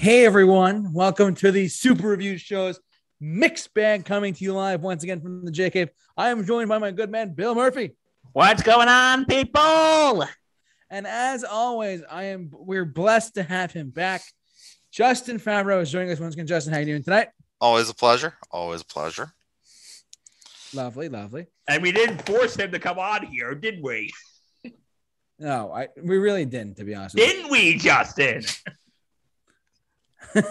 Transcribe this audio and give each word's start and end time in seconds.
Hey 0.00 0.24
everyone, 0.24 0.94
welcome 0.94 1.34
to 1.34 1.52
the 1.52 1.68
Super 1.68 2.08
Review 2.08 2.38
Show's 2.38 2.80
mixed 3.20 3.74
bag 3.74 4.06
coming 4.06 4.32
to 4.32 4.42
you 4.42 4.54
live 4.54 4.80
once 4.80 5.02
again 5.02 5.20
from 5.20 5.44
the 5.44 5.50
J 5.50 5.68
Cave. 5.68 5.90
I 6.16 6.30
am 6.30 6.46
joined 6.46 6.70
by 6.70 6.78
my 6.78 6.90
good 6.90 7.10
man 7.10 7.34
Bill 7.34 7.54
Murphy. 7.54 7.96
What's 8.32 8.62
going 8.62 8.88
on, 8.88 9.26
people? 9.26 10.24
And 10.88 11.06
as 11.06 11.44
always, 11.44 12.00
I 12.10 12.24
am 12.24 12.48
we're 12.50 12.86
blessed 12.86 13.34
to 13.34 13.42
have 13.42 13.72
him 13.72 13.90
back. 13.90 14.22
Justin 14.90 15.38
Favreau 15.38 15.82
is 15.82 15.92
joining 15.92 16.10
us 16.12 16.18
once 16.18 16.32
again. 16.32 16.46
Justin, 16.46 16.72
how 16.72 16.78
you 16.78 16.86
doing 16.86 17.02
tonight? 17.02 17.28
Always 17.60 17.90
a 17.90 17.94
pleasure. 17.94 18.32
Always 18.50 18.80
a 18.80 18.86
pleasure. 18.86 19.34
Lovely, 20.72 21.10
lovely. 21.10 21.48
And 21.68 21.82
we 21.82 21.92
didn't 21.92 22.24
force 22.24 22.56
him 22.56 22.72
to 22.72 22.78
come 22.78 22.98
on 22.98 23.26
here, 23.26 23.54
did 23.54 23.82
we? 23.82 24.10
No, 25.38 25.70
I 25.70 25.88
we 26.02 26.16
really 26.16 26.46
didn't, 26.46 26.78
to 26.78 26.84
be 26.84 26.94
honest. 26.94 27.16
Didn't 27.16 27.50
we, 27.50 27.76
Justin? 27.76 28.44
You. 30.34 30.42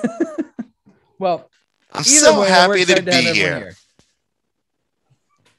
well, 1.20 1.50
I'm 1.92 2.04
so 2.04 2.42
way, 2.42 2.50
happy 2.50 2.86
to 2.86 3.02
be 3.02 3.12
have 3.12 3.36
here. 3.36 3.76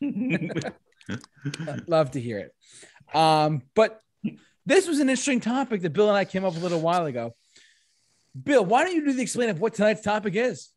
here. 0.00 0.72
Love 1.86 2.12
to 2.12 2.20
hear 2.20 2.38
it. 2.38 3.16
Um, 3.16 3.62
but 3.74 4.00
this 4.66 4.86
was 4.86 5.00
an 5.00 5.08
interesting 5.08 5.40
topic 5.40 5.82
that 5.82 5.92
Bill 5.92 6.08
and 6.08 6.16
I 6.16 6.24
came 6.24 6.44
up 6.44 6.54
with 6.54 6.62
a 6.62 6.64
little 6.64 6.80
while 6.80 7.06
ago. 7.06 7.34
Bill, 8.40 8.64
why 8.64 8.84
don't 8.84 8.94
you 8.94 9.04
do 9.04 9.12
the 9.12 9.22
explain 9.22 9.50
of 9.50 9.60
what 9.60 9.74
tonight's 9.74 10.02
topic 10.02 10.34
is? 10.36 10.70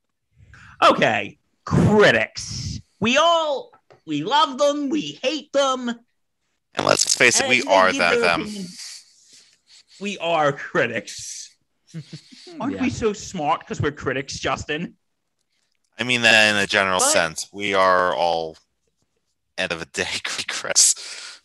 okay, 0.81 1.37
critics. 1.65 2.79
We 2.99 3.17
all 3.17 3.71
we 4.05 4.23
love 4.23 4.57
them, 4.57 4.89
we 4.89 5.19
hate 5.21 5.51
them. 5.53 5.89
And 6.75 6.85
let's 6.85 7.15
face 7.15 7.39
it, 7.39 7.47
we 7.47 7.63
are 7.63 7.91
that 7.93 8.19
them. 8.19 8.41
opinion. 8.41 8.65
We 10.01 10.17
are 10.17 10.51
critics. 10.51 11.55
Hmm. 12.47 12.61
Aren't 12.61 12.75
Yeah. 12.75 12.81
we 12.83 12.89
so 12.89 13.13
smart 13.13 13.61
because 13.61 13.79
we're 13.81 13.91
critics, 13.91 14.37
Justin? 14.39 14.97
I 15.97 16.03
mean 16.03 16.21
that 16.23 16.49
in 16.53 16.57
a 16.61 16.67
general 16.67 16.99
But- 16.99 17.11
sense. 17.11 17.49
We 17.51 17.73
are 17.73 18.13
all 18.15 18.57
end 19.57 19.71
of 19.71 19.81
a 19.81 19.85
day 19.85 20.09
regrets. 20.37 21.41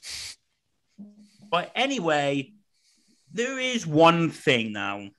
But 1.50 1.70
anyway, 1.74 2.52
there 3.30 3.58
is 3.58 3.86
one 3.86 4.30
thing 4.30 4.72
though. 4.72 5.10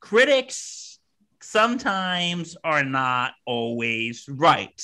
Critics 0.00 0.98
sometimes 1.42 2.56
are 2.62 2.84
not 2.84 3.34
always 3.46 4.28
right. 4.28 4.80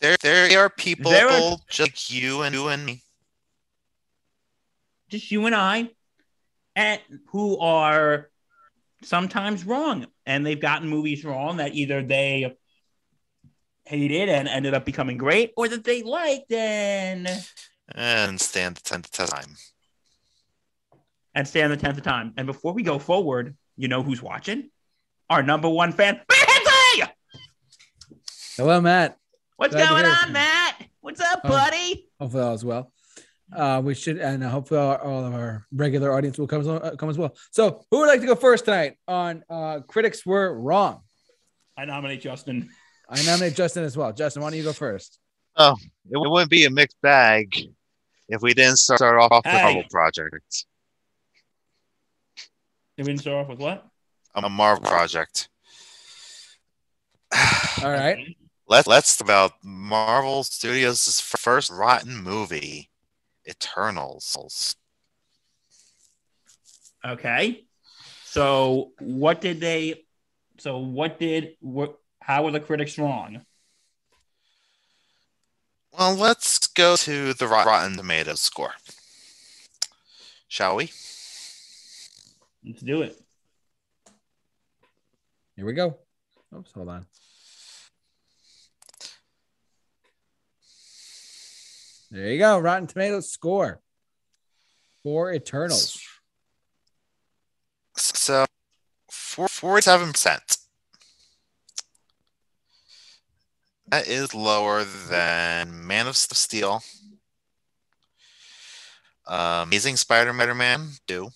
There, 0.00 0.16
there 0.22 0.60
are 0.60 0.70
people 0.70 1.10
There 1.10 1.28
are- 1.28 1.58
just 1.68 1.80
like 1.80 2.10
you 2.10 2.42
and 2.42 2.54
you 2.54 2.68
and 2.68 2.84
me. 2.84 3.02
Just 5.08 5.30
you 5.30 5.46
and 5.46 5.54
I, 5.54 5.90
and 6.80 7.00
who 7.28 7.58
are 7.58 8.30
sometimes 9.02 9.64
wrong. 9.66 10.06
And 10.26 10.44
they've 10.46 10.60
gotten 10.60 10.88
movies 10.88 11.24
wrong 11.24 11.58
that 11.58 11.74
either 11.74 12.02
they 12.02 12.56
hated 13.84 14.28
and 14.28 14.48
ended 14.48 14.72
up 14.74 14.84
becoming 14.84 15.18
great, 15.18 15.52
or 15.56 15.68
that 15.68 15.84
they 15.84 16.02
liked 16.02 16.50
and 16.52 17.28
and 17.94 18.40
stand 18.40 18.76
the 18.76 18.80
test 18.82 19.20
of 19.20 19.28
time. 19.30 19.56
and 21.34 21.46
stand 21.46 21.72
the 21.72 21.76
tenth 21.76 21.98
of 21.98 22.04
time. 22.04 22.32
And 22.36 22.46
before 22.46 22.72
we 22.72 22.82
go 22.82 22.98
forward, 22.98 23.56
you 23.76 23.88
know 23.88 24.02
who's 24.02 24.22
watching? 24.22 24.70
Our 25.28 25.42
number 25.42 25.68
one 25.68 25.92
fan, 25.92 26.14
Matt 26.28 26.48
Hensley! 26.50 27.14
Hello, 28.56 28.80
Matt. 28.80 29.16
What's 29.56 29.74
Glad 29.74 29.88
going 29.88 30.04
on. 30.06 30.32
Matt? 30.32 30.86
What's 31.00 31.20
up, 31.20 31.40
Oh. 31.44 31.48
buddy? 31.48 32.08
Hopefully 32.20 32.42
all 32.42 32.54
is 32.54 32.64
well. 32.64 32.92
Uh, 33.54 33.80
we 33.84 33.94
should, 33.94 34.18
and 34.18 34.42
hopefully 34.44 34.78
all, 34.80 34.94
all 34.96 35.24
of 35.24 35.34
our 35.34 35.66
regular 35.72 36.12
audience 36.12 36.38
will 36.38 36.46
come, 36.46 36.60
as- 36.60 36.68
uh, 36.68 36.94
come 36.98 37.08
as 37.10 37.18
well. 37.18 37.34
So, 37.50 37.84
who 37.90 37.98
would 38.00 38.06
like 38.06 38.20
to 38.20 38.26
go 38.26 38.34
first 38.36 38.64
tonight 38.64 38.96
on 39.08 39.42
uh, 39.50 39.80
critics 39.80 40.24
were 40.24 40.56
wrong? 40.58 41.00
I 41.76 41.84
nominate 41.84 42.20
Justin. 42.20 42.70
I 43.08 43.20
nominate 43.24 43.54
Justin 43.56 43.84
as 43.84 43.96
well. 43.96 44.12
Justin, 44.12 44.42
why 44.42 44.50
don't 44.50 44.58
you 44.58 44.64
go 44.64 44.72
first? 44.72 45.18
Oh, 45.56 45.76
It 46.10 46.16
wouldn't 46.16 46.50
be 46.50 46.64
a 46.64 46.70
mixed 46.70 47.00
bag 47.02 47.56
if 48.28 48.40
we 48.40 48.54
didn't 48.54 48.76
start 48.76 49.02
off 49.20 49.30
with 49.44 49.52
Hey. 49.52 49.62
Marvel 49.62 49.84
project. 49.90 50.64
You 52.96 53.04
didn't 53.04 53.20
start 53.20 53.36
off 53.44 53.48
with 53.48 53.58
what? 53.58 53.86
A 54.34 54.48
Marvel 54.48 54.88
project. 54.88 55.48
All 57.82 57.90
right. 57.90 58.36
Let's 58.68 58.86
let's 58.86 59.16
talk 59.16 59.26
about 59.26 59.52
Marvel 59.64 60.44
Studios' 60.44 61.20
first 61.20 61.70
rotten 61.70 62.16
movie, 62.22 62.89
Eternals. 63.50 64.76
Okay. 67.04 67.64
So 68.24 68.92
what 69.00 69.40
did 69.40 69.60
they? 69.60 70.04
So 70.58 70.78
what 70.78 71.18
did? 71.18 71.56
What? 71.60 71.98
How 72.20 72.44
were 72.44 72.52
the 72.52 72.60
critics 72.60 72.96
wrong? 72.98 73.44
Well, 75.92 76.14
let's 76.14 76.68
go 76.68 76.94
to 76.96 77.34
the 77.34 77.48
Rotten 77.48 77.96
Tomatoes 77.96 78.40
score. 78.40 78.74
Shall 80.46 80.76
we? 80.76 80.84
Let's 82.64 82.82
do 82.82 83.02
it. 83.02 83.20
Here 85.56 85.66
we 85.66 85.72
go. 85.72 85.98
Oops, 86.56 86.70
hold 86.72 86.88
on. 86.88 87.06
There 92.10 92.32
you 92.32 92.38
go. 92.38 92.58
Rotten 92.58 92.88
Tomatoes 92.88 93.30
score 93.30 93.80
for 95.02 95.32
Eternals. 95.32 96.02
So, 97.96 98.46
47%. 99.10 100.58
That 103.88 104.06
is 104.06 104.34
lower 104.34 104.84
than 104.84 105.86
Man 105.86 106.06
of 106.06 106.16
Steel, 106.16 106.82
uh, 109.26 109.64
Amazing 109.66 109.96
Spider-Man 109.96 110.90
Do. 111.06 111.30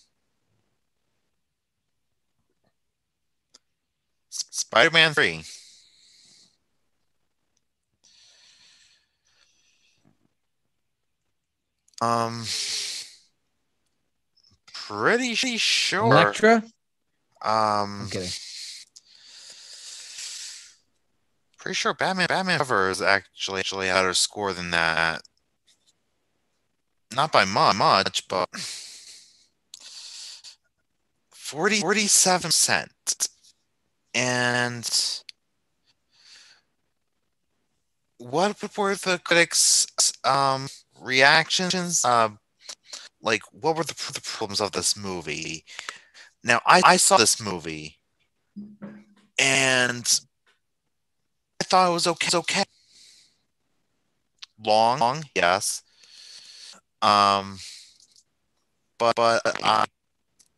Spider-Man 4.30 5.14
3, 5.14 5.42
um, 12.04 12.44
pretty 14.72 15.34
sure. 15.34 16.06
Elektra? 16.06 16.62
Um, 17.42 18.02
I'm 18.02 18.08
kidding. 18.10 18.30
Pretty 21.58 21.74
sure 21.74 21.94
Batman 21.94 22.26
Batman 22.28 22.58
cover 22.58 22.90
is 22.90 23.00
actually 23.00 23.60
actually 23.60 23.88
a 23.88 23.94
better 23.94 24.12
score 24.14 24.52
than 24.52 24.70
that. 24.70 25.22
Not 27.14 27.32
by 27.32 27.44
mu- 27.44 27.72
much, 27.72 28.28
but 28.28 28.48
40 31.30 31.80
47 31.80 32.48
percent. 32.48 33.28
And 34.14 34.88
what 38.18 38.76
were 38.76 38.94
the 38.94 39.18
critics' 39.24 39.86
um 40.24 40.68
reactions? 41.04 42.04
Um, 42.04 42.38
like 43.22 43.42
what 43.52 43.76
were 43.76 43.84
the, 43.84 43.94
the 44.12 44.20
problems 44.20 44.60
of 44.60 44.72
this 44.72 44.96
movie? 44.96 45.64
Now 46.42 46.60
I, 46.66 46.82
I 46.84 46.96
saw 46.96 47.16
this 47.16 47.40
movie 47.40 47.98
and 49.38 50.20
I 51.60 51.64
thought 51.64 51.90
it 51.90 51.92
was 51.92 52.06
okay. 52.06 52.26
It's 52.26 52.34
okay. 52.34 52.64
Long, 54.64 54.98
long, 55.00 55.24
yes. 55.34 55.82
Um, 57.02 57.58
but 58.98 59.16
but 59.16 59.42
I 59.62 59.86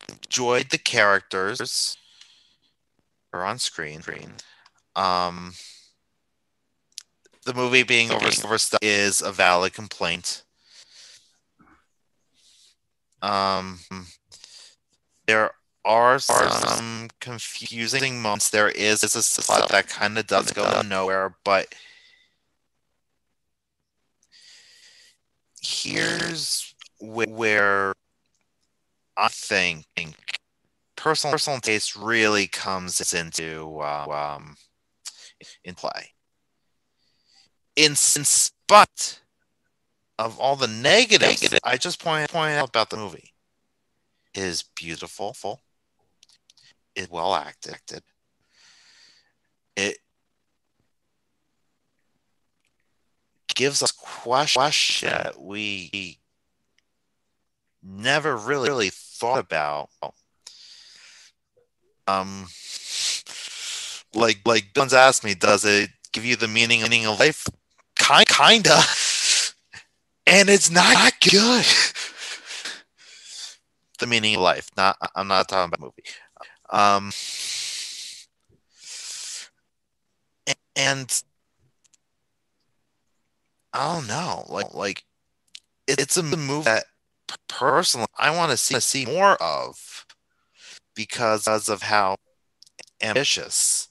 enjoyed 0.08 0.70
the 0.70 0.78
characters 0.78 1.96
are 3.32 3.44
on 3.44 3.58
screen. 3.58 4.02
Um, 4.94 5.54
the 7.46 7.54
movie 7.54 7.84
being 7.84 8.10
over 8.10 8.26
overstuffed 8.26 8.84
is 8.84 9.22
a 9.22 9.30
valid 9.30 9.72
complaint. 9.72 10.42
Um, 13.22 13.78
there 15.26 15.52
are 15.84 16.18
some 16.18 17.08
confusing 17.20 18.20
moments. 18.20 18.50
There 18.50 18.68
is 18.68 19.02
a 19.04 19.22
spot 19.22 19.68
that 19.70 19.88
kind 19.88 20.18
of 20.18 20.26
does 20.26 20.52
go 20.52 20.82
nowhere, 20.82 21.36
but 21.44 21.72
here's 25.62 26.74
where 27.00 27.94
I 29.16 29.28
think 29.28 29.84
personal 30.96 31.32
personal 31.32 31.60
taste 31.60 31.94
really 31.94 32.48
comes 32.48 33.14
into 33.14 33.78
uh, 33.78 34.34
um, 34.34 34.56
in 35.64 35.74
play. 35.76 36.15
In, 37.76 37.92
in 37.92 37.96
spite 37.96 39.20
of 40.18 40.38
all 40.38 40.56
the 40.56 40.66
negatives 40.66 41.54
I 41.62 41.76
just 41.76 42.02
pointed 42.02 42.30
pointed 42.30 42.58
out 42.58 42.70
about 42.70 42.90
the 42.90 42.96
movie, 42.96 43.32
is 44.34 44.64
beautiful. 44.74 45.60
is 46.94 47.10
well 47.10 47.34
acted. 47.34 48.02
It 49.76 49.98
gives 53.54 53.82
us 53.82 53.92
question 53.92 55.10
that 55.10 55.40
we 55.40 56.18
never 57.82 58.36
really, 58.36 58.68
really 58.68 58.90
thought 58.90 59.38
about. 59.38 59.90
Um, 62.08 62.46
like 64.14 64.40
like 64.46 64.72
Jones 64.74 64.94
asked 64.94 65.24
me, 65.24 65.34
does 65.34 65.64
it 65.64 65.90
give 66.12 66.24
you 66.24 66.36
the 66.36 66.48
meaning 66.48 66.82
of 66.82 67.18
life? 67.18 67.46
Kind 68.06 68.28
kinda, 68.28 68.78
and 70.28 70.48
it's 70.48 70.70
not 70.70 71.12
good. 71.20 71.66
the 73.98 74.06
meaning 74.06 74.36
of 74.36 74.42
life. 74.42 74.68
Not 74.76 74.96
I'm 75.16 75.26
not 75.26 75.48
talking 75.48 75.74
about 75.74 75.80
movie. 75.80 76.04
Um, 76.70 77.10
and 80.76 81.22
I 83.72 83.94
don't 83.94 84.06
know, 84.06 84.44
like 84.48 84.72
like 84.72 85.04
it's 85.88 86.16
a 86.16 86.22
movie 86.22 86.62
that 86.62 86.84
personally 87.48 88.06
I 88.16 88.30
want 88.30 88.52
to 88.52 88.56
see 88.56 88.78
see 88.78 89.04
more 89.04 89.34
of 89.42 90.06
because 90.94 91.48
of 91.68 91.82
how 91.82 92.18
ambitious 93.02 93.88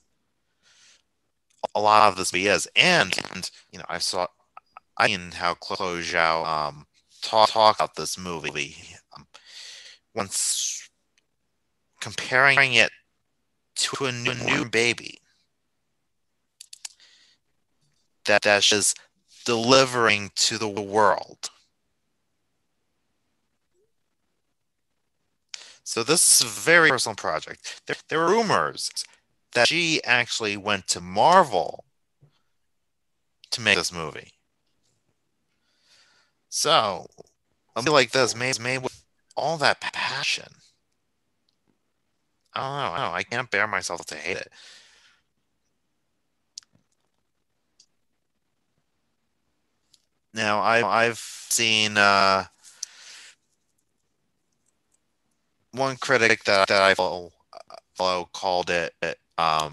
a 1.74 1.80
lot 1.80 2.08
of 2.08 2.16
this 2.16 2.32
is, 2.32 2.68
and, 2.76 3.18
and 3.32 3.50
you 3.70 3.78
know 3.78 3.84
I 3.88 3.98
saw 3.98 4.26
I 4.96 5.08
mean 5.08 5.32
how 5.32 5.54
Chloe 5.54 6.00
Zhao 6.02 6.46
um 6.46 6.86
talk 7.22 7.50
talk 7.50 7.76
about 7.76 7.96
this 7.96 8.18
movie 8.18 8.76
um, 9.16 9.26
once 10.14 10.88
comparing 12.00 12.74
it 12.74 12.90
to 13.74 14.06
a 14.06 14.12
new, 14.12 14.34
new 14.34 14.64
baby 14.64 15.18
that 18.24 18.42
that 18.42 18.72
is 18.72 18.94
delivering 19.44 20.30
to 20.34 20.58
the 20.58 20.68
world. 20.68 21.50
So 25.84 26.02
this 26.02 26.40
is 26.40 26.46
a 26.46 26.48
very 26.48 26.90
personal 26.90 27.14
project. 27.14 27.80
There, 27.86 27.96
there 28.08 28.18
were 28.18 28.30
rumors 28.30 28.90
that 29.56 29.68
she 29.68 30.04
actually 30.04 30.56
went 30.56 30.86
to 30.86 31.00
Marvel 31.00 31.86
to 33.50 33.60
make 33.62 33.76
this 33.76 33.92
movie. 33.92 34.32
So 36.50 37.06
a 37.74 37.80
movie 37.80 37.90
like 37.90 38.10
this 38.10 38.36
made 38.36 38.60
made 38.60 38.78
with 38.82 39.02
all 39.34 39.56
that 39.56 39.80
passion. 39.80 40.52
I 42.54 42.60
don't 42.60 42.70
know. 42.70 42.76
I, 42.76 42.98
don't 42.98 43.08
know. 43.08 43.14
I 43.16 43.22
can't 43.22 43.50
bear 43.50 43.66
myself 43.66 44.04
to 44.06 44.14
hate 44.14 44.36
it. 44.36 44.52
Now 50.34 50.60
I 50.60 51.06
I've 51.06 51.18
seen 51.18 51.96
uh, 51.96 52.44
one 55.72 55.96
critic 55.96 56.44
that 56.44 56.68
that 56.68 56.82
I 56.82 56.92
follow, 56.92 57.32
follow 57.94 58.28
called 58.34 58.68
it, 58.68 58.92
it 59.00 59.18
um, 59.38 59.72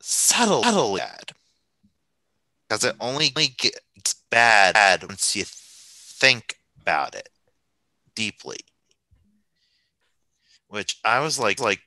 subtle, 0.00 0.62
subtly 0.62 1.00
bad 1.00 1.32
because 2.68 2.84
it 2.84 2.96
only 3.00 3.30
gets 3.30 4.14
bad 4.30 5.02
once 5.02 5.34
you 5.34 5.44
think 5.46 6.56
about 6.80 7.14
it 7.14 7.28
deeply. 8.14 8.58
Which 10.68 10.98
I 11.04 11.20
was 11.20 11.38
like, 11.38 11.60
like 11.60 11.80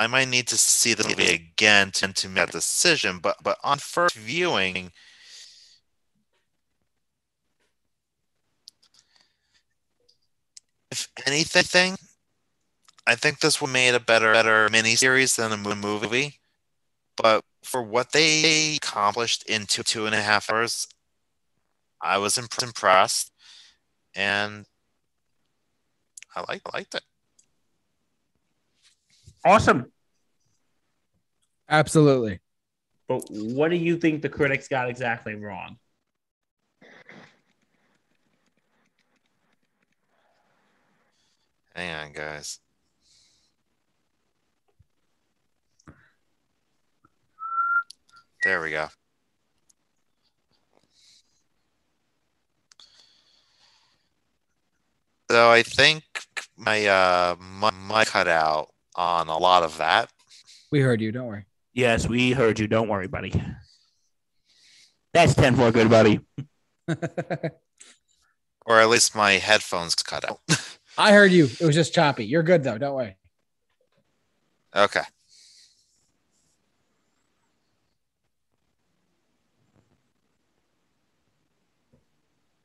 I 0.00 0.06
might 0.06 0.28
need 0.28 0.48
to 0.48 0.56
see 0.56 0.94
the 0.94 1.06
movie 1.06 1.32
again 1.34 1.90
to, 1.92 2.12
to 2.12 2.28
make 2.28 2.46
that 2.46 2.52
decision. 2.52 3.18
But 3.18 3.36
but 3.42 3.58
on 3.62 3.78
first 3.78 4.16
viewing, 4.16 4.92
if 10.90 11.08
anything, 11.26 11.96
I 13.06 13.14
think 13.14 13.40
this 13.40 13.60
would 13.60 13.70
made 13.70 13.94
a 13.94 14.00
better 14.00 14.32
better 14.32 14.68
miniseries 14.68 15.36
than 15.36 15.52
a 15.52 15.76
movie. 15.76 16.40
But 17.16 17.44
for 17.62 17.82
what 17.82 18.12
they 18.12 18.76
accomplished 18.76 19.44
in 19.48 19.66
two 19.66 19.82
two 19.82 20.06
and 20.06 20.14
a 20.14 20.22
half 20.22 20.50
hours, 20.50 20.86
I 22.00 22.18
was 22.18 22.38
impressed, 22.38 23.30
and 24.14 24.66
I 26.34 26.44
liked 26.48 26.72
liked 26.72 26.94
it. 26.94 27.02
Awesome. 29.44 29.92
Absolutely. 31.68 32.40
But 33.06 33.24
what 33.30 33.70
do 33.70 33.76
you 33.76 33.98
think 33.98 34.22
the 34.22 34.28
critics 34.28 34.68
got 34.68 34.88
exactly 34.88 35.34
wrong? 35.34 35.78
Hang 41.74 41.92
on, 41.92 42.12
guys. 42.12 42.60
There 48.44 48.60
we 48.60 48.70
go. 48.70 48.88
So 55.30 55.50
I 55.50 55.62
think 55.62 56.04
my 56.56 56.86
uh 56.86 57.36
my, 57.40 57.70
my 57.70 58.04
cut 58.04 58.28
out 58.28 58.68
on 58.94 59.28
a 59.28 59.38
lot 59.38 59.62
of 59.62 59.78
that. 59.78 60.10
We 60.70 60.80
heard 60.80 61.00
you. 61.00 61.10
Don't 61.10 61.26
worry. 61.26 61.46
Yes, 61.72 62.06
we 62.06 62.32
heard 62.32 62.58
you. 62.58 62.66
Don't 62.66 62.88
worry, 62.88 63.08
buddy. 63.08 63.32
That's 65.14 65.34
10 65.34 65.56
for 65.56 65.70
good, 65.72 65.88
buddy. 65.88 66.20
or 68.66 68.80
at 68.80 68.88
least 68.88 69.16
my 69.16 69.32
headphones 69.32 69.94
cut 69.94 70.28
out. 70.28 70.40
I 70.98 71.12
heard 71.12 71.32
you. 71.32 71.44
It 71.46 71.62
was 71.62 71.74
just 71.74 71.94
choppy. 71.94 72.26
You're 72.26 72.42
good 72.42 72.62
though. 72.62 72.76
Don't 72.76 72.94
worry. 72.94 73.16
Okay. 74.76 75.02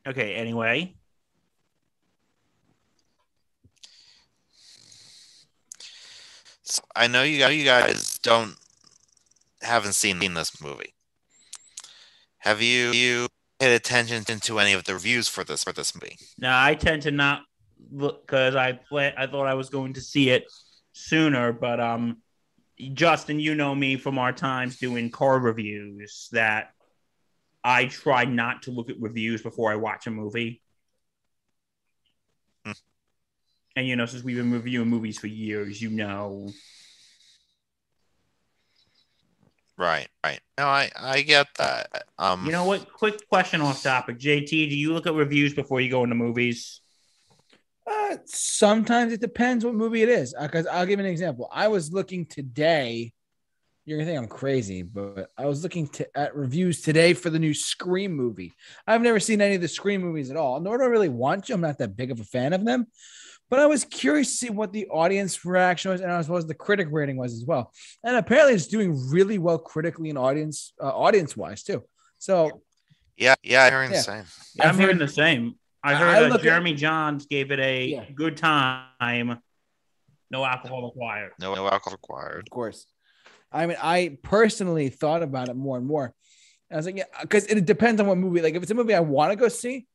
Okay, 0.06 0.34
anyway. 0.34 0.94
So 6.62 6.82
I 6.94 7.08
know 7.08 7.22
you 7.22 7.38
guys, 7.38 7.56
you 7.56 7.64
guys 7.64 8.18
don't 8.18 8.54
haven't 9.60 9.94
seen 9.94 10.18
this 10.34 10.62
movie. 10.62 10.94
Have 12.38 12.62
you 12.62 12.92
you 12.92 13.28
paid 13.58 13.74
attention 13.74 14.24
to 14.24 14.58
any 14.58 14.72
of 14.72 14.84
the 14.84 14.94
reviews 14.94 15.28
for 15.28 15.44
this 15.44 15.64
for 15.64 15.72
this 15.72 15.94
movie? 15.94 16.18
No, 16.38 16.50
I 16.52 16.74
tend 16.74 17.02
to 17.02 17.10
not 17.10 17.42
look 17.92 18.26
because 18.26 18.54
I 18.56 18.72
play, 18.72 19.12
I 19.16 19.26
thought 19.26 19.46
I 19.46 19.54
was 19.54 19.68
going 19.68 19.94
to 19.94 20.00
see 20.00 20.30
it 20.30 20.44
sooner, 20.92 21.52
but 21.52 21.80
um, 21.80 22.22
Justin, 22.94 23.40
you 23.40 23.54
know 23.54 23.74
me 23.74 23.96
from 23.96 24.18
our 24.18 24.32
times 24.32 24.78
doing 24.78 25.10
car 25.10 25.38
reviews 25.38 26.28
that 26.32 26.70
I 27.62 27.86
try 27.86 28.24
not 28.24 28.62
to 28.62 28.70
look 28.70 28.90
at 28.90 29.00
reviews 29.00 29.42
before 29.42 29.70
I 29.70 29.76
watch 29.76 30.06
a 30.06 30.10
movie. 30.10 30.62
Hmm. 32.64 32.72
And 33.76 33.86
you 33.86 33.96
know, 33.96 34.06
since 34.06 34.24
we've 34.24 34.36
been 34.36 34.52
reviewing 34.52 34.88
movies 34.88 35.18
for 35.18 35.26
years, 35.26 35.80
you 35.80 35.90
know. 35.90 36.50
Right, 39.76 40.08
right. 40.24 40.40
No, 40.58 40.66
I 40.66 40.90
I 40.94 41.22
get 41.22 41.48
that. 41.56 42.04
Um, 42.18 42.44
You 42.44 42.52
know 42.52 42.66
what? 42.66 42.92
Quick 42.92 43.26
question 43.28 43.62
off 43.62 43.82
topic. 43.82 44.18
JT, 44.18 44.48
do 44.48 44.76
you 44.76 44.92
look 44.92 45.06
at 45.06 45.14
reviews 45.14 45.54
before 45.54 45.80
you 45.80 45.90
go 45.90 46.04
into 46.04 46.16
movies? 46.16 46.82
Uh, 47.86 48.18
sometimes 48.26 49.12
it 49.12 49.20
depends 49.20 49.64
what 49.64 49.74
movie 49.74 50.02
it 50.02 50.08
is. 50.08 50.34
Because 50.40 50.66
I'll 50.66 50.86
give 50.86 51.00
an 51.00 51.06
example. 51.06 51.48
I 51.50 51.68
was 51.68 51.92
looking 51.92 52.26
today. 52.26 53.12
You're 53.86 53.98
gonna 53.98 54.10
think 54.10 54.18
I'm 54.22 54.28
crazy, 54.28 54.82
but 54.82 55.30
I 55.38 55.46
was 55.46 55.62
looking 55.62 55.88
to, 55.88 56.18
at 56.18 56.36
reviews 56.36 56.82
today 56.82 57.14
for 57.14 57.30
the 57.30 57.38
new 57.38 57.54
Scream 57.54 58.12
movie. 58.12 58.52
I've 58.86 59.00
never 59.00 59.18
seen 59.18 59.40
any 59.40 59.54
of 59.56 59.62
the 59.62 59.68
Scream 59.68 60.02
movies 60.02 60.30
at 60.30 60.36
all, 60.36 60.60
nor 60.60 60.78
do 60.78 60.84
I 60.84 60.88
really 60.88 61.08
want 61.08 61.46
to. 61.46 61.54
I'm 61.54 61.60
not 61.62 61.78
that 61.78 61.96
big 61.96 62.10
of 62.10 62.20
a 62.20 62.24
fan 62.24 62.52
of 62.52 62.64
them, 62.64 62.86
but 63.48 63.58
I 63.58 63.66
was 63.66 63.84
curious 63.84 64.28
to 64.30 64.34
see 64.36 64.50
what 64.50 64.72
the 64.72 64.86
audience 64.88 65.44
reaction 65.44 65.90
was, 65.90 66.02
and 66.02 66.10
as 66.10 66.28
well 66.28 66.36
as 66.38 66.46
the 66.46 66.54
critic 66.54 66.88
rating 66.90 67.16
was 67.16 67.32
as 67.32 67.44
well. 67.44 67.72
And 68.04 68.16
apparently, 68.16 68.54
it's 68.54 68.66
doing 68.66 69.08
really 69.10 69.38
well 69.38 69.58
critically 69.58 70.10
and 70.10 70.18
audience 70.18 70.72
uh, 70.80 70.88
audience 70.94 71.36
wise 71.36 71.62
too. 71.62 71.82
So 72.18 72.62
yeah, 73.16 73.34
yeah, 73.42 73.64
I'm 73.64 73.72
hearing 73.72 73.90
Yeah. 73.92 73.96
the 73.96 74.02
same. 74.02 74.24
Yeah, 74.54 74.64
I'm 74.64 74.68
I've 74.70 74.78
hearing 74.78 74.98
heard- 74.98 75.08
the 75.08 75.12
same. 75.12 75.54
I 75.82 75.92
I- 75.92 75.96
heard 75.96 76.08
I 76.16 76.20
that 76.20 76.28
look 76.28 76.40
at- 76.40 76.44
Jeremy 76.44 76.74
Jahns 76.74 77.26
gave 77.26 77.50
it 77.50 77.58
a 77.58 77.86
Yeah. 77.86 78.04
good 78.14 78.36
time. 78.36 79.40
No 80.30 80.44
alcohol 80.44 80.84
required. 80.84 81.32
No, 81.40 81.54
no 81.54 81.64
alcohol 81.64 81.94
required. 81.94 82.44
Of 82.46 82.50
course. 82.50 82.86
I 83.52 83.66
mean, 83.66 83.76
I 83.82 84.18
personally 84.22 84.88
thought 84.88 85.22
about 85.22 85.48
it 85.48 85.56
more 85.56 85.76
and 85.76 85.86
more. 85.86 86.14
And 86.68 86.76
I 86.76 86.76
was 86.76 86.86
like, 86.86 86.96
yeah, 86.96 87.04
because 87.20 87.46
it 87.46 87.64
depends 87.64 88.00
on 88.00 88.06
what 88.06 88.18
movie. 88.18 88.42
Like, 88.42 88.54
if 88.54 88.62
it's 88.62 88.70
a 88.70 88.74
movie 88.74 88.94
I 88.94 89.00
want 89.00 89.32
to 89.32 89.36
go 89.36 89.48
see, 89.48 89.86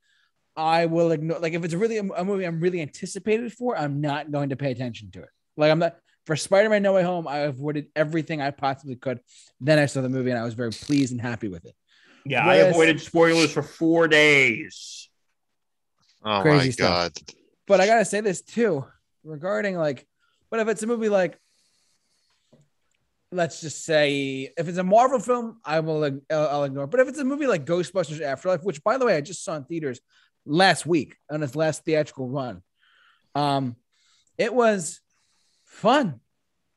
I 0.58 0.86
will 0.86 1.12
ignore. 1.12 1.40
Like 1.40 1.54
if 1.54 1.64
it's 1.64 1.74
really 1.74 1.98
a, 1.98 2.04
a 2.04 2.24
movie 2.24 2.46
I'm 2.46 2.60
really 2.60 2.82
anticipated 2.82 3.52
for, 3.54 3.78
I'm 3.78 4.02
not 4.02 4.32
going 4.32 4.50
to 4.50 4.56
pay 4.56 4.72
attention 4.72 5.12
to 5.12 5.22
it. 5.22 5.30
Like 5.58 5.72
I'm 5.72 5.80
not 5.80 5.98
for 6.26 6.36
Spider-Man 6.36 6.82
No 6.82 6.94
Way 6.94 7.04
Home. 7.04 7.28
I 7.28 7.40
avoided 7.40 7.88
everything 7.96 8.42
I 8.42 8.52
possibly 8.52 8.96
could. 8.96 9.20
Then 9.60 9.80
I 9.80 9.86
saw 9.86 10.02
the 10.02 10.10
movie 10.10 10.32
and 10.32 10.40
I 10.40 10.44
was 10.44 10.54
very 10.54 10.72
pleased 10.72 11.12
and 11.12 11.22
happy 11.22 11.48
with 11.48 11.66
it. 11.66 11.76
Yeah, 12.26 12.46
I 12.46 12.56
avoided 12.56 13.02
spoilers 13.02 13.52
for 13.52 13.62
four 13.62 14.08
days. 14.08 15.10
Oh 16.24 16.42
Crazy 16.42 16.68
my 16.68 16.72
stuff. 16.72 16.90
god. 16.90 17.12
But 17.68 17.82
I 17.82 17.86
gotta 17.86 18.06
say 18.06 18.22
this 18.22 18.42
too 18.42 18.86
regarding 19.24 19.78
like, 19.78 20.08
but 20.50 20.60
if 20.60 20.68
it's 20.68 20.82
a 20.84 20.88
movie 20.88 21.10
like, 21.10 21.40
let's 23.36 23.62
just 23.62 23.84
say, 23.86 24.52
if 24.58 24.68
it's 24.68 24.78
a 24.78 24.84
Marvel 24.84 25.20
film, 25.20 25.60
I 25.64 25.80
will 25.82 26.04
I'll, 26.04 26.48
I'll 26.48 26.64
ignore. 26.64 26.88
But 26.88 27.02
if 27.02 27.08
it's 27.08 27.20
a 27.20 27.26
movie 27.26 27.48
like 27.48 27.66
Ghostbusters 27.66 28.22
Afterlife, 28.22 28.64
which 28.64 28.84
by 28.84 28.98
the 28.98 29.06
way 29.06 29.16
I 29.16 29.22
just 29.22 29.44
saw 29.44 29.56
in 29.56 29.66
theaters 29.66 30.00
last 30.46 30.86
week 30.86 31.18
on 31.30 31.44
its 31.44 31.56
last 31.56 31.84
theatrical 31.86 32.28
run, 32.30 32.62
um, 33.36 33.76
it 34.38 34.54
was 34.54 35.02
fun. 35.66 36.20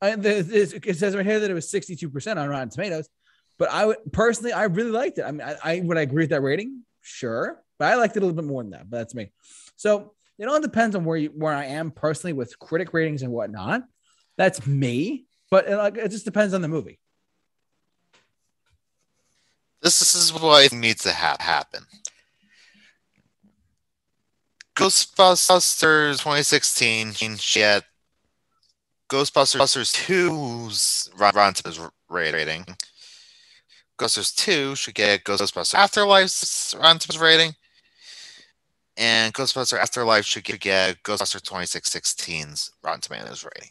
I, 0.00 0.16
the, 0.16 0.42
this- 0.42 0.72
it 0.72 0.96
says 0.96 1.14
right 1.16 1.26
here 1.26 1.40
that 1.40 1.50
it 1.50 1.54
was 1.54 1.70
62% 1.70 2.36
on 2.36 2.48
Rotten 2.48 2.70
Tomatoes, 2.70 3.08
but 3.58 3.70
I 3.70 3.86
would 3.86 3.98
personally, 4.12 4.52
I 4.52 4.64
really 4.64 4.90
liked 4.90 5.18
it. 5.18 5.22
I 5.22 5.30
mean, 5.32 5.42
I, 5.42 5.56
I 5.62 5.80
would 5.80 5.98
I 5.98 6.02
agree 6.02 6.24
with 6.24 6.30
that 6.30 6.42
rating? 6.42 6.82
Sure, 7.00 7.62
but 7.78 7.86
I 7.92 7.94
liked 7.96 8.16
it 8.16 8.22
a 8.22 8.26
little 8.26 8.40
bit 8.40 8.44
more 8.48 8.62
than 8.62 8.72
that. 8.72 8.90
But 8.90 8.98
that's 8.98 9.14
me. 9.14 9.32
So 9.76 10.14
it 10.38 10.46
all 10.46 10.60
depends 10.60 10.94
on 10.94 11.04
where 11.04 11.16
you 11.16 11.28
where 11.30 11.54
I 11.54 11.66
am 11.66 11.90
personally 11.90 12.32
with 12.32 12.58
critic 12.58 12.92
ratings 12.92 13.22
and 13.22 13.32
whatnot. 13.32 13.82
That's 14.36 14.64
me, 14.66 15.26
but 15.50 15.68
it, 15.68 15.76
like, 15.76 15.96
it 15.96 16.10
just 16.10 16.24
depends 16.24 16.54
on 16.54 16.62
the 16.62 16.68
movie. 16.68 16.98
This 19.80 20.14
is 20.14 20.32
what 20.32 20.72
needs 20.72 21.04
to 21.04 21.12
ha- 21.12 21.36
happen. 21.38 21.84
Ghostbusters 24.76 26.18
2016 26.18 27.12
should 27.12 27.40
get 27.52 27.84
Ghostbusters 29.08 29.92
2's 30.06 31.10
Rotten 31.18 31.54
Tomatoes 31.54 31.90
rating. 32.08 32.64
Ghostbusters 33.98 34.34
2 34.36 34.76
should 34.76 34.94
get 34.94 35.24
Ghostbusters 35.24 35.74
Afterlife's 35.74 36.74
Rotten 36.78 36.98
Tomatoes 36.98 37.20
rating. 37.20 37.54
And 38.96 39.32
Ghostbusters 39.32 39.78
Afterlife 39.78 40.24
should 40.24 40.44
get, 40.44 40.60
get 40.60 41.02
Ghostbusters 41.02 41.42
2016's 41.42 42.72
Rotten 42.82 43.00
Tomatoes 43.00 43.44
rating. 43.44 43.70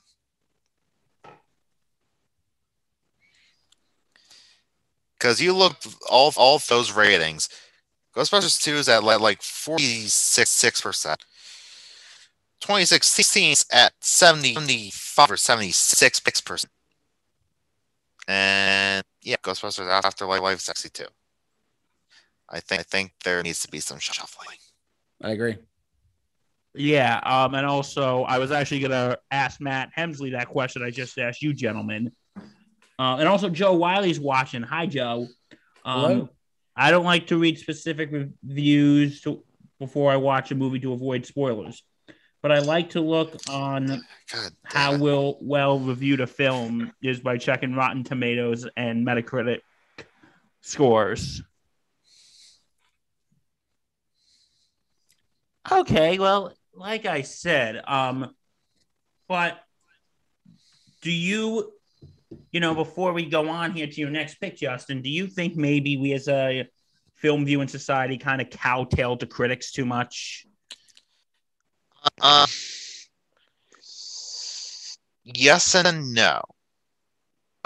Because 5.19 5.41
you 5.41 5.53
look 5.53 5.77
all 6.09 6.31
all 6.38 6.59
those 6.69 6.91
ratings, 6.91 7.50
Ghostbusters 8.15 8.62
2 8.62 8.75
is 8.75 8.89
at 8.89 9.03
li- 9.03 9.15
like 9.15 9.41
46 9.41 10.50
six 10.50 10.81
percent. 10.81 11.25
2016 12.62 13.51
is 13.51 13.65
at 13.71 13.93
70, 14.01 14.55
75 14.55 15.31
or 15.31 15.38
76 15.38 16.19
percent. 16.41 16.71
And 18.27 19.03
yeah, 19.21 19.36
Ghostbusters 19.43 19.88
Afterlife 19.88 20.57
is 20.57 20.63
62. 20.63 21.05
I 22.50 22.59
think 22.59 22.79
I 22.79 22.83
think 22.83 23.12
there 23.24 23.41
needs 23.43 23.62
to 23.62 23.67
be 23.69 23.79
some 23.79 24.00
shuffling. 24.00 24.57
I 25.21 25.31
agree. 25.31 25.57
Yeah, 26.74 27.19
um, 27.25 27.55
and 27.55 27.65
also 27.65 28.24
I 28.24 28.38
was 28.38 28.51
actually 28.51 28.79
gonna 28.79 29.17
ask 29.31 29.59
Matt 29.59 29.89
Hemsley 29.97 30.31
that 30.31 30.47
question 30.47 30.83
I 30.83 30.91
just 30.91 31.17
asked 31.17 31.41
you, 31.41 31.53
gentlemen. 31.53 32.12
Uh, 33.00 33.18
and 33.20 33.27
also 33.27 33.50
Joe 33.50 33.74
Wiley's 33.74 34.20
watching. 34.20 34.63
Hi, 34.63 34.86
Joe. 34.86 35.27
Um, 35.86 36.01
Hello. 36.01 36.30
I 36.75 36.92
don't 36.92 37.06
like 37.06 37.27
to 37.27 37.38
read 37.38 37.58
specific 37.58 38.12
reviews 38.12 39.22
to, 39.22 39.44
before 39.80 40.12
I 40.12 40.16
watch 40.18 40.51
a 40.51 40.56
movie 40.56 40.80
to 40.80 40.94
avoid 40.94 41.25
spoilers, 41.25 41.84
but 42.42 42.51
I 42.51 42.60
like 42.60 42.92
to 42.92 43.01
look 43.01 43.36
on 43.50 44.04
how 44.63 44.92
damn 44.92 44.94
it. 44.96 45.04
will 45.04 45.38
well 45.42 45.80
reviewed 45.80 46.22
a 46.22 46.27
film 46.27 46.92
is 47.01 47.20
by 47.20 47.38
checking 47.38 47.74
Rotten 47.74 48.04
Tomatoes 48.04 48.68
and 48.75 49.06
Metacritic 49.06 49.60
scores. 50.62 51.42
Okay, 55.72 56.18
well, 56.18 56.54
like 56.74 57.06
I 57.06 57.24
said, 57.24 57.82
um, 57.88 58.34
but 59.27 59.60
do 61.01 61.12
you, 61.12 61.74
you 62.51 62.60
know, 62.60 62.74
before 62.74 63.13
we 63.13 63.25
go 63.25 63.50
on 63.50 63.72
here 63.72 63.88
to 63.88 64.01
your 64.01 64.10
next 64.10 64.36
pick, 64.36 64.58
Justin, 64.58 65.01
do 65.01 65.10
you 65.10 65.27
think 65.27 65.56
maybe 65.56 65.98
we 65.98 66.13
as 66.13 66.27
a 66.27 66.68
film 67.16 67.46
viewing 67.46 67.68
society 67.68 68.18
kind 68.18 68.42
of 68.42 68.50
cowtail 68.50 69.18
to 69.18 69.25
critics 69.25 69.72
too 69.72 69.86
much? 69.86 70.46
Uh, 72.22 72.48
yes 75.24 75.75
and 75.75 76.13
no. 76.13 76.42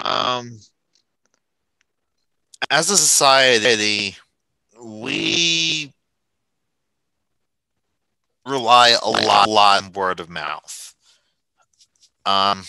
Um, 0.00 0.58
as 2.70 2.90
a 2.90 2.96
society, 2.96 4.16
we 4.82 5.92
rely 8.44 8.96
a 9.00 9.08
lot, 9.08 9.48
lot 9.48 9.82
on 9.84 9.92
word 9.92 10.18
of 10.18 10.28
mouth. 10.28 10.94
Um, 12.26 12.64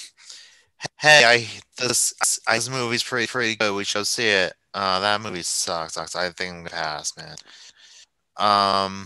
hey, 1.04 1.24
I 1.26 1.48
this 1.78 2.42
I, 2.48 2.56
this 2.56 2.70
movie's 2.70 3.04
pretty 3.04 3.28
pretty 3.28 3.56
good. 3.56 3.76
We 3.76 3.84
should 3.84 4.08
see 4.08 4.28
it. 4.28 4.54
Uh, 4.74 5.02
that 5.02 5.22
movie 5.22 5.44
sucks. 5.44 5.94
sucks. 5.94 6.16
I 6.16 6.30
think 6.30 6.52
I'm 6.52 6.58
gonna 6.60 6.70
pass, 6.70 7.16
man. 7.18 7.36
Um. 8.38 9.06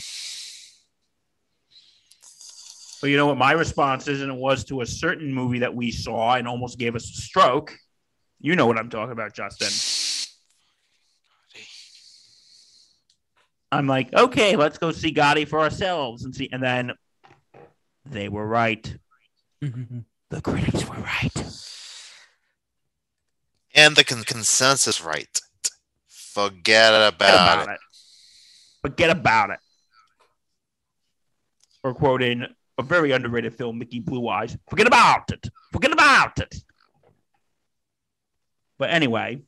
But 3.02 3.10
you 3.12 3.18
know 3.18 3.28
what 3.28 3.38
my 3.38 3.52
response 3.52 4.08
is, 4.08 4.22
and 4.22 4.32
it 4.32 4.38
was 4.38 4.64
to 4.66 4.82
a 4.82 4.86
certain 4.86 5.32
movie 5.34 5.60
that 5.60 5.76
we 5.76 5.92
saw 5.92 6.36
and 6.36 6.48
almost 6.48 6.80
gave 6.80 6.96
us 6.96 7.04
a 7.04 7.22
stroke. 7.22 7.74
You 8.40 8.56
know 8.56 8.66
what 8.66 8.78
I'm 8.78 8.90
talking 8.90 9.12
about, 9.12 9.34
Justin. 9.34 9.70
I'm 13.72 13.86
like, 13.86 14.14
okay, 14.14 14.56
let's 14.56 14.78
go 14.78 14.92
see 14.92 15.14
Gotti 15.14 15.48
for 15.48 15.60
ourselves 15.60 16.24
and 16.24 16.34
see. 16.34 16.50
And 16.52 16.64
then 16.64 16.94
they 18.06 18.30
were 18.30 18.48
right. 18.48 18.96
The 20.30 20.42
critics 20.42 20.86
were 20.86 20.96
right. 20.96 21.32
And 23.76 23.96
the 23.96 24.04
con- 24.04 24.24
consensus 24.24 25.02
right. 25.02 25.28
Forget 26.08 26.94
Forget 26.94 27.14
about, 27.14 27.64
about 27.64 27.70
it. 27.70 27.72
it. 27.74 27.80
Forget 28.82 29.10
about 29.10 29.50
it. 29.52 29.60
Or 31.84 31.94
quoting 31.94 32.46
a 32.78 32.84
very 32.84 33.12
underrated 33.12 33.56
film, 33.56 33.80
Mickey 33.80 34.00
Blue 34.00 34.28
Eyes. 34.28 34.56
Forget 34.70 34.88
about 34.88 35.32
it. 35.32 35.48
Forget 35.72 35.92
about 35.92 36.40
it. 36.40 36.56
But 38.78 38.92
anyway. 38.92 39.42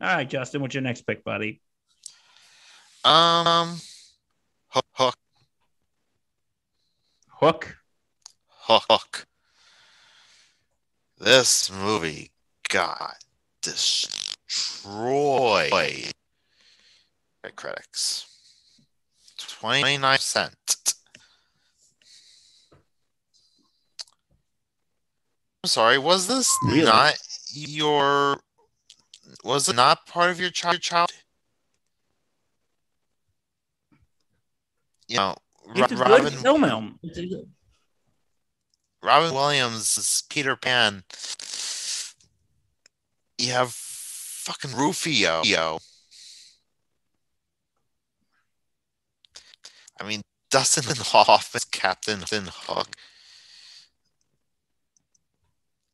All 0.00 0.08
right, 0.16 0.28
Justin, 0.28 0.60
what's 0.60 0.74
your 0.74 0.82
next 0.82 1.02
pick, 1.02 1.24
buddy? 1.24 1.60
Um, 3.04 3.78
hook, 4.68 5.16
Hook. 7.30 7.76
hook, 8.62 8.84
hook. 8.88 9.26
This 11.24 11.70
movie 11.72 12.32
got 12.68 13.16
destroyed 13.62 14.90
by 15.70 16.12
critics. 17.56 18.26
Twenty 19.38 19.96
nine 19.96 20.18
percent. 20.18 20.54
I'm 25.62 25.68
sorry. 25.68 25.96
Was 25.96 26.26
this 26.28 26.54
Really? 26.62 26.84
not 26.84 27.14
your? 27.54 28.42
Was 29.42 29.70
it 29.70 29.76
not 29.76 30.06
part 30.06 30.30
of 30.30 30.38
your 30.38 30.50
child? 30.50 30.82
Child? 30.82 31.10
You 35.08 35.16
know, 35.16 35.36
Ro- 35.64 35.72
It's 35.84 35.92
a 35.92 35.96
Robin 35.96 36.24
good 36.24 36.34
film. 36.34 36.98
It's 39.04 39.10
a 39.10 39.20
good- 39.20 39.22
Robin 39.22 39.34
Williams' 39.34 39.98
is 39.98 40.22
Peter 40.28 40.56
Pan. 40.56 41.04
You 43.38 43.52
have 43.52 43.72
fucking 43.72 44.74
Rufio. 44.74 45.42
I 50.00 50.04
mean, 50.04 50.22
Dustin 50.50 50.84
Hoffman's 50.98 51.64
Captain 51.64 52.20
Hook. 52.26 52.88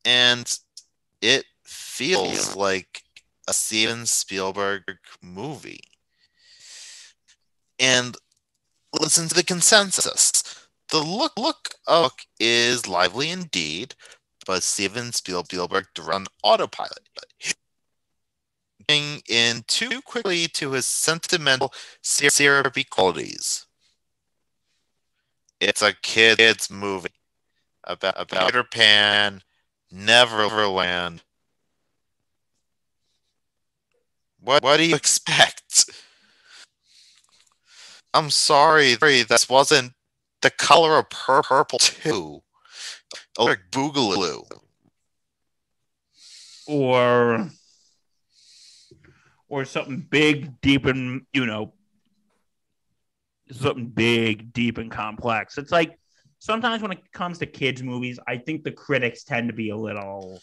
And 0.03 0.57
it 1.21 1.45
feels 1.63 2.55
like 2.55 3.03
a 3.47 3.53
Steven 3.53 4.05
Spielberg 4.05 4.83
movie. 5.21 5.81
And 7.79 8.15
listen 8.99 9.27
to 9.27 9.35
the 9.35 9.43
consensus. 9.43 10.43
The 10.91 10.99
look 10.99 11.31
look 11.37 11.75
of 11.87 12.11
is 12.37 12.85
lively 12.85 13.29
indeed, 13.29 13.95
but 14.45 14.61
Steven 14.61 15.13
Spielberg 15.13 15.85
run 15.97 16.27
autopilot. 16.43 17.07
in 18.89 19.63
too 19.67 20.01
quickly 20.01 20.49
to 20.49 20.73
his 20.73 20.85
sentimental 20.85 21.73
syrupy 22.01 22.83
qualities. 22.83 23.65
It's 25.61 25.81
a 25.81 25.93
kid's 25.93 26.69
movie 26.69 27.13
about 27.85 28.15
about 28.19 28.47
Peter 28.47 28.63
Pan, 28.65 29.43
Neverland. 29.91 31.21
What 34.41 34.61
what 34.61 34.77
do 34.77 34.83
you 34.83 34.95
expect? 34.95 35.89
I'm 38.13 38.29
sorry, 38.29 38.95
this 39.23 39.47
wasn't 39.47 39.93
the 40.41 40.51
color 40.51 40.97
of 40.97 41.09
pur- 41.09 41.43
purple 41.43 41.79
too. 41.79 42.41
Like 43.37 43.59
Boogaloo. 43.71 44.43
or 46.67 47.49
or 49.49 49.65
something 49.65 49.99
big, 50.09 50.61
deep, 50.61 50.85
and 50.85 51.25
you 51.33 51.45
know, 51.45 51.73
something 53.51 53.87
big, 53.87 54.53
deep, 54.53 54.77
and 54.77 54.89
complex. 54.89 55.57
It's 55.57 55.71
like 55.71 55.99
sometimes 56.39 56.81
when 56.81 56.91
it 56.91 57.11
comes 57.11 57.37
to 57.39 57.45
kids' 57.45 57.83
movies, 57.83 58.19
I 58.27 58.37
think 58.37 58.63
the 58.63 58.71
critics 58.71 59.23
tend 59.23 59.49
to 59.49 59.53
be 59.53 59.69
a 59.69 59.77
little. 59.77 60.41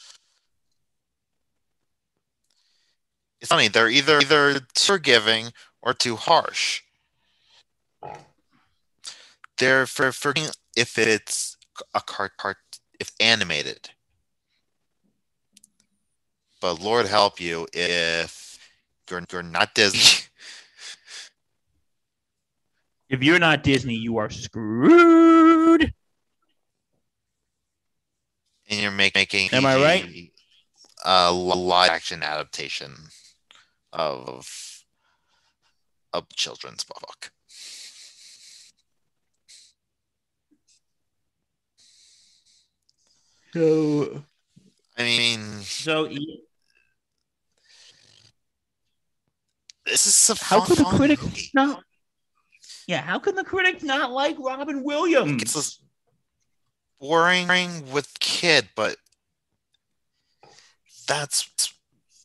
It's 3.41 3.51
funny, 3.51 3.69
they're 3.69 3.89
either 3.89 4.19
either 4.19 4.61
too 4.61 4.67
forgiving 4.77 5.53
or 5.81 5.95
too 5.95 6.17
harsh. 6.17 6.83
They're 9.59 9.87
for 9.87 10.13
forgiving 10.13 10.51
if 10.77 10.99
it's 10.99 11.57
a 11.95 12.01
cart 12.01 12.33
cart 12.37 12.59
if 13.01 13.11
animated. 13.21 13.91
But 16.61 16.81
Lord 16.81 17.07
help 17.07 17.41
you 17.41 17.67
if 17.73 18.59
you're 19.11 19.23
you're 19.31 19.43
not 19.43 19.75
Disney. 19.75 20.25
If 23.11 23.23
you're 23.23 23.39
not 23.39 23.63
Disney, 23.63 23.95
you 23.95 24.19
are 24.19 24.29
screwed. 24.29 25.95
and 28.69 28.81
you're 28.81 28.91
make, 28.91 29.15
making 29.15 29.49
Am 29.53 29.65
I 29.65 29.77
right? 29.77 30.31
a 31.05 31.33
live 31.33 31.91
action 31.91 32.23
adaptation 32.23 32.95
of 33.95 34.85
a 36.13 36.23
children's 36.35 36.85
book. 36.85 37.31
So, 43.53 44.23
I 44.97 45.03
mean, 45.03 45.41
so 45.63 46.09
this 49.87 50.07
is 50.07 50.31
a 50.31 50.45
how 50.45 50.61
fun, 50.61 50.67
could 50.67 50.79
the 50.79 50.85
fun 50.85 50.97
critics 50.97 51.23
movie. 51.23 51.51
not? 51.55 51.83
Yeah, 52.87 53.03
how 53.03 53.19
can 53.19 53.35
the 53.35 53.45
critics 53.45 53.83
not 53.83 54.11
like 54.13 54.37
Robin 54.39 54.83
Williams? 54.83 55.31
Hmm. 55.31 55.39
It's 55.41 55.55
this 55.55 55.81
boring 57.01 57.91
with 57.91 58.19
kid, 58.21 58.69
but 58.75 58.97
that's 61.07 61.73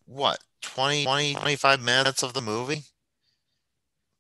what 0.06 0.39
20, 0.62 1.06
20, 1.06 1.36
25 1.36 1.82
minutes 1.82 2.24
of 2.24 2.34
the 2.34 2.42
movie. 2.42 2.84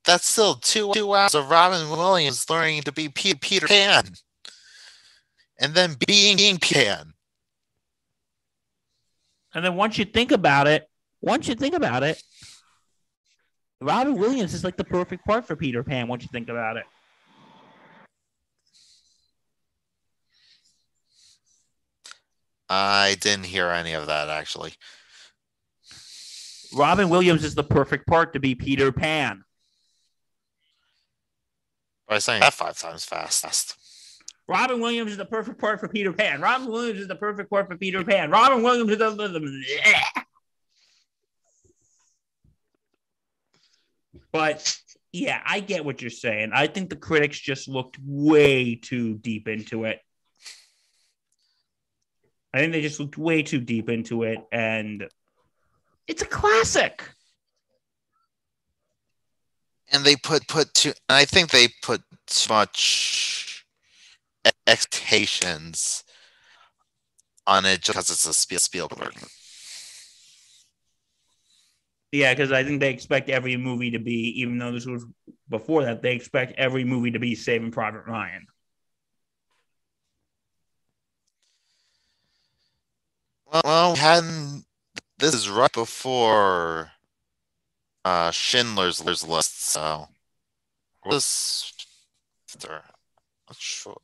That's 0.05 0.25
still 0.25 0.55
two 0.55 0.91
two 0.93 1.13
hours 1.13 1.33
of 1.33 1.49
Robin 1.49 1.89
Williams 1.89 2.49
learning 2.49 2.83
to 2.83 2.91
be 2.91 3.07
Pe- 3.07 3.35
Peter 3.35 3.67
Pan, 3.67 4.13
and 5.63 5.73
then 5.73 5.95
being 6.05 6.57
Pan. 6.57 7.13
And 9.55 9.63
then 9.63 9.75
once 9.75 9.97
you 9.97 10.03
think 10.03 10.33
about 10.33 10.67
it, 10.67 10.89
once 11.21 11.47
you 11.47 11.55
think 11.55 11.73
about 11.73 12.03
it, 12.03 12.21
Robin 13.79 14.15
Williams 14.15 14.53
is 14.53 14.65
like 14.65 14.75
the 14.75 14.83
perfect 14.83 15.25
part 15.25 15.47
for 15.47 15.55
Peter 15.55 15.81
Pan. 15.81 16.09
Once 16.09 16.23
you 16.23 16.29
think 16.33 16.49
about 16.49 16.75
it, 16.75 16.83
I 22.67 23.15
didn't 23.21 23.45
hear 23.45 23.69
any 23.69 23.93
of 23.93 24.07
that 24.07 24.27
actually. 24.27 24.73
Robin 26.73 27.07
Williams 27.07 27.45
is 27.45 27.55
the 27.55 27.63
perfect 27.63 28.05
part 28.05 28.33
to 28.33 28.39
be 28.39 28.53
Peter 28.53 28.91
Pan. 28.91 29.43
By 32.09 32.19
saying 32.19 32.41
that 32.41 32.53
five 32.53 32.77
times 32.77 33.05
fast. 33.05 33.77
Robin 34.53 34.79
Williams 34.79 35.11
is 35.11 35.17
the 35.17 35.25
perfect 35.25 35.59
part 35.59 35.79
for 35.79 35.87
Peter 35.87 36.13
Pan. 36.13 36.39
Robin 36.39 36.67
Williams 36.67 36.99
is 36.99 37.07
the 37.07 37.15
perfect 37.15 37.49
part 37.49 37.67
for 37.67 37.75
Peter 37.75 38.03
Pan. 38.03 38.29
Robin 38.29 38.61
Williams 38.61 38.91
is 38.91 38.99
the. 38.99 39.63
But 44.31 44.77
yeah, 45.11 45.41
I 45.43 45.59
get 45.59 45.83
what 45.83 46.01
you're 46.01 46.11
saying. 46.11 46.51
I 46.53 46.67
think 46.67 46.91
the 46.91 46.95
critics 46.95 47.39
just 47.39 47.67
looked 47.67 47.97
way 48.03 48.75
too 48.75 49.15
deep 49.15 49.47
into 49.47 49.85
it. 49.85 49.99
I 52.53 52.59
think 52.59 52.73
they 52.73 52.81
just 52.81 52.99
looked 52.99 53.17
way 53.17 53.41
too 53.41 53.59
deep 53.59 53.89
into 53.89 54.21
it, 54.21 54.37
and 54.51 55.09
it's 56.07 56.21
a 56.21 56.27
classic. 56.27 57.03
and 59.91 60.03
they 60.03 60.15
put 60.15 60.47
put 60.47 60.73
too 60.73 60.91
i 61.07 61.23
think 61.23 61.51
they 61.51 61.67
put 61.81 62.01
too 62.25 62.51
much 62.51 63.42
expectations 64.45 66.03
on 67.45 67.65
it 67.65 67.81
just 67.81 67.87
because 67.97 68.09
it's 68.09 68.25
a 68.25 68.59
spielberg. 68.59 69.13
Yeah, 72.11 72.33
because 72.33 72.51
I 72.51 72.63
think 72.63 72.79
they 72.79 72.91
expect 72.91 73.29
every 73.29 73.57
movie 73.57 73.91
to 73.91 73.99
be, 73.99 74.39
even 74.41 74.59
though 74.59 74.71
this 74.71 74.85
was 74.85 75.05
before 75.49 75.83
that, 75.85 76.01
they 76.03 76.13
expect 76.13 76.53
every 76.59 76.83
movie 76.83 77.11
to 77.11 77.19
be 77.19 77.33
Saving 77.33 77.71
Private 77.71 78.05
Ryan. 78.05 78.45
well, 83.63 83.93
we 83.93 83.99
hadn't 83.99 84.65
this 85.17 85.33
is 85.33 85.49
right 85.49 85.71
before 85.71 86.91
uh 88.03 88.31
schindler's 88.31 89.03
list 89.03 89.63
so. 89.63 90.07
This 91.09 91.71
not 92.63 93.57
sure 93.57 93.97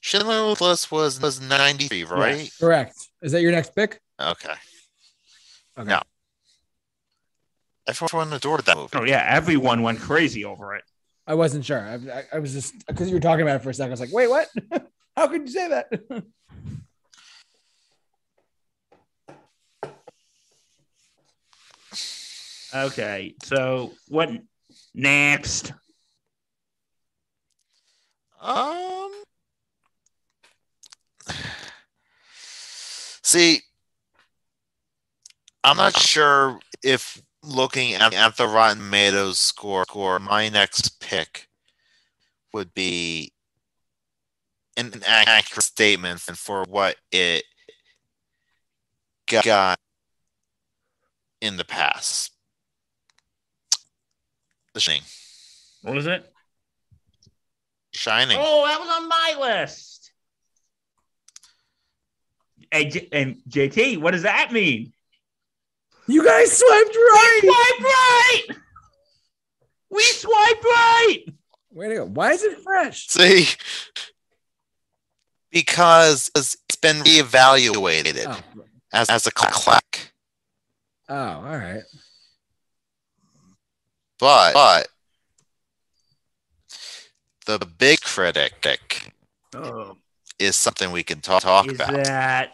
schindler's 0.00 0.60
list 0.60 0.90
was 0.90 1.20
was 1.20 1.40
93 1.40 2.04
right 2.04 2.50
Correct. 2.58 2.94
Is 3.22 3.32
that 3.32 3.42
your 3.42 3.52
next 3.52 3.74
pick? 3.74 4.00
okay 4.20 4.54
Okay. 5.78 5.88
No. 5.88 6.02
everyone 7.86 8.32
adored 8.32 8.64
that 8.64 8.76
movie 8.76 8.90
Oh 8.94 9.04
yeah, 9.04 9.24
everyone 9.28 9.82
went 9.82 10.00
crazy 10.00 10.44
over 10.44 10.74
it. 10.74 10.84
I 11.26 11.34
wasn't 11.34 11.64
sure. 11.64 11.78
I, 11.80 11.94
I, 11.94 12.24
I 12.34 12.38
was 12.40 12.52
just 12.52 12.74
because 12.86 13.08
you 13.08 13.14
were 13.14 13.20
talking 13.20 13.42
about 13.42 13.56
it 13.56 13.62
for 13.62 13.70
a 13.70 13.74
second. 13.74 13.92
I 13.92 13.92
was 13.92 14.00
like, 14.00 14.12
wait, 14.12 14.28
what? 14.28 14.48
How 15.16 15.28
could 15.28 15.42
you 15.42 15.52
say 15.52 15.68
that? 15.68 15.92
Okay, 22.72 23.34
so 23.42 23.92
what 24.08 24.30
next? 24.94 25.72
Um. 28.40 29.10
See, 33.30 33.60
I'm 35.62 35.76
not 35.76 35.96
sure 35.96 36.58
if 36.82 37.22
looking 37.44 37.94
at, 37.94 38.12
at 38.12 38.36
the 38.36 38.48
Rotten 38.48 38.78
Tomatoes 38.78 39.38
score, 39.38 39.84
score, 39.84 40.18
my 40.18 40.48
next 40.48 40.98
pick 40.98 41.46
would 42.52 42.74
be 42.74 43.32
an, 44.76 44.86
an 44.86 45.04
accurate 45.04 45.62
statement 45.62 46.18
for 46.18 46.64
what 46.64 46.96
it 47.12 47.44
got 49.28 49.78
in 51.40 51.56
the 51.56 51.64
past. 51.64 52.32
The 54.74 54.80
Shining. 54.80 55.02
What 55.82 55.94
was 55.94 56.08
it? 56.08 56.32
Shining. 57.92 58.38
Oh, 58.40 58.66
that 58.66 58.80
was 58.80 58.88
on 58.88 59.08
my 59.08 59.36
list. 59.38 59.99
Hey, 62.70 63.08
and 63.12 63.40
JT, 63.48 63.98
what 63.98 64.12
does 64.12 64.22
that 64.22 64.52
mean? 64.52 64.92
you 66.06 66.24
guys 66.24 66.50
swiped 66.56 66.94
right. 66.96 67.40
We 67.42 67.50
Swipe 67.50 67.80
right. 67.84 68.42
We 69.90 70.02
swipe 70.02 70.64
right. 70.64 71.18
Way 71.72 71.88
to 71.88 71.94
go. 71.96 72.04
Why 72.06 72.32
is 72.32 72.42
it 72.42 72.58
fresh? 72.60 73.06
See, 73.08 73.46
because 75.50 76.30
it's 76.36 76.56
been 76.82 76.96
reevaluated 76.98 78.24
Oh, 78.26 78.62
as, 78.92 79.08
as 79.10 79.26
a 79.26 79.30
clack. 79.32 80.12
oh, 81.08 81.14
all 81.14 81.42
right. 81.42 81.82
But, 84.18 84.52
but 87.46 87.60
the 87.60 87.66
big 87.66 88.00
critic 88.00 89.12
Oh, 89.54 89.96
is 90.38 90.56
something 90.56 90.90
we 90.92 91.02
can 91.02 91.20
talk, 91.20 91.42
talk 91.42 91.66
is 91.68 91.74
about. 91.74 92.04
that 92.04 92.52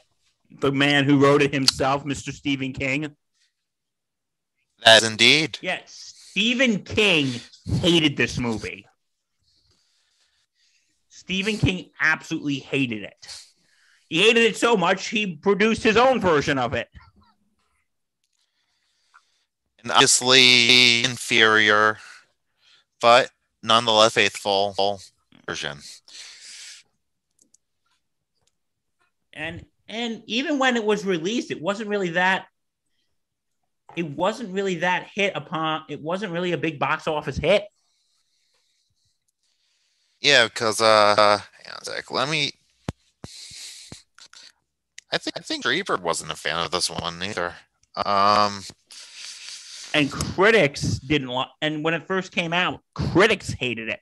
the 0.50 0.72
man 0.72 1.04
who 1.04 1.18
wrote 1.18 1.42
it 1.42 1.52
himself, 1.52 2.04
Mr. 2.04 2.32
Stephen 2.32 2.72
King? 2.72 3.14
That 4.84 5.02
is 5.02 5.08
indeed. 5.08 5.58
Yes. 5.60 6.14
Stephen 6.30 6.82
King 6.82 7.40
hated 7.80 8.16
this 8.16 8.38
movie. 8.38 8.86
Stephen 11.08 11.56
King 11.56 11.90
absolutely 12.00 12.58
hated 12.58 13.02
it. 13.02 13.42
He 14.08 14.22
hated 14.22 14.44
it 14.44 14.56
so 14.56 14.76
much 14.76 15.08
he 15.08 15.36
produced 15.36 15.82
his 15.82 15.96
own 15.96 16.20
version 16.20 16.58
of 16.58 16.74
it. 16.74 16.88
And 19.82 19.90
obviously 19.90 21.04
inferior, 21.04 21.98
but 23.00 23.30
nonetheless 23.62 24.12
faithful 24.12 25.00
version. 25.48 25.78
And 29.32 29.66
and 29.88 30.22
even 30.26 30.58
when 30.58 30.76
it 30.76 30.84
was 30.84 31.04
released, 31.04 31.50
it 31.50 31.60
wasn't 31.60 31.88
really 31.88 32.10
that 32.10 32.46
it 33.96 34.10
wasn't 34.10 34.52
really 34.52 34.76
that 34.76 35.08
hit 35.14 35.32
upon 35.34 35.84
it 35.88 36.02
wasn't 36.02 36.32
really 36.32 36.52
a 36.52 36.58
big 36.58 36.78
box 36.78 37.06
office 37.06 37.36
hit. 37.36 37.64
Yeah, 40.20 40.44
because 40.44 40.80
uh, 40.80 41.14
hang 41.16 41.72
on 41.72 41.78
a 41.82 41.84
sec. 41.84 42.10
Let 42.10 42.28
me. 42.28 42.52
I 45.12 45.18
think 45.18 45.36
I 45.36 45.40
think 45.40 45.64
Drever 45.64 46.00
wasn't 46.00 46.32
a 46.32 46.36
fan 46.36 46.64
of 46.64 46.70
this 46.70 46.90
one 46.90 47.22
either. 47.22 47.54
Um, 47.94 48.64
And 49.94 50.10
critics 50.10 50.98
didn't 50.98 51.28
like 51.28 51.48
and 51.62 51.82
when 51.84 51.94
it 51.94 52.06
first 52.06 52.32
came 52.32 52.52
out, 52.52 52.80
critics 52.94 53.50
hated 53.50 53.88
it. 53.88 54.00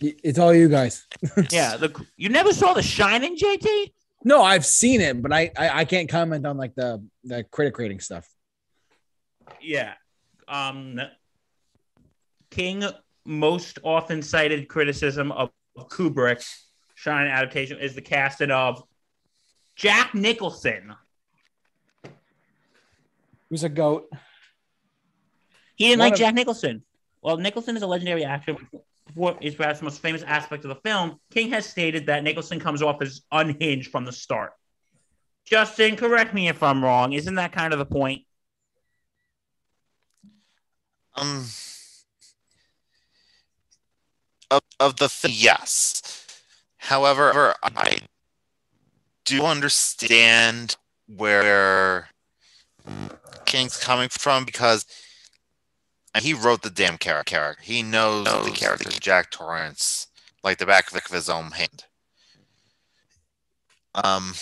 It's 0.00 0.38
all 0.38 0.54
you 0.54 0.68
guys. 0.68 1.06
Yeah, 1.50 1.76
the 1.78 1.92
you 2.16 2.28
never 2.28 2.52
saw 2.52 2.74
The 2.74 2.82
Shining, 2.82 3.36
JT? 3.36 3.92
No, 4.24 4.42
I've 4.42 4.66
seen 4.66 5.00
it, 5.00 5.22
but 5.22 5.32
I, 5.32 5.50
I 5.56 5.80
I 5.80 5.84
can't 5.84 6.08
comment 6.08 6.44
on 6.46 6.56
like 6.56 6.74
the 6.74 7.02
the 7.24 7.44
critic 7.44 7.78
rating 7.78 8.00
stuff. 8.00 8.28
Yeah. 9.60 9.94
Um 10.48 11.00
King 12.50 12.84
most 13.24 13.78
often 13.82 14.22
cited 14.22 14.68
criticism 14.68 15.32
of 15.32 15.50
Kubrick 15.76 16.44
Shining 16.94 17.30
adaptation 17.32 17.78
is 17.78 17.94
the 17.94 18.02
casting 18.02 18.50
of 18.50 18.82
Jack 19.76 20.14
Nicholson. 20.14 20.94
Who's 23.50 23.64
a 23.64 23.68
goat? 23.68 24.08
He 25.76 25.88
didn't 25.88 26.00
One 26.00 26.06
like 26.06 26.12
of- 26.14 26.18
Jack 26.18 26.34
Nicholson. 26.34 26.82
Well, 27.22 27.36
Nicholson 27.36 27.76
is 27.76 27.82
a 27.82 27.86
legendary 27.86 28.24
actor. 28.24 28.56
What 29.16 29.42
is 29.42 29.54
perhaps 29.54 29.80
the 29.80 29.86
most 29.86 30.00
famous 30.00 30.22
aspect 30.22 30.64
of 30.64 30.68
the 30.68 30.88
film? 30.88 31.18
King 31.30 31.50
has 31.50 31.66
stated 31.66 32.06
that 32.06 32.22
Nicholson 32.22 32.60
comes 32.60 32.82
off 32.82 33.02
as 33.02 33.22
unhinged 33.32 33.90
from 33.90 34.04
the 34.04 34.12
start. 34.12 34.52
Justin, 35.44 35.96
correct 35.96 36.34
me 36.34 36.48
if 36.48 36.62
I'm 36.62 36.84
wrong. 36.84 37.12
Isn't 37.12 37.36
that 37.36 37.52
kind 37.52 37.72
of 37.72 37.78
the 37.78 37.86
point? 37.86 38.22
um, 41.16 41.46
of 44.50 44.62
of 44.78 44.96
the 44.96 45.08
th- 45.08 45.34
yes. 45.34 46.24
However, 46.78 47.54
I 47.62 47.98
do 49.24 49.44
understand 49.44 50.76
where 51.08 52.08
King's 53.44 53.76
coming 53.76 54.08
from 54.08 54.44
because 54.44 54.86
he 56.24 56.34
wrote 56.34 56.62
the 56.62 56.70
damn 56.70 56.98
char- 56.98 57.24
character. 57.24 57.62
He 57.62 57.82
knows 57.82 58.24
the 58.26 58.50
character 58.50 58.90
Jack 58.90 59.30
Torrance 59.30 60.08
like 60.42 60.58
the 60.58 60.66
back 60.66 60.92
of 60.92 61.12
his 61.12 61.28
own 61.28 61.52
hand. 61.52 61.84
Um. 63.94 64.34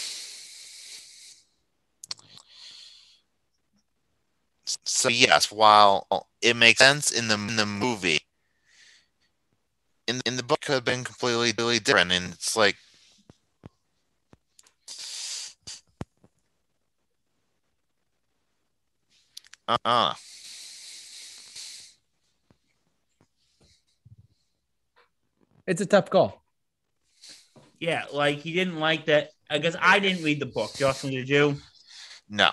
So 4.85 5.09
yes, 5.09 5.51
while 5.51 6.07
it 6.41 6.57
makes 6.57 6.79
sense 6.79 7.11
in 7.11 7.29
the 7.29 7.35
in 7.35 7.57
the 7.57 7.67
movie, 7.67 8.21
in 10.07 10.21
in 10.25 10.37
the 10.37 10.43
book 10.43 10.61
could 10.63 10.73
have 10.75 10.85
been 10.85 11.05
completely 11.05 11.53
really 11.57 11.79
different, 11.79 12.13
and 12.13 12.33
it's 12.33 12.57
like 12.57 12.77
uh 19.69 19.77
uh 19.85 20.15
It's 25.67 25.81
a 25.81 25.87
tough 25.87 26.11
call. 26.11 26.45
Yeah, 27.81 28.05
like 28.13 28.39
he 28.39 28.53
didn't 28.53 28.79
like 28.79 29.07
that. 29.07 29.31
I 29.51 29.59
guess 29.59 29.77
I 29.81 29.99
didn't 29.99 30.25
read 30.25 30.41
the 30.41 30.47
book. 30.47 30.73
Justin, 30.77 31.11
did 31.11 31.29
you? 31.29 31.57
no. 32.29 32.51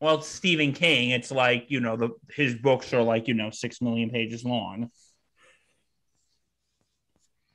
Well, 0.00 0.16
it's 0.16 0.26
Stephen 0.26 0.72
King. 0.72 1.10
It's 1.10 1.30
like 1.30 1.66
you 1.68 1.78
know 1.80 1.96
the 1.96 2.10
his 2.34 2.54
books 2.56 2.92
are 2.92 3.02
like 3.02 3.28
you 3.28 3.34
know 3.34 3.50
six 3.50 3.80
million 3.80 4.10
pages 4.10 4.44
long. 4.44 4.90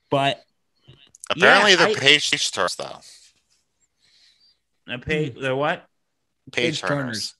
But 0.09 0.41
Apparently, 1.29 1.71
Yeah, 1.71 1.77
they're 1.77 1.87
I- 1.89 1.93
page 1.95 2.31
page 2.31 2.51
turners 2.53 2.75
though. 2.75 2.99
a 4.87 4.97
page, 4.97 5.33
hmm. 5.33 5.41
they're 5.41 5.55
what? 5.55 5.85
Page 6.53 6.63
Page 6.63 6.79
turners. 6.81 6.89
turners. 6.89 7.33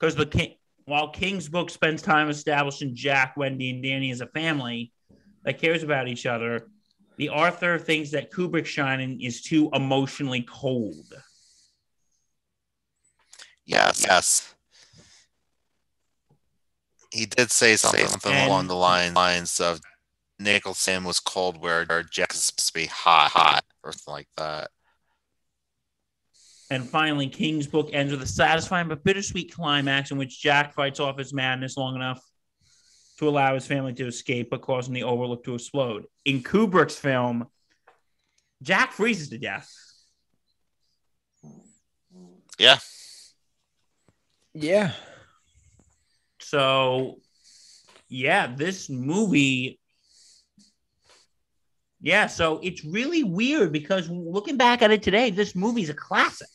because 0.00 0.16
the 0.16 0.26
king 0.26 0.54
while 0.86 1.08
king's 1.08 1.48
book 1.48 1.70
spends 1.70 2.02
time 2.02 2.28
establishing 2.28 2.94
jack 2.94 3.36
wendy 3.36 3.70
and 3.70 3.82
danny 3.82 4.10
as 4.10 4.20
a 4.20 4.26
family 4.28 4.92
that 5.44 5.58
cares 5.60 5.82
about 5.82 6.08
each 6.08 6.26
other 6.26 6.68
the 7.16 7.28
author 7.30 7.78
thinks 7.78 8.10
that 8.10 8.30
kubrick's 8.32 8.68
shining 8.68 9.20
is 9.20 9.42
too 9.42 9.70
emotionally 9.72 10.42
cold 10.42 11.14
Yes, 13.66 14.04
yes. 14.06 14.54
He 17.10 17.24
did 17.26 17.50
say 17.50 17.76
something, 17.76 18.06
something 18.06 18.32
And- 18.32 18.46
along 18.50 18.66
the 18.66 18.74
lines 18.74 19.14
lines 19.14 19.60
of 19.60 19.80
Nicholson 20.38 21.04
was 21.04 21.18
cold 21.20 21.58
where 21.60 21.84
Jack 22.02 22.34
is 22.34 22.44
supposed 22.44 22.66
to 22.68 22.72
be 22.74 22.86
hot, 22.86 23.30
hot, 23.30 23.64
or 23.82 23.92
something 23.92 24.12
like 24.12 24.28
that. 24.36 24.70
And 26.74 26.88
finally 26.88 27.28
king's 27.28 27.66
book 27.66 27.90
ends 27.92 28.12
with 28.12 28.22
a 28.22 28.26
satisfying 28.26 28.88
but 28.88 29.02
bittersweet 29.04 29.52
climax 29.52 30.10
in 30.10 30.18
which 30.18 30.40
jack 30.40 30.74
fights 30.74 31.00
off 31.00 31.18
his 31.18 31.32
madness 31.32 31.76
long 31.76 31.94
enough 31.94 32.22
to 33.18 33.28
allow 33.28 33.54
his 33.54 33.66
family 33.66 33.92
to 33.92 34.06
escape 34.06 34.50
but 34.50 34.60
causing 34.60 34.92
the 34.92 35.02
overlook 35.02 35.44
to 35.44 35.54
explode 35.54 36.04
in 36.24 36.42
kubrick's 36.42 36.96
film 36.96 37.46
jack 38.62 38.92
freezes 38.92 39.28
to 39.28 39.38
death 39.38 39.70
Yeah, 42.58 42.78
Yeah. 44.54 44.92
So, 46.40 47.18
yeah, 48.08 48.46
this 48.54 48.88
movie. 48.88 49.80
Yeah, 52.04 52.26
so 52.26 52.60
it's 52.62 52.84
really 52.84 53.24
weird 53.24 53.72
because 53.72 54.10
looking 54.10 54.58
back 54.58 54.82
at 54.82 54.90
it 54.90 55.02
today, 55.02 55.30
this 55.30 55.54
movie's 55.54 55.88
a 55.88 55.94
classic. 55.94 56.48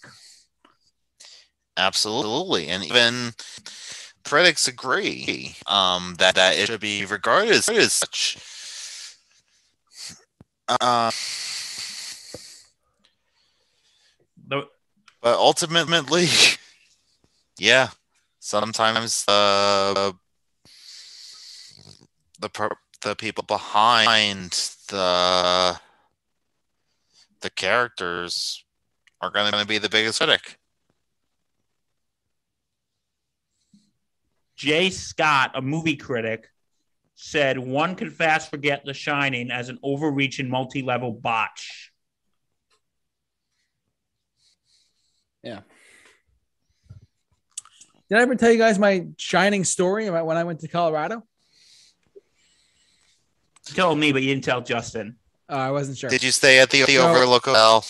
absolutely, 1.76 2.68
and 2.68 2.84
even 2.84 3.34
critics 4.24 4.68
agree 4.68 5.56
um, 5.66 6.16
that 6.20 6.36
that 6.36 6.56
it 6.56 6.68
should 6.68 6.80
be 6.80 7.04
regarded 7.06 7.52
as, 7.52 7.68
as 7.68 7.94
such. 7.94 8.38
Uh, 10.70 11.10
The, 14.48 14.64
but 15.22 15.38
ultimately, 15.38 16.28
yeah, 17.60 17.90
sometimes 18.40 19.26
uh, 19.28 20.14
the 22.40 22.50
the 23.02 23.16
people 23.16 23.44
behind 23.44 24.52
the 24.90 25.80
the 27.42 27.50
characters 27.50 28.64
are 29.22 29.30
going 29.30 29.52
to 29.52 29.66
be 29.66 29.78
the 29.78 29.90
biggest 29.90 30.20
critic. 30.20 30.58
Jay 34.56 34.90
Scott, 34.90 35.52
a 35.56 35.62
movie 35.62 35.96
critic, 35.96 36.50
said 37.16 37.58
one 37.58 37.96
could 37.96 38.12
fast 38.14 38.50
forget 38.50 38.84
The 38.84 38.94
Shining 38.94 39.52
as 39.52 39.70
an 39.70 39.80
overreaching 39.84 40.50
multi 40.50 40.82
level 40.82 41.14
botch. 41.14 41.94
Yeah. 45.44 45.62
Did 48.10 48.18
I 48.18 48.22
ever 48.22 48.36
tell 48.36 48.52
you 48.52 48.58
guys 48.58 48.80
my 48.80 49.08
shining 49.18 49.64
story 49.64 50.08
about 50.08 50.26
when 50.26 50.36
I 50.36 50.44
went 50.44 50.60
to 50.62 50.68
Colorado? 50.68 51.24
You 53.70 53.76
told 53.76 53.98
me, 54.00 54.12
but 54.12 54.22
you 54.22 54.30
didn't 54.34 54.44
tell 54.44 54.62
Justin. 54.62 55.16
Uh, 55.50 55.54
I 55.56 55.72
wasn't 55.72 55.98
sure. 55.98 56.10
Did 56.10 56.24
you 56.24 56.32
stay 56.32 56.60
at 56.60 56.70
the, 56.70 56.84
the 56.86 56.96
So- 56.96 57.10
Overlook 57.10 57.46
Hotel? 57.46 57.84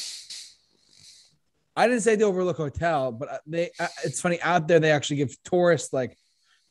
I 1.76 1.88
didn't 1.88 2.02
say 2.02 2.16
the 2.16 2.26
Overlook 2.26 2.58
Hotel, 2.58 3.12
but 3.12 3.30
uh, 3.32 3.38
they. 3.48 3.72
Uh, 3.80 3.88
it's 4.04 4.20
funny 4.20 4.42
out 4.42 4.68
there. 4.68 4.80
They 4.80 4.92
actually 4.92 5.18
give 5.18 5.42
tourists 5.44 5.94
like 5.94 6.18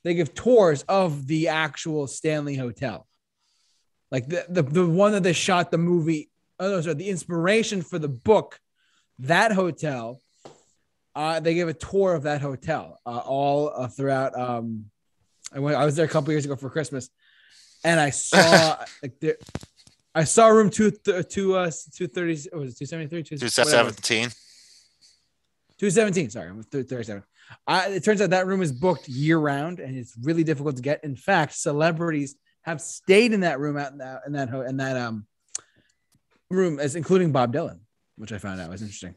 they 0.04 0.14
give 0.14 0.34
tours 0.34 0.82
of 0.82 1.26
the 1.26 1.48
actual 1.48 2.06
Stanley 2.06 2.56
Hotel. 2.56 3.06
like 4.10 4.28
the, 4.28 4.44
the 4.48 4.62
the 4.62 4.86
one 4.86 5.12
that 5.12 5.22
they 5.22 5.32
shot 5.32 5.70
the 5.70 5.78
movie. 5.78 6.30
Oh 6.60 6.68
no, 6.70 6.80
sorry, 6.82 6.94
the 6.94 7.08
inspiration 7.08 7.82
for 7.82 7.98
the 7.98 8.08
book, 8.08 8.60
that 9.20 9.52
hotel. 9.52 10.20
Uh, 11.14 11.40
they 11.40 11.54
gave 11.54 11.68
a 11.68 11.74
tour 11.74 12.14
of 12.14 12.24
that 12.24 12.40
hotel 12.40 13.00
uh, 13.06 13.18
all 13.24 13.72
uh, 13.74 13.88
throughout. 13.88 14.38
Um, 14.38 14.90
I 15.54 15.58
went. 15.60 15.76
I 15.76 15.84
was 15.86 15.96
there 15.96 16.04
a 16.04 16.08
couple 16.08 16.32
years 16.32 16.44
ago 16.44 16.54
for 16.56 16.68
Christmas, 16.68 17.08
and 17.84 18.00
I 18.00 18.10
saw 18.10 18.78
like 19.02 19.18
there, 19.20 19.36
I 20.14 20.24
saw 20.24 20.48
room 20.48 20.70
two 20.70 20.90
th- 20.90 21.28
two 21.28 21.56
uh 21.56 21.70
two 21.94 22.06
thirty. 22.06 22.32
Was 22.52 22.72
it 22.72 22.78
two 22.78 22.86
seventy 22.86 23.08
three? 23.08 23.22
Two 23.22 23.36
seventeen. 23.48 24.30
Two 25.78 25.90
seventeen. 25.90 26.30
Sorry, 26.30 26.48
I'm 26.48 26.62
thirty 26.62 27.04
seven. 27.04 27.22
I, 27.66 27.88
it 27.88 28.04
turns 28.04 28.20
out 28.20 28.30
that 28.30 28.46
room 28.46 28.62
is 28.62 28.72
booked 28.72 29.08
year 29.08 29.38
round, 29.38 29.80
and 29.80 29.96
it's 29.96 30.14
really 30.22 30.44
difficult 30.44 30.76
to 30.76 30.82
get. 30.82 31.02
In 31.04 31.16
fact, 31.16 31.54
celebrities 31.54 32.36
have 32.62 32.80
stayed 32.80 33.32
in 33.32 33.40
that 33.40 33.58
room 33.58 33.78
out 33.78 33.92
in 33.92 33.98
that 33.98 34.22
in 34.26 34.32
that, 34.32 34.48
in 34.68 34.76
that 34.78 34.96
um 34.96 35.26
room, 36.50 36.78
as 36.80 36.96
including 36.96 37.32
Bob 37.32 37.52
Dylan, 37.52 37.80
which 38.16 38.32
I 38.32 38.38
found 38.38 38.60
out 38.60 38.70
was 38.70 38.82
interesting. 38.82 39.14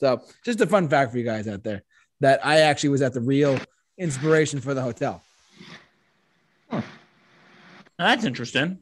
So, 0.00 0.22
just 0.44 0.60
a 0.60 0.66
fun 0.66 0.88
fact 0.88 1.10
for 1.12 1.18
you 1.18 1.24
guys 1.24 1.48
out 1.48 1.64
there 1.64 1.82
that 2.20 2.44
I 2.44 2.60
actually 2.60 2.90
was 2.90 3.02
at 3.02 3.12
the 3.12 3.20
real 3.20 3.58
inspiration 3.98 4.60
for 4.60 4.74
the 4.74 4.82
hotel. 4.82 5.22
That's 7.98 8.24
interesting. 8.24 8.78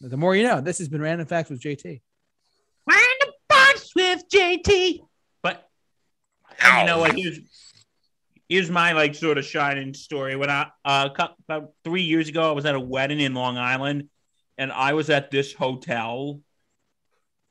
The 0.00 0.16
more 0.16 0.34
you 0.34 0.44
know. 0.44 0.60
This 0.60 0.78
has 0.78 0.88
been 0.88 1.02
Random 1.02 1.26
Facts 1.26 1.50
with 1.50 1.60
JT. 1.60 2.00
Random 2.86 3.34
facts 3.48 3.94
with 3.94 4.22
JT. 4.28 5.00
But 5.42 5.68
and 6.60 6.78
you 6.80 6.86
know 6.86 6.98
what? 6.98 7.14
Here's 7.16 7.40
here's 8.48 8.70
my 8.70 8.92
like 8.92 9.14
sort 9.14 9.38
of 9.38 9.44
shining 9.44 9.94
story. 9.94 10.36
When 10.36 10.50
I 10.50 10.68
uh 10.84 11.08
about 11.48 11.72
three 11.84 12.02
years 12.02 12.28
ago, 12.28 12.48
I 12.48 12.52
was 12.52 12.64
at 12.64 12.74
a 12.74 12.80
wedding 12.80 13.20
in 13.20 13.34
Long 13.34 13.58
Island, 13.58 14.08
and 14.56 14.72
I 14.72 14.94
was 14.94 15.10
at 15.10 15.30
this 15.30 15.52
hotel, 15.52 16.40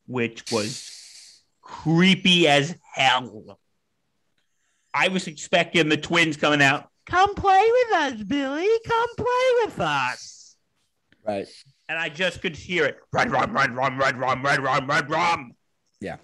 which 0.08 0.44
was 0.52 1.42
creepy 1.62 2.48
as 2.48 2.76
hell. 2.94 3.60
I 4.94 5.10
was 5.10 5.28
expecting 5.28 5.88
the 5.90 5.98
twins 5.98 6.36
coming 6.36 6.62
out. 6.62 6.90
Come 7.10 7.34
play 7.36 7.70
with 7.72 7.98
us, 7.98 8.24
Billy. 8.24 8.68
Come 8.88 9.10
play 9.18 9.66
with 9.66 9.80
us. 9.80 10.56
Right. 11.26 11.48
And 11.88 11.98
I 11.98 12.10
just 12.10 12.42
could 12.42 12.56
hear 12.56 12.86
it. 12.86 13.00
Red 13.12 13.32
rum, 13.32 13.54
red 13.54 13.74
rum, 13.76 14.00
red 14.00 14.16
rum, 14.18 14.44
red 14.44 14.62
rum, 14.62 14.88
red 14.88 15.10
rum. 15.10 15.54
Yeah. 16.00 16.18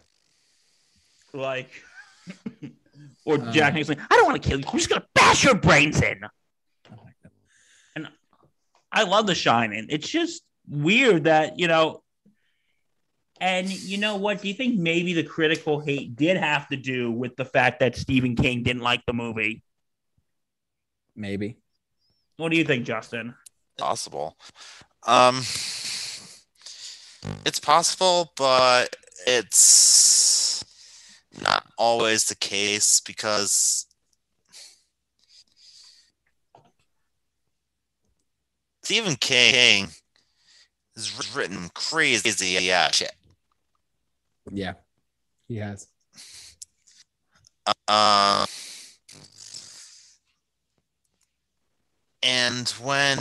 Like, 1.33 1.69
or 3.25 3.35
Um, 3.39 3.51
Jack 3.51 3.73
Nicholson. 3.73 3.97
I 4.09 4.15
don't 4.15 4.25
want 4.25 4.41
to 4.41 4.47
kill 4.47 4.59
you. 4.59 4.65
I'm 4.67 4.77
just 4.77 4.89
gonna 4.89 5.05
bash 5.15 5.43
your 5.43 5.55
brains 5.55 6.01
in. 6.01 6.21
And 7.95 8.07
I 8.91 9.03
love 9.03 9.25
The 9.27 9.35
Shining. 9.35 9.87
It's 9.89 10.07
just 10.07 10.43
weird 10.69 11.23
that 11.25 11.59
you 11.59 11.67
know. 11.67 12.01
And 13.41 13.69
you 13.69 13.97
know 13.97 14.15
what? 14.15 14.41
Do 14.41 14.47
you 14.47 14.53
think 14.53 14.79
maybe 14.79 15.13
the 15.13 15.23
critical 15.23 15.81
hate 15.81 16.15
did 16.15 16.37
have 16.37 16.69
to 16.69 16.77
do 16.77 17.11
with 17.11 17.35
the 17.35 17.43
fact 17.43 17.81
that 17.81 17.97
Stephen 17.97 18.35
King 18.37 18.63
didn't 18.63 18.81
like 18.81 19.01
the 19.05 19.11
movie? 19.13 19.61
Maybe. 21.15 21.57
What 22.37 22.51
do 22.51 22.57
you 22.57 22.65
think, 22.65 22.85
Justin? 22.85 23.35
possible. 23.77 24.37
Um, 25.05 25.37
it's 27.45 27.59
possible, 27.59 28.31
but 28.37 28.95
it's 29.27 30.63
not 31.41 31.65
always 31.77 32.25
the 32.25 32.35
case 32.35 33.01
because 33.01 33.85
Stephen 38.83 39.15
King 39.15 39.87
has 40.95 41.35
written 41.35 41.69
crazy 41.73 42.63
yeah 42.63 42.91
shit. 42.91 43.11
Yeah. 44.51 44.73
He 45.47 45.57
has. 45.57 45.87
Uh, 47.87 48.45
and 52.25 52.67
when 52.81 53.19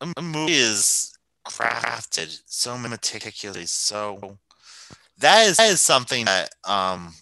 a 0.00 0.12
a 0.16 0.22
movie 0.22 0.52
is 0.54 1.12
crafted 1.46 2.40
so 2.46 2.78
meticulously, 2.78 3.66
so 3.66 4.38
that 5.18 5.46
is 5.46 5.58
that 5.58 5.70
is 5.70 5.80
something 5.80 6.24
that 6.24 6.50
um 6.64 7.14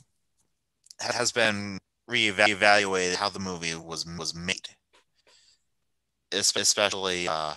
has 1.00 1.32
been 1.32 1.78
reevaluated 2.08 3.16
how 3.16 3.28
the 3.28 3.40
movie 3.40 3.74
was 3.74 4.06
was 4.06 4.34
made, 4.34 4.68
especially 6.32 7.26
uh 7.26 7.54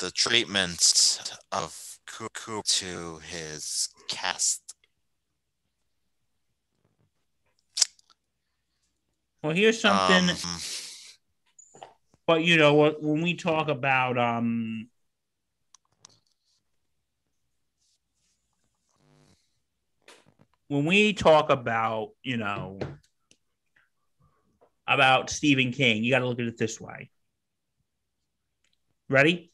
the 0.00 0.10
treatment 0.10 1.34
of 1.50 1.98
Coop 2.06 2.64
to 2.64 3.18
his 3.18 3.88
cast. 4.08 4.67
Well, 9.42 9.52
here's 9.54 9.80
something. 9.80 10.30
Um, 10.30 10.36
But 12.26 12.44
you 12.44 12.56
know? 12.56 12.94
When 13.00 13.22
we 13.22 13.34
talk 13.34 13.68
about 13.68 14.18
um, 14.18 14.88
when 20.68 20.84
we 20.84 21.12
talk 21.12 21.50
about 21.50 22.10
you 22.22 22.36
know 22.36 22.78
about 24.86 25.30
Stephen 25.30 25.72
King, 25.72 26.04
you 26.04 26.10
got 26.10 26.20
to 26.20 26.26
look 26.26 26.40
at 26.40 26.46
it 26.46 26.58
this 26.58 26.80
way. 26.80 27.10
Ready? 29.08 29.52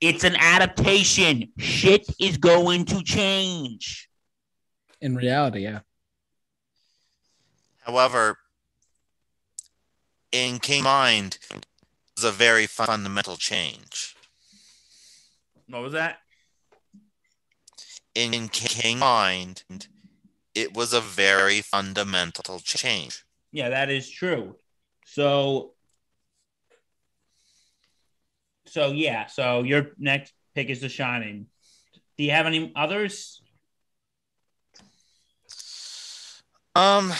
It's 0.00 0.24
an 0.24 0.36
adaptation. 0.36 1.52
Shit 1.58 2.06
is 2.18 2.36
going 2.36 2.86
to 2.86 3.02
change. 3.02 4.08
In 5.00 5.14
reality, 5.14 5.60
yeah. 5.60 5.80
However, 7.80 8.38
in 10.32 10.58
King 10.58 10.84
Mind 10.84 11.38
is 12.16 12.24
a 12.24 12.32
very 12.32 12.66
fundamental 12.66 13.36
change. 13.36 14.16
What 15.68 15.82
was 15.82 15.92
that? 15.92 16.18
In 18.14 18.48
King 18.48 18.98
Mind, 18.98 19.62
it 20.54 20.74
was 20.74 20.92
a 20.92 21.00
very 21.00 21.60
fundamental 21.60 22.58
change. 22.58 23.24
Yeah, 23.52 23.70
that 23.70 23.90
is 23.90 24.10
true. 24.10 24.56
So, 25.06 25.72
so 28.66 28.92
yeah. 28.92 29.26
So 29.26 29.62
your 29.62 29.92
next 29.98 30.32
pick 30.54 30.68
is 30.68 30.80
The 30.80 30.88
Shining. 30.88 31.46
Do 32.18 32.24
you 32.24 32.30
have 32.32 32.46
any 32.46 32.72
others? 32.76 33.40
Um, 36.74 37.12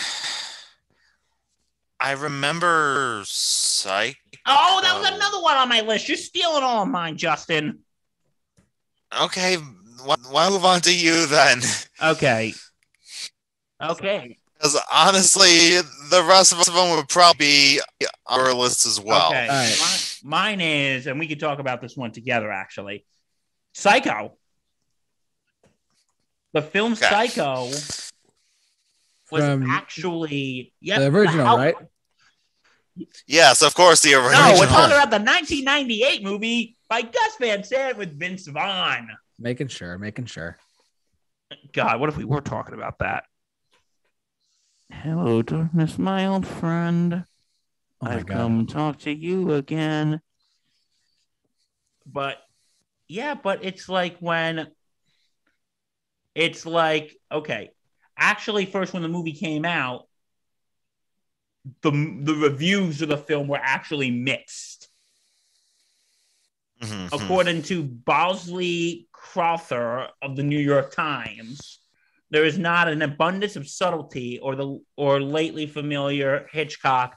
I 2.02 2.12
remember 2.12 3.22
Psych. 3.24 4.16
Oh, 4.44 4.80
that 4.82 4.98
was 4.98 5.08
another 5.08 5.40
one 5.40 5.56
on 5.56 5.68
my 5.68 5.82
list. 5.82 6.08
You're 6.08 6.16
stealing 6.16 6.64
all 6.64 6.82
of 6.82 6.88
mine, 6.88 7.16
Justin. 7.16 7.78
Okay, 9.20 9.56
why, 10.04 10.16
why 10.30 10.48
move 10.50 10.64
on 10.64 10.80
to 10.80 10.94
you 10.94 11.26
then? 11.26 11.60
Okay. 12.02 12.54
Okay. 13.82 14.38
Because 14.54 14.80
honestly, 14.94 15.78
the 16.10 16.24
rest 16.28 16.52
of 16.52 16.64
them 16.72 16.96
would 16.96 17.08
probably 17.08 17.36
be 17.38 17.80
on 18.28 18.38
our 18.38 18.54
list 18.54 18.86
as 18.86 19.00
well. 19.00 19.30
okay. 19.30 19.48
All 19.48 19.54
right. 19.56 20.18
Mi- 20.22 20.28
mine 20.30 20.60
is, 20.60 21.08
and 21.08 21.18
we 21.18 21.26
could 21.26 21.40
talk 21.40 21.58
about 21.58 21.80
this 21.80 21.96
one 21.96 22.12
together. 22.12 22.52
Actually, 22.52 23.04
Psycho. 23.74 24.36
The 26.52 26.62
film 26.62 26.92
Okay. 26.92 27.06
Psycho 27.08 27.64
was 29.32 29.44
From 29.44 29.68
actually 29.68 30.72
yeah 30.80 31.00
the 31.00 31.06
original, 31.06 31.44
how- 31.44 31.56
right? 31.56 31.74
Yes, 33.26 33.62
of 33.62 33.74
course, 33.74 34.02
the 34.02 34.14
original. 34.14 34.52
No, 34.52 34.60
we're 34.60 34.66
talking 34.66 34.92
about 34.96 35.10
the 35.10 35.18
1998 35.18 36.22
movie 36.22 36.76
by 36.88 37.02
Gus 37.02 37.36
Van 37.40 37.64
Sant 37.64 37.96
with 37.96 38.18
Vince 38.18 38.46
Vaughn. 38.46 39.08
Making 39.38 39.68
sure, 39.68 39.98
making 39.98 40.26
sure. 40.26 40.58
God, 41.72 42.00
what 42.00 42.08
if 42.08 42.16
we 42.16 42.24
were 42.24 42.40
talking 42.40 42.74
about 42.74 42.98
that? 42.98 43.24
Hello, 44.90 45.42
darkness, 45.42 45.98
my 45.98 46.26
old 46.26 46.46
friend. 46.46 47.24
Oh 48.00 48.06
my 48.06 48.16
I've 48.16 48.26
god. 48.26 48.36
come 48.36 48.66
to 48.66 48.72
talk 48.72 48.98
to 49.00 49.10
you 49.10 49.52
again. 49.52 50.20
But 52.04 52.36
yeah, 53.08 53.34
but 53.34 53.64
it's 53.64 53.88
like 53.88 54.18
when 54.18 54.68
it's 56.34 56.66
like 56.66 57.16
okay, 57.30 57.70
actually, 58.18 58.66
first 58.66 58.92
when 58.92 59.02
the 59.02 59.08
movie 59.08 59.32
came 59.32 59.64
out, 59.64 60.08
the 61.82 61.90
the 61.90 62.34
reviews 62.34 63.02
of 63.02 63.08
the 63.08 63.16
film 63.16 63.48
were 63.48 63.60
actually 63.62 64.10
mixed. 64.10 64.88
Mhm, 66.82 67.08
mhm. 67.08 67.22
According 67.22 67.62
to 67.64 67.84
Bosley 67.84 69.08
Crowther 69.12 70.08
of 70.20 70.36
the 70.36 70.42
New 70.42 70.58
York 70.58 70.92
Times, 70.92 71.78
there 72.30 72.44
is 72.44 72.58
not 72.58 72.88
an 72.88 73.02
abundance 73.02 73.56
of 73.56 73.68
subtlety 73.68 74.38
or 74.40 74.56
the 74.56 74.80
or 74.96 75.20
lately 75.20 75.66
familiar 75.66 76.48
Hitchcock 76.50 77.16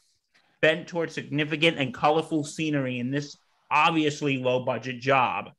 bent 0.61 0.87
towards 0.87 1.13
significant 1.13 1.77
and 1.77 1.93
colorful 1.93 2.43
scenery 2.43 2.99
in 2.99 3.11
this 3.11 3.35
obviously 3.71 4.37
low 4.37 4.63
budget 4.63 4.99
job. 4.99 5.51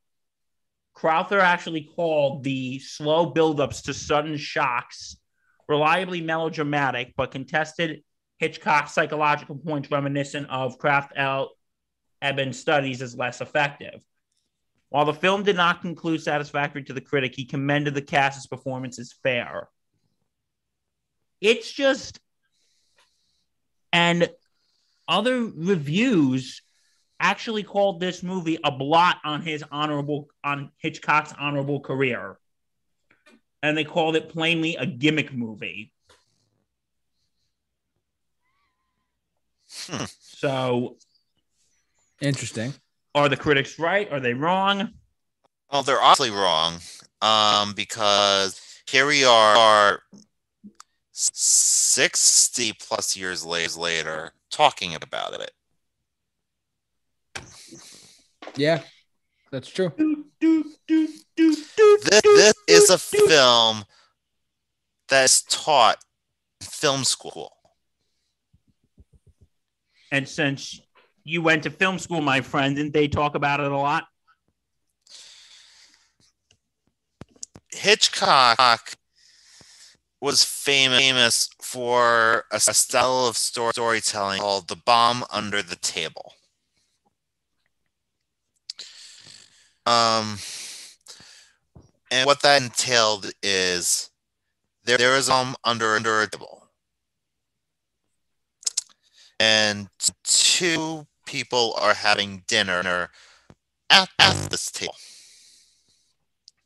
Crowther 0.93 1.39
actually 1.39 1.89
called 1.95 2.43
the 2.43 2.79
slow 2.79 3.31
buildups 3.33 3.83
to 3.83 3.93
sudden 3.93 4.37
shocks 4.37 5.17
reliably 5.67 6.21
melodramatic, 6.21 7.13
but 7.17 7.31
contested 7.31 8.03
Hitchcock's 8.37 8.93
psychological 8.93 9.55
points 9.55 9.91
reminiscent 9.91 10.49
of 10.49 10.77
Krafft 10.77 11.09
L. 11.15 11.51
Studies 12.51 13.01
as 13.01 13.15
less 13.15 13.41
effective. 13.41 14.01
While 14.89 15.05
the 15.05 15.13
film 15.13 15.43
did 15.43 15.55
not 15.55 15.81
conclude 15.81 16.21
satisfactory 16.21 16.83
to 16.83 16.93
the 16.93 17.01
critic, 17.01 17.33
he 17.35 17.45
commended 17.45 17.93
the 17.93 18.01
cast's 18.01 18.47
performance 18.47 18.99
as 18.99 19.13
fair. 19.23 19.69
It's 21.41 21.71
just, 21.71 22.19
and 23.91 24.29
other 25.07 25.41
reviews 25.43 26.61
actually 27.19 27.63
called 27.63 27.99
this 27.99 28.23
movie 28.23 28.59
a 28.63 28.71
blot 28.71 29.17
on 29.23 29.41
his 29.41 29.63
honorable 29.71 30.29
on 30.43 30.71
Hitchcock's 30.77 31.33
honorable 31.37 31.79
career. 31.79 32.37
And 33.61 33.77
they 33.77 33.83
called 33.83 34.15
it 34.15 34.29
plainly 34.29 34.75
a 34.75 34.85
gimmick 34.85 35.33
movie. 35.33 35.91
Hmm. 39.85 40.05
So 40.19 40.97
Interesting. 42.21 42.73
are 43.13 43.29
the 43.29 43.37
critics 43.37 43.77
right? 43.77 44.11
Are 44.11 44.19
they 44.19 44.33
wrong? 44.33 44.93
Well, 45.71 45.83
they're 45.83 46.01
awfully 46.01 46.31
wrong, 46.31 46.79
um, 47.21 47.73
because 47.73 48.59
here 48.89 49.05
we 49.05 49.25
are, 49.25 50.01
sixty 51.11 52.71
plus 52.73 53.17
years 53.17 53.45
later, 53.45 54.31
talking 54.49 54.95
about 54.95 55.33
it. 55.33 55.51
Yeah, 58.55 58.81
that's 59.51 59.69
true. 59.69 59.91
This, 60.39 62.21
this 62.23 62.53
is 62.67 62.89
a 62.89 62.97
film 62.97 63.83
that's 65.09 65.41
taught 65.43 65.97
in 66.61 66.67
film 66.67 67.03
school. 67.03 67.56
And 70.11 70.27
since 70.27 70.79
you 71.23 71.41
went 71.41 71.63
to 71.63 71.69
film 71.69 71.99
school, 71.99 72.21
my 72.21 72.41
friend, 72.41 72.75
didn't 72.75 72.93
they 72.93 73.07
talk 73.07 73.35
about 73.35 73.59
it 73.59 73.71
a 73.71 73.77
lot? 73.77 74.05
Hitchcock 77.71 78.95
was 80.19 80.43
famous 80.43 81.49
for 81.61 82.45
a 82.51 82.59
style 82.59 83.27
of 83.27 83.37
story- 83.37 83.71
storytelling 83.71 84.39
called 84.39 84.67
the 84.67 84.75
bomb 84.75 85.23
under 85.29 85.61
the 85.61 85.75
table. 85.75 86.33
Um, 89.85 90.39
and 92.11 92.25
what 92.25 92.41
that 92.41 92.61
entailed 92.61 93.31
is 93.43 94.09
there, 94.83 94.97
there 94.97 95.15
is 95.15 95.27
a 95.27 95.31
bomb 95.31 95.55
under 95.63 95.95
under 95.95 96.21
a 96.21 96.27
table, 96.27 96.56
and 99.39 99.87
two 100.23 101.05
people 101.25 101.73
are 101.79 101.93
having 101.93 102.43
dinner 102.47 103.09
at, 103.89 104.09
at 104.19 104.35
this 104.49 104.71
table. 104.71 104.95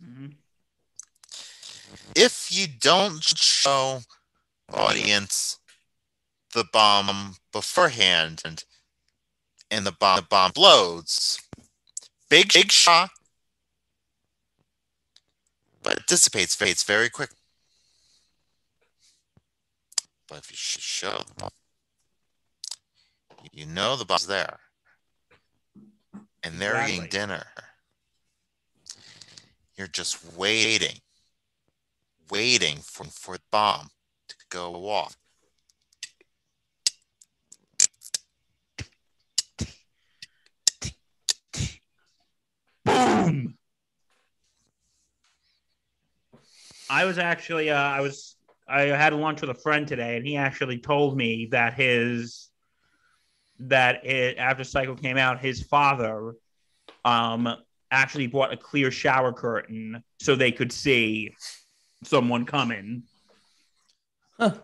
Mhm. 0.04 0.36
if 2.16 2.52
you 2.52 2.68
don't 2.68 3.24
show 3.24 4.02
audience 4.74 5.60
the 6.54 6.64
bomb 6.74 7.36
beforehand 7.52 8.42
and 8.44 8.64
and 9.70 9.86
the 9.86 9.92
bomb 9.92 10.16
the 10.18 10.22
bomb 10.24 10.50
explodes 10.50 11.40
big 12.30 12.52
big 12.54 12.72
shot 12.72 13.12
but 15.84 15.98
it 15.98 16.08
dissipates 16.08 16.56
fades 16.56 16.84
very 16.84 17.10
quick 17.10 17.30
but 20.28 20.40
if 20.40 20.52
you 20.52 20.58
show 20.58 21.18
the 21.28 21.34
bomb 21.36 21.52
you 23.52 23.66
know 23.66 23.96
the 23.96 24.06
bomb's 24.06 24.28
there 24.28 24.60
and 26.44 26.56
they're 26.60 26.88
eating 26.88 27.08
dinner 27.10 27.44
you're 29.76 29.88
just 29.88 30.36
waiting 30.38 30.98
waiting 32.32 32.78
for, 32.78 33.04
for 33.04 33.36
the 33.36 33.44
bomb 33.52 33.90
to 34.30 34.36
go 34.50 34.90
off. 34.90 35.16
Boom. 42.86 43.58
I 46.90 47.06
was 47.06 47.18
actually, 47.18 47.70
uh, 47.70 47.76
I 47.76 48.02
was, 48.02 48.36
I 48.68 48.82
had 48.84 49.14
lunch 49.14 49.42
with 49.42 49.50
a 49.50 49.56
friend 49.56 49.88
today, 49.88 50.18
and 50.18 50.26
he 50.26 50.38
actually 50.38 50.80
told 50.80 51.18
me 51.18 51.48
that 51.52 51.74
his, 51.74 52.50
that 53.68 54.06
it, 54.06 54.38
after 54.38 54.64
Psycho 54.64 54.96
came 54.96 55.18
out, 55.18 55.40
his 55.40 55.64
father, 55.64 56.34
um, 57.06 57.48
actually 57.92 58.28
bought 58.28 58.54
a 58.54 58.58
clear 58.58 58.92
shower 58.92 59.34
curtain 59.34 60.04
so 60.20 60.36
they 60.36 60.52
could 60.52 60.72
see 60.72 61.34
someone 62.04 62.46
coming. 62.46 63.04
Huh. 64.40 64.56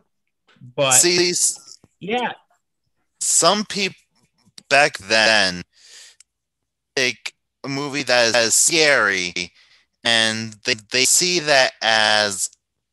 But 0.76 0.92
See, 0.92 1.18
these- 1.18 1.80
yeah, 2.00 2.32
some 3.20 3.66
people 3.66 3.98
back 4.70 4.98
then 4.98 5.62
take 6.96 7.34
a 7.64 7.68
movie 7.68 8.04
that 8.04 8.36
is 8.36 8.54
scary 8.54 9.52
and 10.04 10.54
they, 10.66 10.76
they 10.92 11.06
see 11.06 11.40
that 11.40 11.74
as 11.82 12.50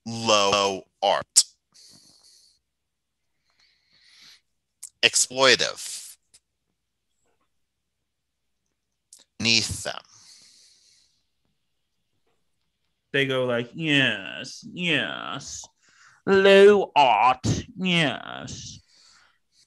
low 0.06 0.82
art, 1.02 1.33
exploitive, 5.04 6.16
beneath 9.38 9.82
them. 9.84 10.00
they 13.12 13.26
go 13.26 13.44
like, 13.44 13.70
yes, 13.74 14.66
yes, 14.72 15.64
low 16.26 16.90
art, 16.96 17.46
yes, 17.76 18.80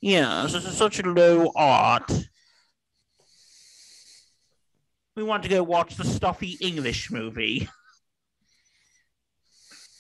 yes, 0.02 0.52
this 0.52 0.66
is 0.66 0.76
such 0.76 1.00
a 1.00 1.04
low 1.04 1.52
art. 1.56 2.12
We 5.16 5.24
want 5.24 5.44
to 5.44 5.50
go 5.50 5.64
watch 5.64 5.96
the 5.96 6.04
stuffy 6.04 6.58
English 6.60 7.10
movie. 7.10 7.70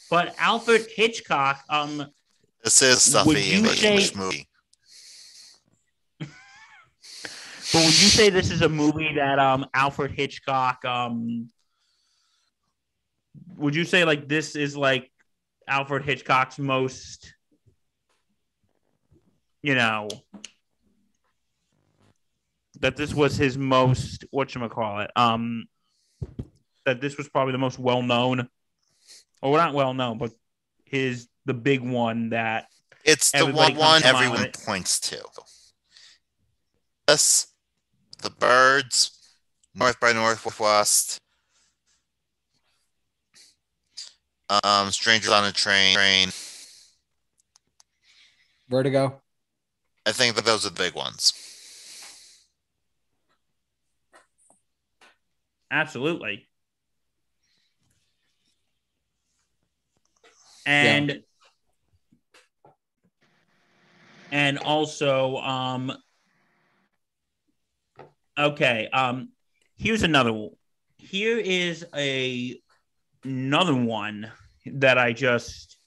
But 0.10 0.36
Alfred 0.38 0.86
Hitchcock, 0.95 1.62
um, 1.69 2.06
This 2.63 2.82
is 2.82 3.02
stuffy 3.02 3.54
English 3.54 3.80
say- 3.80 4.12
movie. 4.15 4.47
But 7.73 7.80
would 7.80 8.01
you 8.01 8.08
say 8.08 8.30
this 8.30 8.51
is 8.51 8.62
a 8.62 8.69
movie 8.69 9.13
that 9.15 9.39
um 9.39 9.65
Alfred 9.73 10.12
Hitchcock 10.12 10.84
um 10.86 11.49
would 13.58 13.75
you 13.75 13.86
say 13.86 14.06
like 14.06 14.27
this 14.27 14.56
is 14.56 14.75
like 14.77 15.12
Alfred 15.67 16.03
Hitchcock's 16.03 16.60
most 16.60 17.34
you 19.62 19.75
know 19.75 20.08
that 22.80 22.95
this 22.95 23.13
was 23.13 23.36
his 23.36 23.58
most 23.58 24.25
what 24.32 24.53
you 24.53 24.69
call 24.69 24.99
it 25.01 25.12
um 25.15 25.65
that 26.86 27.01
this 27.01 27.17
was 27.17 27.27
probably 27.27 27.51
the 27.51 27.58
most 27.58 27.80
well 27.80 28.01
known 28.01 28.47
or 29.41 29.58
not 29.58 29.73
well 29.73 29.93
known 29.93 30.17
but 30.17 30.32
his 30.86 31.27
the 31.45 31.53
big 31.53 31.82
one 31.82 32.30
that 32.30 32.67
It's 33.03 33.32
the 33.32 33.45
one, 33.45 33.75
one 33.75 34.01
comes 34.01 34.01
to 34.01 34.13
mind 34.13 34.25
everyone 34.25 34.51
points 34.65 34.99
to. 35.01 35.21
Yes, 37.08 37.48
the 38.22 38.30
birds, 38.30 39.12
North 39.76 40.00
by 40.00 40.13
Northwest, 40.13 41.20
um, 44.63 44.92
Strangers 44.92 45.32
on 45.32 45.46
a 45.46 45.52
Train. 45.52 45.96
train. 45.96 46.30
Vertigo. 48.70 49.22
I 50.06 50.12
think 50.12 50.36
that 50.36 50.46
those 50.46 50.65
are 50.65 50.70
the 50.70 50.76
big 50.76 50.96
ones. 50.96 51.34
Absolutely. 55.70 56.48
And 60.65 61.24
and 64.32 64.58
also 64.58 65.38
um 65.38 65.92
okay, 68.38 68.88
um 68.94 69.29
here's 69.77 70.04
another 70.04 70.33
one. 70.33 70.52
Here 70.98 71.38
is 71.38 71.85
a 71.96 72.60
another 73.23 73.75
one 73.75 74.31
that 74.65 74.98
I 74.98 75.13
just 75.13 75.77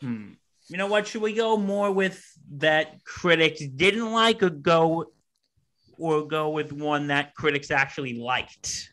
hmm 0.00 0.32
You 0.68 0.76
know 0.76 0.86
what? 0.86 1.06
Should 1.06 1.22
we 1.22 1.32
go 1.32 1.56
more 1.56 1.90
with 1.92 2.24
that 2.58 3.04
critics 3.04 3.64
didn't 3.64 4.10
like, 4.12 4.42
or 4.42 4.50
go, 4.50 5.12
or 5.98 6.26
go 6.26 6.50
with 6.50 6.72
one 6.72 7.06
that 7.08 7.34
critics 7.34 7.70
actually 7.70 8.18
liked? 8.18 8.90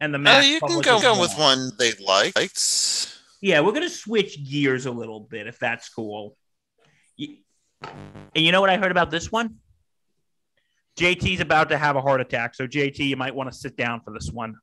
And 0.00 0.12
the 0.12 0.18
mass 0.18 0.46
you 0.46 0.60
can 0.60 0.80
go, 0.82 1.00
go 1.00 1.20
with 1.20 1.36
one 1.38 1.72
they 1.78 1.92
liked. 1.94 2.36
Yeah, 3.40 3.60
we're 3.60 3.72
gonna 3.72 3.88
switch 3.88 4.44
gears 4.44 4.86
a 4.86 4.90
little 4.90 5.20
bit 5.20 5.46
if 5.46 5.58
that's 5.58 5.88
cool. 5.88 6.36
Y- 7.18 7.38
And 8.34 8.44
you 8.44 8.52
know 8.52 8.60
what 8.60 8.70
I 8.70 8.76
heard 8.76 8.90
about 8.90 9.10
this 9.10 9.32
one? 9.32 9.56
JT's 10.96 11.40
about 11.40 11.68
to 11.70 11.78
have 11.78 11.96
a 11.96 12.00
heart 12.00 12.20
attack, 12.20 12.54
so 12.54 12.66
JT, 12.66 12.98
you 13.00 13.16
might 13.16 13.34
want 13.34 13.50
to 13.52 13.56
sit 13.56 13.76
down 13.76 14.00
for 14.00 14.12
this 14.12 14.30
one. 14.30 14.54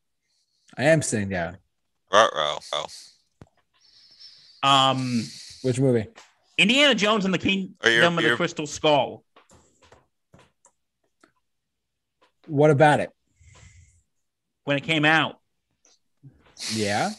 I 0.77 0.85
am 0.85 1.01
sitting 1.01 1.29
down. 1.29 1.57
Ruh-roh. 2.11 2.57
Oh. 2.73 2.85
Um, 4.67 5.23
Which 5.61 5.79
movie? 5.79 6.07
Indiana 6.57 6.95
Jones 6.95 7.25
and 7.25 7.33
the 7.33 7.37
Kingdom 7.37 7.75
Are 7.83 7.89
you- 7.89 8.05
of 8.05 8.15
the 8.15 8.21
you're- 8.21 8.35
Crystal 8.35 8.65
Skull. 8.67 9.23
What 12.47 12.71
about 12.71 12.99
it? 12.99 13.09
When 14.65 14.77
it 14.77 14.81
came 14.83 15.05
out, 15.05 15.39
Yeah. 16.71 17.11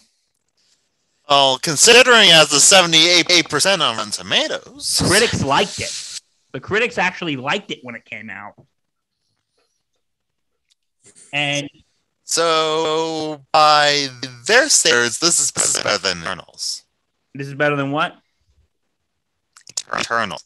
Well, 1.29 1.59
considering 1.59 2.31
as 2.31 2.51
the 2.51 2.59
78% 2.61 3.81
on 3.83 3.97
Rotten 3.97 4.11
Tomatoes. 4.13 5.01
critics 5.07 5.43
liked 5.43 5.79
it. 5.81 6.21
The 6.53 6.61
critics 6.61 6.99
actually 6.99 7.37
liked 7.37 7.71
it 7.71 7.81
when 7.83 7.95
it 7.95 8.05
came 8.05 8.29
out. 8.31 8.55
And 11.35 11.69
So, 12.23 13.45
by 13.53 14.07
their 14.47 14.69
standards, 14.69 15.19
this 15.19 15.39
is 15.41 15.51
better 15.51 15.99
than 15.99 16.23
Eternals. 16.23 16.85
this 17.35 17.49
is 17.49 17.55
better 17.55 17.75
than 17.77 17.91
what? 17.91 18.15
Eternal. 19.93 20.39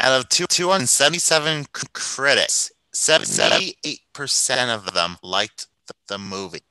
Out 0.00 0.18
of 0.20 0.28
two, 0.30 0.46
277 0.46 1.64
c- 1.74 1.86
critics, 1.92 2.72
78% 2.94 4.74
of 4.74 4.92
them 4.94 5.16
liked 5.22 5.66
the, 5.86 5.94
the 6.08 6.18
movie. 6.18 6.62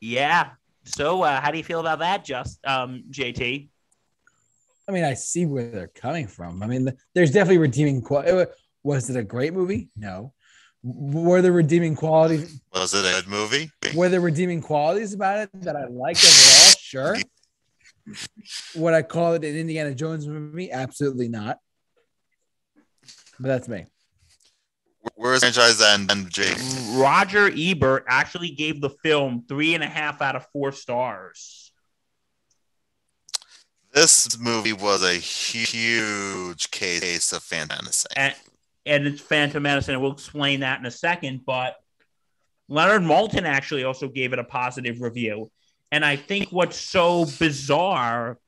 Yeah. 0.00 0.50
So, 0.84 1.22
uh, 1.22 1.40
how 1.40 1.50
do 1.50 1.58
you 1.58 1.64
feel 1.64 1.80
about 1.80 1.98
that, 2.00 2.24
just 2.24 2.64
um, 2.66 3.04
JT? 3.10 3.68
I 4.88 4.92
mean, 4.92 5.04
I 5.04 5.12
see 5.14 5.44
where 5.44 5.70
they're 5.70 5.88
coming 5.88 6.26
from. 6.26 6.62
I 6.62 6.66
mean, 6.66 6.88
there's 7.14 7.30
definitely 7.30 7.58
redeeming 7.58 8.00
quality. 8.00 8.50
Was 8.82 9.10
it 9.10 9.16
a 9.16 9.22
great 9.22 9.52
movie? 9.52 9.90
No. 9.96 10.32
W- 10.84 11.28
Were 11.28 11.42
the 11.42 11.52
redeeming 11.52 11.94
qualities? 11.96 12.60
Was 12.72 12.94
it 12.94 13.04
a 13.04 13.22
good 13.22 13.28
movie? 13.28 13.70
Were 13.94 14.08
the 14.08 14.20
redeeming 14.20 14.62
qualities 14.62 15.12
about 15.14 15.38
it 15.40 15.50
that 15.62 15.76
I 15.76 15.86
liked 15.86 16.24
overall? 16.24 16.74
Sure. 16.80 17.16
Would 18.76 18.94
I 18.94 19.02
call 19.02 19.34
it 19.34 19.44
an 19.44 19.56
Indiana 19.56 19.94
Jones 19.94 20.26
movie? 20.26 20.72
Absolutely 20.72 21.28
not. 21.28 21.58
But 23.38 23.48
that's 23.48 23.68
me. 23.68 23.86
Where's 25.14 25.40
the 25.40 25.52
franchise 25.52 25.80
and, 25.80 26.10
and 26.10 26.30
Jake? 26.30 26.56
Roger 26.92 27.50
Ebert 27.54 28.04
actually 28.08 28.50
gave 28.50 28.80
the 28.80 28.90
film 29.02 29.44
three 29.48 29.74
and 29.74 29.82
a 29.82 29.86
half 29.86 30.22
out 30.22 30.36
of 30.36 30.46
four 30.52 30.72
stars. 30.72 31.72
This 33.92 34.38
movie 34.38 34.72
was 34.72 35.02
a 35.02 35.14
huge 35.14 36.70
case 36.70 37.32
of 37.32 37.42
fantasy. 37.42 38.06
And, 38.16 38.34
and 38.88 39.06
it's 39.06 39.20
Phantom 39.20 39.62
Menace, 39.62 39.88
and 39.88 40.00
we'll 40.00 40.12
explain 40.12 40.60
that 40.60 40.80
in 40.80 40.86
a 40.86 40.90
second. 40.90 41.42
But 41.44 41.76
Leonard 42.68 43.02
Maltin 43.02 43.44
actually 43.44 43.84
also 43.84 44.08
gave 44.08 44.32
it 44.32 44.38
a 44.38 44.44
positive 44.44 45.00
review. 45.00 45.50
And 45.92 46.04
I 46.04 46.16
think 46.16 46.48
what's 46.50 46.76
so 46.76 47.26
bizarre 47.38 48.38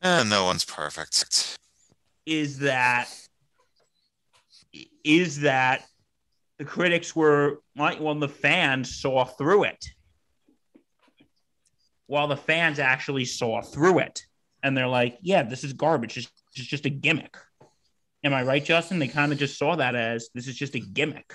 and 0.00 0.28
no 0.28 0.44
one's 0.44 0.64
perfect. 0.64 1.56
is 2.26 2.58
that 2.58 3.08
is 5.04 5.40
that 5.40 5.84
the 6.58 6.64
critics 6.64 7.14
were 7.14 7.60
like 7.76 8.00
well 8.00 8.14
the 8.16 8.28
fans 8.28 9.00
saw 9.00 9.24
through 9.24 9.64
it 9.64 9.84
while 12.06 12.26
the 12.26 12.36
fans 12.36 12.80
actually 12.80 13.24
saw 13.24 13.62
through 13.62 14.00
it 14.00 14.22
and 14.64 14.76
they're 14.76 14.88
like 14.88 15.18
yeah 15.22 15.44
this 15.44 15.62
is 15.62 15.72
garbage 15.72 16.16
it's, 16.16 16.30
it's 16.56 16.66
just 16.66 16.86
a 16.86 16.90
gimmick 16.90 17.36
am 18.24 18.34
i 18.34 18.42
right 18.42 18.64
justin 18.64 18.98
they 18.98 19.08
kind 19.08 19.32
of 19.32 19.38
just 19.38 19.58
saw 19.58 19.76
that 19.76 19.94
as 19.94 20.28
this 20.34 20.46
is 20.46 20.56
just 20.56 20.74
a 20.74 20.80
gimmick 20.80 21.32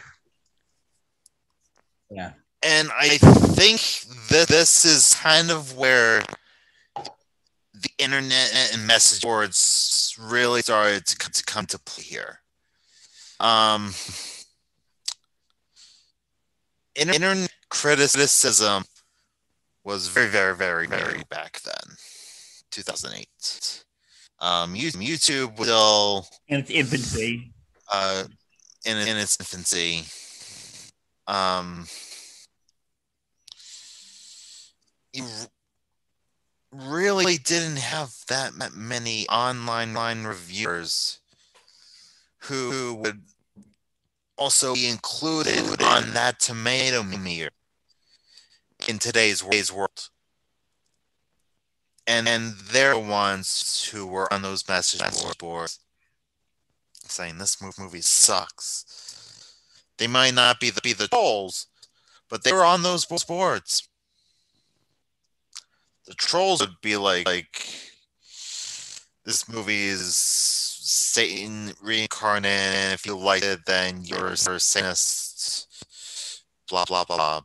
Yeah. 2.09 2.31
And 2.63 2.89
I 2.97 3.17
think 3.17 3.81
that 4.29 4.47
this 4.47 4.83
is 4.85 5.13
kind 5.15 5.51
of 5.51 5.77
where 5.77 6.23
the 7.73 7.91
internet 7.99 8.71
and 8.73 8.87
message 8.87 9.21
boards 9.21 10.15
really 10.19 10.61
started 10.61 11.05
to 11.05 11.17
come 11.17 11.31
to, 11.31 11.43
come 11.43 11.65
to 11.67 11.79
play 11.79 12.03
here. 12.03 12.41
Um, 13.39 13.93
in- 16.95 17.13
internet 17.13 17.53
criticism 17.69 18.83
was 19.83 20.07
very, 20.07 20.29
very, 20.29 20.55
very, 20.55 20.87
very 20.87 21.23
back 21.29 21.61
then, 21.61 21.95
2008. 22.71 23.83
Um, 24.39 24.75
YouTube 24.75 25.57
was 25.57 25.67
still 25.67 26.27
in 26.47 26.59
its 26.59 26.69
infancy 26.69 27.51
uh, 27.91 28.23
in, 28.85 28.97
in 28.97 29.17
its 29.17 29.37
infancy. 29.39 30.05
Um, 31.27 31.87
you 35.13 35.25
really 36.71 37.37
didn't 37.37 37.77
have 37.77 38.13
that 38.27 38.53
many 38.75 39.27
online 39.27 39.93
line 39.93 40.23
reviewers 40.23 41.19
who, 42.39 42.95
would 42.95 43.21
also 44.37 44.75
be 44.75 44.87
included 44.87 45.81
on 45.81 46.13
that 46.13 46.39
tomato 46.39 47.03
meter 47.03 47.49
in 48.87 48.99
today's 48.99 49.43
today's 49.43 49.73
world. 49.73 50.09
And 52.07 52.27
and 52.27 52.53
they're 52.71 52.93
the 52.93 52.99
ones 52.99 53.89
who 53.91 54.07
were 54.07 54.31
on 54.33 54.41
those 54.41 54.67
message 54.67 55.01
boards 55.37 55.79
saying 57.09 57.37
this 57.37 57.61
movie 57.61 58.01
sucks. 58.01 58.85
They 59.97 60.07
might 60.07 60.33
not 60.33 60.59
be 60.59 60.69
the 60.69 60.81
be 60.81 60.93
the 60.93 61.07
trolls, 61.07 61.67
but 62.29 62.43
they 62.43 62.53
were 62.53 62.63
on 62.63 62.83
those 62.83 63.05
boards. 63.23 63.89
The 66.05 66.13
trolls 66.13 66.61
would 66.61 66.79
be 66.81 66.95
like 66.95 67.25
like 67.27 67.67
this 69.25 69.49
movie 69.49 69.87
is 69.87 70.15
Satan 70.15 71.73
reincarnated, 71.81 72.75
and 72.75 72.93
if 72.93 73.05
you 73.05 73.17
like 73.17 73.43
it, 73.43 73.65
then 73.65 74.03
you're 74.03 74.27
a 74.27 74.37
Satanist. 74.37 75.85
Blah 76.69 76.85
blah 76.85 77.03
blah. 77.03 77.41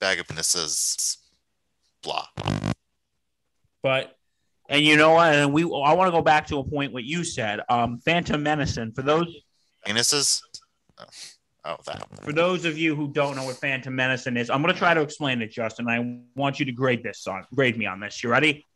Bag 0.00 0.20
of 0.20 0.26
penises. 0.26 1.18
Blah. 2.02 2.26
but 3.82 4.16
and 4.68 4.84
you 4.84 4.96
know 4.96 5.14
what 5.14 5.34
and 5.34 5.52
we 5.52 5.62
i 5.62 5.92
want 5.92 6.06
to 6.06 6.12
go 6.12 6.22
back 6.22 6.46
to 6.46 6.58
a 6.58 6.64
point 6.64 6.92
what 6.92 7.02
you 7.02 7.24
said 7.24 7.60
um 7.68 7.98
phantom 7.98 8.44
menacing 8.44 8.92
for 8.92 9.02
those 9.02 9.26
Penises. 9.86 10.42
Oh, 10.98 11.04
oh 11.64 11.76
that. 11.86 12.06
for 12.22 12.32
those 12.32 12.64
of 12.64 12.76
you 12.76 12.96
who 12.96 13.08
don't 13.08 13.36
know 13.36 13.44
what 13.44 13.56
Phantom 13.56 13.94
Menacing 13.94 14.36
is, 14.36 14.50
I'm 14.50 14.62
going 14.62 14.74
to 14.74 14.78
try 14.78 14.94
to 14.94 15.00
explain 15.00 15.40
it, 15.42 15.50
Justin. 15.50 15.88
I 15.88 16.20
want 16.34 16.58
you 16.58 16.66
to 16.66 16.72
grade 16.72 17.02
this 17.02 17.26
on 17.26 17.44
grade 17.54 17.78
me 17.78 17.86
on 17.86 18.00
this. 18.00 18.22
You 18.22 18.30
ready? 18.30 18.66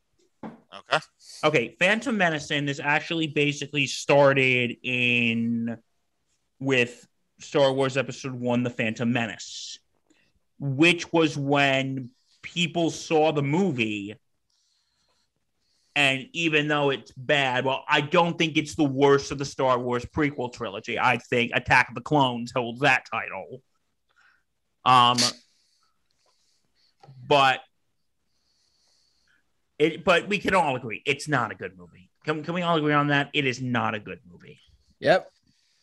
Okay. 0.45 0.99
Okay, 1.43 1.77
Phantom 1.79 2.17
Menacing 2.17 2.69
is 2.69 2.81
actually 2.81 3.27
basically 3.27 3.87
started 3.87 4.77
in 4.83 5.79
with 6.61 7.07
Star 7.41 7.73
Wars 7.73 7.97
Episode 7.97 8.33
One: 8.33 8.63
The 8.63 8.71
Phantom 8.71 9.13
Menace, 9.13 9.80
which 10.61 11.11
was 11.13 11.37
when 11.37 12.11
people 12.43 12.91
saw 12.91 13.33
the 13.33 13.43
movie. 13.43 14.15
And 15.97 16.29
even 16.33 16.69
though 16.69 16.91
it's 16.91 17.11
bad, 17.13 17.65
well, 17.65 17.85
I 17.89 18.01
don't 18.01 18.39
think 18.39 18.57
it's 18.57 18.77
the 18.77 18.85
worst 18.85 19.33
of 19.33 19.39
the 19.39 19.45
Star 19.45 19.79
Wars 19.79 20.05
prequel 20.05 20.53
trilogy. 20.53 20.99
I 20.99 21.19
think 21.19 21.51
Attack 21.55 21.89
of 21.89 21.95
the 21.97 22.01
Clones 22.01 22.53
holds 22.55 22.81
that 22.81 23.07
title. 23.11 23.63
Um, 24.85 25.19
but 27.27 27.61
it, 29.79 30.05
but 30.05 30.29
we 30.29 30.39
can 30.39 30.55
all 30.55 30.77
agree 30.77 31.03
it's 31.07 31.27
not 31.27 31.51
a 31.51 31.55
good 31.55 31.77
movie. 31.77 32.11
Can, 32.25 32.45
can 32.45 32.55
we 32.55 32.63
all 32.63 32.77
agree 32.77 32.93
on 32.93 33.09
that? 33.09 33.31
It 33.33 33.47
is 33.47 33.61
not 33.61 33.95
a 33.95 33.99
good 33.99 34.21
movie. 34.31 34.61
Yep. 35.01 35.31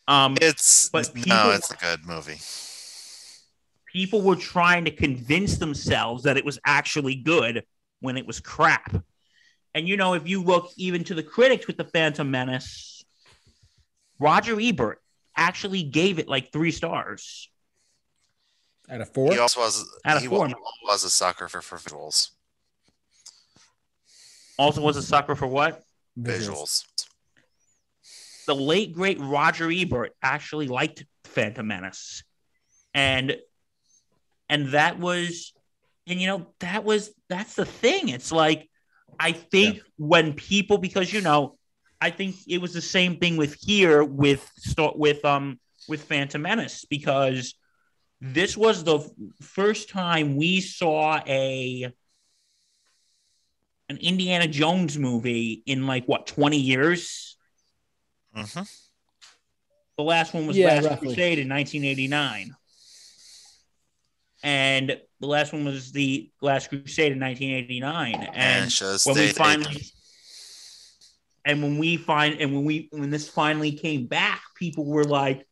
Um, 0.06 0.36
It's 0.40 0.88
But 0.88 1.14
no, 1.26 1.50
it's 1.50 1.70
a 1.70 1.76
good 1.76 2.06
movie. 2.06 2.38
People 3.92 4.22
were 4.22 4.36
trying 4.36 4.84
to 4.84 4.90
convince 4.90 5.58
themselves 5.58 6.24
that 6.24 6.36
it 6.36 6.44
was 6.44 6.58
actually 6.64 7.14
good 7.14 7.64
when 8.00 8.16
it 8.16 8.26
was 8.26 8.40
crap. 8.40 8.94
And 9.74 9.88
you 9.88 9.96
know, 9.96 10.14
if 10.14 10.28
you 10.28 10.42
look 10.42 10.70
even 10.76 11.04
to 11.04 11.14
the 11.14 11.22
critics 11.22 11.66
with 11.66 11.76
the 11.76 11.84
Phantom 11.84 12.30
Menace, 12.30 13.04
Roger 14.18 14.58
Ebert 14.60 15.00
actually 15.36 15.82
gave 15.84 16.18
it 16.18 16.28
like 16.28 16.52
three 16.52 16.72
stars. 16.72 17.48
Out 18.90 19.00
of 19.02 19.12
four, 19.12 19.32
He 19.32 19.38
also 19.38 19.60
was 19.60 19.84
Out 20.04 20.16
of 20.16 20.22
he 20.22 20.28
four. 20.28 20.48
was 20.84 21.04
a 21.04 21.10
sucker 21.10 21.48
for, 21.48 21.60
for 21.60 21.76
visuals. 21.78 22.30
Also 24.58 24.80
was 24.80 24.96
a 24.96 25.02
sucker 25.02 25.34
for 25.36 25.46
what? 25.46 25.82
Visuals. 26.18 26.84
the 28.46 28.54
late 28.56 28.92
great 28.92 29.18
Roger 29.20 29.70
Ebert 29.70 30.14
actually 30.22 30.66
liked 30.66 31.04
Phantom 31.24 31.66
Menace, 31.66 32.24
and 32.94 33.36
and 34.48 34.68
that 34.68 34.98
was, 34.98 35.52
and 36.06 36.20
you 36.20 36.26
know 36.26 36.46
that 36.60 36.84
was 36.84 37.12
that's 37.28 37.54
the 37.54 37.64
thing. 37.66 38.08
It's 38.08 38.32
like 38.32 38.68
I 39.18 39.32
think 39.32 39.80
when 39.96 40.34
people 40.34 40.78
because 40.78 41.12
you 41.12 41.20
know 41.20 41.56
I 42.00 42.10
think 42.10 42.36
it 42.46 42.60
was 42.60 42.72
the 42.72 42.80
same 42.80 43.18
thing 43.18 43.36
with 43.36 43.54
here 43.54 44.04
with 44.04 44.48
start 44.56 44.96
with 44.98 45.24
um 45.24 45.58
with 45.88 46.02
Phantom 46.04 46.40
Menace 46.40 46.84
because 46.84 47.54
this 48.20 48.56
was 48.56 48.84
the 48.84 49.08
first 49.40 49.88
time 49.88 50.36
we 50.36 50.60
saw 50.60 51.20
a 51.26 51.92
an 53.88 53.96
Indiana 53.98 54.46
Jones 54.46 54.98
movie 54.98 55.62
in 55.66 55.86
like 55.86 56.04
what 56.06 56.26
20 56.26 56.58
years 56.58 57.36
hmm 58.34 58.62
The 59.96 60.02
last 60.02 60.34
one 60.34 60.46
was 60.46 60.56
Yeah, 60.56 60.74
Last 60.74 60.84
roughly. 60.84 61.08
Crusade 61.08 61.38
in 61.38 61.48
1989. 61.48 62.54
And 64.42 65.00
the 65.20 65.26
last 65.26 65.52
one 65.52 65.64
was 65.64 65.90
the 65.92 66.30
Last 66.40 66.68
Crusade 66.68 67.12
in 67.12 67.20
1989. 67.20 68.14
And, 68.14 68.30
And 68.34 68.72
when 69.04 69.14
we 69.16 69.20
they- 69.26 69.32
finally 69.32 69.84
and 71.44 71.62
when 71.62 71.78
we 71.78 71.96
find 71.96 72.40
and 72.40 72.54
when 72.54 72.64
we 72.64 72.88
when 72.92 73.10
this 73.10 73.28
finally 73.28 73.72
came 73.72 74.06
back, 74.06 74.42
people 74.54 74.84
were 74.84 75.04
like, 75.04 75.46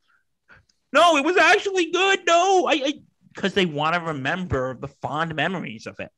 No, 0.92 1.16
it 1.16 1.24
was 1.24 1.36
actually 1.36 1.90
good. 1.90 2.20
No, 2.26 2.68
I 2.68 2.94
because 3.34 3.54
they 3.54 3.66
want 3.66 3.94
to 3.94 4.00
remember 4.00 4.76
the 4.78 4.88
fond 4.88 5.34
memories 5.34 5.86
of 5.86 5.98
it. 6.00 6.10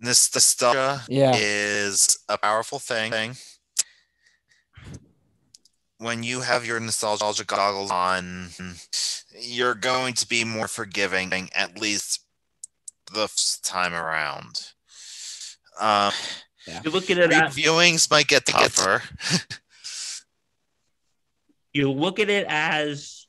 this 0.00 0.32
nostalgia 0.34 1.02
Yeah. 1.08 1.32
is 1.36 2.18
a 2.28 2.38
powerful 2.38 2.78
thing. 2.78 3.36
When 5.98 6.22
you 6.22 6.40
have 6.42 6.64
your 6.64 6.78
nostalgia 6.78 7.44
goggles 7.44 7.90
on, 7.90 8.50
you're 9.36 9.74
going 9.74 10.14
to 10.14 10.28
be 10.28 10.44
more 10.44 10.68
forgiving, 10.68 11.32
at 11.54 11.80
least 11.80 12.20
the 13.12 13.24
f- 13.24 13.58
time 13.62 13.94
around. 13.94 14.72
Um, 15.80 16.12
You 16.84 16.90
look 16.90 17.10
at 17.10 17.18
it 17.18 17.32
as 17.32 17.56
viewings 17.56 18.10
might 18.10 18.28
get 18.28 18.46
tougher. 18.46 19.02
you 21.72 21.90
look 21.90 22.18
at 22.18 22.28
it 22.28 22.46
as 22.48 23.26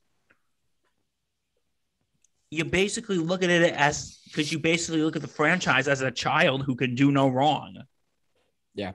you 2.52 2.66
basically 2.66 3.18
look 3.18 3.44
at 3.44 3.50
it 3.50 3.74
as 3.74 4.20
because 4.26 4.52
you 4.52 4.60
basically 4.60 5.02
look 5.02 5.16
at 5.16 5.22
the 5.22 5.28
franchise 5.28 5.88
as 5.88 6.02
a 6.02 6.12
child 6.12 6.64
who 6.64 6.76
can 6.76 6.96
do 6.96 7.12
no 7.12 7.28
wrong. 7.28 7.78
Yeah. 8.76 8.94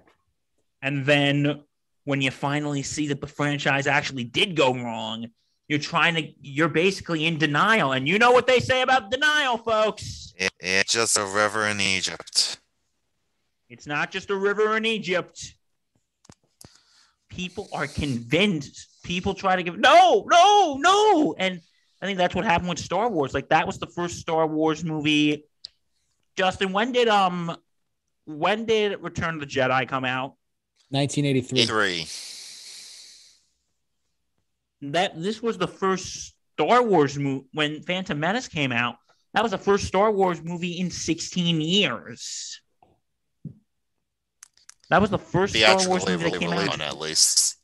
And 0.83 1.07
then 1.07 1.63
when 2.05 2.21
you 2.21 2.31
finally 2.31 2.83
see 2.83 3.09
that 3.09 3.21
the 3.21 3.27
franchise 3.27 3.87
actually 3.87 4.25
did 4.25 4.55
go 4.57 4.75
wrong, 4.75 5.29
you're 5.69 5.79
trying 5.79 6.15
to 6.15 6.33
you're 6.41 6.69
basically 6.69 7.25
in 7.27 7.39
denial. 7.39 7.93
And 7.93 8.07
you 8.07 8.19
know 8.19 8.33
what 8.33 8.47
they 8.47 8.61
say 8.61 8.83
about 8.83 9.11
denial, 9.11 9.59
folks. 9.59 10.33
It- 10.37 10.53
it's 10.61 10.93
just 10.93 11.17
a 11.17 11.25
river 11.25 11.67
in 11.67 11.81
Egypt. 11.81 12.59
It's 13.71 13.87
not 13.87 14.11
just 14.11 14.31
a 14.31 14.37
river 14.37 14.77
in 14.77 14.85
Egypt. 14.85 15.55
People 17.31 17.69
are 17.73 17.87
convinced. 17.87 19.03
People 19.03 19.35
try 19.35 19.57
to 19.57 19.63
give 19.63 19.79
no, 19.79 20.25
no, 20.31 20.77
no. 20.79 21.35
And 21.39 21.61
I 22.01 22.07
think 22.07 22.19
that's 22.19 22.35
what 22.35 22.45
happened 22.45 22.69
with 22.69 22.79
Star 22.79 23.09
Wars. 23.09 23.35
Like 23.35 23.49
that 23.49 23.67
was 23.67 23.79
the 23.79 23.87
first 23.87 24.19
Star 24.19 24.47
Wars 24.47 24.85
movie. 24.85 25.45
Justin, 26.37 26.73
when 26.73 26.93
did 26.93 27.09
um 27.09 27.57
when 28.27 28.67
did 28.67 29.01
Return 29.03 29.35
of 29.35 29.41
the 29.41 29.47
Jedi 29.47 29.89
come 29.89 30.05
out? 30.05 30.35
1983. 30.91 31.67
Three. 31.67 32.07
That 34.93 35.21
this 35.21 35.43
was 35.43 35.59
the 35.59 35.69
first 35.69 36.35
Star 36.55 36.83
Wars 36.83 37.19
movie 37.19 37.47
when 37.53 37.83
Phantom 37.83 38.19
Menace 38.19 38.49
came 38.49 38.73
out. 38.73 38.97
That 39.33 39.43
was 39.43 39.53
the 39.53 39.59
first 39.59 39.87
Star 39.87 40.13
Wars 40.13 40.43
movie 40.43 40.79
in 40.79 40.91
16 40.91 41.61
years. 41.61 42.61
That 44.91 45.01
was 45.01 45.11
the 45.11 45.19
first 45.19 45.57
Star 45.57 45.89
Wars 45.89 46.07
movie 46.07 46.31
that 46.31 46.39
came 46.39 46.53
out. 46.53 46.59
released, 46.59 46.81
at 46.81 46.99
least. 46.99 47.57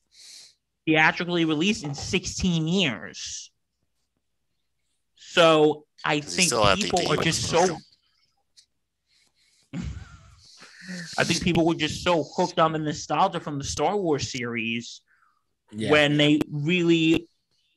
theatrically 0.87 1.45
released 1.45 1.85
in 1.85 1.95
16 1.95 2.67
years. 2.67 3.53
So 5.17 5.85
I 6.05 6.21
think 6.21 6.49
still 6.49 6.65
had 6.65 6.79
the 6.79 6.83
people 6.83 7.13
are 7.13 7.17
just 7.17 7.49
so. 7.49 7.77
I 11.19 11.25
think 11.25 11.43
people 11.43 11.67
were 11.67 11.75
just 11.75 12.03
so 12.03 12.25
hooked 12.37 12.59
on 12.59 12.73
the 12.73 12.79
nostalgia 12.79 13.41
from 13.41 13.59
the 13.59 13.65
Star 13.65 13.97
Wars 13.97 14.31
series 14.31 15.03
Yeah. 15.73 15.91
when 15.91 16.17
they 16.17 16.41
really, 16.51 17.29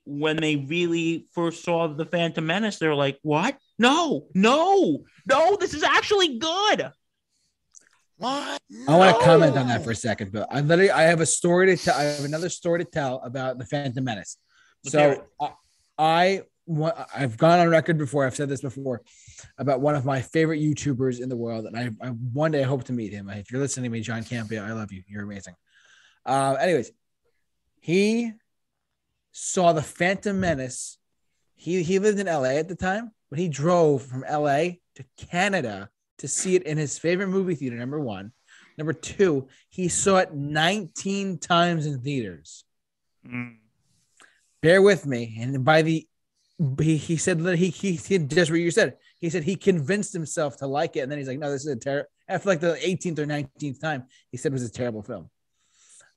when 0.05 0.37
they 0.37 0.55
really 0.57 1.27
first 1.33 1.63
saw 1.63 1.87
the 1.87 2.05
Phantom 2.05 2.45
Menace. 2.45 2.77
They're 2.79 2.95
like, 2.95 3.19
"What? 3.21 3.57
No, 3.79 4.27
no, 4.33 5.03
no! 5.25 5.55
This 5.59 5.73
is 5.73 5.83
actually 5.83 6.37
good." 6.39 6.91
What? 8.17 8.61
I 8.87 8.97
want 8.97 9.17
to 9.17 9.25
comment 9.25 9.57
on 9.57 9.67
that 9.67 9.83
for 9.83 9.91
a 9.91 9.95
second, 9.95 10.31
but 10.31 10.47
I 10.51 10.61
literally 10.61 10.91
I 10.91 11.03
have 11.03 11.19
a 11.21 11.25
story 11.25 11.75
to 11.75 11.83
tell. 11.83 11.95
I 11.95 12.03
have 12.03 12.25
another 12.25 12.49
story 12.49 12.79
to 12.83 12.89
tell 12.89 13.19
about 13.21 13.57
the 13.57 13.65
Phantom 13.65 14.03
Menace. 14.03 14.37
Let's 14.83 14.91
So 14.93 15.25
I, 15.41 15.51
I 15.97 16.41
I've 17.13 17.37
gone 17.37 17.59
on 17.59 17.69
record 17.69 17.97
before. 17.97 18.25
I've 18.25 18.35
said 18.35 18.49
this 18.49 18.61
before 18.61 19.01
about 19.57 19.81
one 19.81 19.95
of 19.95 20.05
my 20.05 20.21
favorite 20.21 20.61
YouTubers 20.61 21.21
in 21.21 21.27
the 21.29 21.35
world, 21.35 21.65
and 21.65 21.77
I, 21.77 21.89
I 22.01 22.09
one 22.09 22.51
day 22.51 22.63
hope 22.63 22.85
to 22.85 22.93
meet 22.93 23.11
him. 23.11 23.29
If 23.29 23.51
you're 23.51 23.61
listening 23.61 23.83
to 23.85 23.89
me, 23.89 24.01
John 24.01 24.23
Campea, 24.23 24.63
I 24.63 24.71
love 24.71 24.91
you. 24.91 25.03
You're 25.07 25.23
amazing. 25.23 25.55
Uh, 26.25 26.55
anyways, 26.59 26.91
he 27.81 28.31
saw 29.31 29.73
the 29.73 29.81
Phantom 29.81 30.39
Menace. 30.39 30.97
He 31.55 31.83
he 31.83 31.99
lived 31.99 32.19
in 32.19 32.27
LA 32.27 32.57
at 32.59 32.69
the 32.69 32.75
time, 32.75 33.11
but 33.29 33.39
he 33.39 33.49
drove 33.49 34.03
from 34.03 34.23
LA 34.29 34.77
to 34.95 35.05
Canada 35.17 35.89
to 36.19 36.27
see 36.27 36.55
it 36.55 36.63
in 36.63 36.77
his 36.77 36.97
favorite 36.97 37.27
movie 37.27 37.55
theater. 37.55 37.75
Number 37.75 37.99
one, 37.99 38.31
number 38.77 38.93
two, 38.93 39.47
he 39.69 39.89
saw 39.89 40.17
it 40.17 40.33
19 40.33 41.39
times 41.39 41.85
in 41.85 41.99
theaters 41.99 42.63
Mm. 43.27 43.57
bear 44.61 44.81
with 44.81 45.05
me. 45.05 45.37
And 45.39 45.63
by 45.65 45.81
the 45.81 46.07
he, 46.79 46.97
he 46.97 47.17
said 47.17 47.39
that 47.41 47.57
he, 47.57 47.69
he 47.69 47.93
he 47.93 48.17
just 48.19 48.51
what 48.51 48.59
you 48.59 48.71
said. 48.71 48.97
He 49.19 49.29
said 49.29 49.43
he 49.43 49.55
convinced 49.55 50.13
himself 50.13 50.57
to 50.57 50.67
like 50.67 50.95
it, 50.95 51.01
and 51.01 51.11
then 51.11 51.17
he's 51.19 51.27
like, 51.27 51.39
"No, 51.39 51.51
this 51.51 51.65
is 51.65 51.71
a 51.71 51.75
terrible." 51.75 52.09
After 52.27 52.49
like 52.49 52.59
the 52.59 52.75
18th 52.75 53.19
or 53.19 53.25
19th 53.25 53.81
time, 53.81 54.05
he 54.31 54.37
said 54.37 54.51
it 54.51 54.53
was 54.53 54.63
a 54.63 54.71
terrible 54.71 55.03
film. 55.03 55.29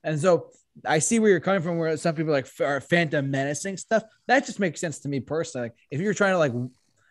And 0.05 0.21
so 0.21 0.51
I 0.85 1.01
see 1.01 1.19
where 1.19 1.31
you're 1.31 1.41
coming 1.41 1.63
from. 1.63 1.79
Where 1.79 1.97
some 1.97 2.15
people 2.15 2.33
like 2.33 2.49
are 2.61 2.81
phantom 2.81 3.31
menacing 3.31 3.77
stuff. 3.77 4.05
That 4.29 4.47
just 4.47 4.61
makes 4.61 4.81
sense 4.81 5.01
to 5.01 5.09
me 5.09 5.21
personally. 5.21 5.67
Like, 5.67 5.77
if 5.91 6.01
you're 6.01 6.15
trying 6.15 6.35
to 6.35 6.39
like 6.39 6.53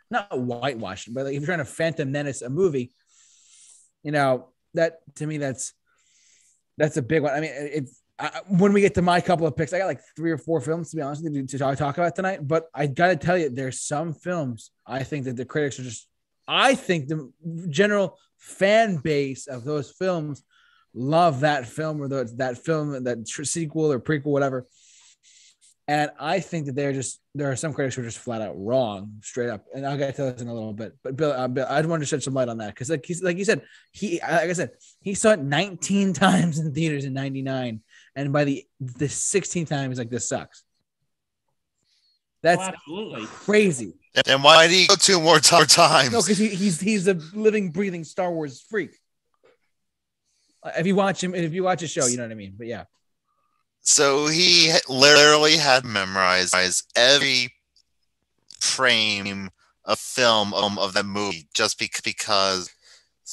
not 0.10 0.40
whitewash, 0.40 1.06
but 1.06 1.26
like 1.26 1.34
if 1.34 1.42
you're 1.42 1.48
trying 1.48 1.60
to 1.60 1.66
phantom 1.66 2.12
menace 2.12 2.42
a 2.42 2.50
movie, 2.50 2.94
you 4.04 4.12
know 4.12 4.50
that 4.76 5.00
to 5.16 5.28
me 5.28 5.38
that's 5.38 5.74
that's 6.78 6.98
a 6.98 7.02
big 7.02 7.24
one. 7.24 7.34
I 7.34 7.40
mean, 7.40 7.52
it's 7.54 8.02
I, 8.18 8.42
when 8.48 8.72
we 8.72 8.82
get 8.82 8.96
to 8.96 9.02
my 9.02 9.20
couple 9.20 9.46
of 9.46 9.58
picks, 9.58 9.74
I 9.74 9.80
got 9.80 9.88
like 9.88 10.02
three 10.16 10.32
or 10.32 10.38
four 10.38 10.62
films 10.62 10.90
to 10.92 10.96
be 10.96 11.02
honest 11.02 11.24
with 11.24 11.36
you 11.36 11.46
to 11.46 11.58
talk 11.58 11.98
about 11.98 12.16
tonight. 12.16 12.48
But 12.48 12.68
I 12.74 12.88
gotta 12.88 13.16
tell 13.16 13.38
you, 13.38 13.50
there's 13.50 13.82
some 13.82 14.14
films 14.14 14.72
I 14.86 15.04
think 15.04 15.26
that 15.26 15.36
the 15.36 15.46
critics 15.46 15.80
are 15.80 15.84
just. 15.84 16.08
I 16.48 16.76
think 16.76 17.08
the 17.08 17.32
general 17.70 18.20
fan 18.38 18.98
base 18.98 19.48
of 19.48 19.64
those 19.64 19.92
films 19.92 20.44
love 20.94 21.42
that 21.42 21.66
film 21.68 22.02
or 22.02 22.08
the, 22.08 22.32
that 22.38 22.58
film, 22.58 23.04
that 23.04 23.28
tr- 23.28 23.44
sequel 23.44 23.92
or 23.92 24.00
prequel, 24.00 24.26
whatever. 24.26 24.68
And 25.88 26.10
I 26.20 26.40
think 26.40 26.66
that 26.66 26.76
they're 26.76 26.94
just 26.94 27.20
there 27.36 27.52
are 27.52 27.56
some 27.56 27.72
critics 27.72 27.96
who 27.96 28.02
are 28.02 28.06
just 28.06 28.18
flat 28.18 28.42
out 28.42 28.56
wrong, 28.58 29.20
straight 29.22 29.50
up. 29.50 29.66
And 29.74 29.86
I'll 29.86 29.98
get 29.98 30.16
to 30.16 30.24
this 30.24 30.42
in 30.42 30.48
a 30.48 30.54
little 30.54 30.74
bit. 30.74 30.94
But 31.04 31.16
Bill, 31.16 31.32
uh, 31.32 31.48
Bill 31.48 31.68
I'd 31.70 31.86
want 31.86 32.02
to 32.02 32.08
shed 32.08 32.24
some 32.24 32.34
light 32.34 32.50
on 32.50 32.58
that 32.58 32.74
because, 32.74 32.90
like 32.90 33.06
he's 33.06 33.22
like 33.22 33.38
you 33.38 33.46
said, 33.46 33.62
he 33.92 34.20
like 34.20 34.50
I 34.50 34.54
said, 34.54 34.72
he 35.02 35.14
saw 35.14 35.32
it 35.34 35.42
19 35.42 36.14
times 36.14 36.58
in 36.58 36.74
theaters 36.74 37.06
in 37.06 37.14
'99, 37.14 37.82
and 38.16 38.32
by 38.34 38.44
the 38.46 38.66
the 38.80 39.06
16th 39.06 39.68
time, 39.70 39.90
he's 39.90 40.00
like, 40.00 40.10
"This 40.10 40.28
sucks." 40.30 40.64
That's 42.42 42.62
Oh, 42.62 42.66
absolutely. 42.74 43.26
crazy. 43.26 43.94
And 44.28 44.44
why 44.44 44.68
do 44.68 44.76
you 44.76 44.88
go 44.88 44.96
two 44.96 45.20
more 45.20 45.40
ti- 45.40 45.66
times? 45.66 46.12
No, 46.12 46.22
because 46.22 46.38
he, 46.38 46.50
he's 46.50 46.80
he's 46.80 47.08
a 47.08 47.16
living, 47.34 47.72
breathing 47.72 48.04
Star 48.04 48.32
Wars 48.32 48.62
freak. 48.70 48.92
Uh, 50.64 50.72
If 50.78 50.86
you 50.88 50.96
watch 50.96 51.24
him, 51.24 51.34
if 51.36 51.54
you 51.54 51.64
watch 51.64 51.82
his 51.82 51.92
show, 51.92 52.06
you 52.06 52.18
know 52.18 52.24
what 52.24 52.32
I 52.32 52.36
mean. 52.36 52.54
But 52.58 52.68
yeah, 52.68 52.86
So 53.82 54.28
he 54.28 54.74
literally 54.88 55.58
had 55.58 55.86
memorized 55.86 56.56
every 56.96 57.54
frame 58.60 59.50
of 59.84 60.00
film 60.00 60.54
of, 60.54 60.78
of 60.80 60.94
that 60.94 61.06
movie 61.06 61.48
just 61.54 61.78
because 61.78 62.70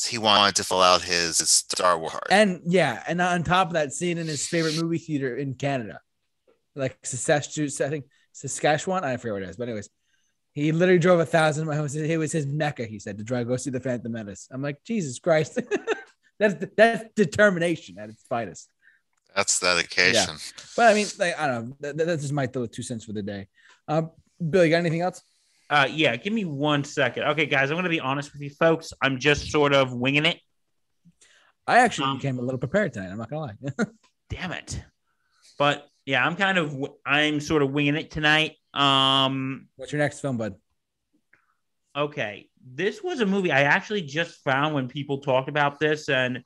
he 0.09 0.19
wanted 0.19 0.57
to 0.57 0.65
fill 0.65 0.81
out 0.81 1.03
his, 1.03 1.37
Star 1.39 1.99
Wars. 1.99 2.15
and 2.31 2.61
yeah, 2.65 3.03
and 3.07 3.21
on 3.21 3.43
top 3.43 3.69
of 3.69 3.73
that, 3.75 3.93
seeing 3.93 4.19
in 4.19 4.27
his 4.27 4.47
favorite 4.47 4.81
movie 4.83 4.99
theater 4.99 5.37
in 5.37 5.55
Canada, 5.55 6.01
like 6.75 6.97
Saskatchewan, 7.05 7.69
I 7.87 7.91
think 7.91 8.05
Saskatchewan. 8.33 9.05
I 9.05 9.17
forget 9.19 9.35
what 9.35 9.43
it 9.43 9.49
is, 9.51 9.57
but 9.57 9.69
anyways, 9.69 9.91
He 10.53 10.73
literally 10.73 10.99
drove 10.99 11.21
a 11.21 11.27
thousand 11.27 11.67
miles. 11.67 11.95
It 11.95 12.17
was 12.17 12.33
his 12.33 12.47
mecca. 12.47 12.85
He 12.87 12.99
said 12.99 13.19
to 13.19 13.25
drive 13.25 13.49
go 13.49 13.57
see 13.57 13.71
the 13.71 13.81
Phantom 13.81 14.11
Menace. 14.11 14.49
I'm 14.51 14.63
like 14.63 14.83
Jesus 14.85 15.19
Christ. 15.19 15.61
that's 16.39 16.65
that's 16.77 17.05
determination 17.15 17.99
at 17.99 18.09
its 18.09 18.23
finest. 18.29 18.69
That's 19.37 19.59
dedication. 19.61 20.35
Yeah. 20.35 20.63
But 20.77 20.89
I 20.91 20.95
mean, 20.95 21.07
like 21.19 21.39
I 21.39 21.47
don't 21.47 21.69
know. 21.69 21.77
That, 21.81 21.97
that- 21.99 22.07
that's 22.07 22.23
just 22.23 22.33
my 22.35 22.45
little 22.47 22.67
two 22.67 22.83
cents 22.83 23.05
for 23.05 23.13
the 23.13 23.23
day. 23.23 23.49
Um, 23.89 24.11
Bill, 24.51 24.65
you 24.65 24.71
got 24.71 24.79
anything 24.79 25.03
else? 25.03 25.23
Uh, 25.73 25.89
yeah, 25.91 26.15
give 26.17 26.35
me 26.35 26.45
one 26.45 26.85
second. 26.85 27.23
Okay, 27.25 27.47
guys, 27.47 27.71
I'm 27.71 27.77
going 27.77 27.85
to 27.85 27.89
be 27.89 27.99
honest 27.99 28.33
with 28.35 28.43
you, 28.43 28.51
folks. 28.51 28.93
I'm 29.01 29.19
just 29.19 29.51
sort 29.51 29.73
of 29.73 29.95
winging 29.95 30.27
it. 30.27 30.39
I 31.67 31.79
actually 31.79 32.09
Um, 32.09 32.21
came 32.21 32.39
a 32.39 32.43
little 32.43 32.59
prepared 32.59 32.93
tonight. 32.93 33.09
I'm 33.11 33.17
not 33.17 33.31
gonna 33.31 33.55
lie. 33.79 33.85
Damn 34.29 34.53
it. 34.53 34.85
But 35.59 35.89
yeah, 36.05 36.27
I'm 36.27 36.37
kind 36.37 36.59
of 36.59 36.77
I'm 37.07 37.41
sort 37.41 37.63
of 37.63 37.71
winging 37.71 37.97
it 37.97 38.11
tonight. 38.11 38.57
Um, 38.75 39.69
What's 39.77 39.93
your 39.93 40.01
next 40.01 40.21
film, 40.21 40.37
bud? 40.37 40.57
okay, 41.97 42.49
this 42.63 43.03
was 43.03 43.21
a 43.21 43.27
movie 43.27 43.53
I 43.53 43.63
actually 43.63 44.03
just 44.03 44.43
found 44.43 44.75
when 44.75 44.89
people 44.89 45.19
talked 45.19 45.49
about 45.49 45.79
this, 45.79 46.09
and 46.09 46.43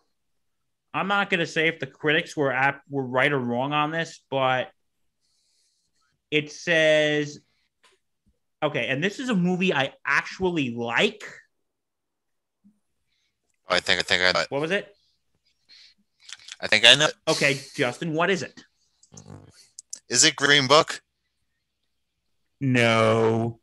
I'm 0.95 1.09
not 1.09 1.31
going 1.31 1.41
to 1.41 1.47
say 1.47 1.69
if 1.69 1.79
the 1.81 1.87
critics 1.87 2.37
were 2.37 2.53
at, 2.53 2.81
were 2.89 3.05
right 3.07 3.33
or 3.33 3.39
wrong 3.39 3.73
on 3.73 3.91
this, 3.91 4.21
but 4.31 4.71
it 6.31 6.51
says 6.53 7.39
okay, 8.67 8.89
and 8.89 9.03
this 9.03 9.19
is 9.19 9.29
a 9.29 9.35
movie 9.35 9.73
I 9.73 9.93
actually 10.05 10.71
like. 10.71 11.25
Oh, 13.69 13.75
I 13.75 13.81
think 13.81 14.01
I 14.01 14.03
think 14.03 14.37
I 14.37 14.47
What 14.49 14.61
was 14.61 14.71
it? 14.71 14.95
I 16.61 16.67
think 16.69 16.85
I 16.87 16.95
know. 16.95 17.09
Okay, 17.29 17.61
Justin, 17.75 18.13
what 18.15 18.31
is 18.31 18.43
it? 18.43 18.65
Mm-hmm. 19.15 19.45
Is 20.09 20.25
it 20.25 20.37
Green 20.37 20.67
Book? 20.67 21.03
No. 22.61 23.59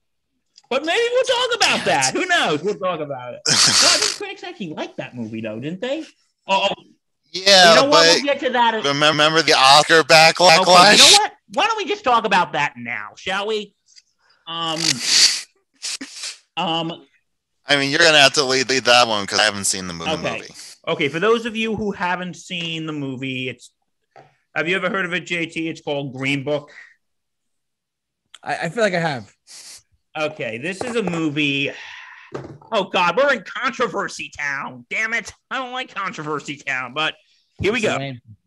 But 0.69 0.85
maybe 0.85 1.01
we'll 1.11 1.23
talk 1.23 1.55
about 1.55 1.77
Damn 1.77 1.85
that. 1.85 2.15
it. 2.15 2.19
Who 2.19 2.25
knows? 2.25 2.63
We'll 2.63 2.75
talk 2.75 2.99
about 2.99 3.35
it. 3.35 3.41
Well, 3.47 3.91
I 3.93 3.97
think 3.97 4.17
critics 4.17 4.43
actually 4.43 4.69
liked 4.73 4.97
that 4.97 5.15
movie, 5.15 5.41
though, 5.41 5.59
didn't 5.59 5.81
they? 5.81 6.03
Oh, 6.47 6.67
oh, 6.69 6.83
yeah, 7.31 7.69
you 7.69 7.81
know 7.81 7.89
what? 7.89 8.05
but 8.05 8.15
We'll 8.15 8.23
get 8.23 8.39
to 8.41 8.49
that. 8.51 8.75
Okay, 8.75 8.87
remember 8.87 9.41
the 9.41 9.53
Oscar 9.53 10.03
backlash? 10.03 10.91
you 10.91 10.97
know 10.97 11.17
what? 11.17 11.31
Why 11.53 11.65
don't 11.67 11.77
we 11.77 11.85
just 11.85 12.03
talk 12.03 12.25
about 12.25 12.53
that 12.53 12.73
now, 12.77 13.11
shall 13.15 13.47
we? 13.47 13.75
Um, 14.47 14.79
um, 16.57 17.05
I 17.65 17.77
mean, 17.77 17.91
you're 17.91 17.99
gonna 17.99 18.17
have 18.17 18.33
to 18.33 18.43
lead, 18.43 18.69
lead 18.69 18.83
that 18.85 19.07
one 19.07 19.23
because 19.23 19.39
I 19.39 19.43
haven't 19.43 19.65
seen 19.65 19.87
the 19.87 19.93
movie. 19.93 20.11
Okay. 20.11 20.37
movie. 20.39 20.53
okay. 20.87 21.07
For 21.07 21.19
those 21.19 21.45
of 21.45 21.55
you 21.55 21.75
who 21.75 21.91
haven't 21.91 22.35
seen 22.35 22.85
the 22.85 22.93
movie, 22.93 23.49
it's 23.49 23.71
have 24.55 24.67
you 24.67 24.75
ever 24.75 24.89
heard 24.89 25.05
of 25.05 25.13
it, 25.13 25.25
JT? 25.25 25.55
It's 25.55 25.81
called 25.81 26.13
Green 26.13 26.43
Book. 26.43 26.71
I, 28.43 28.55
I 28.57 28.69
feel 28.69 28.83
like 28.83 28.93
I 28.93 28.99
have. 28.99 29.33
Okay, 30.19 30.59
this 30.59 30.81
is 30.83 30.95
a 30.95 31.03
movie. 31.03 31.71
Oh 32.71 32.83
God, 32.83 33.17
we're 33.17 33.33
in 33.33 33.43
controversy 33.43 34.31
town. 34.37 34.85
Damn 34.89 35.13
it, 35.13 35.33
I 35.49 35.57
don't 35.57 35.71
like 35.71 35.93
controversy 35.93 36.57
town. 36.57 36.93
But 36.93 37.15
here 37.59 37.73
we 37.73 37.81
go. 37.81 37.97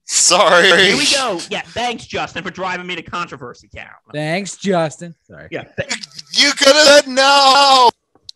Lame. 0.09 0.13
Sorry. 0.15 0.69
Here 0.69 0.97
we 0.97 1.07
go. 1.13 1.41
Yeah, 1.51 1.63
thanks, 1.63 2.07
Justin, 2.07 2.45
for 2.45 2.51
driving 2.51 2.87
me 2.87 2.95
to 2.97 3.03
controversy 3.03 3.69
town. 3.75 3.91
Thanks, 4.13 4.57
Justin. 4.57 5.15
Sorry. 5.23 5.49
Yeah. 5.51 5.65
th- 5.65 5.93
You 6.33 6.53
could 6.53 6.69
have 6.75 6.77
said 7.05 7.09
no. 7.09 7.91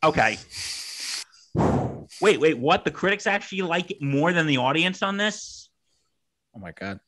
okay. 0.05 0.37
Wait, 2.21 2.41
wait. 2.41 2.59
What? 2.59 2.85
The 2.85 2.91
critics 2.91 3.27
actually 3.27 3.63
like 3.63 3.91
it 3.93 4.03
more 4.03 4.33
than 4.33 4.47
the 4.47 4.57
audience 4.59 5.03
on 5.03 5.17
this? 5.17 5.69
Oh 6.55 6.59
my 6.59 6.73
god. 6.73 6.99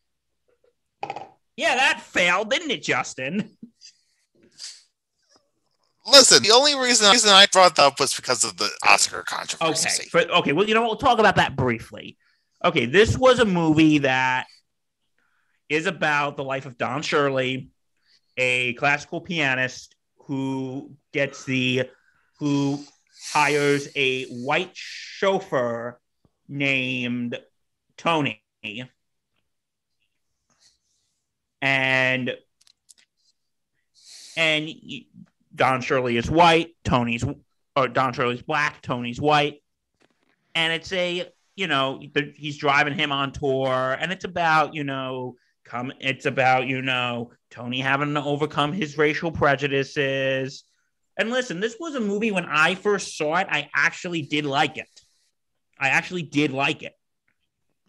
Yeah, 1.57 1.75
that 1.75 2.01
failed, 2.01 2.49
didn't 2.51 2.71
it, 2.71 2.83
Justin? 2.83 3.51
Listen, 6.07 6.43
the 6.43 6.51
only 6.51 6.75
reason, 6.75 7.11
reason 7.13 7.31
I 7.31 7.47
brought 7.53 7.77
that 7.77 7.83
up 7.83 8.01
was 8.01 8.15
because 8.15 8.43
of 8.43 8.57
the 8.57 8.71
Oscar 8.87 9.19
Okay. 9.21 9.37
controversy. 9.37 10.09
For, 10.09 10.21
okay. 10.21 10.53
Well, 10.53 10.67
you 10.67 10.75
know 10.75 10.81
what? 10.83 10.91
We'll 10.91 10.97
talk 10.97 11.19
about 11.19 11.37
that 11.37 11.55
briefly. 11.57 12.17
Okay. 12.65 12.87
This 12.87 13.17
was 13.19 13.39
a 13.39 13.45
movie 13.45 13.99
that 13.99 14.47
is 15.73 15.87
about 15.87 16.37
the 16.37 16.45
life 16.45 16.67
of 16.67 16.77
Don 16.77 17.01
Shirley, 17.01 17.71
a 18.37 18.75
classical 18.75 19.23
pianist 19.23 19.97
who 20.27 20.93
gets 21.13 21.45
the 21.45 21.89
who 22.39 22.85
hires 23.33 23.89
a 23.97 24.25
white 24.27 24.73
chauffeur 24.75 25.99
named 26.47 27.39
Tony. 27.97 28.43
And 31.63 32.37
and 34.37 34.71
Don 35.55 35.81
Shirley 35.81 36.19
is 36.19 36.31
white, 36.31 36.71
Tony's 36.85 37.25
or 37.75 37.89
Don 37.89 38.13
Shirley's 38.13 38.43
black, 38.43 38.83
Tony's 38.83 39.21
white. 39.21 39.63
And 40.55 40.71
it's 40.75 40.93
a, 40.93 41.33
you 41.57 41.67
know, 41.67 42.03
he's 42.35 42.59
driving 42.59 42.93
him 42.93 43.11
on 43.11 43.33
tour 43.33 43.97
and 43.99 44.13
it's 44.13 44.25
about, 44.25 44.75
you 44.75 44.85
know, 44.85 45.37
come 45.73 45.93
it's 46.01 46.27
about, 46.27 46.67
you 46.67 46.83
know, 46.83 47.33
Tony 47.51 47.81
having 47.81 48.13
to 48.15 48.23
overcome 48.23 48.73
his 48.73 48.99
racial 48.99 49.33
prejudices. 49.33 50.65
And 51.19 51.31
listen, 51.31 51.61
this 51.61 51.77
was 51.81 51.95
a 51.95 52.01
movie 52.01 52.31
when 52.31 52.45
I 52.45 52.75
first 52.75 53.17
saw 53.17 53.37
it, 53.37 53.47
I 53.51 53.71
actually 53.75 54.23
did 54.23 54.45
like 54.45 54.77
it. 54.77 54.89
I 55.79 55.89
actually 55.89 56.23
did 56.23 56.53
like 56.53 56.83
it. 56.83 56.93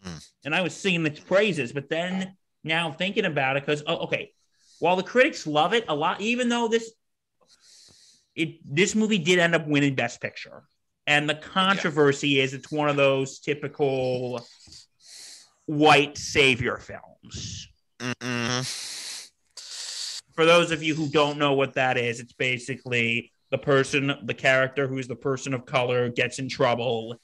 Mm. 0.05 0.25
And 0.45 0.55
I 0.55 0.61
was 0.61 0.73
singing 0.73 1.05
its 1.05 1.19
praises, 1.19 1.73
but 1.73 1.89
then 1.89 2.35
now 2.63 2.91
thinking 2.91 3.25
about 3.25 3.57
it, 3.57 3.65
because 3.65 3.83
oh, 3.85 3.97
okay, 4.05 4.31
while 4.79 4.95
the 4.95 5.03
critics 5.03 5.45
love 5.45 5.73
it 5.73 5.85
a 5.89 5.95
lot, 5.95 6.21
even 6.21 6.49
though 6.49 6.69
this 6.69 6.91
it 8.35 8.59
this 8.65 8.95
movie 8.95 9.19
did 9.19 9.39
end 9.39 9.55
up 9.55 9.67
winning 9.67 9.95
Best 9.95 10.21
Picture, 10.21 10.63
and 11.05 11.29
the 11.29 11.35
controversy 11.35 12.39
is 12.39 12.53
it's 12.53 12.71
one 12.71 12.89
of 12.89 12.95
those 12.95 13.39
typical 13.39 14.45
white 15.65 16.17
savior 16.17 16.77
films. 16.77 17.67
Mm-mm. 18.03 19.29
For 20.35 20.45
those 20.45 20.71
of 20.71 20.83
you 20.83 20.93
who 20.93 21.07
don't 21.07 21.37
know 21.37 21.53
what 21.53 21.75
that 21.75 21.97
is, 21.97 22.19
it's 22.19 22.33
basically 22.33 23.31
the 23.49 23.57
person, 23.57 24.13
the 24.23 24.33
character 24.33 24.87
who's 24.87 25.07
the 25.07 25.15
person 25.15 25.53
of 25.53 25.65
color 25.65 26.09
gets 26.09 26.39
in 26.39 26.49
trouble, 26.49 27.15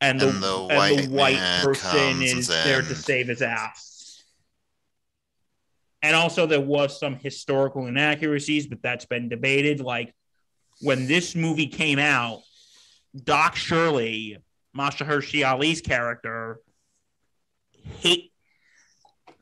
and 0.00 0.20
the, 0.20 0.28
And 0.28 0.42
the 0.42 0.66
and 0.70 0.76
white 0.78 0.96
the 0.96 1.08
white 1.08 1.60
person 1.62 2.22
is 2.22 2.48
there 2.48 2.82
to 2.82 2.94
save 2.94 3.28
his 3.28 3.42
ass. 3.42 4.24
And 6.02 6.16
also, 6.16 6.46
there 6.46 6.60
was 6.60 6.98
some 6.98 7.16
historical 7.16 7.86
inaccuracies, 7.86 8.66
but 8.66 8.82
that's 8.82 9.06
been 9.06 9.28
debated. 9.28 9.80
Like 9.80 10.14
when 10.80 11.06
this 11.06 11.34
movie 11.34 11.68
came 11.68 11.98
out, 11.98 12.40
Doc 13.22 13.54
Shirley, 13.56 14.38
Mahershala 14.76 15.52
Ali's 15.52 15.80
character, 15.80 16.60
hate 18.00 18.33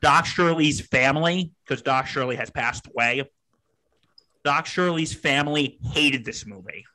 Doc 0.03 0.25
Shirley's 0.25 0.81
family 0.81 1.53
because 1.65 1.81
Doc 1.81 2.07
Shirley 2.07 2.35
has 2.35 2.49
passed 2.49 2.85
away. 2.87 3.23
Doc 4.43 4.65
Shirley's 4.65 5.13
family 5.13 5.79
hated 5.81 6.25
this 6.25 6.45
movie. 6.45 6.85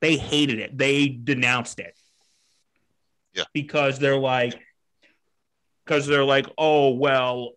They 0.00 0.16
hated 0.16 0.60
it. 0.60 0.78
They 0.78 1.08
denounced 1.08 1.80
it. 1.80 1.98
Yeah. 3.34 3.44
Because 3.52 3.98
they're 3.98 4.18
like, 4.18 4.54
because 5.84 6.06
they're 6.06 6.24
like, 6.24 6.46
oh, 6.56 6.90
well, 6.90 7.54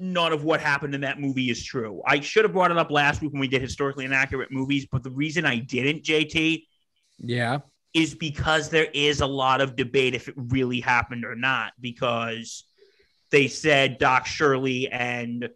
none 0.00 0.32
of 0.32 0.42
what 0.42 0.60
happened 0.60 0.96
in 0.96 1.02
that 1.02 1.20
movie 1.20 1.48
is 1.48 1.62
true. 1.64 2.02
I 2.04 2.18
should 2.18 2.44
have 2.44 2.52
brought 2.52 2.72
it 2.72 2.76
up 2.76 2.90
last 2.90 3.22
week 3.22 3.30
when 3.32 3.40
we 3.40 3.46
did 3.46 3.62
historically 3.62 4.04
inaccurate 4.04 4.50
movies, 4.50 4.88
but 4.90 5.04
the 5.04 5.10
reason 5.10 5.46
I 5.46 5.58
didn't, 5.58 6.02
JT, 6.02 6.64
Yeah. 7.20 7.60
Is 7.94 8.14
because 8.14 8.68
there 8.68 8.88
is 8.92 9.20
a 9.20 9.26
lot 9.26 9.60
of 9.60 9.76
debate 9.76 10.14
if 10.14 10.28
it 10.28 10.34
really 10.36 10.80
happened 10.80 11.24
or 11.24 11.36
not 11.36 11.72
because 11.80 12.64
they 13.30 13.46
said 13.48 13.98
Doc 13.98 14.26
Shirley 14.26 14.90
and 14.90 15.48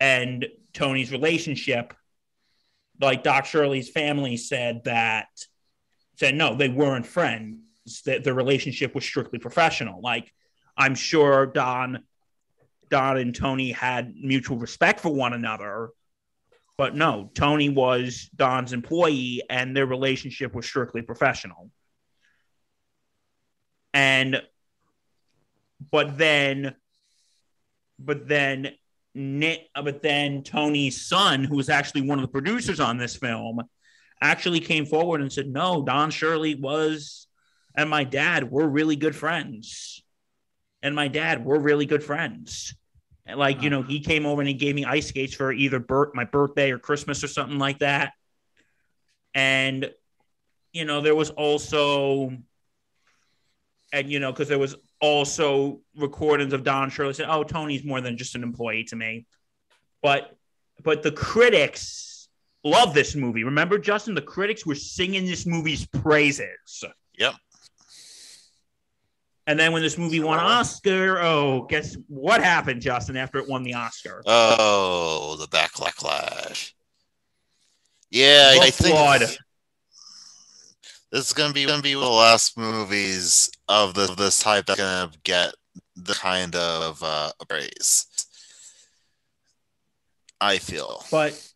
and 0.00 0.46
Tony's 0.72 1.12
relationship 1.12 1.94
like 3.00 3.24
Doc 3.24 3.44
Shirley's 3.44 3.90
family 3.90 4.36
said 4.36 4.84
that 4.84 5.26
said 6.16 6.34
no 6.36 6.54
they 6.54 6.68
weren't 6.68 7.06
friends. 7.06 7.58
That 8.06 8.22
the 8.22 8.32
relationship 8.32 8.94
was 8.94 9.04
strictly 9.04 9.40
professional. 9.40 10.00
Like 10.00 10.32
I'm 10.76 10.94
sure 10.94 11.46
Don 11.46 12.04
Don 12.88 13.16
and 13.16 13.34
Tony 13.34 13.72
had 13.72 14.14
mutual 14.14 14.58
respect 14.58 15.00
for 15.00 15.08
one 15.12 15.32
another 15.32 15.90
but 16.82 16.96
no, 16.96 17.30
Tony 17.34 17.68
was 17.68 18.28
Don's 18.34 18.72
employee 18.72 19.40
and 19.48 19.76
their 19.76 19.86
relationship 19.86 20.52
was 20.52 20.66
strictly 20.66 21.00
professional. 21.00 21.70
And 23.94 24.42
but 25.92 26.18
then 26.18 26.74
but 28.00 28.26
then 28.26 28.72
but 29.14 30.02
then 30.02 30.42
Tony's 30.42 31.06
son, 31.06 31.44
who 31.44 31.54
was 31.54 31.68
actually 31.68 32.02
one 32.02 32.18
of 32.18 32.22
the 32.22 32.32
producers 32.32 32.80
on 32.80 32.98
this 32.98 33.14
film, 33.14 33.60
actually 34.20 34.58
came 34.58 34.84
forward 34.84 35.20
and 35.20 35.32
said, 35.32 35.46
No, 35.46 35.84
Don 35.84 36.10
Shirley 36.10 36.56
was 36.56 37.28
and 37.76 37.88
my 37.88 38.02
dad 38.02 38.50
were 38.50 38.66
really 38.68 38.96
good 38.96 39.14
friends. 39.14 40.02
And 40.82 40.96
my 40.96 41.06
dad 41.06 41.44
were 41.44 41.60
really 41.60 41.86
good 41.86 42.02
friends. 42.02 42.74
And, 43.26 43.38
Like, 43.38 43.62
you 43.62 43.70
know, 43.70 43.82
he 43.82 44.00
came 44.00 44.26
over 44.26 44.40
and 44.40 44.48
he 44.48 44.54
gave 44.54 44.74
me 44.74 44.84
ice 44.84 45.08
skates 45.08 45.34
for 45.34 45.52
either 45.52 45.78
bir- 45.78 46.10
my 46.14 46.24
birthday 46.24 46.70
or 46.70 46.78
Christmas 46.78 47.22
or 47.22 47.28
something 47.28 47.58
like 47.58 47.78
that. 47.78 48.12
And, 49.34 49.90
you 50.72 50.84
know, 50.84 51.00
there 51.00 51.14
was 51.14 51.30
also, 51.30 52.36
and, 53.92 54.10
you 54.10 54.20
know, 54.20 54.32
because 54.32 54.48
there 54.48 54.58
was 54.58 54.76
also 55.00 55.80
recordings 55.96 56.52
of 56.52 56.64
Don 56.64 56.90
Shirley 56.90 57.14
saying, 57.14 57.30
oh, 57.30 57.44
Tony's 57.44 57.84
more 57.84 58.00
than 58.00 58.16
just 58.16 58.34
an 58.34 58.42
employee 58.42 58.84
to 58.84 58.96
me. 58.96 59.26
But, 60.02 60.36
but 60.82 61.02
the 61.02 61.12
critics 61.12 62.28
love 62.64 62.94
this 62.94 63.14
movie. 63.14 63.44
Remember, 63.44 63.78
Justin, 63.78 64.14
the 64.14 64.22
critics 64.22 64.66
were 64.66 64.74
singing 64.74 65.26
this 65.26 65.46
movie's 65.46 65.86
praises. 65.86 66.84
Yep. 67.18 67.34
And 69.46 69.58
then 69.58 69.72
when 69.72 69.82
this 69.82 69.98
movie 69.98 70.20
won 70.20 70.38
an 70.38 70.44
Oscar, 70.46 71.18
oh, 71.20 71.66
guess 71.68 71.96
what 72.06 72.42
happened, 72.42 72.80
Justin, 72.80 73.16
after 73.16 73.38
it 73.38 73.48
won 73.48 73.64
the 73.64 73.74
Oscar? 73.74 74.22
Oh, 74.24 75.36
the 75.38 75.48
backlash. 75.48 76.72
Yeah, 78.10 78.50
I 78.52 78.66
The 78.66 78.70
think 78.72 78.94
flood. 78.94 79.20
this 81.10 81.26
is 81.26 81.32
gonna 81.32 81.52
be 81.52 81.64
gonna 81.66 81.82
be 81.82 81.96
one 81.96 82.04
of 82.04 82.10
the 82.10 82.14
last 82.16 82.56
movies 82.56 83.50
of 83.68 83.94
this 83.94 84.10
of 84.10 84.16
this 84.16 84.38
type 84.40 84.66
that's 84.66 84.78
gonna 84.78 85.10
get 85.24 85.54
the 85.96 86.14
kind 86.14 86.54
of 86.54 87.02
uh, 87.02 87.32
praise. 87.48 88.06
I 90.40 90.58
feel. 90.58 91.04
But 91.10 91.50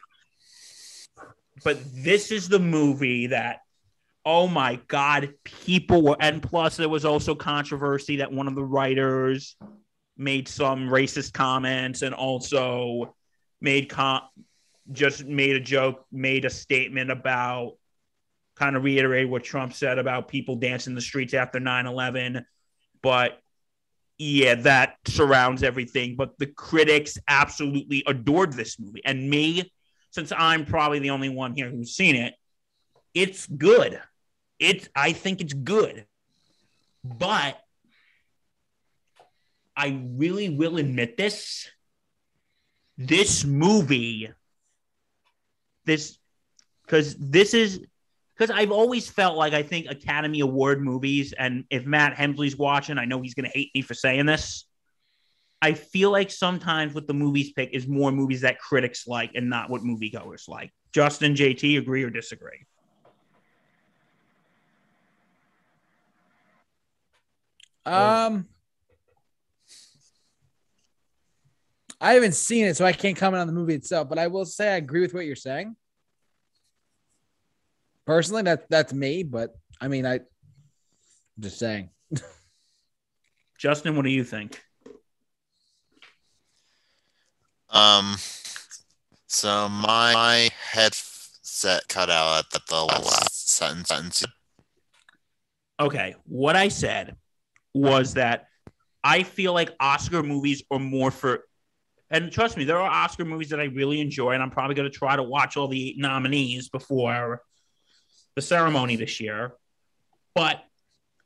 but 1.62 1.78
this 1.95 2.30
is 2.32 2.49
the 2.49 2.59
movie 2.59 3.28
that 3.28 3.61
oh 4.27 4.49
my 4.49 4.81
god, 4.89 5.33
people 5.45 6.03
were 6.03 6.16
and 6.20 6.43
plus 6.43 6.77
there 6.77 6.89
was 6.89 7.05
also 7.05 7.35
controversy 7.35 8.16
that 8.16 8.33
one 8.33 8.49
of 8.49 8.57
the 8.57 8.64
writers 8.64 9.57
made 10.16 10.49
some 10.49 10.89
racist 10.89 11.33
comments 11.33 12.03
and 12.03 12.12
also 12.14 13.14
made 13.61 13.89
com 13.89 14.22
just 14.93 15.24
made 15.24 15.57
a 15.57 15.61
joke, 15.61 16.05
made 16.12 16.45
a 16.45 16.51
statement 16.51 17.11
about 17.11 17.74
kind 18.57 18.77
of 18.77 18.85
reiterate 18.85 19.29
what 19.29 19.45
Trump 19.45 19.72
said 19.72 19.99
about 19.99 20.29
people 20.29 20.57
dancing 20.57 20.95
the 20.95 21.01
streets 21.01 21.35
after 21.35 21.59
9-11. 21.59 22.45
But 23.03 23.39
yeah, 24.18 24.55
that 24.55 24.97
surrounds 25.07 25.62
everything. 25.62 26.16
But 26.16 26.39
the 26.39 26.47
critics 26.47 27.18
absolutely 27.29 28.03
adored 28.07 28.53
this 28.53 28.79
movie. 28.79 29.03
And 29.05 29.29
me, 29.29 29.70
since 30.11 30.33
I'm 30.35 30.64
probably 30.64 31.01
the 31.01 31.11
only 31.11 31.29
one 31.29 31.55
here 31.55 31.68
who's 31.68 31.95
seen 31.95 32.16
it, 32.16 32.35
it's 33.12 33.47
good. 33.47 34.01
It's 34.59 34.88
I 34.94 35.12
think 35.12 35.40
it's 35.40 35.52
good. 35.52 36.07
But 37.04 37.61
I 39.76 40.00
really 40.04 40.48
will 40.48 40.78
admit 40.78 41.16
this. 41.16 41.68
This 42.98 43.44
movie, 43.44 44.30
this 45.84 46.18
because 46.86 47.14
this 47.16 47.52
is 47.52 47.84
because 48.36 48.50
I've 48.50 48.70
always 48.70 49.09
felt 49.09 49.36
like 49.36 49.52
I 49.52 49.62
think 49.62 49.86
Academy 49.90 50.40
Award 50.40 50.80
movies, 50.82 51.34
and 51.38 51.64
if 51.68 51.84
Matt 51.84 52.16
Hemsley's 52.16 52.57
watching, 52.57 52.96
I 52.96 53.04
know 53.04 53.20
he's 53.20 53.34
going 53.34 53.50
to 53.50 53.57
hate 53.57 53.70
me 53.74 53.82
for 53.82 53.92
saying 53.92 54.24
this. 54.24 54.66
I 55.62 55.72
feel 55.72 56.11
like 56.11 56.30
sometimes 56.30 56.94
what 56.94 57.07
the 57.07 57.14
movies 57.14 57.52
pick 57.52 57.70
is 57.72 57.86
more 57.86 58.12
movies 58.12 58.42
that 58.42 58.59
critics 58.59 59.07
like 59.07 59.32
and 59.34 59.48
not 59.48 59.70
what 59.70 59.82
moviegoers 59.82 60.48
like. 60.48 60.70
Justin, 60.92 61.34
JT, 61.34 61.78
agree 61.78 62.02
or 62.02 62.11
disagree? 62.11 62.66
Um, 67.87 68.47
I 72.01 72.14
haven't 72.14 72.34
seen 72.34 72.66
it, 72.66 72.76
so 72.76 72.84
I 72.84 72.93
can't 72.93 73.16
comment 73.16 73.41
on 73.41 73.47
the 73.47 73.53
movie 73.53 73.74
itself. 73.74 74.09
But 74.09 74.18
I 74.18 74.26
will 74.26 74.45
say 74.45 74.72
I 74.72 74.76
agree 74.76 75.01
with 75.01 75.14
what 75.14 75.24
you're 75.24 75.37
saying. 75.37 75.76
Personally, 78.07 78.43
that 78.43 78.68
that's 78.68 78.93
me. 78.93 79.22
But 79.22 79.57
I 79.80 79.89
mean, 79.89 80.05
I 80.05 80.14
I'm 80.14 80.22
just 81.41 81.59
saying. 81.59 81.91
Justin, 83.59 83.97
what 83.97 84.05
do 84.05 84.11
you 84.11 84.24
think? 84.24 84.61
Um, 87.70 88.16
so 89.26 89.68
my, 89.68 90.12
my 90.12 90.51
headset 90.70 91.82
cut 91.89 92.11
out 92.11 92.45
at 92.55 92.66
the 92.68 92.84
last 92.84 93.51
sentence. 93.51 93.89
sentence. 93.89 94.24
Okay, 95.78 96.14
what 96.24 96.57
I 96.57 96.68
said 96.68 97.16
was 97.77 98.14
that 98.14 98.47
I 99.05 99.22
feel 99.22 99.53
like 99.53 99.70
Oscar 99.79 100.22
movies 100.22 100.62
are 100.70 100.79
more 100.79 101.11
for, 101.11 101.45
and 102.11 102.33
trust 102.33 102.57
me, 102.57 102.64
there 102.64 102.79
are 102.79 102.91
Oscar 102.91 103.24
movies 103.24 103.51
that 103.51 103.61
I 103.61 103.64
really 103.64 104.01
enjoy, 104.01 104.33
and 104.33 104.43
I'm 104.43 104.51
probably 104.51 104.74
going 104.74 104.91
to 104.91 104.97
try 104.97 105.16
to 105.16 105.22
watch 105.22 105.57
all 105.57 105.68
the 105.68 105.95
nominees 105.99 106.68
before 106.68 107.43
the 108.35 108.43
ceremony 108.43 108.97
this 108.97 109.20
year. 109.20 109.53
But 110.35 110.62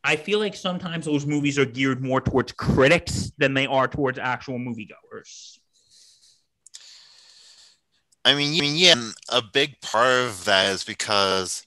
I 0.03 0.17
feel 0.17 0.39
like 0.39 0.57
sometimes 0.57 1.05
those 1.05 1.27
movies 1.27 1.59
are 1.59 1.65
geared 1.65 2.03
more 2.03 2.21
towards 2.21 2.53
critics 2.53 3.33
than 3.39 3.55
they 3.55 3.67
are 3.67 3.89
towards 3.89 4.19
actual 4.19 4.59
moviegoers. 4.59 5.59
I 8.25 8.35
mean, 8.35 8.57
I 8.57 8.61
mean, 8.61 8.77
yeah, 8.77 8.95
a 9.31 9.43
big 9.43 9.81
part 9.81 10.27
of 10.27 10.45
that 10.45 10.71
is 10.73 10.85
because 10.85 11.67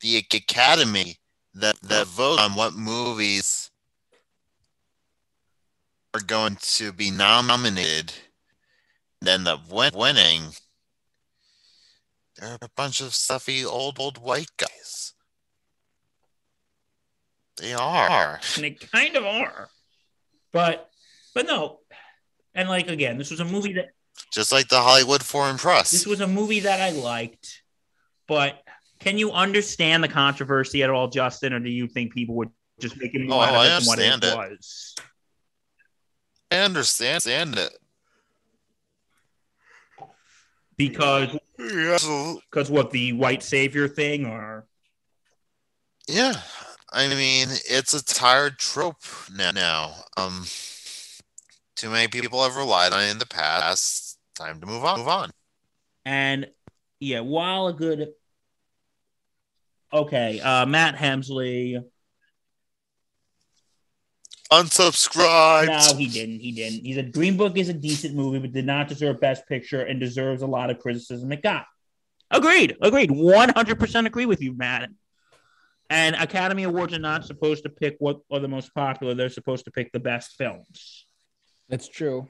the 0.00 0.16
Academy 0.18 1.18
that 1.54 1.80
that 1.82 2.06
vote 2.06 2.38
on 2.40 2.54
what 2.54 2.74
movies 2.74 3.70
are 6.16 6.20
going 6.20 6.56
to 6.60 6.92
be 6.92 7.10
nominated 7.10 8.12
and 9.20 9.28
end 9.28 9.48
up 9.48 9.68
win- 9.70 9.92
winning. 9.94 10.42
They're 12.36 12.56
a 12.60 12.68
bunch 12.76 13.00
of 13.00 13.14
stuffy 13.14 13.64
old 13.64 13.98
old 13.98 14.18
white 14.18 14.50
guys. 14.56 15.12
They 17.58 17.72
are. 17.74 18.40
and 18.54 18.64
they 18.64 18.70
kind 18.72 19.16
of 19.16 19.24
are. 19.24 19.68
But 20.52 20.90
but 21.34 21.46
no. 21.46 21.80
And 22.54 22.68
like 22.68 22.88
again, 22.88 23.18
this 23.18 23.30
was 23.30 23.40
a 23.40 23.44
movie 23.44 23.74
that 23.74 23.88
Just 24.32 24.52
like 24.52 24.68
the 24.68 24.80
Hollywood 24.80 25.22
Foreign 25.22 25.56
Press. 25.58 25.90
this 25.90 26.06
was 26.06 26.20
a 26.20 26.26
movie 26.26 26.60
that 26.60 26.80
I 26.80 26.90
liked. 26.90 27.62
But 28.28 28.62
can 29.00 29.18
you 29.18 29.32
understand 29.32 30.02
the 30.02 30.08
controversy 30.08 30.82
at 30.82 30.90
all, 30.90 31.08
Justin, 31.08 31.52
or 31.52 31.60
do 31.60 31.70
you 31.70 31.86
think 31.86 32.12
people 32.14 32.34
would 32.36 32.50
just 32.80 32.96
making 33.00 33.26
more 33.28 33.42
Oh, 33.42 33.46
out 33.46 33.54
of 33.54 33.60
I 33.60 33.66
it 33.66 33.78
than 33.80 33.86
what 33.86 33.98
it 33.98 34.24
it. 34.24 34.36
was? 34.36 34.94
I 36.50 36.58
understand, 36.58 37.22
it. 37.58 37.78
Because 40.76 41.36
Yeah. 41.58 41.98
Because 42.50 42.70
what 42.70 42.90
the 42.90 43.12
white 43.14 43.42
savior 43.42 43.88
thing 43.88 44.26
or 44.26 44.66
yeah. 46.08 46.34
I 46.92 47.08
mean, 47.08 47.48
it's 47.68 47.94
a 47.94 48.04
tired 48.04 48.58
trope 48.58 49.02
now. 49.34 49.50
now. 49.50 49.94
Um, 50.16 50.44
too 51.74 51.90
many 51.90 52.08
people 52.08 52.42
have 52.42 52.56
relied 52.56 52.92
on 52.92 53.02
it 53.02 53.10
in 53.10 53.18
the 53.18 53.26
past. 53.26 54.18
Time 54.36 54.60
to 54.60 54.66
move 54.66 54.84
on. 54.84 54.98
Move 54.98 55.08
on. 55.08 55.30
and 56.04 56.48
yeah, 57.00 57.20
while 57.20 57.66
a 57.66 57.72
good 57.72 58.12
okay, 59.92 60.40
uh 60.40 60.66
Matt 60.66 60.96
Hemsley. 60.96 61.82
Unsubscribe. 64.52 65.66
No, 65.66 65.96
he 65.96 66.06
didn't. 66.06 66.40
He 66.40 66.52
didn't. 66.52 66.84
He 66.84 66.94
said 66.94 67.12
Green 67.12 67.36
Book 67.36 67.56
is 67.56 67.68
a 67.68 67.74
decent 67.74 68.14
movie, 68.14 68.38
but 68.38 68.52
did 68.52 68.66
not 68.66 68.88
deserve 68.88 69.20
Best 69.20 69.46
Picture 69.48 69.82
and 69.82 69.98
deserves 69.98 70.42
a 70.42 70.46
lot 70.46 70.70
of 70.70 70.78
criticism 70.78 71.32
it 71.32 71.42
got. 71.42 71.66
Agreed. 72.30 72.76
Agreed. 72.80 73.10
One 73.10 73.48
hundred 73.48 73.78
percent 73.78 74.06
agree 74.06 74.26
with 74.26 74.40
you, 74.40 74.56
Matt. 74.56 74.88
And 75.88 76.16
Academy 76.16 76.64
Awards 76.64 76.94
are 76.94 76.98
not 76.98 77.24
supposed 77.24 77.62
to 77.64 77.70
pick 77.70 77.96
what 77.98 78.20
are 78.30 78.40
the 78.40 78.48
most 78.48 78.74
popular. 78.74 79.14
They're 79.14 79.28
supposed 79.28 79.64
to 79.66 79.70
pick 79.70 79.92
the 79.92 80.00
best 80.00 80.34
films. 80.36 81.06
That's 81.68 81.88
true. 81.88 82.28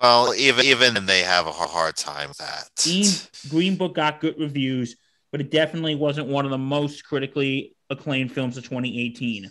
Well, 0.00 0.34
even 0.34 0.64
even 0.64 1.06
they 1.06 1.20
have 1.20 1.46
a 1.46 1.52
hard 1.52 1.96
time 1.96 2.28
with 2.28 2.38
that. 2.38 2.70
Green, 2.82 3.06
Green 3.48 3.76
Book 3.76 3.94
got 3.94 4.20
good 4.20 4.36
reviews, 4.38 4.96
but 5.30 5.40
it 5.40 5.50
definitely 5.50 5.94
wasn't 5.94 6.28
one 6.28 6.44
of 6.44 6.50
the 6.50 6.58
most 6.58 7.04
critically 7.04 7.76
acclaimed 7.90 8.32
films 8.32 8.56
of 8.56 8.64
2018. 8.64 9.50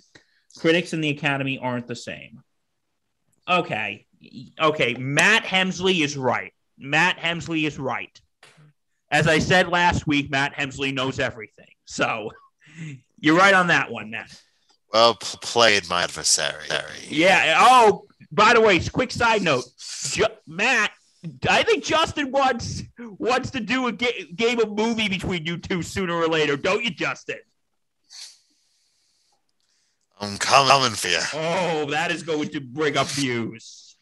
Critics 0.58 0.94
and 0.94 1.04
the 1.04 1.10
Academy 1.10 1.58
aren't 1.60 1.88
the 1.88 1.96
same. 1.96 2.42
Okay. 3.48 4.06
Okay. 4.60 4.94
Matt 4.96 5.44
Hemsley 5.44 6.04
is 6.04 6.18
right. 6.18 6.54
Matt 6.78 7.18
Hemsley 7.18 7.66
is 7.66 7.78
right. 7.80 8.20
As 9.12 9.28
I 9.28 9.40
said 9.40 9.70
last 9.70 10.06
week, 10.08 10.30
Matt 10.30 10.54
Hemsley 10.56 10.94
knows 10.94 11.20
everything. 11.20 11.70
So 11.86 12.32
you're 13.20 13.38
right 13.38 13.54
on 13.54 13.68
that 13.68 13.92
one, 13.92 14.12
Matt. 14.12 14.40
Well 14.94 15.16
played, 15.16 15.88
my 15.90 16.04
adversary. 16.04 16.66
Yeah. 17.08 17.56
Oh, 17.60 18.06
by 18.32 18.54
the 18.54 18.62
way, 18.62 18.80
quick 18.80 19.12
side 19.12 19.42
note, 19.42 19.66
Ju- 20.12 20.26
Matt. 20.48 20.92
I 21.50 21.64
think 21.64 21.84
Justin 21.84 22.32
wants 22.32 22.84
wants 22.98 23.52
to 23.52 23.60
do 23.60 23.88
a 23.88 23.92
ga- 23.92 24.26
game 24.36 24.60
of 24.60 24.72
movie 24.72 25.10
between 25.10 25.46
you 25.46 25.58
two 25.58 25.82
sooner 25.82 26.14
or 26.14 26.28
later, 26.28 26.56
don't 26.56 26.84
you, 26.84 26.92
Justin? 26.92 27.40
I'm 30.20 30.38
coming 30.38 30.92
for 30.92 31.08
you. 31.08 31.20
Oh, 31.34 31.86
that 31.92 32.12
is 32.12 32.24
going 32.24 32.50
to 32.50 32.60
bring 32.60 32.98
up 32.98 33.08
views. 33.08 33.96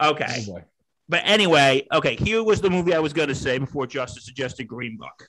Okay. 0.00 0.46
Oh. 0.48 0.60
But 1.08 1.22
anyway, 1.24 1.86
okay, 1.92 2.16
here 2.16 2.44
was 2.44 2.60
the 2.60 2.70
movie 2.70 2.94
I 2.94 2.98
was 2.98 3.12
going 3.12 3.28
to 3.28 3.34
say 3.34 3.58
before 3.58 3.86
Justin 3.86 4.22
suggested 4.22 4.64
Green 4.64 4.96
Book. 4.96 5.28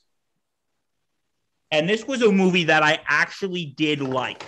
And 1.71 1.87
this 1.87 2.05
was 2.05 2.21
a 2.21 2.31
movie 2.31 2.65
that 2.65 2.83
I 2.83 2.99
actually 3.07 3.65
did 3.77 4.01
like. 4.01 4.43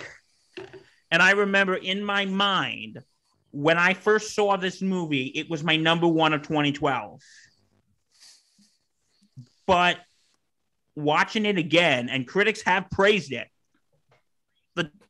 And 1.10 1.22
I 1.22 1.32
remember 1.32 1.74
in 1.74 2.04
my 2.04 2.26
mind, 2.26 3.02
when 3.50 3.78
I 3.78 3.94
first 3.94 4.34
saw 4.34 4.56
this 4.56 4.82
movie, 4.82 5.26
it 5.26 5.48
was 5.48 5.62
my 5.62 5.76
number 5.76 6.06
one 6.06 6.32
of 6.32 6.42
2012. 6.42 7.20
But 9.66 9.98
watching 10.94 11.46
it 11.46 11.58
again, 11.58 12.08
and 12.08 12.26
critics 12.26 12.62
have 12.62 12.90
praised 12.90 13.32
it, 13.32 13.48
The 13.52 13.61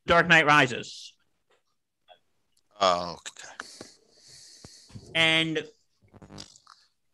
Dark 0.06 0.28
Knight 0.28 0.46
Rises. 0.46 1.14
Oh, 2.80 3.12
okay. 3.12 3.88
and 5.14 5.64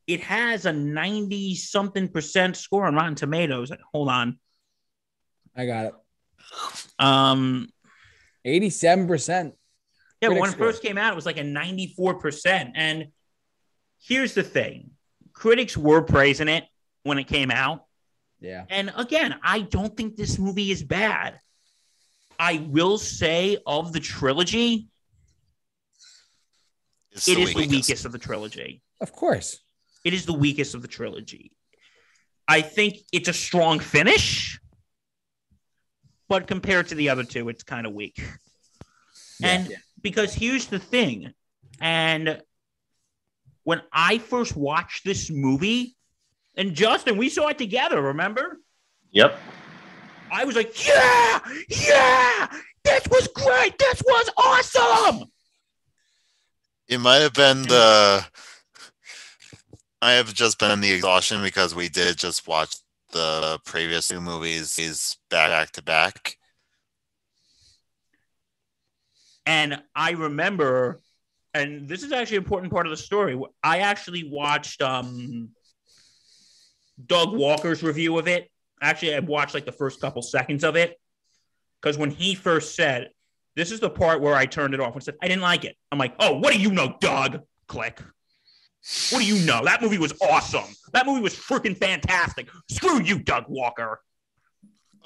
it 0.07 0.21
has 0.23 0.65
a 0.65 0.73
90 0.73 1.55
something 1.57 2.09
percent 2.09 2.57
score 2.57 2.87
on 2.87 2.95
Rotten 2.95 3.15
Tomatoes. 3.15 3.71
Hold 3.93 4.09
on. 4.09 4.39
I 5.55 5.67
got 5.67 5.87
it. 5.87 5.95
Um, 6.99 7.69
87%. 8.47 9.53
yeah, 10.23 10.29
Critic 10.29 10.41
when 10.41 10.51
it 10.51 10.57
first 10.57 10.83
came 10.83 10.97
out, 10.97 11.13
it 11.13 11.17
was 11.17 11.27
like 11.27 11.37
a 11.37 11.43
94%. 11.43 12.73
And 12.75 13.09
here's 14.01 14.33
the 14.33 14.43
thing 14.43 14.93
critics 15.35 15.77
were 15.77 16.03
praising 16.03 16.49
it 16.49 16.65
when 17.03 17.19
it 17.19 17.25
came 17.25 17.51
out. 17.51 17.85
Yeah. 18.41 18.65
And 18.71 18.93
again, 18.97 19.35
I 19.43 19.61
don't 19.61 19.95
think 19.97 20.17
this 20.17 20.39
movie 20.39 20.71
is 20.71 20.83
bad. 20.83 21.39
I 22.39 22.65
will 22.69 22.99
say 22.99 23.59
of 23.67 23.93
the 23.93 24.01
trilogy, 24.01 24.89
It's 27.13 27.27
it 27.29 27.35
the 27.37 27.43
is 27.43 27.49
the 27.53 27.57
weakest. 27.57 27.71
weakest 27.89 28.05
of 28.05 28.13
the 28.13 28.19
trilogy. 28.19 28.83
Of 29.01 29.13
course. 29.13 29.59
it 30.05 30.15
is 30.15 30.25
the 30.27 30.33
weakest 30.33 30.75
of 30.75 30.83
the 30.83 30.89
trilogy. 30.89 31.53
I 32.47 32.63
think 32.63 32.99
it's 33.13 33.29
a 33.29 33.33
strong 33.33 33.79
finish, 33.81 34.59
but 36.29 36.47
compared 36.47 36.89
to 36.89 36.95
the 36.95 37.09
other 37.11 37.25
two, 37.25 37.49
it's 37.49 37.63
kind 37.63 37.87
of 37.87 37.93
weak. 37.93 38.23
And 39.43 39.75
because 40.01 40.33
here's 40.35 40.67
the 40.67 40.79
thing, 40.79 41.33
and 41.81 42.41
when 43.65 43.83
I 43.93 44.19
first 44.19 44.57
watched 44.57 45.05
this 45.05 45.31
movie, 45.31 45.97
and 46.57 46.75
Justin, 46.75 47.17
we 47.19 47.29
saw 47.29 47.49
it 47.49 47.59
together, 47.59 48.01
remember? 48.01 48.59
Yep. 49.11 49.39
I 50.31 50.45
was 50.45 50.57
like, 50.57 50.87
yeah, 50.87 51.41
yeah, 51.69 52.47
this 52.85 53.03
was 53.11 53.29
great. 53.29 53.79
This 53.79 54.03
was 54.07 54.31
awesome. 54.37 55.29
It 56.89 56.99
might 56.99 57.19
have 57.19 57.35
been 57.35 57.63
the. 57.63 58.25
I 60.01 60.13
have 60.13 60.33
just 60.33 60.59
been 60.59 60.71
in 60.71 60.81
the 60.81 60.93
exhaustion 60.93 61.43
because 61.43 61.75
we 61.75 61.89
did 61.89 62.17
just 62.17 62.47
watch 62.47 62.77
the 63.13 63.59
previous 63.65 64.09
two 64.09 64.21
movies 64.21 64.79
is 64.79 65.17
back 65.29 65.73
to 65.73 65.83
back. 65.83 66.37
And 69.45 69.83
I 69.95 70.11
remember, 70.11 71.01
and 71.55 71.89
this 71.89 72.03
is 72.03 72.13
actually 72.13 72.37
an 72.37 72.45
important 72.45 72.73
part 72.73 72.87
of 72.87 72.91
the 72.91 72.97
story. 72.97 73.41
I 73.63 73.79
actually 73.79 74.29
watched 74.31 74.83
um, 74.83 75.51
Doug 77.07 77.35
Walker's 77.35 77.83
review 77.83 78.19
of 78.19 78.29
it. 78.29 78.51
Actually, 78.81 79.15
I 79.15 79.21
watched 79.21 79.55
like 79.55 79.65
the 79.65 79.73
first 79.73 80.01
couple 80.01 80.23
seconds 80.23 80.65
of 80.65 80.77
it 80.77 80.99
because 81.81 81.99
when 81.99 82.11
he 82.11 82.35
first 82.35 82.75
said, 82.75 83.11
"This 83.57 83.71
is 83.71 83.81
the 83.81 83.91
part 83.91 84.21
where 84.21 84.35
I 84.35 84.47
turned 84.47 84.75
it 84.75 84.81
off," 84.81 84.95
and 84.95 85.03
said, 85.03 85.17
"I 85.23 85.29
didn't 85.29 85.43
like 85.43 85.65
it," 85.65 85.77
I'm 85.93 85.99
like, 85.99 86.15
"Oh, 86.19 86.39
what 86.39 86.53
do 86.53 86.61
you 86.61 86.71
know, 86.71 86.97
Doug?" 87.01 87.41
Click. 87.67 88.01
What 89.11 89.19
do 89.19 89.27
you 89.27 89.45
know? 89.45 89.65
That 89.65 89.83
movie 89.83 89.99
was 89.99 90.15
awesome. 90.23 90.65
That 90.93 91.05
movie 91.05 91.21
was 91.21 91.35
freaking 91.35 91.77
fantastic. 91.77 92.49
Screw 92.71 93.03
you, 93.03 93.19
Doug 93.19 93.45
Walker. 93.49 94.01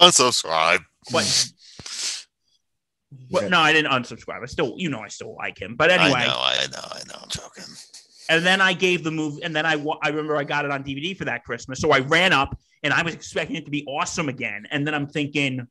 Unsubscribe. 0.01 0.85
But 1.11 1.25
Well, 3.31 3.49
no, 3.49 3.61
I 3.61 3.73
didn't 3.73 3.91
unsubscribe. 3.91 4.43
I 4.43 4.47
still, 4.47 4.75
you 4.77 4.89
know, 4.89 5.01
I 5.01 5.09
still 5.09 5.35
like 5.35 5.61
him. 5.61 5.75
But 5.77 5.91
I 5.91 5.95
anyway, 5.95 6.25
know, 6.25 6.37
I 6.39 6.67
know, 6.71 6.89
I 6.93 7.03
know. 7.09 7.19
I'm 7.23 7.29
joking. 7.29 7.65
And 8.37 8.47
then 8.47 8.61
I 8.61 8.73
gave 8.73 9.05
the 9.05 9.11
movie, 9.11 9.43
and 9.43 9.55
then 9.55 9.67
I, 9.67 9.73
I 10.03 10.09
remember 10.09 10.37
I 10.37 10.45
got 10.45 10.65
it 10.65 10.71
on 10.71 10.83
DVD 10.85 11.17
for 11.17 11.25
that 11.27 11.45
Christmas. 11.45 11.81
So 11.81 11.91
I 11.91 11.99
ran 12.01 12.33
up, 12.33 12.59
and 12.83 12.93
I 12.93 13.03
was 13.03 13.15
expecting 13.15 13.57
it 13.57 13.65
to 13.67 13.71
be 13.71 13.85
awesome 13.87 14.29
again. 14.29 14.67
And 14.71 14.87
then 14.87 14.95
I'm 14.95 15.07
thinking, 15.07 15.67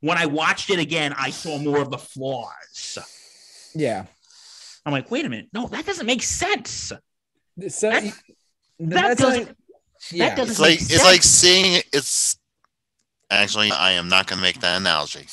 when 0.00 0.16
I 0.18 0.26
watched 0.26 0.70
it 0.70 0.78
again, 0.78 1.14
I 1.16 1.30
saw 1.30 1.58
more 1.58 1.78
of 1.80 1.90
the 1.90 1.98
flaws. 1.98 2.98
Yeah. 3.74 4.06
I'm 4.86 4.92
like, 4.92 5.10
wait 5.10 5.24
a 5.26 5.28
minute, 5.28 5.48
no, 5.52 5.66
that 5.68 5.84
doesn't 5.84 6.06
make 6.06 6.22
sense. 6.22 6.92
So 7.68 7.90
That- 7.90 8.02
that, 8.04 8.14
That 8.78 9.18
doesn't. 9.18 9.56
yeah. 10.12 10.34
doesn't- 10.34 10.50
It's 10.52 10.60
like 10.60 10.80
make 10.80 10.90
it's 10.90 11.04
like 11.04 11.22
seeing 11.22 11.82
it's. 11.92 12.36
Actually, 13.30 13.70
I 13.72 13.92
am 13.92 14.08
not 14.08 14.26
going 14.26 14.38
to 14.38 14.42
make 14.42 14.60
that 14.60 14.76
analogy. 14.78 15.26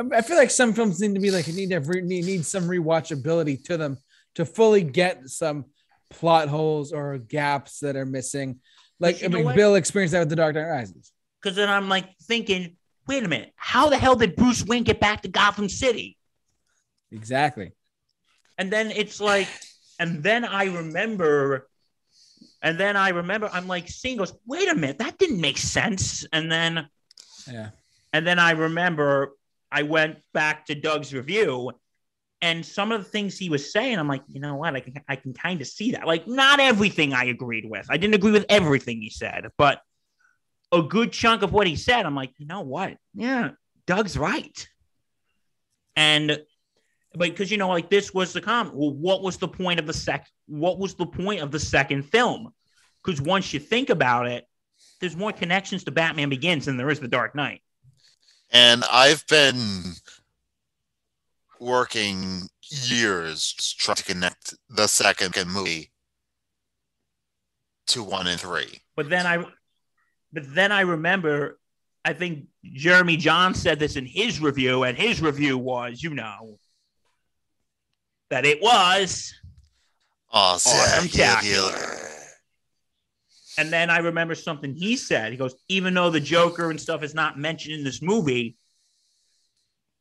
I 0.00 0.22
feel 0.22 0.36
like 0.36 0.50
some 0.50 0.72
films 0.72 1.00
need 1.00 1.14
to 1.14 1.20
be 1.20 1.30
like 1.30 1.48
you 1.48 1.54
need 1.54 1.70
to 1.70 1.74
have 1.74 1.88
re- 1.88 2.00
need, 2.02 2.24
need 2.24 2.44
some 2.44 2.64
rewatchability 2.64 3.64
to 3.64 3.76
them 3.76 3.98
to 4.36 4.44
fully 4.44 4.82
get 4.82 5.28
some 5.28 5.64
plot 6.10 6.48
holes 6.48 6.92
or 6.92 7.18
gaps 7.18 7.80
that 7.80 7.96
are 7.96 8.06
missing. 8.06 8.60
Like 9.00 9.22
I 9.24 9.28
mean. 9.28 9.54
Bill 9.54 9.74
experienced 9.74 10.12
that 10.12 10.20
with 10.20 10.28
The 10.30 10.36
Dark 10.36 10.54
Knight 10.54 10.68
Rises. 10.68 11.12
Because 11.42 11.56
then 11.56 11.68
I'm 11.68 11.88
like 11.88 12.16
thinking, 12.22 12.76
wait 13.06 13.24
a 13.24 13.28
minute, 13.28 13.52
how 13.56 13.88
the 13.88 13.98
hell 13.98 14.14
did 14.14 14.36
Bruce 14.36 14.64
Wayne 14.64 14.84
get 14.84 15.00
back 15.00 15.22
to 15.22 15.28
Gotham 15.28 15.68
City? 15.68 16.16
Exactly. 17.10 17.72
And 18.56 18.72
then 18.72 18.90
it's 18.90 19.20
like, 19.20 19.48
and 19.98 20.22
then 20.22 20.44
I 20.44 20.64
remember, 20.64 21.68
and 22.60 22.78
then 22.78 22.96
I 22.96 23.10
remember, 23.10 23.48
I'm 23.52 23.68
like, 23.68 23.88
seeing 23.88 24.18
goes, 24.18 24.32
wait 24.46 24.68
a 24.68 24.74
minute, 24.74 24.98
that 24.98 25.16
didn't 25.18 25.40
make 25.40 25.58
sense. 25.58 26.26
And 26.32 26.50
then, 26.50 26.88
Yeah. 27.50 27.70
and 28.12 28.26
then 28.26 28.38
I 28.38 28.50
remember 28.52 29.32
I 29.70 29.82
went 29.82 30.18
back 30.32 30.66
to 30.66 30.74
Doug's 30.74 31.12
review 31.12 31.72
and 32.40 32.64
some 32.64 32.92
of 32.92 33.02
the 33.02 33.10
things 33.10 33.36
he 33.36 33.48
was 33.48 33.72
saying, 33.72 33.98
I'm 33.98 34.06
like, 34.06 34.22
you 34.28 34.40
know 34.40 34.54
what? 34.54 34.74
I 34.74 34.80
can, 34.80 34.94
I 35.08 35.16
can 35.16 35.34
kind 35.34 35.60
of 35.60 35.66
see 35.66 35.92
that. 35.92 36.06
Like, 36.06 36.28
not 36.28 36.60
everything 36.60 37.12
I 37.12 37.24
agreed 37.24 37.68
with. 37.68 37.86
I 37.90 37.96
didn't 37.96 38.14
agree 38.14 38.30
with 38.30 38.46
everything 38.48 39.02
he 39.02 39.10
said, 39.10 39.48
but 39.56 39.80
a 40.70 40.82
good 40.82 41.12
chunk 41.12 41.42
of 41.42 41.52
what 41.52 41.66
he 41.66 41.74
said, 41.74 42.06
I'm 42.06 42.14
like, 42.14 42.32
you 42.38 42.46
know 42.46 42.60
what? 42.60 42.96
Yeah, 43.14 43.50
Doug's 43.86 44.16
right. 44.16 44.68
And, 45.96 46.30
but 47.12 47.30
because, 47.30 47.50
you 47.50 47.56
know, 47.56 47.68
like 47.68 47.90
this 47.90 48.14
was 48.14 48.32
the 48.32 48.40
comment. 48.40 48.76
Well, 48.76 48.92
what 48.92 49.22
was 49.22 49.38
the 49.38 49.48
point 49.48 49.80
of 49.80 49.86
the 49.86 49.92
sec? 49.92 50.28
What 50.46 50.78
was 50.78 50.94
the 50.94 51.06
point 51.06 51.40
of 51.40 51.50
the 51.50 51.58
second 51.58 52.02
film? 52.02 52.52
Because 53.02 53.20
once 53.20 53.52
you 53.52 53.58
think 53.58 53.90
about 53.90 54.28
it, 54.28 54.44
there's 55.00 55.16
more 55.16 55.32
connections 55.32 55.84
to 55.84 55.90
Batman 55.90 56.28
Begins 56.28 56.66
than 56.66 56.76
there 56.76 56.90
is 56.90 57.00
The 57.00 57.08
Dark 57.08 57.34
Knight. 57.34 57.62
And 58.50 58.84
I've 58.90 59.26
been 59.26 59.94
working 61.60 62.48
years 62.70 63.52
trying 63.78 63.96
to 63.96 64.04
connect 64.04 64.54
the 64.68 64.86
second 64.86 65.34
movie 65.46 65.90
to 67.88 68.02
one 68.02 68.26
and 68.26 68.40
three. 68.40 68.80
But 68.96 69.10
then 69.10 69.26
I, 69.26 69.44
but 70.32 70.54
then 70.54 70.72
I 70.72 70.82
remember, 70.82 71.58
I 72.04 72.12
think 72.12 72.46
Jeremy 72.64 73.16
Jahns 73.16 73.56
said 73.56 73.78
this 73.78 73.96
in 73.96 74.06
his 74.06 74.40
review, 74.40 74.84
and 74.84 74.96
his 74.96 75.20
review 75.20 75.58
was, 75.58 76.02
you 76.02 76.14
know, 76.14 76.58
that 78.30 78.44
it 78.44 78.62
was. 78.62 79.34
Awesome. 80.30 81.08
Spectacular. 81.08 81.72
And 83.58 83.72
then 83.72 83.90
I 83.90 83.98
remember 83.98 84.36
something 84.36 84.72
he 84.72 84.96
said. 84.96 85.32
He 85.32 85.36
goes, 85.36 85.56
even 85.68 85.92
though 85.92 86.10
the 86.10 86.20
Joker 86.20 86.70
and 86.70 86.80
stuff 86.80 87.02
is 87.02 87.12
not 87.12 87.36
mentioned 87.36 87.74
in 87.74 87.82
this 87.82 88.00
movie, 88.00 88.56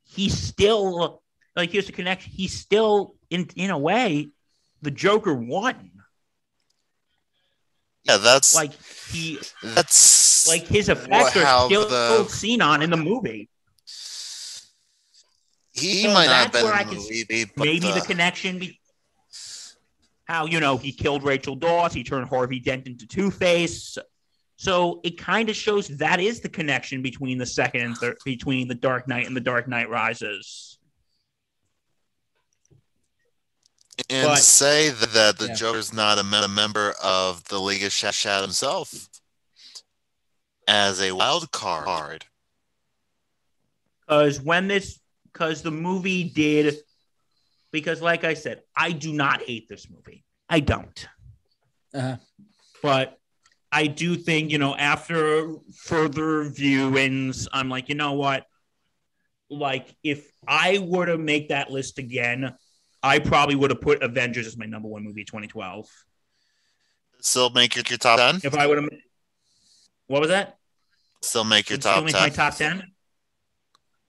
he 0.06 0.30
still 0.30 1.24
like 1.56 1.72
here's 1.72 1.88
the 1.88 1.92
connection. 1.92 2.32
He's 2.32 2.54
still 2.58 3.16
in 3.32 3.50
in 3.56 3.72
a 3.72 3.78
way, 3.78 4.30
the 4.84 4.92
Joker 4.92 5.34
won. 5.34 5.92
Yeah, 8.04 8.18
that's 8.18 8.54
Like 8.54 8.74
he 9.12 9.40
that's 9.64 10.48
like 10.48 10.68
his 10.68 10.88
effects 10.90 11.36
are 11.36 11.66
still 11.66 11.90
the- 11.90 12.30
seen 12.30 12.62
on 12.62 12.84
in 12.84 12.92
the 12.92 12.98
movie. 12.98 13.50
he 15.74 16.04
so 16.04 16.14
might 16.14 16.28
not 16.28 16.44
have 16.44 16.52
been 16.52 16.66
in 16.66 16.88
the 16.90 16.96
movie, 16.96 17.52
Maybe 17.58 17.80
the 17.80 18.02
uh, 18.02 18.06
connection 18.06 18.60
be 18.60 18.80
how 20.28 20.46
you 20.46 20.60
know 20.60 20.76
he 20.78 20.92
killed 20.92 21.24
Rachel 21.24 21.56
Dawes, 21.56 21.94
he 21.94 22.04
turned 22.04 22.28
Harvey 22.28 22.60
Dent 22.60 22.86
into 22.86 23.08
Two 23.08 23.32
Face. 23.32 23.98
So 24.58 25.00
it 25.04 25.18
kind 25.18 25.50
of 25.50 25.56
shows 25.56 25.88
that 25.88 26.20
is 26.20 26.42
the 26.42 26.50
connection 26.50 27.02
between 27.02 27.38
the 27.38 27.46
second 27.46 27.82
and 27.82 27.96
third, 27.98 28.18
between 28.26 28.68
the 28.68 28.76
Dark 28.76 29.08
Knight 29.08 29.26
and 29.28 29.36
the 29.36 29.40
Dark 29.42 29.68
Knight 29.68 29.90
Rises. 29.90 30.74
and 34.10 34.28
but- 34.28 34.38
say 34.40 34.90
that 34.90 35.38
the 35.40 35.48
Yeah. 35.48 35.54
Joker's 35.56 35.92
not 35.92 36.20
a, 36.20 36.24
me- 36.24 36.44
a 36.44 36.48
member 36.48 36.92
of 37.04 37.44
the 37.46 37.60
League 37.60 37.84
of 37.84 37.92
Sh- 37.92 38.06
Shadow 38.14 38.44
himself 38.44 39.10
as 40.68 41.02
a 41.02 41.14
wild 41.14 41.52
card. 41.52 42.26
Because 44.02 44.40
when 44.40 44.68
this, 44.68 45.00
because 45.34 45.62
the 45.64 45.72
movie 45.72 46.24
did 46.26 46.78
because, 47.72 48.02
like 48.02 48.24
I 48.24 48.34
said, 48.34 48.62
I 48.76 48.92
do 48.92 49.14
not 49.14 49.42
hate 49.42 49.68
this 49.68 49.90
movie. 49.90 50.24
I 50.50 50.60
don't. 50.60 51.08
Uh-huh. 51.94 52.18
But 52.82 53.18
I 53.72 53.88
do 53.88 54.16
think, 54.16 54.52
you 54.52 54.58
know, 54.58 54.76
after 54.76 55.56
further 55.76 56.50
viewings, 56.50 57.48
I'm 57.52 57.70
like, 57.70 57.90
you 57.90 57.96
know 57.96 58.14
what? 58.14 58.46
Like, 59.50 59.96
if 60.04 60.30
I 60.48 60.80
were 60.80 61.06
to 61.06 61.18
make 61.18 61.50
that 61.50 61.72
list 61.72 62.00
again, 62.00 62.54
I 63.04 63.20
probably 63.20 63.56
would 63.56 63.72
have 63.72 63.82
put 63.82 64.04
Avengers 64.04 64.48
as 64.48 64.58
my 64.58 64.66
number 64.66 64.88
one 64.88 65.04
movie 65.04 65.24
2012. 65.24 65.88
Still 67.20 67.50
make 67.50 67.76
it 67.78 67.90
your 67.90 67.98
top 67.98 68.20
10? 68.20 68.42
If 68.44 68.56
I 68.56 68.68
would 68.68 68.78
have, 68.78 68.90
what 70.08 70.22
was 70.22 70.30
that? 70.30 70.58
Still 71.22 71.44
make 71.44 71.70
your 71.70 71.80
Still 71.80 71.96
top 71.96 72.04
make 72.04 72.14
10? 72.14 72.22
my 72.22 72.30
top 72.30 72.56
10? 72.56 72.84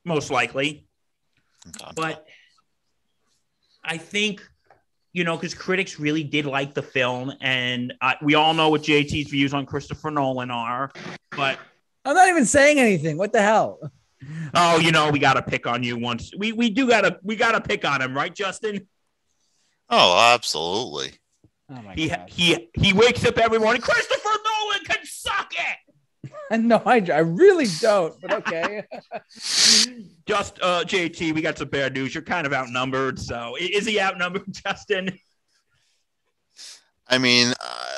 Most 0.05 0.31
likely. 0.31 0.87
Okay. 1.67 1.93
But 1.95 2.27
I 3.85 3.97
think, 3.97 4.47
you 5.13 5.25
know, 5.25 5.37
because 5.37 5.55
critics 5.55 5.99
really 5.99 6.25
did 6.25 6.47
like 6.47 6.75
the 6.75 6.83
film, 6.83 7.33
and 7.41 7.95
uh, 8.01 8.15
we 8.23 8.35
all 8.35 8.55
know 8.55 8.69
what 8.71 8.83
JT's 8.83 9.31
views 9.31 9.55
on 9.55 9.67
Christopher 9.67 10.11
Nolan 10.11 10.51
are. 10.51 10.91
But 11.37 11.59
I'm 12.05 12.15
not 12.15 12.29
even 12.29 12.45
saying 12.47 12.79
anything. 12.79 13.17
What 13.17 13.33
the 13.33 13.43
hell? 13.43 13.79
oh, 14.55 14.79
you 14.79 14.93
know, 14.93 15.11
we 15.11 15.19
got 15.19 15.35
to 15.35 15.43
pick 15.43 15.67
on 15.67 15.83
you 15.83 15.97
once. 15.97 16.33
We 16.37 16.53
we 16.53 16.71
do 16.71 16.89
gotta 16.89 17.19
we 17.23 17.37
gotta 17.37 17.61
pick 17.61 17.85
on 17.85 18.03
him, 18.03 18.15
right, 18.15 18.35
Justin? 18.35 18.87
Oh, 19.89 20.33
absolutely. 20.35 21.19
Oh 21.71 21.83
my 21.83 21.95
He 21.95 22.09
god! 22.09 22.29
he 22.29 22.69
he 22.75 22.93
wakes 22.93 23.25
up 23.25 23.39
every 23.39 23.59
morning. 23.59 23.81
Christopher 23.83 24.29
Nolan 24.29 24.85
can 24.85 25.05
suck 25.05 25.53
it. 25.53 25.88
no, 26.59 26.83
I, 26.85 26.97
I 27.13 27.19
really 27.19 27.67
don't. 27.81 28.19
But 28.21 28.33
okay. 28.33 28.85
Just 30.27 30.59
uh, 30.63 30.85
JT, 30.85 31.35
we 31.35 31.43
got 31.43 31.59
some 31.59 31.69
bad 31.69 31.95
news. 31.95 32.15
You're 32.15 32.23
kind 32.23 32.47
of 32.47 32.53
outnumbered. 32.53 33.19
So 33.19 33.57
is 33.59 33.87
he 33.87 34.01
outnumbered, 34.01 34.45
Justin? 34.51 35.19
I 37.09 37.19
mean, 37.19 37.53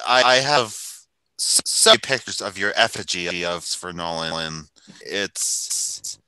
I, 0.07 0.23
I 0.25 0.35
have 0.37 0.67
s- 0.67 1.61
so 1.65 1.91
many 1.91 1.99
pictures 1.99 2.41
of 2.41 2.57
your 2.57 2.73
effigy 2.77 3.45
of 3.45 3.65
for 3.65 3.93
Nolan. 3.93 4.67
It's 5.01 6.19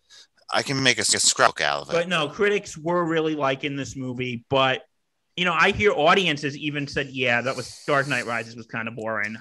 I 0.52 0.62
can 0.62 0.82
make 0.82 0.98
a 0.98 1.04
scrapbook 1.04 1.60
out 1.60 1.82
of 1.82 1.88
it. 1.90 1.92
But 1.92 2.08
no, 2.08 2.28
critics 2.28 2.76
were 2.76 3.04
really 3.04 3.34
liking 3.34 3.76
this 3.76 3.96
movie. 3.96 4.44
But 4.50 4.82
you 5.36 5.44
know, 5.44 5.54
I 5.58 5.70
hear 5.70 5.92
audiences 5.92 6.56
even 6.56 6.86
said, 6.86 7.08
"Yeah, 7.08 7.40
that 7.40 7.56
was 7.56 7.82
Dark 7.86 8.06
Knight 8.08 8.26
Rises 8.26 8.56
was 8.56 8.66
kind 8.66 8.86
of 8.88 8.94
boring." 8.96 9.36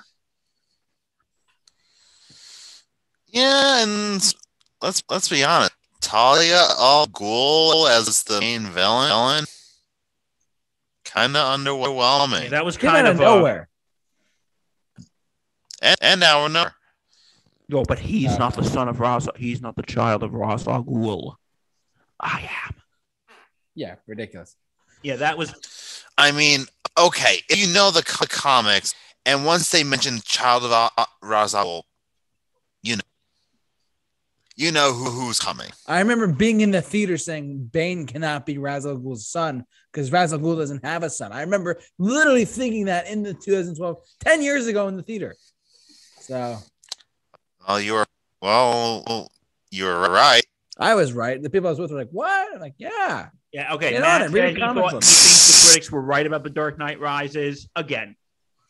Yeah, 3.32 3.84
and 3.84 4.34
let's 4.82 5.04
let's 5.10 5.30
be 5.30 5.44
honest, 5.44 5.72
Talia 6.02 6.64
al 6.80 7.08
Ghul 7.08 7.90
as 7.90 8.24
the 8.24 8.40
main 8.40 8.62
villain, 8.64 9.10
villain 9.10 9.46
kind 11.06 11.36
of 11.36 11.60
underwhelming. 11.60 12.44
Yeah, 12.44 12.50
that 12.50 12.66
was 12.66 12.78
kind 12.78 13.08
of 13.08 13.16
of 13.16 13.22
nowhere. 13.22 13.70
and, 15.82 15.96
and 16.02 16.20
now 16.20 16.44
we're 16.44 16.50
not. 16.50 16.74
Yo, 17.68 17.84
but 17.84 18.00
he's 18.00 18.38
not 18.38 18.56
the 18.56 18.64
son 18.64 18.90
of 18.90 18.98
Raza. 18.98 19.36
He's 19.38 19.62
not 19.62 19.76
the 19.76 19.84
child 19.84 20.24
of 20.24 20.34
Ra's 20.34 20.68
al 20.68 20.84
Ghul. 20.84 21.36
I 22.20 22.50
am. 22.66 22.76
Yeah, 23.76 23.96
ridiculous. 24.08 24.56
Yeah, 25.04 25.16
that 25.18 25.38
was 25.38 26.06
I 26.18 26.32
mean, 26.32 26.66
okay, 26.98 27.40
if 27.50 27.58
you 27.58 27.74
know 27.74 27.92
the 27.92 28.04
co- 28.04 28.26
comics, 28.28 28.94
and 29.26 29.46
once 29.46 29.72
they 29.72 29.84
mention 29.84 30.20
Child 30.24 30.66
of 30.66 30.72
uh, 30.72 31.06
Ra's 31.22 31.56
al 31.56 31.66
Ghul, 31.66 31.84
you 32.84 32.96
know, 32.98 33.02
you 34.62 34.72
know 34.72 34.94
who 34.94 35.10
who's 35.10 35.40
coming. 35.40 35.70
I 35.88 36.00
remember 36.00 36.28
being 36.28 36.62
in 36.62 36.70
the 36.70 36.82
theater 36.82 37.18
saying 37.18 37.70
Bane 37.74 38.06
cannot 38.06 38.46
be 38.46 38.60
Ra's 38.60 38.86
al 38.86 38.98
Ghul's 38.98 39.28
son 39.28 39.66
because 39.92 40.12
Ra's 40.12 40.34
al 40.34 40.40
Ghul 40.40 40.56
doesn't 40.58 40.86
have 40.86 41.02
a 41.02 41.10
son. 41.10 41.32
I 41.32 41.42
remember 41.42 41.80
literally 41.98 42.46
thinking 42.46 42.86
that 42.86 43.08
in 43.08 43.24
the 43.24 43.34
2012, 43.34 43.98
10 44.20 44.42
years 44.44 44.68
ago 44.68 44.88
in 44.88 44.98
the 44.98 45.04
theater. 45.04 45.36
So 46.20 46.58
Well, 47.68 47.82
you 47.82 47.94
were 47.94 48.06
well, 48.42 49.32
you 49.72 49.86
were 49.86 50.00
right. 50.10 50.44
I 50.78 50.94
was 50.94 51.12
right. 51.14 51.42
The 51.42 51.50
people 51.50 51.68
I 51.68 51.72
was 51.72 51.80
with 51.80 51.92
were 51.92 51.98
like, 51.98 52.10
"What?" 52.12 52.54
I'm 52.54 52.60
like, 52.60 52.76
"Yeah." 52.78 53.30
yeah. 53.52 53.74
Okay, 53.74 53.92
Get 53.92 54.02
Matt 54.02 54.22
on 54.22 54.28
it, 54.28 54.32
read 54.32 54.42
said 54.42 54.50
a 54.50 54.54
he 54.54 54.60
comic 54.60 54.84
thought 54.84 54.92
book. 54.94 55.04
he 55.04 55.10
thinks 55.10 55.64
the 55.64 55.68
critics 55.70 55.92
were 55.92 56.02
right 56.02 56.26
about 56.26 56.44
the 56.44 56.50
Dark 56.50 56.78
Knight 56.78 57.00
Rises. 57.00 57.68
Again, 57.76 58.16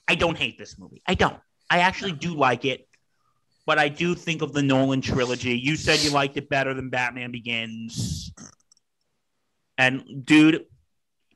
I 0.08 0.16
don't 0.16 0.38
hate 0.38 0.58
this 0.58 0.78
movie. 0.80 1.02
I 1.06 1.16
don't. 1.16 1.38
I 1.70 1.80
actually 1.80 2.12
do 2.14 2.34
like 2.34 2.66
it, 2.66 2.88
but 3.66 3.78
I 3.80 3.90
do 3.90 4.16
think 4.16 4.42
of 4.42 4.54
the 4.54 4.62
Nolan 4.62 5.02
trilogy. 5.02 5.58
You 5.58 5.76
said 5.76 6.00
you 6.00 6.12
liked 6.12 6.38
it 6.38 6.50
better 6.50 6.74
than 6.74 6.90
Batman 6.90 7.32
Begins, 7.32 8.32
and 9.78 10.26
dude, 10.26 10.66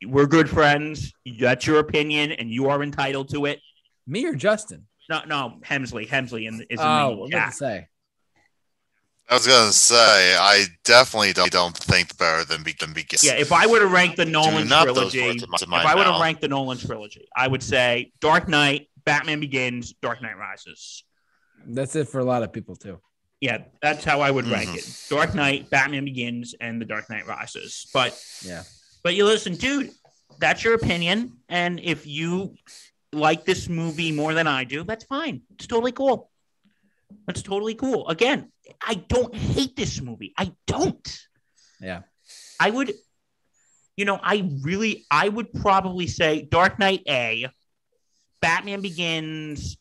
we're 0.05 0.28
good 0.28 0.49
friends. 0.49 1.13
That's 1.39 1.65
your 1.65 1.80
opinion, 1.80 2.32
and 2.32 2.49
you 2.49 2.69
are 2.69 2.84
entitled 2.84 3.30
to 3.30 3.45
it. 3.45 3.59
Me 4.07 4.26
or 4.26 4.36
Justin? 4.36 4.86
No, 5.09 5.21
no, 5.28 5.59
Hemsley. 5.63 6.07
Hemsley 6.07 6.47
in, 6.47 6.55
is 6.69 6.80
in 6.80 6.86
Oh, 6.86 7.11
the 7.11 7.15
what 7.17 7.32
chat. 7.32 7.51
to 7.51 7.55
say? 7.57 7.88
I 9.28 9.34
was 9.34 9.47
gonna 9.47 9.71
say 9.71 10.36
I 10.38 10.65
definitely 10.84 11.34
don't, 11.34 11.51
don't 11.51 11.76
think 11.76 12.15
better 12.19 12.45
than 12.45 12.61
be 12.61 12.76
than 12.80 12.93
begin. 12.93 13.17
Yeah, 13.23 13.34
if 13.34 13.51
I 13.51 13.65
were 13.65 13.80
to 13.80 13.88
rank 13.88 14.17
the 14.17 14.26
Nolan 14.26 14.67
not 14.67 14.86
those 14.86 14.95
trilogy, 15.13 15.21
words 15.23 15.41
to 15.41 15.47
my- 15.49 15.57
to 15.57 15.63
if 15.65 15.86
I 15.88 15.95
were 15.95 16.03
to 16.03 16.21
rank 16.21 16.41
the 16.41 16.47
Nolan 16.47 16.78
trilogy, 16.78 17.28
I 17.36 17.47
would 17.47 17.63
say 17.63 18.11
Dark 18.19 18.47
Knight, 18.47 18.88
Batman 19.03 19.39
Begins, 19.39 19.93
Dark 20.01 20.21
Knight 20.21 20.38
Rises. 20.38 21.03
That's 21.66 21.95
it 21.95 22.08
for 22.08 22.20
a 22.20 22.26
lot 22.26 22.43
of 22.43 22.51
people 22.53 22.76
too. 22.76 22.99
Yeah, 23.41 23.66
that's 23.82 24.03
how 24.03 24.22
I 24.22 24.32
would 24.32 24.47
rank 24.47 24.70
Mhm. 24.70 24.78
it. 24.78 25.10
Dark 25.10 25.36
Knight, 25.36 25.70
Batman 25.70 26.06
Begins, 26.06 26.56
and 26.60 26.82
The 26.82 26.86
Dark 26.86 27.10
Knight 27.10 27.28
Rises. 27.28 27.88
But 27.93 28.20
Yeah. 28.43 28.64
but 29.03 29.14
you 29.16 29.26
listen, 29.26 29.56
dude, 29.56 29.91
that's 30.39 30.64
your 30.64 30.74
opinion. 30.74 31.38
And 31.49 31.80
if 31.80 32.08
you 32.08 32.56
like 33.12 33.45
this 33.45 33.68
movie 33.70 34.12
more 34.12 34.34
than 34.34 34.47
I 34.47 34.64
do, 34.64 34.84
that's 34.84 35.03
fine. 35.06 35.41
It's 35.53 35.68
totally 35.68 35.91
cool. 35.91 36.32
That's 37.28 37.41
totally 37.43 37.76
cool. 37.76 38.08
Again, 38.08 38.51
I 38.82 38.95
don't 38.95 39.36
hate 39.36 39.76
this 39.76 40.01
movie. 40.01 40.34
I 40.38 40.53
don't. 40.66 41.28
Yeah. 41.80 42.01
I 42.60 42.70
would, 42.72 42.93
you 43.95 44.06
know, 44.06 44.20
I 44.22 44.49
really, 44.62 45.06
I 45.12 45.30
would 45.30 45.53
probably 45.53 46.08
say 46.08 46.41
Dark 46.49 46.80
Knight 46.80 47.03
A, 47.08 47.47
Batman 48.41 48.82
Begins 48.82 49.78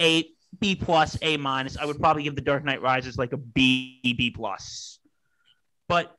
A, 0.00 0.28
B 0.58 0.74
plus, 0.74 1.16
A 1.22 1.36
minus. 1.36 1.76
I 1.76 1.84
would 1.84 1.98
probably 1.98 2.24
give 2.24 2.34
the 2.34 2.42
Dark 2.42 2.64
Knight 2.64 2.82
Rises 2.82 3.16
like 3.16 3.32
a 3.32 3.36
B, 3.36 4.00
B 4.02 4.30
plus. 4.30 4.98
But 5.88 6.14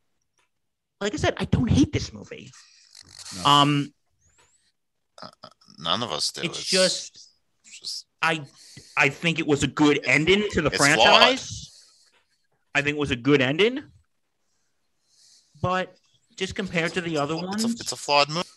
like 0.99 1.13
I 1.13 1.17
said, 1.17 1.35
I 1.37 1.45
don't 1.45 1.69
hate 1.69 1.91
this 1.91 2.13
movie. 2.13 2.51
No. 3.37 3.49
Um, 3.49 3.93
None 5.77 6.03
of 6.03 6.11
us 6.11 6.31
do. 6.31 6.41
it's 6.43 6.63
just 6.63 7.29
just 7.63 8.05
I 8.21 8.41
I 8.97 9.09
think 9.09 9.39
it 9.39 9.47
was 9.47 9.63
a 9.63 9.67
good 9.67 9.99
ending 10.05 10.47
to 10.51 10.61
the 10.61 10.69
It's 10.69 10.77
franchise. 10.77 11.67
I 12.73 12.81
think 12.81 12.95
it 12.97 12.99
was 12.99 13.11
a 13.11 13.15
good 13.15 13.41
ending. 13.41 13.83
But 15.61 15.95
just 16.37 16.55
compared 16.55 16.93
to 16.93 17.01
the 17.01 17.17
other 17.17 17.35
it's 17.35 17.43
ones, 17.43 17.65
a, 17.65 17.67
it's 17.67 17.91
a 17.91 17.95
flawed 17.95 18.29
movie. 18.29 18.47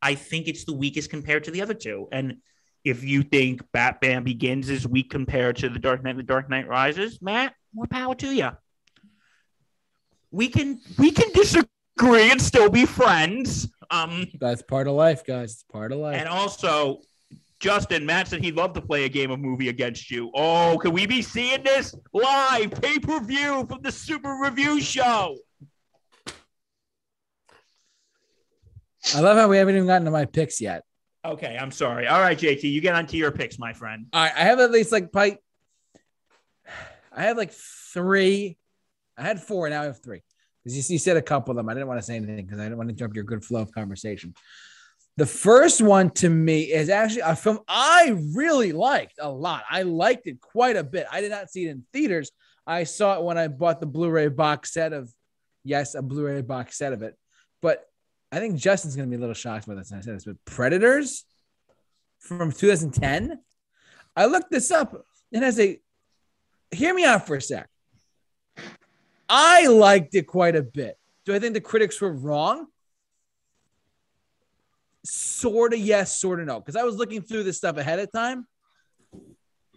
I 0.00 0.14
think 0.14 0.48
it's 0.48 0.64
the 0.64 0.72
weakest 0.72 1.10
compared 1.10 1.44
to 1.44 1.50
the 1.50 1.62
other 1.62 1.74
two. 1.74 2.08
And 2.10 2.38
if 2.84 3.04
you 3.04 3.22
think 3.22 3.62
Batman 3.72 4.24
Begins 4.24 4.68
is 4.68 4.86
weak 4.86 5.10
compared 5.10 5.56
to 5.56 5.68
the 5.68 5.78
Dark 5.78 6.02
Knight, 6.02 6.16
the 6.16 6.22
Dark 6.22 6.50
Knight 6.50 6.66
Rises, 6.68 7.20
Matt, 7.22 7.54
more 7.72 7.86
power 7.86 8.14
to 8.16 8.34
you. 8.34 8.50
We 10.30 10.48
can 10.48 10.80
we 10.98 11.10
can 11.10 11.30
disagree 11.32 12.30
and 12.30 12.40
still 12.40 12.70
be 12.70 12.86
friends. 12.86 13.68
Um, 13.90 14.26
That's 14.40 14.62
part 14.62 14.88
of 14.88 14.94
life, 14.94 15.24
guys. 15.24 15.52
It's 15.52 15.62
part 15.64 15.92
of 15.92 15.98
life. 15.98 16.18
and 16.18 16.28
also, 16.28 17.00
Justin, 17.60 18.06
Matt 18.06 18.28
said 18.28 18.42
he'd 18.42 18.56
love 18.56 18.72
to 18.72 18.80
play 18.80 19.04
a 19.04 19.08
game 19.08 19.30
of 19.30 19.38
movie 19.38 19.68
against 19.68 20.10
you. 20.10 20.30
Oh, 20.34 20.78
can 20.80 20.92
we 20.92 21.06
be 21.06 21.22
seeing 21.22 21.62
this 21.62 21.94
live 22.12 22.70
pay 22.80 22.98
per 22.98 23.20
view 23.20 23.66
from 23.68 23.82
the 23.82 23.92
Super 23.92 24.38
Review 24.42 24.80
Show? 24.80 25.36
I 29.14 29.20
love 29.20 29.36
how 29.36 29.48
we 29.48 29.58
haven't 29.58 29.74
even 29.74 29.86
gotten 29.86 30.04
to 30.06 30.10
my 30.10 30.24
picks 30.24 30.60
yet. 30.60 30.84
Okay, 31.24 31.56
I'm 31.56 31.70
sorry. 31.70 32.08
All 32.08 32.20
right, 32.20 32.36
JT, 32.36 32.64
you 32.64 32.80
get 32.80 32.94
onto 32.94 33.16
your 33.16 33.30
picks, 33.30 33.58
my 33.58 33.72
friend. 33.72 34.06
All 34.12 34.22
right, 34.22 34.32
I 34.34 34.40
have 34.40 34.58
at 34.58 34.72
least 34.72 34.90
like 34.90 35.12
probably, 35.12 35.38
I 37.12 37.24
have 37.24 37.36
like 37.36 37.52
three. 37.52 38.58
I 39.16 39.22
had 39.22 39.40
four, 39.40 39.68
now 39.70 39.82
I 39.82 39.84
have 39.84 40.02
three. 40.02 40.22
Because 40.64 40.90
you, 40.90 40.94
you 40.94 40.98
said 40.98 41.16
a 41.16 41.22
couple 41.22 41.52
of 41.52 41.56
them. 41.56 41.68
I 41.68 41.74
didn't 41.74 41.86
want 41.86 42.00
to 42.00 42.06
say 42.06 42.16
anything 42.16 42.44
because 42.44 42.58
I 42.58 42.64
didn't 42.64 42.78
want 42.78 42.88
to 42.88 42.94
interrupt 42.94 43.14
your 43.14 43.24
good 43.24 43.44
flow 43.44 43.62
of 43.62 43.72
conversation. 43.72 44.34
The 45.16 45.26
first 45.26 45.80
one 45.80 46.10
to 46.10 46.28
me 46.28 46.62
is 46.72 46.88
actually 46.88 47.20
a 47.20 47.36
film 47.36 47.60
I 47.68 48.16
really 48.34 48.72
liked 48.72 49.14
a 49.20 49.30
lot. 49.30 49.64
I 49.70 49.82
liked 49.82 50.26
it 50.26 50.40
quite 50.40 50.76
a 50.76 50.82
bit. 50.82 51.06
I 51.12 51.20
did 51.20 51.30
not 51.30 51.50
see 51.50 51.66
it 51.66 51.70
in 51.70 51.84
theaters. 51.92 52.32
I 52.66 52.84
saw 52.84 53.18
it 53.18 53.24
when 53.24 53.36
I 53.38 53.48
bought 53.48 53.80
the 53.80 53.86
Blu-ray 53.86 54.28
box 54.28 54.72
set 54.72 54.92
of, 54.92 55.12
yes, 55.64 55.94
a 55.94 56.02
Blu-ray 56.02 56.42
box 56.42 56.78
set 56.78 56.92
of 56.92 57.02
it. 57.02 57.14
But 57.60 57.84
I 58.32 58.38
think 58.38 58.56
Justin's 58.56 58.96
going 58.96 59.08
to 59.08 59.10
be 59.10 59.16
a 59.16 59.20
little 59.20 59.34
shocked 59.34 59.66
by 59.66 59.74
this. 59.74 59.90
And 59.90 59.98
I 59.98 60.02
said 60.02 60.16
this, 60.16 60.24
but 60.24 60.42
Predators 60.44 61.24
from 62.18 62.50
2010. 62.50 63.38
I 64.16 64.26
looked 64.26 64.50
this 64.50 64.70
up 64.70 65.04
and 65.32 65.44
I 65.44 65.50
say, 65.50 65.80
hear 66.70 66.94
me 66.94 67.04
out 67.04 67.26
for 67.26 67.36
a 67.36 67.42
sec. 67.42 67.68
I 69.28 69.66
liked 69.66 70.14
it 70.14 70.26
quite 70.26 70.56
a 70.56 70.62
bit. 70.62 70.96
Do 71.24 71.34
I 71.34 71.38
think 71.38 71.54
the 71.54 71.60
critics 71.60 72.00
were 72.00 72.12
wrong? 72.12 72.66
sort 75.04 75.72
of 75.72 75.80
yes, 75.80 76.18
sort 76.18 76.40
of 76.40 76.46
no. 76.46 76.60
Because 76.60 76.76
I 76.76 76.84
was 76.84 76.96
looking 76.96 77.22
through 77.22 77.44
this 77.44 77.56
stuff 77.56 77.76
ahead 77.76 77.98
of 77.98 78.10
time. 78.12 78.46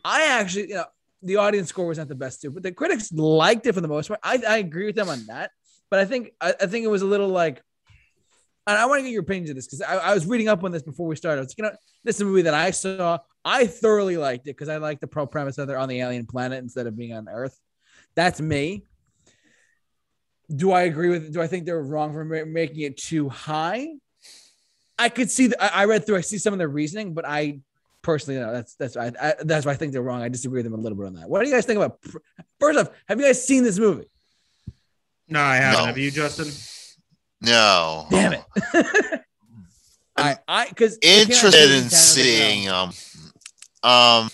I 0.03 0.27
actually, 0.39 0.69
you 0.69 0.75
know, 0.75 0.85
the 1.21 1.37
audience 1.37 1.69
score 1.69 1.87
was 1.87 1.97
not 1.97 2.07
the 2.07 2.15
best 2.15 2.41
too, 2.41 2.51
but 2.51 2.63
the 2.63 2.71
critics 2.71 3.11
liked 3.11 3.65
it 3.65 3.73
for 3.73 3.81
the 3.81 3.87
most 3.87 4.07
part. 4.07 4.19
I, 4.23 4.41
I 4.47 4.57
agree 4.57 4.85
with 4.85 4.95
them 4.95 5.09
on 5.09 5.25
that. 5.27 5.51
But 5.89 5.99
I 5.99 6.05
think 6.05 6.31
I, 6.39 6.53
I 6.61 6.65
think 6.67 6.85
it 6.85 6.89
was 6.89 7.01
a 7.01 7.07
little 7.07 7.29
like, 7.29 7.61
and 8.67 8.77
I 8.77 8.85
want 8.85 8.99
to 8.99 9.03
get 9.03 9.11
your 9.11 9.21
opinion 9.21 9.49
of 9.51 9.55
this 9.55 9.67
because 9.67 9.81
I, 9.81 9.95
I 9.95 10.13
was 10.13 10.25
reading 10.25 10.47
up 10.47 10.63
on 10.63 10.71
this 10.71 10.81
before 10.81 11.07
we 11.07 11.15
started. 11.15 11.41
I 11.41 11.43
was, 11.43 11.53
you 11.57 11.63
know, 11.63 11.71
this 12.03 12.15
is 12.15 12.21
a 12.21 12.25
movie 12.25 12.43
that 12.43 12.53
I 12.53 12.71
saw. 12.71 13.19
I 13.43 13.67
thoroughly 13.67 14.17
liked 14.17 14.47
it 14.47 14.55
because 14.57 14.69
I 14.69 14.77
like 14.77 14.99
the 14.99 15.07
pro 15.07 15.27
premise 15.27 15.55
that 15.57 15.67
they're 15.67 15.77
on 15.77 15.89
the 15.89 16.01
alien 16.01 16.25
planet 16.25 16.63
instead 16.63 16.87
of 16.87 16.97
being 16.97 17.13
on 17.13 17.29
Earth. 17.29 17.59
That's 18.15 18.41
me. 18.41 18.83
Do 20.55 20.71
I 20.71 20.83
agree 20.83 21.09
with? 21.09 21.33
Do 21.33 21.41
I 21.41 21.47
think 21.47 21.65
they're 21.65 21.81
wrong 21.81 22.13
for 22.13 22.23
ma- 22.23 22.45
making 22.45 22.81
it 22.81 22.97
too 22.97 23.29
high? 23.29 23.89
I 24.97 25.09
could 25.09 25.29
see. 25.29 25.47
The, 25.47 25.61
I 25.61 25.81
I 25.81 25.85
read 25.85 26.05
through. 26.05 26.17
I 26.17 26.21
see 26.21 26.37
some 26.37 26.53
of 26.53 26.59
their 26.59 26.67
reasoning, 26.67 27.13
but 27.13 27.25
I 27.25 27.59
personally, 28.01 28.39
no, 28.39 28.53
that's 28.53 28.75
that's 28.75 28.95
I, 28.95 29.11
I, 29.21 29.33
that's 29.39 29.65
why 29.65 29.73
I 29.73 29.75
think 29.75 29.91
they're 29.91 30.03
wrong. 30.03 30.21
I 30.21 30.29
disagree 30.29 30.59
with 30.59 30.71
them 30.71 30.79
a 30.79 30.81
little 30.81 30.97
bit 30.97 31.07
on 31.07 31.13
that. 31.15 31.29
What 31.29 31.41
do 31.41 31.49
you 31.49 31.53
guys 31.53 31.65
think 31.65 31.77
about? 31.77 31.99
pr- 32.01 32.17
First 32.59 32.79
off, 32.79 32.89
have 33.07 33.19
you 33.19 33.25
guys 33.25 33.45
seen 33.45 33.63
this 33.63 33.79
movie? 33.79 34.05
No, 35.27 35.41
I 35.41 35.55
haven't. 35.57 35.79
No. 35.79 35.85
Have 35.87 35.97
you, 35.97 36.11
Justin? 36.11 36.45
No. 37.41 38.07
Damn 38.09 38.33
it! 38.33 38.43
I 40.17 40.37
I 40.47 40.67
because 40.69 40.97
Interested 41.01 41.71
in 41.71 41.89
seeing 41.89 42.69
um 42.69 42.91
um 43.83 44.29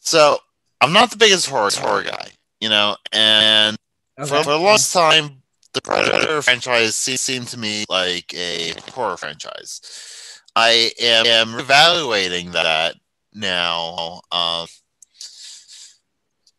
so 0.00 0.38
I'm 0.80 0.92
not 0.92 1.10
the 1.10 1.16
biggest 1.16 1.48
horror 1.48 1.70
horror 1.74 2.02
guy, 2.02 2.28
you 2.60 2.68
know, 2.68 2.96
and 3.12 3.76
for, 4.18 4.42
for 4.42 4.44
the 4.44 4.58
longest 4.58 4.92
time 4.92 5.42
the 5.74 5.82
Predator 5.82 6.40
franchise 6.40 6.96
se- 6.96 7.16
seemed 7.16 7.48
to 7.48 7.58
me 7.58 7.84
like 7.88 8.32
a 8.34 8.72
horror 8.92 9.16
franchise. 9.16 10.40
I 10.54 10.90
am, 10.98 11.26
am 11.26 11.58
evaluating 11.60 12.52
that 12.52 12.94
now 13.34 14.22
um 14.32 14.66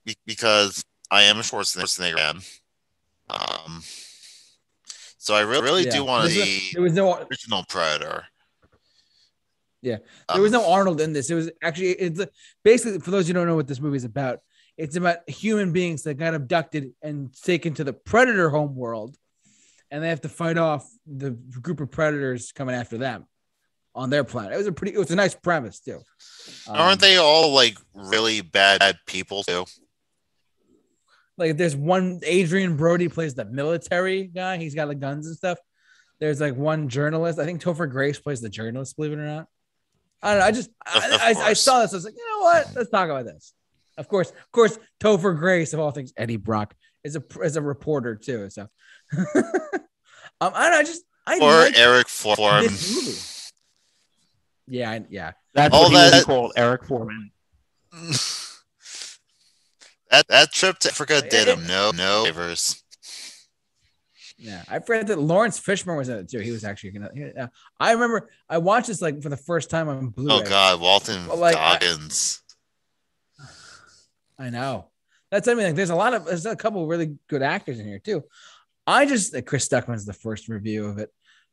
be- 0.05 0.15
because 0.27 0.83
I 1.09 1.23
am 1.23 1.37
a 1.37 1.41
Schwarzenegger 1.41 2.17
fan. 2.17 2.41
Um 3.29 3.83
so 5.27 5.35
I 5.35 5.41
really, 5.41 5.61
really 5.61 5.89
do 5.89 6.05
want 6.05 6.29
to 6.29 6.33
There 6.33 6.45
see 6.45 6.69
There 6.71 6.81
was 6.81 6.93
no 6.93 7.17
original 7.29 7.65
Predator. 7.67 8.23
Yeah, 9.81 9.97
there 10.33 10.41
was 10.41 10.53
Um, 10.53 10.61
no 10.61 10.71
Arnold 10.71 11.01
in 11.01 11.11
this. 11.11 11.29
It 11.29 11.35
was 11.35 11.51
actually 11.61 11.89
it's 11.91 12.21
basically 12.63 12.99
for 12.99 13.11
those 13.11 13.27
who 13.27 13.33
don't 13.33 13.45
know 13.45 13.57
what 13.57 13.67
this 13.67 13.81
movie 13.81 13.97
is 13.97 14.05
about. 14.05 14.39
It's 14.77 14.95
about 14.95 15.29
human 15.29 15.73
beings 15.73 16.03
that 16.03 16.13
got 16.13 16.33
abducted 16.33 16.93
and 17.01 17.35
taken 17.43 17.73
to 17.73 17.83
the 17.83 17.91
predator 17.91 18.49
home 18.49 18.73
world, 18.75 19.17
and 19.91 20.01
they 20.01 20.07
have 20.07 20.21
to 20.21 20.29
fight 20.29 20.57
off 20.57 20.89
the 21.05 21.31
group 21.31 21.81
of 21.81 21.91
predators 21.91 22.53
coming 22.53 22.73
after 22.73 22.97
them 22.97 23.27
on 23.93 24.09
their 24.09 24.23
planet. 24.23 24.53
It 24.53 24.57
was 24.57 24.67
a 24.67 24.71
pretty. 24.71 24.95
It 24.95 24.99
was 24.99 25.11
a 25.11 25.15
nice 25.17 25.35
premise 25.35 25.81
too. 25.81 25.99
Um, 26.69 26.77
Aren't 26.77 27.01
they 27.01 27.17
all 27.17 27.51
like 27.51 27.77
really 27.93 28.39
bad 28.39 28.97
people 29.05 29.43
too? 29.43 29.65
Like 31.37 31.57
there's 31.57 31.75
one 31.75 32.19
Adrien 32.27 32.77
Brody 32.77 33.09
plays 33.09 33.35
the 33.35 33.45
military 33.45 34.23
guy. 34.25 34.57
He's 34.57 34.73
got 34.75 34.87
like 34.87 34.99
guns 34.99 35.27
and 35.27 35.35
stuff. 35.35 35.57
There's 36.19 36.41
like 36.41 36.55
one 36.55 36.89
journalist. 36.89 37.37
I 37.39 37.45
think 37.45 37.61
Topher 37.61 37.89
Grace 37.89 38.19
plays 38.19 38.41
the 38.41 38.49
journalist. 38.49 38.95
Believe 38.95 39.11
it 39.13 39.19
or 39.19 39.25
not. 39.25 39.47
I 40.23 40.31
don't 40.31 40.39
know. 40.39 40.45
I 40.45 40.51
just 40.51 40.69
I, 40.85 41.33
I, 41.37 41.49
I 41.49 41.53
saw 41.53 41.81
this. 41.81 41.93
I 41.93 41.97
was 41.97 42.05
like, 42.05 42.15
you 42.17 42.27
know 42.27 42.39
what? 42.43 42.71
Let's 42.75 42.89
talk 42.89 43.09
about 43.09 43.25
this. 43.25 43.53
Of 43.99 44.07
course, 44.07 44.31
of 44.31 44.51
course, 44.51 44.79
Topher 44.99 45.37
Grace 45.37 45.73
of 45.73 45.79
all 45.79 45.91
things, 45.91 46.11
Eddie 46.17 46.37
Brock 46.37 46.73
is 47.03 47.15
a 47.15 47.23
is 47.43 47.55
a 47.55 47.61
reporter 47.61 48.15
too. 48.15 48.49
So 48.49 48.63
um, 49.17 49.31
I 50.41 50.49
don't 50.49 50.53
know. 50.53 50.77
I 50.77 50.83
just 50.83 51.03
I 51.27 51.37
Or 51.39 51.51
like 51.51 51.77
Eric 51.77 52.07
Form. 52.07 52.63
this 52.63 52.95
movie. 54.67 54.77
Yeah, 54.79 54.91
I, 54.91 55.05
yeah. 55.09 55.31
That's 55.53 55.73
All 55.73 55.83
what 55.83 55.89
he 55.91 55.95
that- 55.97 56.13
was 56.15 56.25
called, 56.25 56.53
Eric 56.55 56.83
Forman. 56.85 57.31
that 60.11 60.27
that 60.27 60.51
trip 60.51 60.79
to 60.79 60.89
Africa 60.89 61.21
did 61.21 61.47
him 61.47 61.65
no 61.67 61.91
no 61.91 62.25
favors. 62.25 62.83
Yeah, 64.39 64.63
I 64.69 64.79
forgot 64.79 65.07
that 65.07 65.19
Laurence 65.19 65.59
Fishburne 65.59 65.97
was 65.97 66.09
in 66.09 66.17
it 66.19 66.29
too. 66.29 66.39
He 66.39 66.51
was 66.51 66.63
actually 66.63 66.91
gonna. 66.91 67.09
Yeah, 67.15 67.47
I 67.79 67.93
remember 67.93 68.29
I 68.47 68.59
watched 68.59 68.87
this 68.87 69.01
like 69.01 69.21
for 69.23 69.29
the 69.29 69.37
first 69.37 69.69
time 69.71 69.89
on 69.89 70.09
Blu-ray. 70.09 70.33
Oh 70.33 70.43
God, 70.43 70.79
Walton 70.79 71.27
Well, 71.27 71.37
like, 71.37 71.55
I- 71.55 71.79
Goggins. 71.79 72.41
I 74.39 74.49
know. 74.49 74.89
That's 75.31 75.47
I 75.47 75.55
mean, 75.55 75.65
like, 75.65 75.75
there's 75.75 75.89
a 75.89 75.95
lot 75.95 76.13
of 76.13 76.25
there's 76.25 76.45
a 76.45 76.55
couple 76.55 76.83
of 76.83 76.87
really 76.89 77.17
good 77.27 77.41
actors 77.41 77.79
in 77.79 77.87
here 77.87 77.99
too. 77.99 78.23
I 78.85 79.05
just 79.05 79.35
uh, 79.35 79.41
Chris 79.41 79.67
Stuckman's 79.67 80.05
the 80.05 80.13
first 80.13 80.47
review 80.47 80.85
of 80.85 80.99
it. 80.99 81.11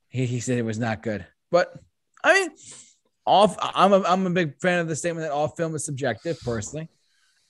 He, 0.08 0.26
he 0.26 0.40
said 0.40 0.58
it 0.58 0.62
was 0.62 0.78
not 0.78 1.02
good, 1.02 1.26
but 1.50 1.74
I 2.22 2.34
mean, 2.34 2.50
all 3.26 3.56
I'm 3.60 3.92
a, 3.92 4.00
I'm 4.02 4.26
a 4.26 4.30
big 4.30 4.60
fan 4.60 4.78
of 4.80 4.88
the 4.88 4.94
statement 4.94 5.26
that 5.26 5.32
all 5.32 5.48
film 5.48 5.74
is 5.74 5.84
subjective, 5.84 6.38
personally, 6.44 6.88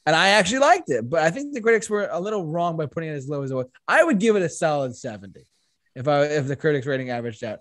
and 0.07 0.15
I 0.15 0.29
actually 0.31 0.59
liked 0.59 0.91
it. 0.91 1.09
But 1.09 1.23
I 1.23 1.31
think 1.31 1.55
the 1.55 1.61
critics 1.61 1.89
were 1.89 2.09
a 2.11 2.21
little 2.21 2.45
wrong 2.47 2.77
by 2.77 2.87
putting 2.87 3.11
it 3.11 3.15
as 3.15 3.29
low 3.29 3.43
as 3.43 3.51
it 3.51 3.55
was. 3.55 3.67
I 3.89 4.05
would 4.05 4.19
give 4.19 4.37
it 4.37 4.43
a 4.43 4.49
solid 4.49 4.97
seventy 4.97 5.47
if 5.95 6.09
I 6.09 6.25
if 6.25 6.47
the 6.47 6.57
critics 6.57 6.87
rating 6.87 7.11
averaged 7.11 7.45
out. 7.45 7.61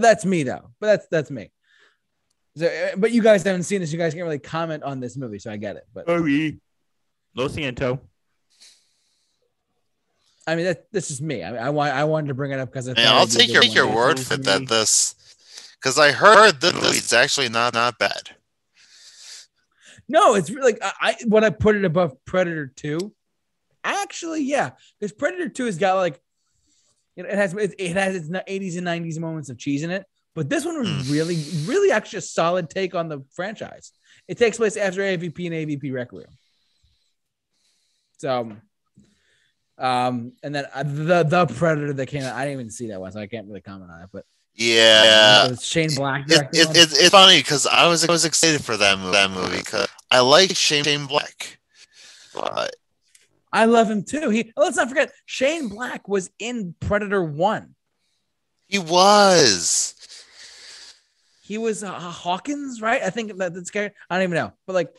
That's 0.00 0.24
me 0.24 0.42
though, 0.42 0.70
but 0.80 0.86
that's 0.86 1.06
that's 1.08 1.30
me. 1.30 1.50
So, 2.56 2.66
uh, 2.66 2.96
but 2.96 3.10
you 3.10 3.22
guys 3.22 3.42
haven't 3.42 3.64
seen 3.64 3.80
this. 3.80 3.92
You 3.92 3.98
guys 3.98 4.14
can't 4.14 4.24
really 4.24 4.38
comment 4.38 4.84
on 4.84 5.00
this 5.00 5.16
movie, 5.16 5.40
so 5.40 5.50
I 5.50 5.56
get 5.56 5.76
it. 5.76 5.84
But 5.92 6.04
Oh, 6.06 6.24
yeah. 6.24 6.52
Lo 7.34 7.48
siento. 7.48 7.98
I 10.46 10.54
mean, 10.56 10.66
that 10.66 10.84
this 10.92 11.10
is 11.10 11.20
me. 11.20 11.42
I, 11.42 11.50
mean, 11.50 11.60
I 11.60 11.70
want 11.70 11.94
I 11.94 12.04
wanted 12.04 12.28
to 12.28 12.34
bring 12.34 12.52
it 12.52 12.60
up 12.60 12.70
because 12.70 12.88
I 12.88 12.92
Man, 12.92 13.06
thought 13.06 13.14
I'll 13.14 13.22
I'd 13.22 13.30
take 13.30 13.52
your 13.52 13.62
take 13.62 13.74
your 13.74 13.92
word 13.92 14.20
for 14.20 14.36
that. 14.36 14.68
This 14.68 15.14
because 15.80 15.98
I 15.98 16.12
heard 16.12 16.60
that 16.60 16.74
this 16.74 17.04
is 17.04 17.12
actually 17.12 17.48
not 17.48 17.74
not 17.74 17.98
bad. 17.98 18.33
No, 20.08 20.34
it's 20.34 20.50
really 20.50 20.72
like 20.72 20.78
I, 20.82 20.92
I 21.00 21.16
when 21.26 21.44
I 21.44 21.50
put 21.50 21.76
it 21.76 21.84
above 21.84 22.12
Predator 22.24 22.66
Two. 22.74 23.14
Actually, 23.82 24.42
yeah, 24.42 24.70
because 24.98 25.12
Predator 25.12 25.48
Two 25.48 25.66
has 25.66 25.78
got 25.78 25.94
like 25.96 26.20
you 27.16 27.22
know, 27.22 27.28
it 27.28 27.36
has 27.36 27.54
it, 27.54 27.74
it 27.78 27.92
has 27.96 28.16
its 28.16 28.30
eighties 28.46 28.76
and 28.76 28.84
nineties 28.84 29.18
moments 29.18 29.48
of 29.50 29.58
cheese 29.58 29.82
in 29.82 29.90
it, 29.90 30.04
but 30.34 30.48
this 30.50 30.64
one 30.64 30.78
was 30.78 30.88
Mm. 30.88 31.12
really 31.12 31.36
really 31.66 31.90
actually 31.90 32.18
a 32.18 32.22
solid 32.22 32.68
take 32.70 32.94
on 32.94 33.08
the 33.08 33.22
franchise. 33.32 33.92
It 34.28 34.38
takes 34.38 34.56
place 34.56 34.76
after 34.76 35.00
AVP 35.00 35.46
and 35.46 35.54
AVP 35.54 35.92
Requiem. 35.92 36.28
So, 38.18 38.52
um, 39.78 40.32
and 40.42 40.54
then 40.54 40.66
uh, 40.74 40.82
the 40.82 41.24
the 41.24 41.46
Predator 41.46 41.92
that 41.94 42.06
came 42.06 42.22
out, 42.22 42.34
I 42.34 42.44
didn't 42.44 42.60
even 42.60 42.70
see 42.70 42.88
that 42.88 43.00
one, 43.00 43.12
so 43.12 43.20
I 43.20 43.26
can't 43.26 43.46
really 43.46 43.60
comment 43.60 43.90
on 43.90 44.02
it. 44.02 44.08
But 44.12 44.24
Yeah, 44.56 45.54
Shane 45.56 45.94
Black. 45.96 46.24
it, 46.28 46.48
it, 46.52 46.70
it, 46.70 46.76
it's 46.76 47.08
funny 47.10 47.38
because 47.38 47.66
I 47.66 47.88
was 47.88 48.08
I 48.08 48.12
was 48.12 48.24
excited 48.24 48.64
for 48.64 48.76
that 48.76 48.98
movie 48.98 49.12
that 49.12 49.30
movie 49.30 49.58
because 49.58 49.88
I 50.10 50.20
like 50.20 50.54
Shane, 50.54 50.84
Shane 50.84 51.06
Black. 51.06 51.58
But 52.32 52.76
I 53.52 53.64
love 53.64 53.90
him 53.90 54.04
too. 54.04 54.30
He 54.30 54.52
let's 54.56 54.76
not 54.76 54.88
forget 54.88 55.12
Shane 55.26 55.68
Black 55.68 56.08
was 56.08 56.30
in 56.38 56.74
Predator 56.78 57.22
One. 57.22 57.74
he 58.68 58.78
was. 58.78 59.94
He 61.42 61.58
was 61.58 61.84
uh, 61.84 61.92
Hawkins, 61.92 62.80
right? 62.80 63.02
I 63.02 63.10
think 63.10 63.36
that 63.36 63.54
that's 63.54 63.68
scary. 63.68 63.90
I 64.08 64.16
don't 64.16 64.22
even 64.22 64.36
know, 64.36 64.52
but 64.66 64.74
like 64.74 64.94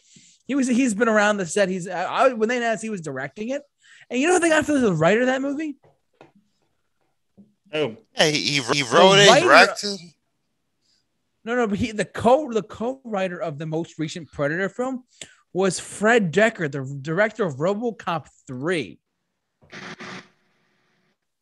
he 0.48 0.54
was. 0.54 0.68
He's 0.68 0.94
been 0.94 1.10
around 1.10 1.38
the 1.38 1.46
set. 1.46 1.70
He's 1.70 1.88
I, 1.88 2.04
I, 2.04 2.34
when 2.34 2.50
they 2.50 2.58
announced 2.58 2.84
he 2.84 2.90
was 2.90 3.02
directing 3.02 3.50
it, 3.50 3.64
and 4.10 4.20
you 4.20 4.28
know 4.28 4.34
what 4.34 4.42
they 4.42 4.50
got 4.50 4.66
for 4.66 4.78
the 4.78 4.94
writer 4.94 5.22
of 5.22 5.28
that 5.28 5.42
movie? 5.42 5.76
Oh, 7.76 7.98
Yeah, 8.18 8.26
he, 8.26 8.38
he, 8.60 8.62
he 8.62 8.84
wrote 8.84 9.16
it, 9.20 9.28
writer- 9.28 9.48
directed. 9.48 10.00
No, 11.44 11.56
no, 11.56 11.68
but 11.68 11.78
he 11.78 11.92
the 11.92 12.06
co 12.06 12.52
the 12.52 12.64
co-writer 12.64 13.40
of 13.40 13.60
the 13.60 13.68
most 13.68 14.00
recent 14.00 14.32
Predator 14.32 14.68
film 14.70 15.04
was 15.54 15.80
Fred 15.80 16.34
Dekker, 16.34 16.72
the 16.72 16.98
director 17.02 17.46
of 17.46 17.58
RoboCop 17.58 18.28
three. 18.48 19.00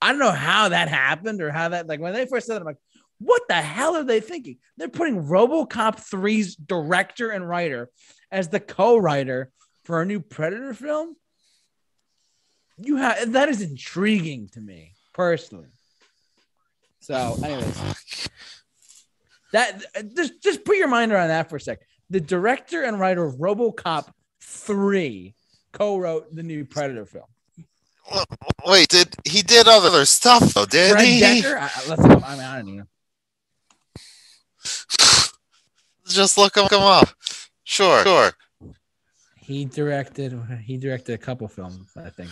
I 0.02 0.10
don't 0.12 0.20
know 0.20 0.32
how 0.32 0.70
that 0.70 0.90
happened 0.90 1.42
or 1.42 1.52
how 1.52 1.70
that 1.70 1.88
like 1.88 2.02
when 2.02 2.14
they 2.14 2.26
first 2.26 2.48
said 2.48 2.56
it, 2.58 2.60
I'm 2.60 2.66
like, 2.66 2.78
what 3.20 3.44
the 3.48 3.54
hell 3.54 3.96
are 3.96 4.04
they 4.04 4.20
thinking? 4.20 4.58
They're 4.76 4.90
putting 4.90 5.24
RoboCop 5.24 5.70
3's 6.10 6.56
director 6.56 7.30
and 7.30 7.48
writer 7.48 7.90
as 8.30 8.50
the 8.50 8.60
co-writer 8.60 9.52
for 9.86 10.02
a 10.02 10.06
new 10.06 10.20
Predator 10.20 10.74
film. 10.74 11.16
You 12.78 12.98
have 12.98 13.32
that 13.34 13.48
is 13.48 13.62
intriguing 13.62 14.50
to 14.50 14.60
me 14.60 14.94
personally. 15.14 15.70
So, 17.04 17.38
anyways, 17.44 18.30
that 19.52 19.84
just 20.16 20.42
just 20.42 20.64
put 20.64 20.78
your 20.78 20.88
mind 20.88 21.12
around 21.12 21.28
that 21.28 21.50
for 21.50 21.58
a 21.58 21.60
sec. 21.60 21.82
The 22.10 22.22
director 22.22 22.84
and 22.84 22.98
writer 22.98 23.26
of 23.26 23.36
RoboCop 23.36 24.08
3 24.40 25.36
co-wrote 25.74 26.34
the 26.34 26.44
new 26.44 26.64
Predator 26.64 27.06
film. 27.06 27.26
Wait, 28.66 28.88
did 28.88 29.14
he 29.26 29.42
did 29.42 29.68
other 29.68 30.06
stuff 30.06 30.54
though? 30.54 30.66
Did 30.66 30.94
Fred 30.94 31.06
he? 31.06 31.22
Dekker, 31.22 31.58
I, 31.58 31.90
let's 31.90 32.02
I 32.02 32.08
mean, 32.08 32.24
I 32.24 32.56
don't 32.62 32.76
know. 32.78 32.86
Just 36.08 36.38
look 36.38 36.56
him, 36.56 36.64
look 36.64 36.72
him 36.72 36.80
up. 36.80 37.10
Sure, 37.66 38.02
sure. 38.04 38.32
He 39.36 39.66
directed 39.66 40.40
he 40.64 40.78
directed 40.78 41.16
a 41.16 41.18
couple 41.18 41.50
films, 41.50 41.92
I 41.98 42.10
think. 42.10 42.30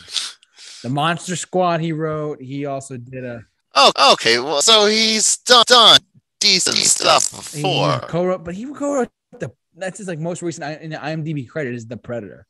The 0.82 0.90
Monster 0.90 1.36
Squad 1.36 1.82
he 1.82 1.92
wrote. 1.92 2.42
He 2.42 2.66
also 2.66 2.96
did 2.96 3.26
a 3.26 3.44
Oh, 3.76 3.92
okay. 4.14 4.40
Well, 4.40 4.62
so 4.62 4.86
he's 4.88 5.38
done, 5.38 5.64
done 5.68 6.00
decent 6.40 6.78
stuff 6.78 7.54
He 7.54 7.62
before. 7.62 8.00
co-wrote, 8.02 8.44
but 8.44 8.54
he 8.56 8.66
co-wrote 8.66 9.10
the. 9.40 9.52
That's 9.76 9.98
his 10.00 10.08
like 10.10 10.20
most 10.20 10.42
recent 10.42 10.66
I- 10.66 10.74
in 10.84 10.90
the 10.90 10.98
IMDb 10.98 11.48
credit 11.48 11.74
is 11.74 11.88
the 11.88 11.96
Predator. 11.98 12.46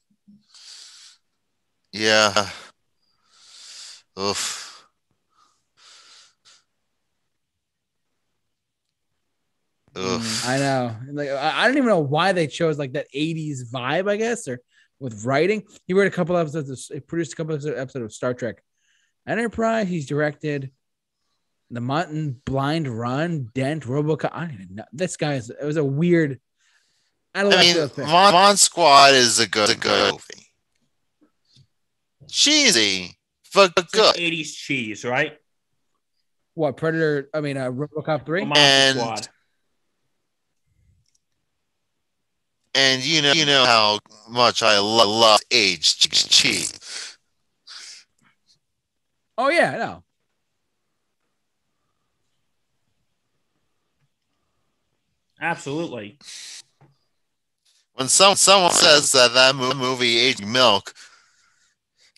Yeah. 1.92 2.50
Oof. 4.20 4.86
Oof. 9.98 10.22
Mm, 10.22 10.50
I 10.50 10.58
know. 10.58 10.96
Like 11.12 11.30
I, 11.30 11.64
I 11.64 11.68
don't 11.68 11.78
even 11.78 11.90
know 11.90 12.00
why 12.00 12.32
they 12.32 12.48
chose 12.48 12.80
like 12.80 12.94
that 12.94 13.08
80s 13.14 13.70
vibe, 13.72 14.10
I 14.10 14.16
guess, 14.18 14.48
or 14.48 14.60
with 15.00 15.26
writing. 15.26 15.64
He 15.86 15.94
wrote 15.94 16.08
a 16.08 16.12
couple 16.12 16.38
episodes 16.38 16.70
of 16.70 16.80
he 16.96 17.02
produced 17.02 17.34
a 17.34 17.36
couple 17.36 17.56
episodes 17.56 17.96
of 17.96 18.14
Star 18.14 18.34
Trek 18.34 18.64
Enterprise. 19.28 19.88
He's 19.90 20.08
directed 20.08 20.72
The 21.74 21.80
Mountain 21.82 22.42
Blind 22.46 22.88
Run, 22.88 23.50
Dent, 23.56 23.84
Robocop. 23.86 24.30
I 24.34 24.42
don't 24.42 24.54
even 24.62 24.76
know. 24.76 24.84
This 24.92 25.16
guy 25.16 25.36
is 25.36 25.50
it 25.50 25.64
was 25.66 25.78
a 25.78 25.84
weird 25.84 26.40
I 27.34 27.44
don't 27.44 27.54
I 27.54 27.56
like 27.56 27.66
mean, 27.68 27.76
those 27.78 27.92
pick. 27.92 28.06
Von, 28.06 28.32
Von 28.34 28.58
Squad 28.58 29.14
is 29.14 29.40
a 29.40 29.48
good, 29.48 29.70
a 29.70 29.76
good 29.76 30.12
movie. 30.14 30.48
Cheesy, 32.30 33.18
but 33.54 33.72
It's 33.78 33.92
good. 33.94 34.06
like 34.08 34.16
80s 34.18 34.54
cheese, 34.54 35.06
right? 35.06 35.38
What 36.56 36.76
Predator? 36.76 37.30
I 37.34 37.40
mean, 37.40 37.56
uh, 37.56 37.72
Robocop 37.72 38.26
three. 38.26 38.44
Monster 38.44 38.62
And- 38.62 39.00
Squad. 39.00 39.28
And 42.74 43.04
you 43.04 43.22
know, 43.22 43.34
you 43.34 43.46
know 43.46 43.66
how 43.66 44.00
much 44.30 44.64
I 44.64 44.78
lo- 44.80 45.10
love 45.10 45.42
aged 45.52 46.10
ch- 46.14 46.30
cheese. 46.30 47.18
Oh 49.38 49.50
yeah, 49.50 49.72
no. 49.72 50.04
Absolutely. 55.42 56.20
When 57.96 58.08
some 58.08 58.36
someone 58.36 58.72
says 58.72 59.12
that 59.12 59.34
that 59.34 59.56
movie 59.56 60.18
aged 60.18 60.46
milk, 60.46 60.94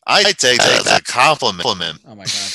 I 0.06 0.24
take 0.24 0.60
that 0.60 0.86
as 0.86 0.92
a 0.92 1.02
compliment 1.02 2.00
Oh 2.06 2.16
my 2.16 2.26
god. 2.26 2.52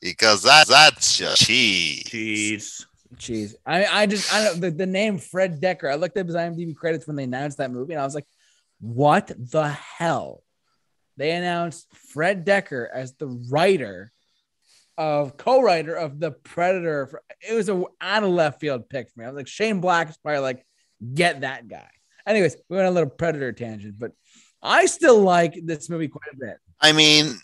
because 0.00 0.42
that 0.42 0.66
that's 0.66 1.18
just 1.18 1.42
cheese. 1.44 2.04
Cheese. 2.04 2.86
Jeez, 3.16 3.54
I 3.66 3.84
I 3.84 4.06
just 4.06 4.32
I 4.32 4.42
don't 4.44 4.60
the, 4.60 4.70
the 4.70 4.86
name 4.86 5.18
Fred 5.18 5.60
Dekker. 5.60 5.90
I 5.90 5.96
looked 5.96 6.16
up 6.16 6.26
his 6.26 6.34
IMDb 6.34 6.74
credits 6.74 7.06
when 7.06 7.14
they 7.14 7.24
announced 7.24 7.58
that 7.58 7.70
movie, 7.70 7.92
and 7.92 8.00
I 8.00 8.04
was 8.06 8.14
like, 8.14 8.26
"What 8.80 9.30
the 9.36 9.68
hell?" 9.68 10.42
They 11.18 11.32
announced 11.32 11.86
Fred 12.10 12.46
Dekker 12.46 12.88
as 12.92 13.12
the 13.12 13.28
writer 13.50 14.12
of 14.98 15.36
co-writer 15.36 15.94
of 15.94 16.20
the 16.20 16.30
Predator. 16.30 17.22
It 17.40 17.54
was 17.54 17.68
a 17.68 17.82
out 18.00 18.22
of 18.22 18.30
left 18.30 18.60
field 18.60 18.88
pick 18.88 19.10
for 19.10 19.20
me. 19.20 19.26
I 19.26 19.28
was 19.28 19.36
like, 19.36 19.48
Shane 19.48 19.80
Black 19.80 20.10
is 20.10 20.16
probably 20.18 20.40
like, 20.40 20.64
get 21.14 21.40
that 21.40 21.68
guy. 21.68 21.88
Anyways, 22.26 22.56
we 22.68 22.76
went 22.76 22.86
on 22.86 22.92
a 22.92 22.94
little 22.94 23.10
Predator 23.10 23.52
tangent, 23.52 23.98
but 23.98 24.12
I 24.62 24.86
still 24.86 25.20
like 25.20 25.54
this 25.64 25.90
movie 25.90 26.08
quite 26.08 26.32
a 26.32 26.36
bit. 26.36 26.56
I 26.80 26.92
mean, 26.92 27.34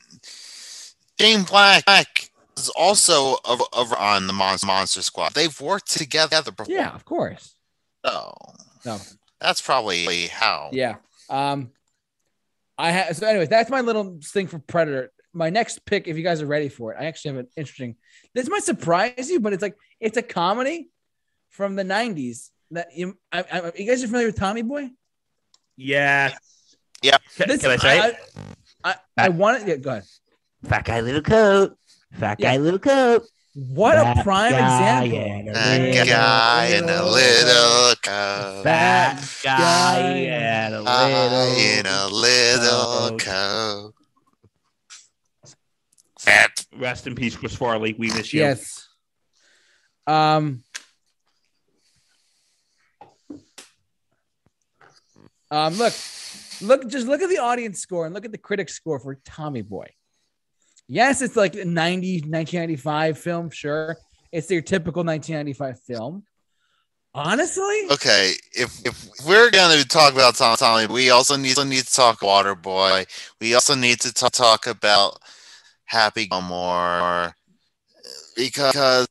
Shane 1.19 1.43
Black 1.43 2.31
is 2.57 2.69
also 2.71 3.37
over, 3.45 3.97
on 3.97 4.27
the 4.27 4.33
Mon- 4.33 4.59
Monster 4.65 5.03
Squad. 5.03 5.35
They've 5.35 5.61
worked 5.61 5.91
together 5.91 6.53
before. 6.53 6.73
Yeah, 6.73 6.91
of 6.91 7.05
course. 7.05 7.55
So 8.05 8.37
No, 8.85 8.99
that's 9.41 9.61
probably 9.61 10.29
how. 10.29 10.71
Yeah. 10.73 10.97
Um, 11.29 11.73
I 12.77 12.91
have 12.93 13.17
so 13.17 13.27
anyways, 13.27 13.49
that's 13.49 13.71
my 13.71 13.81
little 13.81 14.21
thing 14.25 14.47
for 14.47 14.59
Predator. 14.61 15.11
My 15.35 15.51
next 15.51 15.85
pick, 15.85 16.09
if 16.09 16.17
you 16.17 16.23
guys 16.23 16.41
are 16.43 16.47
ready 16.47 16.69
for 16.69 16.93
it, 16.93 16.97
I 17.01 17.05
actually 17.05 17.33
have 17.33 17.41
an 17.41 17.49
interesting. 17.57 17.97
This 18.35 18.49
might 18.49 18.63
surprise 18.63 19.29
you, 19.31 19.41
but 19.41 19.53
it's 19.53 19.63
like 19.63 19.77
it's 20.01 20.17
a 20.17 20.23
comedy 20.23 20.91
from 21.51 21.77
the 21.77 21.85
'90s. 21.85 22.51
That 22.71 22.89
you, 22.95 23.17
I, 23.33 23.45
I, 23.51 23.73
you 23.77 23.87
guys 23.87 24.03
are 24.03 24.07
familiar 24.07 24.27
with 24.29 24.37
Tommy 24.37 24.63
Boy? 24.63 24.91
Yeah. 25.77 26.35
Yeah. 27.03 27.17
Can, 27.37 27.49
This- 27.49 27.61
can 27.63 27.71
I 27.71 27.77
say 27.77 27.99
I, 28.01 28.07
it? 28.09 28.17
I, 28.85 28.91
I, 28.91 28.97
I 29.17 29.29
want 29.31 29.63
it. 29.63 29.69
Yeah, 29.69 29.77
go 29.77 29.91
ahead. 29.91 30.05
Fat 30.65 30.85
guy, 30.85 31.01
little 31.01 31.23
coat. 31.23 31.77
Fat 32.15 32.39
guy, 32.39 32.45
Yeah. 32.49 32.57
guy, 32.57 32.57
little 32.59 32.79
coat. 32.81 33.23
What 33.55 33.97
a 33.99 34.23
prime 34.23 34.53
guy 34.53 35.05
example. 35.05 35.19
and 35.19 35.49
a 35.49 35.53
That 35.53 35.81
little- 35.81 36.07
guy 36.07 36.65
in 36.67 36.85
a 36.85 37.03
little 37.05 37.95
coat. 38.03 38.61
Fat 38.65 39.21
Fat 39.21 39.43
guy 39.43 39.59
guy 39.59 40.09
and 40.19 40.75
a 40.75 40.83
Guy 40.83 41.27
little. 41.29 41.59
in 41.59 41.87
a 41.87 42.07
little 42.09 43.19
coat. 43.19 43.95
Coat. 46.31 46.67
Rest 46.81 47.07
in 47.07 47.15
peace, 47.15 47.37
Chris 47.37 47.55
Farley. 47.55 47.95
We 47.99 48.09
miss 48.09 48.33
you. 48.33 48.41
Yes. 48.41 48.89
Um. 50.07 50.63
Um. 55.51 55.75
Look, 55.75 55.95
look. 56.61 56.89
Just 56.89 57.07
look 57.07 57.23
at 57.23 57.29
the 57.29 57.39
audience 57.39 57.81
score 57.81 58.07
and 58.07 58.15
look 58.15 58.25
at 58.25 58.33
the 58.33 58.39
critic 58.39 58.69
score 58.69 58.99
for 58.99 59.19
Tommy 59.25 59.63
Boy. 59.63 59.89
Yes, 60.89 61.21
it's 61.21 61.37
like 61.37 61.55
a 61.55 61.67
90, 61.67 62.23
1995 62.23 63.19
film. 63.19 63.51
Sure, 63.51 63.97
it's 64.33 64.51
your 64.51 64.63
typical 64.63 65.05
1995 65.05 65.81
film. 65.83 66.25
Honestly, 67.15 67.89
Okay, 67.91 68.35
if 68.53 68.87
if 68.87 69.09
we're 69.27 69.51
gonna 69.51 69.83
talk 69.85 70.13
about 70.13 70.37
Tom 70.37 70.57
Tommy, 70.57 70.87
we 70.87 71.11
also 71.11 71.37
need 71.37 71.57
to 71.57 71.65
need 71.65 71.85
to 71.85 71.93
talk 71.93 72.21
Waterboy. 72.21 73.07
We 73.41 73.55
also 73.55 73.75
need 73.75 74.01
to 74.01 74.13
ta- 74.13 74.29
talk 74.29 74.67
about 74.67 75.21
Happy 75.89 76.27
Gilmore 76.27 77.35
because 78.37 79.09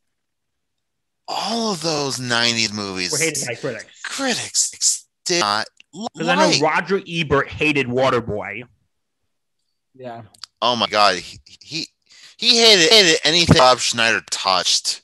all 1.27 1.73
of 1.73 1.81
those 1.81 2.19
'90s 2.19 2.71
movies, 2.73 3.11
We're 3.11 3.17
hated 3.19 3.45
by 3.47 3.55
critics. 3.55 4.01
critics 4.03 5.05
did 5.25 5.39
not 5.41 5.67
Because 6.13 6.27
I 6.27 6.35
know. 6.35 6.59
Roger 6.61 7.01
Ebert 7.07 7.49
hated 7.49 7.87
Waterboy. 7.87 8.63
yeah. 9.95 10.21
Oh 10.61 10.75
my 10.75 10.87
god, 10.87 11.15
he 11.17 11.39
he, 11.61 11.87
he 12.37 12.57
hated, 12.59 12.89
hated 12.91 13.19
anything 13.23 13.57
Rob 13.57 13.79
Schneider 13.79 14.21
touched. 14.29 15.01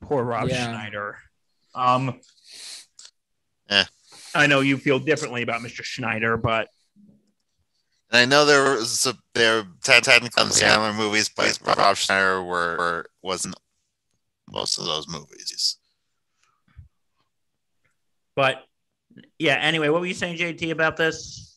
Poor 0.00 0.24
Rob 0.24 0.48
Yeah. 0.48 0.64
Schneider. 0.70 1.18
Um, 1.74 2.18
Eh. 3.68 3.84
I 4.34 4.46
know 4.46 4.60
you 4.60 4.76
feel 4.78 4.98
differently 4.98 5.42
about 5.42 5.60
Mr. 5.62 5.82
Schneider, 5.84 6.36
but 6.36 6.68
And 8.14 8.20
I 8.20 8.26
know 8.26 8.44
there 8.44 8.76
was 8.76 9.06
a, 9.06 9.14
there 9.34 9.64
te- 9.82 10.00
technically 10.00 10.44
Sandler 10.44 10.94
movies, 10.96 11.28
but 11.28 11.58
Rob 11.66 11.96
Schneider 11.96 12.44
were, 12.44 12.76
were 12.76 13.06
wasn't 13.22 13.56
most 14.48 14.78
of 14.78 14.84
those 14.84 15.08
movies. 15.08 15.78
but 18.36 18.62
yeah. 19.36 19.54
Anyway, 19.56 19.88
what 19.88 20.00
were 20.00 20.06
you 20.06 20.14
saying, 20.14 20.38
JT, 20.38 20.70
about 20.70 20.96
this? 20.96 21.56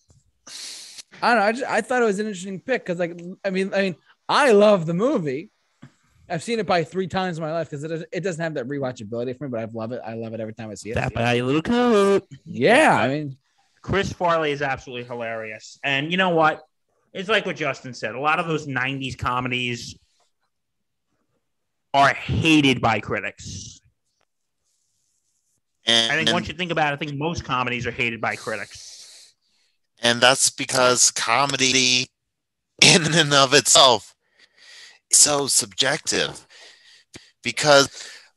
I 1.22 1.36
don't 1.36 1.40
know. 1.42 1.46
I, 1.46 1.52
just, 1.52 1.64
I 1.66 1.82
thought 1.82 2.02
it 2.02 2.06
was 2.06 2.18
an 2.18 2.26
interesting 2.26 2.60
pick 2.60 2.84
because, 2.84 2.98
like, 2.98 3.22
I 3.46 3.52
mean, 3.52 3.72
I 3.72 3.82
mean, 3.84 3.96
I 4.28 4.52
love 4.52 4.88
the 4.88 4.96
movie. 4.96 5.52
I've 6.28 6.42
seen 6.42 6.58
it 6.58 6.66
probably 6.66 6.86
three 6.86 7.08
times 7.08 7.38
in 7.38 7.44
my 7.44 7.52
life 7.52 7.70
because 7.70 7.84
it, 7.84 7.90
doesn't- 7.90 8.10
it 8.12 8.22
doesn't 8.22 8.42
have 8.44 8.56
that 8.56 8.68
rewatchability 8.68 9.38
for 9.38 9.44
me, 9.44 9.52
but 9.52 9.60
I 9.60 9.68
love 9.72 9.92
it. 9.92 10.02
I 10.04 10.16
love 10.16 10.34
it 10.34 10.40
every 10.40 10.56
time 10.56 10.72
I 10.72 10.74
see 10.74 10.90
it. 10.90 10.96
That 10.96 11.14
by 11.14 11.40
little 11.40 11.62
coat. 11.62 12.28
Yeah, 12.46 12.98
I 13.00 13.08
mean, 13.10 13.38
Chris 13.82 14.12
Farley 14.12 14.52
is 14.52 14.62
absolutely 14.62 15.06
hilarious. 15.06 15.80
And 15.84 16.12
you 16.12 16.18
know 16.18 16.30
what? 16.30 16.64
It's 17.14 17.30
like 17.30 17.46
what 17.46 17.56
Justin 17.56 17.94
said. 17.94 18.16
A 18.16 18.20
lot 18.20 18.40
of 18.40 18.48
those 18.48 18.68
90s 18.68 19.18
comedies 19.18 19.98
are 21.94 22.14
hated 22.14 22.82
by 22.82 23.00
critics. 23.00 23.80
And, 25.86 26.12
I 26.12 26.16
think 26.16 26.34
once 26.34 26.48
you 26.50 26.54
think 26.54 26.72
about 26.72 26.92
it, 26.92 26.96
I 26.96 26.98
think 26.98 27.18
most 27.18 27.46
comedies 27.46 27.88
are 27.88 27.92
hated 27.92 28.20
by 28.20 28.36
critics. 28.36 29.34
and 30.04 30.22
that's 30.22 30.50
because 30.50 31.12
comedy 31.12 32.10
in 32.84 33.14
and 33.16 33.34
of 33.34 33.54
itself 33.54 34.14
is 35.10 35.18
so 35.18 35.48
subjective. 35.48 36.46
Because 37.42 37.90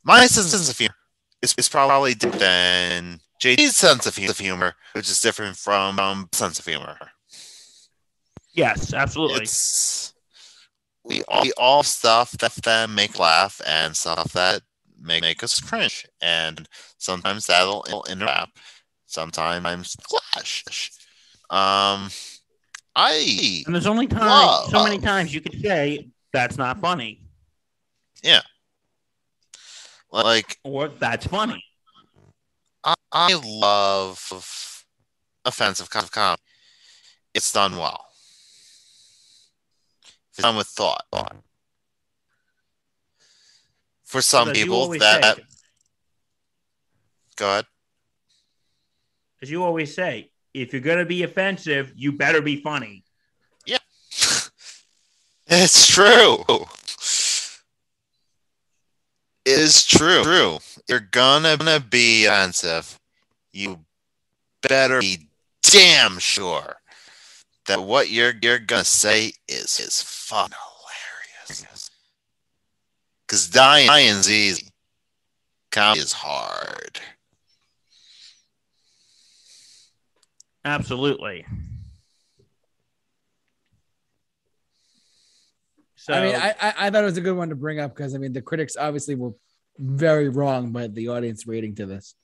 my 0.03 0.25
sense 0.27 0.69
of 0.69 0.77
humor 0.77 0.95
is, 1.41 1.53
is 1.57 1.67
probably 1.67 2.13
different 2.13 2.39
than 2.39 3.19
JD's 3.41 3.75
sense 3.75 4.05
of 4.05 4.15
humor, 4.15 4.75
which 4.93 5.09
is 5.09 5.19
different 5.19 5.57
from 5.57 5.99
um, 5.99 6.29
sense 6.31 6.59
of 6.59 6.65
humor. 6.65 6.95
Yes, 8.53 8.93
absolutely. 8.93 9.41
It's 9.41 10.13
we 11.03 11.23
all, 11.23 11.41
we 11.41 11.51
all 11.57 11.81
stuff 11.81 12.33
that, 12.33 12.53
that 12.63 12.89
make 12.91 13.17
laugh 13.17 13.59
and 13.65 13.97
stuff 13.97 14.31
that 14.33 14.61
make, 15.01 15.23
make 15.23 15.43
us 15.43 15.59
cringe, 15.59 16.05
and 16.21 16.69
sometimes 16.99 17.47
that'll 17.47 17.83
it'll 17.87 18.05
interact, 18.05 18.59
sometimes 19.07 19.95
clash. 20.03 20.91
Um, 21.49 22.09
I 22.95 23.63
and 23.65 23.73
there's 23.73 23.87
only 23.87 24.05
time 24.05 24.27
Love. 24.27 24.69
so 24.69 24.83
many 24.83 24.99
times 24.99 25.33
you 25.33 25.41
could 25.41 25.59
say 25.59 26.07
that's 26.31 26.59
not 26.59 26.79
funny 26.79 27.23
Yeah, 28.21 28.41
like 30.11 30.59
or 30.63 30.89
that's 30.89 31.25
funny. 31.25 31.63
I, 32.83 32.95
I 33.11 33.39
love 33.43 34.17
offensive 35.45 35.89
com- 35.89 36.07
comedy. 36.07 36.41
It's 37.33 37.51
done 37.51 37.77
well. 37.77 38.05
It's 40.31 40.41
done 40.41 40.55
with 40.55 40.67
thought. 40.67 41.05
For 44.05 44.21
some 44.21 44.49
you 44.49 44.53
people, 44.53 44.89
that 44.89 45.37
say- 45.37 45.43
go 47.37 47.45
ahead. 47.47 47.65
As 49.41 49.49
you 49.49 49.63
always 49.63 49.95
say, 49.95 50.29
if 50.53 50.73
you're 50.73 50.81
gonna 50.81 51.05
be 51.05 51.23
offensive, 51.23 51.93
you 51.95 52.11
better 52.11 52.41
be 52.41 52.61
funny. 52.61 53.03
Yeah. 53.65 53.77
it's 55.47 55.87
true. 55.87 56.43
Is 59.45 59.85
true. 59.85 60.23
True. 60.23 60.59
You're 60.87 60.99
gonna, 60.99 61.57
be 61.79 62.25
offensive. 62.25 62.99
You 63.51 63.79
better 64.61 64.99
be 64.99 65.27
damn 65.63 66.19
sure 66.19 66.77
that 67.65 67.83
what 67.83 68.09
you're 68.09 68.33
you're 68.41 68.59
gonna 68.59 68.83
say 68.83 69.33
is 69.47 69.79
is 69.79 70.01
fun 70.01 70.51
hilarious. 71.47 71.89
Cause 73.27 73.47
dying 73.47 73.87
dying's 73.87 74.29
easy. 74.29 74.67
Comedy 75.71 76.01
is 76.01 76.11
hard. 76.13 76.99
Absolutely. 80.63 81.45
So 86.01 86.13
I 86.13 86.25
mean, 86.25 86.35
I, 86.35 86.55
I 86.59 86.73
I 86.77 86.89
thought 86.89 87.03
it 87.03 87.05
was 87.05 87.17
a 87.17 87.21
good 87.21 87.37
one 87.37 87.49
to 87.49 87.55
bring 87.55 87.79
up 87.79 87.95
because 87.95 88.15
I 88.15 88.17
mean 88.17 88.33
the 88.33 88.41
critics 88.41 88.75
obviously 88.75 89.13
were 89.13 89.33
very 89.77 90.29
wrong 90.29 90.71
by 90.71 90.87
the 90.87 91.09
audience 91.09 91.45
rating 91.45 91.75
to 91.75 91.85
this. 91.85 92.15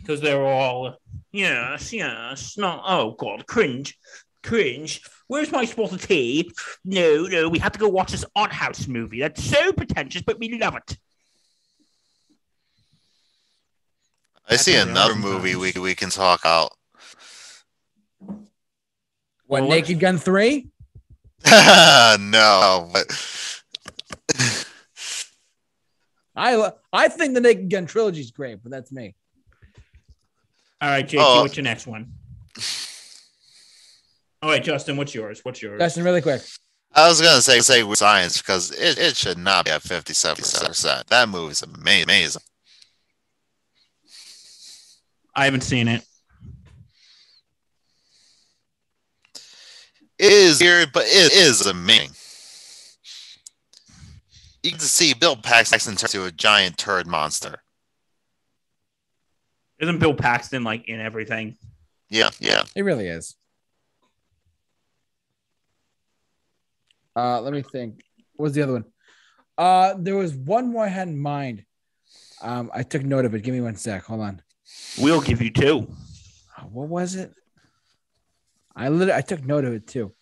because 0.00 0.20
they're 0.20 0.44
all 0.44 0.94
yes, 1.32 1.92
yes, 1.92 2.56
no, 2.56 2.80
oh 2.86 3.16
god, 3.18 3.44
cringe, 3.46 3.98
cringe. 4.44 5.02
Where's 5.26 5.50
my 5.50 5.64
spot 5.64 5.92
of 5.92 6.06
tea? 6.06 6.52
No, 6.84 7.26
no, 7.26 7.48
we 7.48 7.58
have 7.58 7.72
to 7.72 7.78
go 7.78 7.88
watch 7.88 8.12
this 8.12 8.24
art 8.36 8.52
house 8.52 8.86
movie. 8.86 9.20
That's 9.20 9.42
so 9.42 9.72
pretentious, 9.72 10.22
but 10.22 10.38
we 10.38 10.58
love 10.58 10.76
it. 10.76 10.96
I 14.48 14.56
see 14.56 14.76
another 14.76 15.14
movie 15.16 15.56
we 15.56 15.72
we 15.72 15.94
can 15.94 16.10
talk 16.10 16.40
about. 16.40 16.70
What 19.46 19.62
Well, 19.62 19.68
Naked 19.68 19.98
Gun 20.00 20.18
three? 20.18 20.68
no, 22.20 22.90
but 22.92 23.06
I 26.34 26.72
I 26.92 27.08
think 27.08 27.34
the 27.34 27.40
Naked 27.40 27.70
Gun 27.70 27.86
trilogy 27.86 28.20
is 28.20 28.30
great, 28.30 28.62
but 28.62 28.70
that's 28.70 28.92
me. 28.92 29.14
All 30.80 30.88
right, 30.88 31.06
JT, 31.06 31.18
Oh. 31.20 31.42
what's 31.42 31.56
your 31.56 31.64
next 31.64 31.86
one? 31.86 32.12
All 34.40 34.50
right, 34.50 34.62
Justin, 34.62 34.96
what's 34.96 35.14
yours? 35.14 35.40
What's 35.42 35.60
yours? 35.60 35.80
Justin, 35.80 36.04
really 36.04 36.22
quick. 36.22 36.42
I 36.94 37.08
was 37.08 37.20
gonna 37.20 37.42
say 37.42 37.60
say 37.60 37.82
science 37.94 38.38
because 38.38 38.70
it, 38.70 38.98
it 38.98 39.16
should 39.16 39.38
not 39.38 39.64
be 39.64 39.70
at 39.70 39.82
fifty 39.82 40.14
seven 40.14 40.42
percent. 40.42 41.06
That 41.08 41.28
movie's 41.28 41.62
ama- 41.62 42.02
amazing. 42.02 42.42
I 45.34 45.44
haven't 45.44 45.60
seen 45.62 45.86
it. 45.88 46.04
Is 50.18 50.60
weird, 50.60 50.92
but 50.92 51.04
it 51.06 51.32
is 51.32 51.66
amazing. 51.66 52.10
You 54.62 54.72
can 54.72 54.80
see 54.80 55.14
Bill 55.14 55.36
Paxton 55.36 55.78
turn 55.78 56.08
into 56.12 56.24
a 56.24 56.32
giant 56.32 56.78
turd 56.78 57.06
monster. 57.06 57.62
Isn't 59.78 59.98
Bill 59.98 60.14
Paxton 60.14 60.64
like 60.64 60.88
in 60.88 61.00
everything? 61.00 61.56
Yeah, 62.10 62.30
yeah. 62.40 62.64
It 62.74 62.82
really 62.82 63.06
is. 63.06 63.36
Uh, 67.14 67.40
let 67.40 67.52
me 67.52 67.62
think. 67.62 68.00
What 68.36 68.44
was 68.44 68.52
the 68.54 68.62
other 68.62 68.72
one? 68.74 68.84
Uh, 69.56 69.94
there 69.98 70.16
was 70.16 70.34
one 70.34 70.70
more 70.70 70.84
I 70.84 70.88
had 70.88 71.08
in 71.08 71.18
mind. 71.18 71.64
Um, 72.40 72.70
I 72.72 72.82
took 72.82 73.02
note 73.02 73.24
of 73.24 73.34
it. 73.34 73.42
Give 73.42 73.54
me 73.54 73.60
one 73.60 73.76
sec. 73.76 74.04
Hold 74.04 74.20
on. 74.20 74.42
We'll 74.98 75.20
give 75.20 75.42
you 75.42 75.50
two. 75.50 75.88
Uh, 76.56 76.62
What 76.62 76.88
was 76.88 77.14
it? 77.14 77.32
I 78.76 78.88
lit- 78.88 79.10
I 79.10 79.20
took 79.20 79.44
note 79.44 79.64
of 79.64 79.72
it 79.72 79.86
too. 79.86 80.14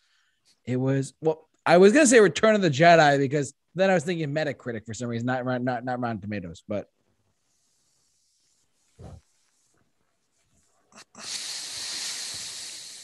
It 0.64 0.76
was 0.76 1.14
well, 1.20 1.48
I 1.64 1.78
was 1.78 1.92
gonna 1.92 2.06
say 2.06 2.20
Return 2.20 2.54
of 2.54 2.62
the 2.62 2.70
Jedi 2.70 3.18
because 3.18 3.54
then 3.74 3.90
I 3.90 3.94
was 3.94 4.04
thinking 4.04 4.30
Metacritic 4.32 4.86
for 4.86 4.94
some 4.94 5.08
reason, 5.08 5.26
not 5.26 5.44
Rot- 5.44 5.62
not 5.62 5.84
not 5.84 6.00
Rotten 6.00 6.20
Tomatoes, 6.20 6.62
but 6.66 6.88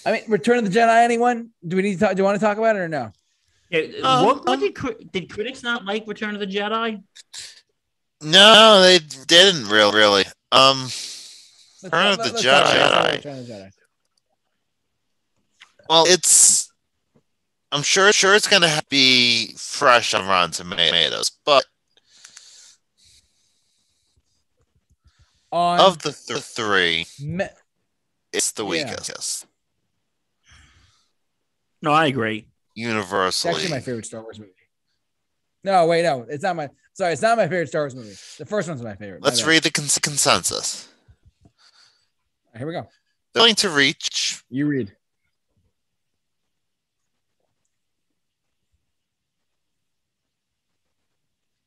I 0.04 0.12
mean, 0.12 0.22
Return 0.28 0.58
of 0.58 0.64
the 0.70 0.78
Jedi. 0.78 1.04
Anyone? 1.04 1.50
Do 1.66 1.76
we 1.76 1.82
need 1.82 1.94
to 1.94 2.00
talk? 2.00 2.12
Do 2.16 2.20
you 2.20 2.24
want 2.24 2.38
to 2.40 2.44
talk 2.44 2.58
about 2.58 2.76
it 2.76 2.80
or 2.80 2.88
no? 2.88 3.12
Yeah, 3.70 3.80
Um, 4.02 4.26
what, 4.26 4.46
what 4.46 4.60
did 4.60 4.74
did 5.12 5.30
critics 5.30 5.62
not 5.62 5.84
like 5.84 6.04
Return 6.06 6.34
of 6.34 6.40
the 6.40 6.46
Jedi? 6.46 7.02
No, 8.20 8.80
they 8.82 8.98
didn't 9.26 9.68
really, 9.68 9.96
really. 9.96 10.24
Um, 10.50 10.88
Return 11.82 12.06
of 12.12 12.16
the 12.18 12.22
let's 12.24 12.42
talk 12.42 12.42
about 12.42 12.66
Jedi. 12.66 13.12
Return 13.16 13.38
of 13.38 13.46
the 13.46 13.52
Jedi. 13.52 13.70
Well, 15.88 16.04
it's. 16.06 16.70
I'm 17.70 17.82
sure, 17.82 18.12
sure, 18.12 18.34
it's 18.34 18.48
gonna 18.48 18.82
be 18.90 19.54
fresh 19.56 20.12
on 20.14 20.26
Rotten 20.26 20.50
Tomatoes, 20.50 21.30
but 21.44 21.64
On 25.50 25.80
of 25.80 25.98
the 25.98 26.12
th- 26.12 26.40
three, 26.42 27.06
Me- 27.20 27.48
it's 28.32 28.52
the 28.52 28.64
Yeah. 28.64 28.90
weakest. 28.90 29.46
No, 31.82 31.92
I 31.92 32.06
agree. 32.06 32.48
Universally, 32.74 33.50
it's 33.52 33.58
actually 33.64 33.74
my 33.76 33.80
favorite 33.80 34.06
Star 34.06 34.22
Wars 34.22 34.38
movie. 34.38 34.52
No, 35.64 35.86
wait, 35.86 36.02
no, 36.02 36.22
it's 36.28 36.42
not 36.42 36.56
my. 36.56 36.68
Sorry, 36.94 37.12
it's 37.12 37.22
not 37.22 37.36
my 37.36 37.44
favorite 37.48 37.68
Star 37.68 37.82
Wars 37.82 37.94
movie. 37.94 38.16
The 38.38 38.46
first 38.46 38.68
one's 38.68 38.82
my 38.82 38.94
favorite. 38.94 39.22
Let's 39.22 39.40
bad. 39.40 39.48
read 39.48 39.62
the 39.62 39.70
cons- 39.70 39.98
consensus. 39.98 40.88
Here 42.56 42.66
we 42.66 42.72
go. 42.72 42.88
Going 43.34 43.54
to 43.56 43.70
reach 43.70 44.42
You 44.50 44.66
read. 44.66 44.94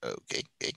Okay. 0.06 0.44
okay. 0.62 0.72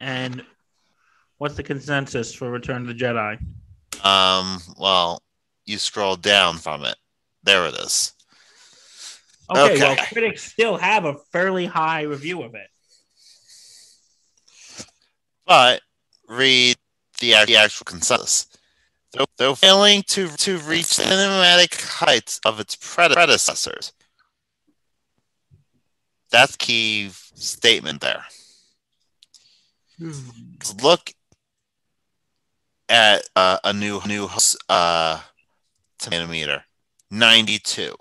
And 0.00 0.42
what's 1.38 1.56
the 1.56 1.62
consensus 1.62 2.34
for 2.34 2.50
Return 2.50 2.82
of 2.82 2.86
the 2.88 2.94
Jedi? 2.94 3.38
Um, 4.04 4.60
well, 4.78 5.22
you 5.66 5.78
scroll 5.78 6.16
down 6.16 6.56
from 6.56 6.84
it. 6.84 6.96
There 7.42 7.66
it 7.66 7.74
is. 7.74 8.12
Okay, 9.50 9.74
Okay. 9.74 9.80
well, 9.80 9.96
critics 10.12 10.52
still 10.52 10.76
have 10.76 11.04
a 11.04 11.14
fairly 11.32 11.66
high 11.66 12.02
review 12.02 12.42
of 12.42 12.54
it. 12.54 12.68
But 15.50 15.80
read 16.28 16.76
the, 17.18 17.34
the 17.44 17.56
actual 17.56 17.84
consensus. 17.84 18.46
Though, 19.12 19.26
though 19.36 19.56
failing 19.56 20.04
to, 20.06 20.28
to 20.28 20.58
reach 20.58 20.84
cinematic 20.84 21.82
heights 21.84 22.40
of 22.44 22.60
its 22.60 22.76
predecessors. 22.76 23.92
That's 26.30 26.54
key 26.54 27.10
statement 27.34 28.00
there. 28.00 28.22
Look 30.80 31.12
at 32.88 33.28
uh, 33.34 33.58
a 33.64 33.72
new 33.72 34.00
new 34.06 34.28
uh 34.68 35.20
tomato 35.98 36.28
meter, 36.28 36.62
ninety 37.10 37.58
two. 37.58 37.96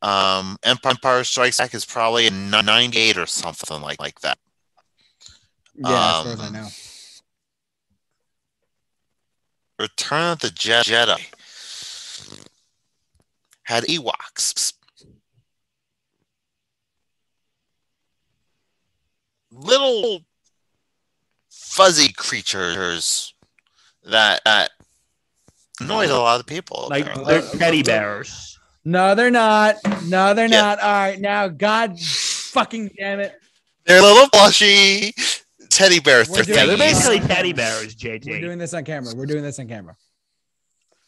Um, 0.00 0.56
Empire 0.64 1.24
Strikes 1.24 1.58
Back 1.58 1.74
is 1.74 1.84
probably 1.84 2.26
a 2.26 2.30
ninety 2.30 2.96
eight 2.96 3.18
or 3.18 3.26
something 3.26 3.82
like 3.82 4.00
like 4.00 4.18
that. 4.22 4.38
Yeah, 5.74 6.18
as 6.18 6.24
far 6.24 6.32
as 6.32 6.40
I 6.40 6.46
Um, 6.46 6.52
know. 6.52 6.68
Return 9.78 10.32
of 10.32 10.38
the 10.40 10.50
Je- 10.50 10.72
Jedi 10.84 11.26
had 13.64 13.84
Ewoks. 13.84 14.74
Little 19.50 20.24
fuzzy 21.50 22.12
creatures 22.12 23.34
that, 24.04 24.42
that 24.44 24.70
annoyed 25.80 26.10
a 26.10 26.18
lot 26.18 26.40
of 26.40 26.46
people. 26.46 26.86
Like 26.90 27.06
apparently. 27.06 27.40
they're 27.40 27.58
teddy 27.58 27.82
bears. 27.82 28.58
No, 28.84 29.14
they're 29.14 29.30
not. 29.30 29.76
No, 30.04 30.34
they're 30.34 30.46
Yeah. 30.46 30.60
not. 30.62 30.80
All 30.80 30.92
right, 30.92 31.20
now, 31.20 31.48
God, 31.48 32.00
fucking 32.00 32.92
damn 32.96 33.20
it, 33.20 33.38
They're 33.84 33.98
a 33.98 34.02
little 34.02 34.28
plushy 34.30 35.14
teddy 35.72 36.00
bear 36.00 36.18
We're 36.28 36.36
th- 36.36 36.46
doing- 36.46 36.58
Yeah, 36.58 36.66
they're 36.66 36.76
basically 36.78 37.20
teddy 37.20 37.52
bears, 37.52 37.94
JJ. 37.94 38.26
we're 38.26 38.36
JJ. 38.36 38.40
doing 38.40 38.58
this 38.58 38.74
on 38.74 38.84
camera. 38.84 39.14
We're 39.14 39.26
doing 39.26 39.42
this 39.42 39.58
on 39.58 39.68
camera. 39.68 39.96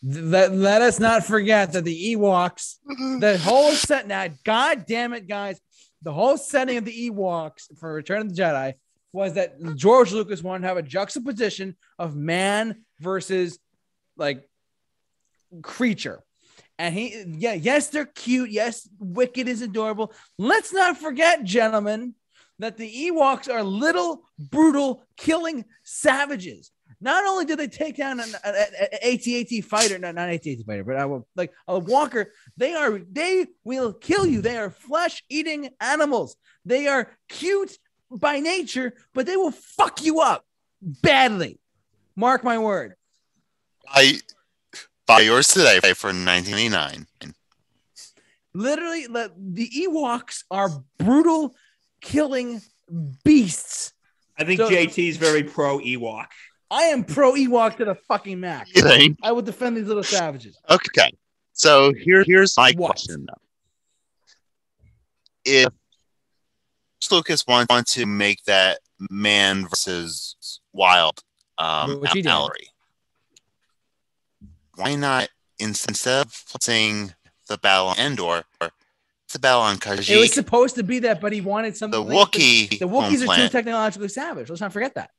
Th- 0.03 0.25
Let, 0.25 0.53
let 0.55 0.83
us 0.83 0.99
not 0.99 1.25
forget 1.25 1.73
that 1.73 1.85
the 1.85 2.15
Ewoks, 2.15 2.77
mm-hmm. 2.91 3.21
the 3.21 3.39
whole 3.39 3.73
set. 3.73 4.07
Now, 4.07 4.27
God 4.45 4.85
damn 4.87 5.13
it, 5.13 5.27
guys, 5.29 5.61
the 6.03 6.13
whole 6.13 6.37
setting 6.37 6.77
of 6.77 6.85
the 6.85 7.11
Ewoks 7.11 7.77
for 7.79 7.93
Return 7.93 8.23
of 8.23 8.35
the 8.35 8.43
Jedi 8.43 8.75
was 9.13 9.35
that 9.35 9.55
George 9.77 10.13
Lucas 10.13 10.43
wanted 10.43 10.63
to 10.63 10.69
have 10.69 10.77
a 10.77 10.83
juxtaposition 10.83 11.77
of 11.99 12.17
man 12.17 12.85
versus 13.01 13.59
like 14.17 14.49
creature. 15.63 16.23
And 16.79 16.93
he, 16.93 17.25
yeah, 17.39 17.53
yes, 17.53 17.89
they're 17.89 18.05
cute. 18.07 18.51
Yes, 18.51 18.89
Wicket 18.99 19.47
is 19.47 19.63
adorable. 19.63 20.13
Let's 20.39 20.73
not 20.73 20.99
forget, 20.99 21.45
gentlemen, 21.45 22.15
that 22.65 22.79
the 22.79 22.91
Ewoks 22.91 23.53
are 23.53 23.63
little, 23.63 24.23
brutal, 24.39 25.05
killing 25.19 25.67
savages. 25.83 26.71
Not 26.99 27.27
only 27.27 27.45
did 27.45 27.59
they 27.59 27.69
take 27.69 27.99
down 27.99 28.21
an, 28.21 28.31
an, 28.43 28.55
an 28.55 28.89
AT-AT 29.03 29.65
fighter, 29.65 29.99
not 29.99 30.15
not 30.15 30.31
AT-AT 30.31 30.65
fighter, 30.67 30.83
but 30.83 30.97
I 30.97 31.05
will 31.05 31.29
like 31.37 31.53
a 31.69 31.79
walker. 31.79 32.33
They 32.57 32.75
are 32.75 32.99
they 33.11 33.49
will 33.65 33.93
kill 33.93 34.25
you. 34.27 34.41
They 34.41 34.57
are 34.57 34.71
flesh-eating 34.71 35.71
animals. 35.79 36.37
They 36.65 36.87
are 36.87 37.11
cute 37.29 37.77
by 38.11 38.41
nature, 38.41 38.95
but 39.13 39.27
they 39.27 39.37
will 39.37 39.51
fuck 39.51 40.03
you 40.03 40.21
up 40.21 40.47
badly. 40.81 41.61
Mark 42.17 42.45
my 42.45 42.57
word. 42.57 42.95
I 43.87 44.21
buy 45.07 45.21
yours 45.21 45.49
today 45.49 45.81
for 45.81 46.09
1989. 46.09 47.07
Literally, 48.55 49.07
the 49.07 49.69
Ewoks 49.69 50.45
are 50.51 50.71
brutal, 50.97 51.55
killing 52.05 52.63
beasts. 53.25 53.93
I 54.39 54.45
think 54.45 54.61
So- 54.61 54.69
JT's 54.69 55.17
very 55.17 55.43
pro 55.43 55.79
Ewok. 55.79 56.27
I 56.71 56.85
am 56.85 57.05
pro 57.05 57.33
Ewok 57.35 57.77
to 57.79 57.85
the 57.85 57.95
fucking 57.95 58.41
max. 58.41 58.71
You 58.75 58.83
think? 58.83 59.19
I 59.23 59.33
would 59.33 59.45
defend 59.45 59.77
these 59.77 59.87
little 59.87 60.03
savages. 60.03 60.59
Okay. 60.69 61.13
So 61.53 61.93
here, 61.93 62.25
here's 62.27 62.57
my 62.57 62.73
What? 62.77 62.91
question 62.97 63.27
though. 63.27 63.41
If 65.45 65.69
Lucas 67.11 67.47
wants 67.47 67.71
want 67.73 67.87
to 67.89 68.07
make 68.07 68.43
that 68.45 68.81
man 69.11 69.69
versus 69.69 70.61
wild 70.73 71.21
um 71.59 72.01
Which 72.01 72.11
he 72.13 72.23
did. 72.23 72.31
allegory, 72.31 72.71
why 74.77 74.97
not 74.97 75.29
instead 75.59 76.27
of 76.27 76.43
saying 76.61 77.15
the 77.47 77.59
battle 77.59 77.89
on 77.89 77.99
Endor, 77.99 78.45
the 79.35 79.39
battle 79.39 79.61
on 79.61 79.77
It 79.77 80.19
was 80.19 80.33
supposed 80.33 80.77
to 80.77 80.83
be 80.83 81.01
that, 81.01 81.21
but 81.21 81.33
he 81.33 81.43
wanted 81.43 81.77
something. 81.77 82.01
the 82.09 82.15
like- 82.15 82.31
Wookiee, 82.33 82.79
The 82.79 82.89
home 82.89 83.05
Wookiees 83.13 83.29
are 83.29 83.37
too 83.37 83.49
technologically 83.51 84.09
savage. 84.09 84.49
Let's 84.49 84.63
not 84.63 84.73
forget 84.73 84.95
that. 84.95 85.11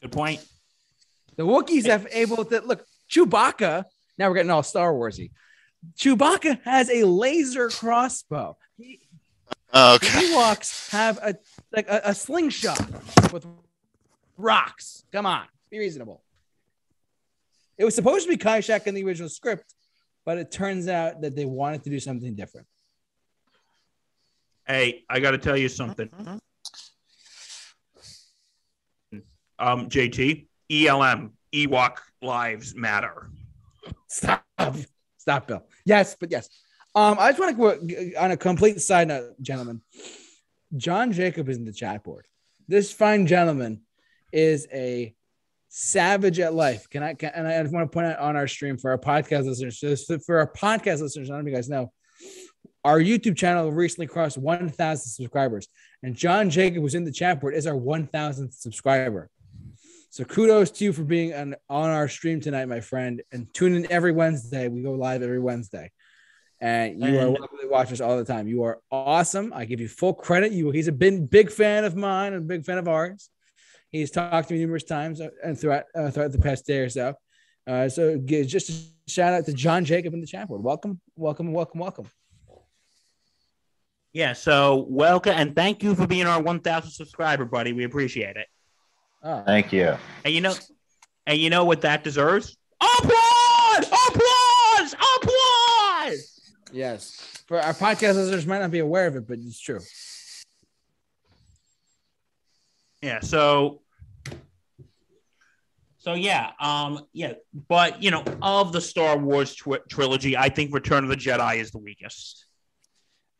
Good 0.00 0.10
point. 0.12 0.44
The 1.36 1.44
Wookiees 1.44 1.86
have 1.86 2.06
able 2.10 2.44
to 2.44 2.60
look. 2.60 2.84
Chewbacca. 3.08 3.84
Now 4.18 4.28
we're 4.28 4.34
getting 4.34 4.50
all 4.50 4.62
Star 4.62 4.92
Warsy. 4.92 5.30
Chewbacca 5.96 6.60
has 6.64 6.90
a 6.90 7.04
laser 7.04 7.68
crossbow. 7.68 8.56
The 8.78 8.98
Okay. 9.74 10.06
Ewoks 10.06 10.90
have 10.90 11.16
a 11.18 11.34
like 11.74 11.88
a, 11.88 12.02
a 12.06 12.14
slingshot 12.14 13.32
with 13.32 13.46
rocks. 14.36 15.04
Come 15.12 15.24
on, 15.24 15.44
be 15.70 15.78
reasonable. 15.78 16.22
It 17.78 17.84
was 17.86 17.94
supposed 17.94 18.26
to 18.26 18.30
be 18.30 18.36
Kashyyyk 18.36 18.86
in 18.86 18.94
the 18.94 19.02
original 19.04 19.30
script, 19.30 19.72
but 20.24 20.38
it 20.38 20.50
turns 20.50 20.88
out 20.88 21.22
that 21.22 21.34
they 21.34 21.44
wanted 21.44 21.82
to 21.84 21.90
do 21.90 22.00
something 22.00 22.34
different. 22.34 22.66
Hey, 24.66 25.04
I 25.08 25.20
got 25.20 25.32
to 25.32 25.38
tell 25.38 25.56
you 25.56 25.68
something. 25.68 26.08
Um, 29.58 29.88
JT, 29.88 30.46
ELM, 30.70 31.32
Ewok 31.52 31.98
lives 32.20 32.74
matter. 32.74 33.30
Stop. 34.08 34.44
Stop, 35.18 35.46
Bill. 35.46 35.62
Yes, 35.84 36.16
but 36.18 36.30
yes. 36.30 36.48
Um, 36.94 37.16
I 37.18 37.30
just 37.30 37.40
want 37.40 37.56
to 37.56 38.12
go 38.12 38.20
on 38.20 38.32
a 38.32 38.36
complete 38.36 38.80
side 38.80 39.08
note, 39.08 39.40
gentlemen. 39.40 39.80
John 40.76 41.12
Jacob 41.12 41.48
is 41.48 41.56
in 41.56 41.64
the 41.64 41.72
chat 41.72 42.02
board. 42.02 42.26
This 42.68 42.92
fine 42.92 43.26
gentleman 43.26 43.82
is 44.32 44.66
a 44.72 45.14
savage 45.74 46.38
at 46.38 46.52
life. 46.52 46.88
Can 46.90 47.02
I? 47.02 47.14
Can, 47.14 47.32
and 47.34 47.48
I 47.48 47.60
just 47.62 47.72
want 47.72 47.90
to 47.90 47.94
point 47.94 48.06
out 48.06 48.18
on 48.18 48.36
our 48.36 48.46
stream 48.46 48.76
for 48.76 48.90
our 48.90 48.98
podcast 48.98 49.46
listeners. 49.46 50.06
So 50.06 50.18
for 50.18 50.38
our 50.38 50.46
podcast 50.46 51.00
listeners, 51.00 51.30
I 51.30 51.34
don't 51.34 51.44
know 51.44 51.48
if 51.48 51.52
you 51.52 51.56
guys 51.56 51.68
know, 51.70 51.92
our 52.84 53.00
YouTube 53.00 53.36
channel 53.36 53.72
recently 53.72 54.06
crossed 54.06 54.36
1,000 54.36 55.10
subscribers, 55.10 55.68
and 56.02 56.14
John 56.14 56.50
Jacob, 56.50 56.82
who's 56.82 56.94
in 56.94 57.04
the 57.04 57.12
chat 57.12 57.40
board, 57.40 57.54
is 57.54 57.66
our 57.66 57.74
1,000th 57.74 58.52
subscriber. 58.52 59.30
So 60.10 60.24
kudos 60.24 60.70
to 60.72 60.84
you 60.84 60.92
for 60.92 61.04
being 61.04 61.32
on, 61.32 61.54
on 61.70 61.88
our 61.88 62.06
stream 62.06 62.38
tonight, 62.40 62.66
my 62.66 62.80
friend, 62.80 63.22
and 63.32 63.52
tune 63.54 63.74
in 63.74 63.90
every 63.90 64.12
Wednesday. 64.12 64.68
We 64.68 64.82
go 64.82 64.92
live 64.92 65.22
every 65.22 65.40
Wednesday, 65.40 65.90
and 66.60 67.00
you 67.00 67.16
are 67.18 67.26
And- 67.28 67.38
welcome 67.38 67.58
to 67.62 67.68
watch 67.68 67.92
us 67.92 68.02
all 68.02 68.18
the 68.18 68.26
time. 68.26 68.46
You 68.46 68.64
are 68.64 68.78
awesome. 68.90 69.54
I 69.54 69.64
give 69.64 69.80
you 69.80 69.88
full 69.88 70.12
credit. 70.12 70.52
You, 70.52 70.70
he's 70.70 70.88
a 70.88 70.92
been 70.92 71.24
big 71.26 71.50
fan 71.50 71.86
of 71.86 71.96
mine 71.96 72.34
and 72.34 72.42
a 72.42 72.46
big 72.46 72.66
fan 72.66 72.76
of 72.76 72.88
ours. 72.88 73.30
He's 73.92 74.10
talked 74.10 74.48
to 74.48 74.54
me 74.54 74.60
numerous 74.60 74.84
times 74.84 75.20
uh, 75.20 75.28
and 75.44 75.58
throughout 75.58 75.84
uh, 75.94 76.10
throughout 76.10 76.32
the 76.32 76.38
past 76.38 76.66
day 76.66 76.78
or 76.78 76.88
so. 76.88 77.14
Uh, 77.66 77.88
so 77.88 78.16
gi- 78.16 78.46
just 78.46 78.70
a 78.70 79.10
shout 79.10 79.34
out 79.34 79.44
to 79.46 79.52
John 79.52 79.84
Jacob 79.84 80.14
in 80.14 80.20
the 80.20 80.26
chat 80.26 80.48
board. 80.48 80.62
Welcome, 80.62 81.00
welcome, 81.14 81.52
welcome, 81.52 81.78
welcome. 81.78 82.06
Yeah, 84.14 84.32
so 84.32 84.86
welcome 84.88 85.34
and 85.36 85.54
thank 85.54 85.82
you 85.82 85.94
for 85.94 86.06
being 86.06 86.26
our 86.26 86.42
1,000 86.42 86.90
subscriber, 86.90 87.44
buddy. 87.44 87.72
We 87.72 87.84
appreciate 87.84 88.36
it. 88.36 88.46
Oh, 89.22 89.42
Thank 89.46 89.72
you. 89.72 89.96
And 90.24 90.34
you 90.34 90.40
know, 90.40 90.54
and 91.26 91.38
you 91.38 91.50
know 91.50 91.64
what 91.64 91.82
that 91.82 92.02
deserves? 92.02 92.56
Applause! 92.80 93.86
Applause! 94.08 94.94
Applause! 95.16 96.40
yes. 96.72 97.42
For 97.46 97.60
our 97.60 97.72
podcast 97.72 98.16
listeners, 98.16 98.46
might 98.46 98.60
not 98.60 98.70
be 98.70 98.80
aware 98.80 99.06
of 99.06 99.16
it, 99.16 99.28
but 99.28 99.38
it's 99.38 99.60
true. 99.60 99.80
Yeah. 103.02 103.20
So. 103.20 103.80
So 105.98 106.14
yeah, 106.14 106.50
um, 106.58 107.06
yeah, 107.12 107.34
but 107.68 108.02
you 108.02 108.10
know, 108.10 108.24
of 108.42 108.72
the 108.72 108.80
Star 108.80 109.16
Wars 109.16 109.54
tw- 109.54 109.88
trilogy, 109.88 110.36
I 110.36 110.48
think 110.48 110.74
Return 110.74 111.04
of 111.04 111.10
the 111.10 111.16
Jedi 111.16 111.58
is 111.58 111.70
the 111.70 111.78
weakest, 111.78 112.44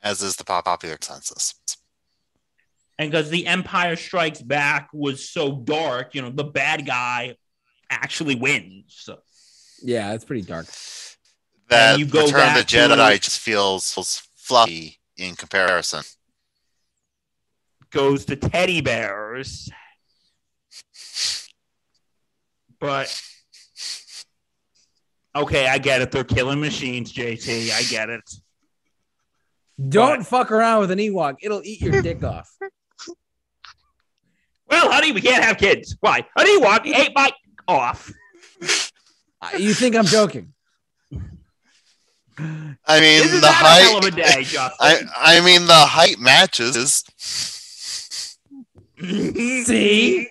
as 0.01 0.23
is 0.23 0.37
the 0.37 0.45
pop- 0.45 0.67
popular 0.67 0.97
consensus. 0.97 1.57
and 3.01 3.11
because 3.11 3.31
The 3.31 3.49
Empire 3.49 3.97
Strikes 3.97 4.41
Back 4.41 4.91
was 4.93 5.29
so 5.29 5.57
dark, 5.57 6.15
you 6.15 6.23
know, 6.23 6.31
the 6.31 6.45
bad 6.45 6.87
guy 6.87 7.35
actually 7.91 8.37
wins. 8.37 8.95
So, 8.97 9.19
Yeah, 9.83 10.13
it's 10.13 10.25
pretty 10.25 10.43
dark. 10.43 10.67
That 11.69 11.99
you 11.99 12.07
go 12.07 12.27
Return 12.27 12.41
of 12.43 12.55
the 12.55 12.61
back 12.61 12.67
to- 12.69 12.77
Jedi 12.77 13.21
just 13.21 13.41
feels, 13.41 13.93
feels 13.93 14.23
fluffy 14.37 15.01
in 15.17 15.35
comparison. 15.35 16.05
Goes 17.93 18.25
to 18.27 18.37
teddy 18.37 18.81
bears. 18.81 19.71
But 22.81 23.23
okay, 25.37 25.69
I 25.69 25.79
get 25.79 26.03
it. 26.03 26.11
They're 26.11 26.25
killing 26.25 26.61
machines, 26.61 27.13
JT. 27.13 27.71
I 27.73 27.83
get 27.85 28.11
it. 28.11 28.29
Don't 29.89 30.19
But- 30.21 30.27
fuck 30.27 30.51
around 30.51 30.81
with 30.81 30.91
an 30.91 30.99
Ewok. 30.99 31.37
It'll 31.43 31.63
eat 31.65 31.81
your 31.81 32.03
dick 32.03 32.23
off. 32.25 32.51
Well, 34.69 34.91
honey, 34.91 35.13
we 35.13 35.21
can't 35.21 35.45
have 35.45 35.59
kids. 35.59 35.97
Why? 36.01 36.27
Honey, 36.37 36.57
walk 36.59 36.87
ate 36.87 37.13
my 37.15 37.31
off. 37.69 38.11
Uh, 39.41 39.51
You 39.59 39.75
think 39.75 39.95
I'm 39.95 40.07
joking? 40.07 40.55
I 42.39 43.01
mean, 43.01 43.23
Isn't 43.23 43.35
the 43.37 43.41
that 43.43 43.81
a 43.83 43.85
hell 43.85 43.99
of 43.99 44.05
a 44.05 44.11
height. 44.11 44.35
day, 44.37 44.43
Justin? 44.45 44.71
I 44.81 45.03
I 45.39 45.41
mean, 45.45 45.67
the 45.67 45.75
height 45.75 46.19
matches. 46.19 47.05
See, 49.65 50.29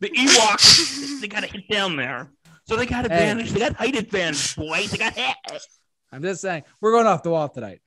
the 0.00 0.10
Ewoks, 0.10 1.20
they 1.20 1.28
gotta 1.28 1.46
get 1.46 1.68
down 1.68 1.94
there, 1.94 2.32
so 2.64 2.74
they 2.74 2.84
got 2.84 3.04
advantage. 3.04 3.52
They 3.52 3.60
got 3.60 3.74
height 3.74 3.94
advantage, 3.94 4.56
boys. 4.56 4.90
They 4.90 4.98
got 4.98 5.12
hat. 5.12 5.36
I'm 6.10 6.20
just 6.20 6.40
saying. 6.40 6.64
We're 6.80 6.90
going 6.90 7.06
off 7.06 7.22
the 7.22 7.30
wall 7.30 7.48
tonight. 7.48 7.80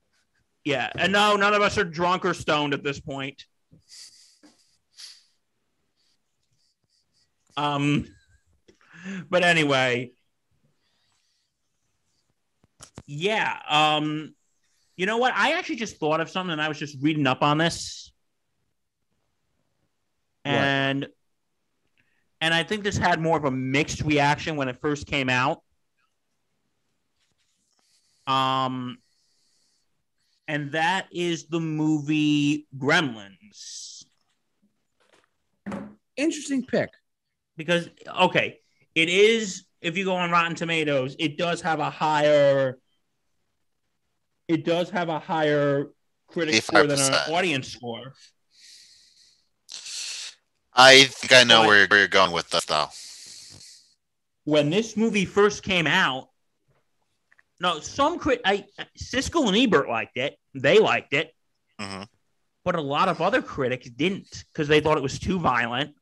Yeah, 0.64 0.90
and 0.96 1.12
no, 1.12 1.36
none 1.36 1.54
of 1.54 1.62
us 1.62 1.78
are 1.78 1.84
drunk 1.84 2.24
or 2.24 2.34
stoned 2.34 2.74
at 2.74 2.82
this 2.82 3.00
point. 3.02 3.44
Um, 7.58 8.06
but 9.30 9.44
anyway, 9.44 10.12
yeah. 13.06 13.60
Um, 13.68 14.34
you 14.96 15.06
know 15.06 15.18
what? 15.18 15.34
I 15.34 15.58
actually 15.58 15.76
just 15.76 15.98
thought 15.98 16.22
of 16.22 16.30
something, 16.30 16.54
and 16.54 16.62
I 16.62 16.70
was 16.70 16.80
just 16.80 16.98
reading 17.02 17.28
up 17.28 17.44
on 17.44 17.58
this, 17.58 18.09
What? 20.44 20.56
and 20.56 21.08
and 22.42 22.54
I 22.54 22.64
think 22.64 22.84
this 22.84 22.98
had 22.98 23.20
more 23.20 23.38
of 23.38 23.46
a 23.46 23.52
mixed 23.52 24.02
reaction 24.02 24.56
when 24.56 24.70
it 24.70 24.80
first 24.80 25.08
came 25.08 25.30
out. 25.30 25.62
Um, 28.28 29.00
and 30.48 30.72
that 30.72 31.08
is 31.12 31.48
the 31.48 31.60
movie 31.60 32.68
Gremlins. 32.78 34.06
Interesting 36.16 36.66
pick. 36.66 36.90
Because 37.58 37.90
okay, 38.22 38.60
it 38.96 39.10
is 39.10 39.66
if 39.82 39.98
you 39.98 40.06
go 40.06 40.16
on 40.16 40.32
Rotten 40.32 40.56
Tomatoes, 40.56 41.16
it 41.20 41.38
does 41.38 41.62
have 41.62 41.80
a 41.80 41.90
higher 41.90 42.78
it 44.48 44.66
does 44.66 44.90
have 44.90 45.10
a 45.10 45.20
higher 45.20 45.90
critic 46.28 46.64
score 46.64 46.88
than 46.88 47.00
an 47.00 47.14
audience 47.32 47.68
score. 47.68 48.14
I 50.74 51.06
think 51.06 51.34
I 51.34 51.44
know 51.44 51.68
where 51.68 51.80
you're, 51.80 51.88
where 51.88 52.00
you're 52.00 52.08
going 52.08 52.32
with 52.32 52.50
this, 52.50 52.66
though. 52.66 52.88
When 54.46 54.70
this 54.70 54.96
movie 54.96 55.26
first 55.26 55.64
came 55.64 55.88
out, 55.88 56.30
no, 57.60 57.80
some 57.80 58.20
crit, 58.20 58.42
I 58.46 58.66
Siskel 58.98 59.48
and 59.48 59.58
Ebert 59.58 59.90
liked 59.90 60.18
it. 60.18 60.38
They 60.54 60.80
liked 60.80 61.14
it, 61.14 61.34
hmm 61.80 62.04
but 62.70 62.76
a 62.76 62.82
lot 62.82 63.10
of 63.10 63.22
other 63.22 63.42
critics 63.42 63.90
didn't 63.90 64.44
because 64.52 64.68
they 64.68 64.80
thought 64.80 64.98
it 64.98 65.02
was 65.02 65.18
too 65.18 65.40
violent. 65.40 65.96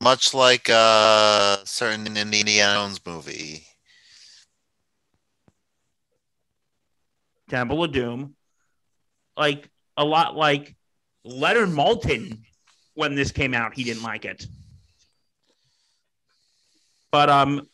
Much 0.00 0.32
like 0.32 0.68
uh, 0.70 1.56
certain 1.64 2.16
Indiana 2.16 2.74
Jones 2.74 3.00
movie. 3.04 3.66
Temple 7.48 7.82
of 7.82 7.92
Doom, 7.92 8.36
like 9.36 9.68
a 9.96 10.04
lot 10.04 10.36
like 10.36 10.76
Leonard 11.24 11.70
Maltin 11.70 12.42
when 12.94 13.14
this 13.14 13.32
came 13.32 13.54
out, 13.54 13.74
he 13.74 13.84
didn't 13.84 14.02
like 14.02 14.24
it. 14.24 14.46
But 17.10 17.28
um, 17.28 17.68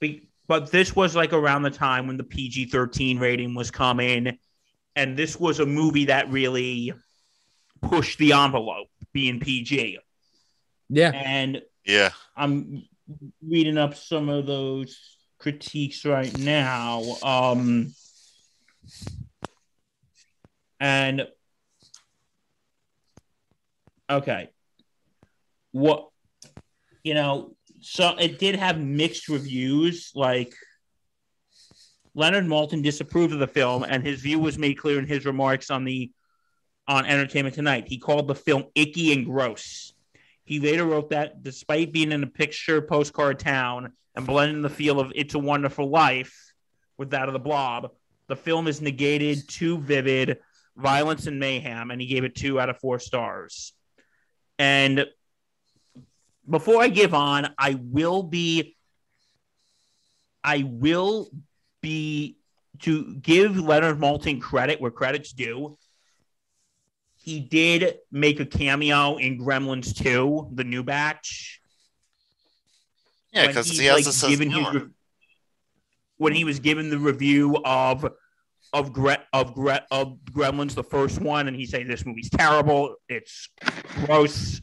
be, 0.00 0.28
but 0.46 0.70
this 0.70 0.94
was 0.94 1.16
like 1.16 1.32
around 1.32 1.62
the 1.62 1.70
time 1.70 2.06
when 2.06 2.16
the 2.16 2.24
PG 2.24 2.66
thirteen 2.66 3.18
rating 3.18 3.54
was 3.54 3.70
coming, 3.70 4.38
and 4.96 5.16
this 5.16 5.38
was 5.38 5.60
a 5.60 5.66
movie 5.66 6.06
that 6.06 6.30
really 6.30 6.92
pushed 7.82 8.18
the 8.18 8.32
envelope, 8.34 8.88
being 9.12 9.40
PG. 9.40 9.98
Yeah. 10.90 11.12
And 11.14 11.62
Yeah. 11.86 12.10
I'm 12.36 12.84
reading 13.46 13.78
up 13.78 13.94
some 13.94 14.28
of 14.28 14.46
those 14.46 14.98
critiques 15.38 16.04
right 16.04 16.36
now. 16.38 17.02
Um, 17.22 17.94
and 20.78 21.26
okay, 24.10 24.50
what 25.72 26.08
you 27.02 27.14
know, 27.14 27.56
so 27.80 28.16
it 28.18 28.38
did 28.38 28.56
have 28.56 28.78
mixed 28.78 29.28
reviews. 29.28 30.12
Like 30.14 30.52
Leonard 32.14 32.46
Maltin 32.46 32.82
disapproved 32.82 33.32
of 33.32 33.38
the 33.38 33.46
film, 33.46 33.84
and 33.84 34.04
his 34.04 34.20
view 34.20 34.38
was 34.38 34.58
made 34.58 34.78
clear 34.78 34.98
in 34.98 35.06
his 35.06 35.24
remarks 35.24 35.70
on 35.70 35.84
the 35.84 36.10
on 36.88 37.06
Entertainment 37.06 37.54
Tonight. 37.54 37.88
He 37.88 37.98
called 37.98 38.26
the 38.26 38.34
film 38.34 38.64
icky 38.74 39.12
and 39.12 39.24
gross. 39.24 39.92
He 40.44 40.58
later 40.58 40.84
wrote 40.84 41.10
that 41.10 41.42
despite 41.42 41.92
being 41.92 42.10
in 42.10 42.24
a 42.24 42.26
picture 42.26 42.82
postcard 42.82 43.38
town 43.38 43.92
and 44.16 44.26
blending 44.26 44.62
the 44.62 44.68
feel 44.68 44.98
of 44.98 45.12
It's 45.14 45.34
a 45.34 45.38
Wonderful 45.38 45.88
Life 45.88 46.52
with 46.98 47.10
that 47.10 47.28
of 47.28 47.32
the 47.32 47.38
blob, 47.38 47.92
the 48.26 48.34
film 48.34 48.66
is 48.66 48.80
negated, 48.80 49.48
too 49.48 49.78
vivid, 49.78 50.38
violence 50.76 51.26
and 51.26 51.38
mayhem, 51.38 51.90
and 51.90 52.00
he 52.00 52.08
gave 52.08 52.24
it 52.24 52.34
two 52.34 52.58
out 52.58 52.68
of 52.68 52.78
four 52.78 52.98
stars. 52.98 53.72
And 54.60 55.06
before 56.48 56.82
I 56.82 56.88
give 56.88 57.14
on, 57.14 57.54
I 57.58 57.80
will 57.80 58.22
be 58.22 58.76
I 60.44 60.64
will 60.66 61.30
be 61.80 62.36
to 62.80 63.14
give 63.14 63.58
Leonard 63.58 63.98
Maltin 63.98 64.38
credit 64.38 64.78
where 64.78 64.90
credit's 64.90 65.32
due. 65.32 65.78
He 67.16 67.40
did 67.40 68.00
make 68.12 68.38
a 68.38 68.44
cameo 68.44 69.16
in 69.16 69.38
Gremlins 69.38 69.96
2, 69.96 70.50
the 70.52 70.64
new 70.64 70.82
batch. 70.82 71.62
Yeah, 73.32 73.46
because 73.46 73.70
he 73.70 73.86
has 73.86 73.94
like, 73.94 74.00
a 74.06 74.12
sense 74.12 74.22
of 74.24 74.28
given 74.28 74.50
his 74.50 74.74
re- 74.74 74.88
when 76.18 76.34
he 76.34 76.44
was 76.44 76.58
given 76.58 76.90
the 76.90 76.98
review 76.98 77.56
of 77.64 78.12
of 78.72 78.92
Gre- 78.92 79.24
of 79.32 79.54
Gre- 79.54 79.86
of 79.90 80.18
Gremlins, 80.30 80.74
the 80.74 80.84
first 80.84 81.20
one, 81.20 81.48
and 81.48 81.56
he 81.56 81.66
said 81.66 81.88
this 81.88 82.06
movie's 82.06 82.30
terrible, 82.30 82.96
it's 83.08 83.48
gross, 84.04 84.60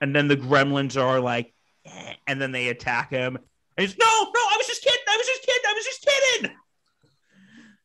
and 0.00 0.14
then 0.14 0.28
the 0.28 0.36
Gremlins 0.36 1.00
are 1.00 1.20
like, 1.20 1.54
eh, 1.86 2.14
and 2.26 2.40
then 2.40 2.52
they 2.52 2.68
attack 2.68 3.10
him, 3.10 3.36
and 3.36 3.86
he's 3.86 3.96
no, 3.98 4.06
no, 4.06 4.40
I 4.40 4.54
was 4.56 4.66
just 4.66 4.82
kidding, 4.82 5.00
I 5.08 5.16
was 5.16 5.26
just 5.26 5.42
kidding, 5.42 5.62
I 5.66 5.72
was 5.72 5.84
just 5.84 6.06
kidding. 6.06 6.56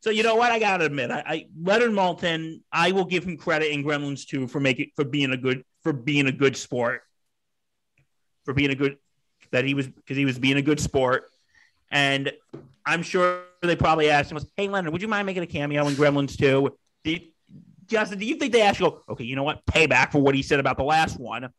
So 0.01 0.09
you 0.09 0.23
know 0.23 0.35
what? 0.35 0.51
I 0.51 0.59
gotta 0.59 0.85
admit, 0.85 1.11
I, 1.11 1.23
I 1.25 1.45
Leonard 1.61 1.91
Maltin, 1.91 2.61
I 2.71 2.91
will 2.91 3.05
give 3.05 3.23
him 3.23 3.37
credit 3.37 3.71
in 3.71 3.83
Gremlins 3.83 4.27
too 4.27 4.47
for 4.47 4.59
making 4.59 4.91
for 4.95 5.05
being 5.05 5.31
a 5.31 5.37
good 5.37 5.63
for 5.81 5.93
being 5.93 6.27
a 6.27 6.31
good 6.31 6.57
sport, 6.57 7.03
for 8.43 8.53
being 8.53 8.71
a 8.71 8.75
good 8.75 8.97
that 9.51 9.63
he 9.63 9.73
was 9.73 9.87
because 9.87 10.17
he 10.17 10.25
was 10.25 10.37
being 10.37 10.57
a 10.57 10.61
good 10.61 10.81
sport, 10.81 11.29
and 11.89 12.33
I'm 12.85 13.03
sure 13.03 13.43
they 13.61 13.75
probably 13.75 14.09
asked 14.09 14.31
him, 14.31 14.39
"Hey 14.57 14.67
Leonard, 14.67 14.91
would 14.91 15.01
you 15.01 15.07
mind 15.07 15.25
making 15.25 15.43
a 15.43 15.47
cameo 15.47 15.87
in 15.87 15.95
Gremlins 15.95 16.37
2? 16.37 16.69
Do 17.03 17.11
you, 17.11 17.19
Justin, 17.87 18.19
do 18.19 18.25
you 18.25 18.35
think 18.35 18.53
they 18.53 18.61
asked 18.61 18.79
you, 18.79 19.01
okay, 19.09 19.23
you 19.23 19.35
know 19.35 19.43
what, 19.43 19.65
payback 19.65 20.11
for 20.11 20.19
what 20.19 20.35
he 20.35 20.41
said 20.41 20.59
about 20.59 20.77
the 20.77 20.83
last 20.83 21.19
one? 21.19 21.49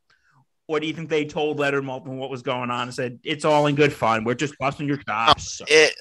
Or 0.67 0.81
do 0.81 0.87
you 0.87 0.95
think 0.95 1.11
they 1.11 1.27
told 1.27 1.59
Leonard 1.59 1.85
Maltin 1.85 2.17
what 2.17 2.31
was 2.31 2.43
going 2.43 2.71
on 2.71 2.83
and 2.83 2.95
said, 2.95 3.19
it's 3.23 3.45
all 3.45 3.67
in 3.67 3.75
good 3.75 3.93
fun. 3.93 4.25
We're 4.25 4.35
just 4.35 4.57
busting 4.59 4.89
your 4.89 4.97
chops. 4.97 5.61
Uh, 5.61 5.67
it, 5.69 5.95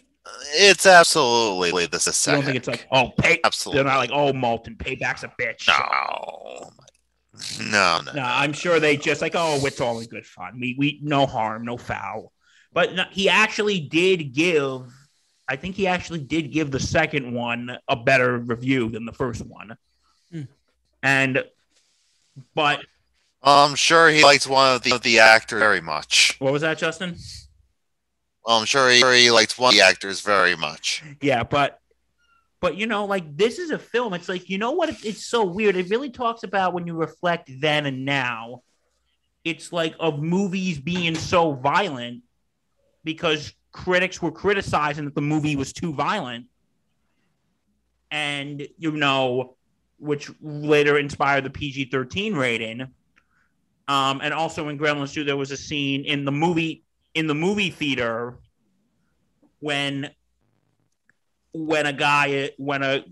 it's 0.53 0.85
absolutely 0.85 1.85
the 1.87 1.97
you 1.97 1.99
second. 1.99 2.39
don't 2.39 2.45
think 2.45 2.57
it's 2.57 2.67
like, 2.69 2.87
oh, 2.91 3.11
pay. 3.17 3.39
absolutely 3.43 3.83
They're 3.83 3.91
not 3.91 3.97
like, 3.97 4.11
oh, 4.13 4.31
Maltin, 4.31 4.77
payback's 4.77 5.23
a 5.23 5.27
bitch. 5.39 5.67
no, 5.67 6.69
no, 7.69 8.01
no. 8.05 8.13
No, 8.13 8.23
I'm 8.23 8.53
sure 8.53 8.79
they 8.79 8.95
just 8.95 9.21
like, 9.21 9.33
oh, 9.35 9.59
it's 9.65 9.81
all 9.81 9.99
in 9.99 10.07
good 10.07 10.25
fun. 10.25 10.59
We 10.61 10.75
we 10.77 10.99
no 11.01 11.25
harm, 11.25 11.65
no 11.65 11.77
foul. 11.77 12.31
But 12.71 12.93
no, 12.93 13.03
he 13.11 13.27
actually 13.27 13.81
did 13.81 14.33
give. 14.33 14.83
I 15.48 15.56
think 15.56 15.76
he 15.76 15.88
actually 15.88 16.20
did 16.20 16.52
give 16.52 16.72
the 16.72 16.80
second 16.80 17.34
one 17.34 17.78
a 17.88 17.95
better 17.95 18.38
review 18.38 18.90
than 18.90 19.06
the 19.06 19.11
first 19.11 19.45
one. 19.45 19.78
Hmm. 20.32 20.41
And, 21.02 21.44
but 22.56 22.86
I'm 23.44 23.76
sure 23.76 24.10
he 24.10 24.24
liked 24.24 24.48
one 24.48 24.76
of 24.76 24.84
the, 24.84 24.98
the 24.99 25.20
actors 25.20 25.60
very 25.60 25.82
much. 25.82 26.38
what 26.40 26.53
was 26.53 26.61
that, 26.61 26.78
Justin? 26.78 27.18
Well, 28.45 28.57
I'm 28.57 28.65
sure 28.65 28.90
he, 28.90 28.99
sure 28.99 29.14
he 29.14 29.32
liked 29.32 29.57
one 29.60 29.70
of 29.70 29.76
the 29.76 29.82
actors 29.82 30.22
very 30.22 30.56
much. 30.56 31.03
Yeah, 31.22 31.44
but 31.44 31.80
but 32.61 32.78
you 32.78 32.88
know, 32.88 33.06
like 33.06 33.36
this 33.36 33.60
is 33.60 33.72
a 33.72 33.80
film. 33.80 34.14
It's 34.14 34.30
like 34.30 34.49
you 34.49 34.57
know 34.57 34.72
what? 34.72 34.90
It's 35.03 35.26
so 35.26 35.44
weird. 35.44 35.76
It 35.76 35.90
really 35.90 36.10
talks 36.10 36.44
about 36.44 36.74
when 36.74 36.88
you 36.88 36.95
reflect 36.95 37.49
then 37.60 37.86
and 37.86 38.06
now. 38.06 38.64
It's 39.44 39.74
like 39.74 39.95
of 39.99 40.22
movies 40.22 40.80
being 40.80 41.15
so 41.15 41.52
violent 41.52 42.24
because 43.03 43.53
critics 43.73 44.21
were 44.21 44.31
criticizing 44.31 45.03
that 45.03 45.15
the 45.15 45.21
movie 45.21 45.57
was 45.57 45.73
too 45.73 45.93
violent, 45.93 46.45
and 48.09 48.65
you 48.77 48.91
know, 48.91 49.57
which 49.99 50.31
later 50.41 50.97
inspired 50.97 51.43
the 51.43 51.49
PG 51.49 51.85
thirteen 51.85 52.35
rating. 52.35 52.87
Um, 53.85 54.21
and 54.23 54.33
also 54.33 54.69
in 54.69 54.79
Gremlins 54.79 55.13
2, 55.13 55.25
there 55.25 55.35
was 55.35 55.51
a 55.51 55.57
scene 55.57 56.05
in 56.05 56.23
the 56.23 56.31
movie 56.31 56.85
in 57.13 57.27
the 57.27 57.35
movie 57.35 57.69
theater 57.69 58.37
when 59.59 60.09
when 61.53 61.85
a 61.85 61.93
guy 61.93 62.51
when 62.57 62.81
a 62.81 63.03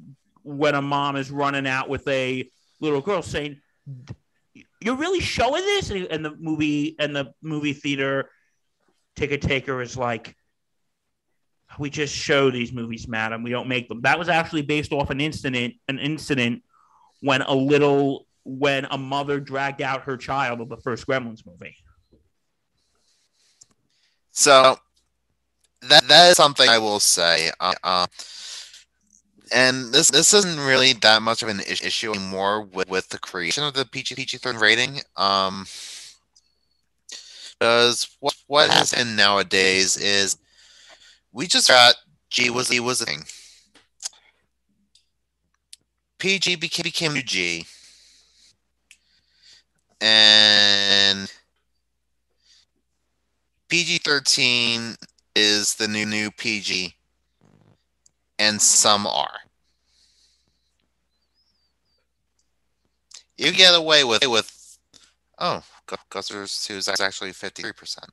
when 0.44 0.76
a 0.76 0.82
mom 0.82 1.18
is 1.18 1.30
running 1.30 1.68
out 1.68 1.90
with 1.90 2.08
a 2.08 2.50
little 2.80 3.02
girl 3.02 3.22
saying 3.22 3.60
you're 4.80 4.96
really 4.96 5.20
showing 5.20 5.64
this 5.64 5.92
and 5.92 6.26
the 6.26 6.36
movie 6.40 6.96
and 7.00 7.16
the 7.16 7.34
movie 7.42 7.74
theater 7.74 8.30
ticket 9.16 9.42
taker 9.42 9.82
is 9.82 9.96
like 9.96 10.36
we 11.80 11.90
just 11.90 12.14
show 12.14 12.52
these 12.52 12.72
movies 12.72 13.08
madam 13.08 13.44
we 13.44 13.50
don't 13.50 13.68
make 13.68 13.88
them 13.88 14.02
that 14.02 14.20
was 14.20 14.30
actually 14.30 14.62
based 14.62 14.92
off 14.92 15.10
an 15.10 15.22
incident 15.22 15.74
an 15.88 16.00
incident 16.00 16.64
when 17.22 17.42
a 17.42 17.54
little 17.54 18.26
when 18.44 18.86
a 18.86 18.98
mother 18.98 19.40
dragged 19.40 19.82
out 19.82 20.04
her 20.04 20.18
child 20.18 20.62
of 20.62 20.70
the 20.70 20.78
first 20.78 21.08
gremlins 21.08 21.46
movie 21.46 21.76
So 24.32 24.78
that 25.84 26.08
that 26.08 26.32
is 26.32 26.38
something 26.38 26.68
I 26.68 26.78
will 26.80 27.00
say. 27.00 27.52
Uh, 27.60 27.74
uh, 27.84 28.08
and 29.54 29.92
this 29.92 30.10
this 30.10 30.34
isn't 30.34 30.60
really 30.60 30.94
that 30.94 31.22
much 31.22 31.44
of 31.44 31.50
an 31.50 31.60
issue 31.60 32.12
anymore 32.12 32.62
with, 32.64 32.90
with 32.90 33.10
the 33.10 33.20
creation 33.20 33.64
of 33.64 33.74
the 33.74 33.86
PG 33.86 34.16
PG 34.16 34.38
thirteen 34.38 34.62
rating. 34.62 35.02
Um, 35.18 35.66
because 37.60 38.08
what 38.20 38.36
what 38.48 38.70
has 38.70 38.94
been 38.94 39.16
nowadays 39.16 39.98
is 39.98 40.38
we 41.34 41.48
just 41.48 41.68
got 41.68 41.96
G 42.30 42.50
was 42.50 42.70
he 42.70 42.80
was 42.80 43.02
a 43.02 43.06
thing. 43.06 43.24
PG 46.20 46.58
became 46.58 46.84
became 46.84 47.14
UG. 47.14 47.66
And 50.00 51.32
PG 53.70 54.00
thirteen 54.00 54.96
is 55.36 55.76
the 55.76 55.88
new 55.88 56.06
new 56.06 56.32
PG, 56.32 56.96
and 58.40 58.62
some 58.62 59.08
are. 59.08 59.40
You 63.38 63.52
get 63.52 63.74
away 63.74 64.04
with 64.04 64.28
with 64.28 64.78
oh, 65.40 65.64
Ghostbusters 65.88 66.66
two 66.66 66.76
is 66.76 66.88
actually 66.88 67.34
fifty 67.34 67.64
three 67.64 67.74
percent. 67.74 68.08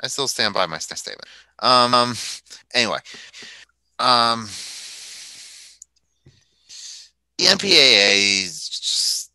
I 0.00 0.06
still 0.06 0.28
stand 0.28 0.54
by 0.54 0.66
my 0.66 0.78
statement. 0.78 1.28
Um, 1.60 1.94
um 1.94 2.14
anyway, 2.74 2.98
um, 3.98 4.48
the 7.38 7.44
MPAA 7.44 8.44
is 8.44 8.68
just 8.68 9.32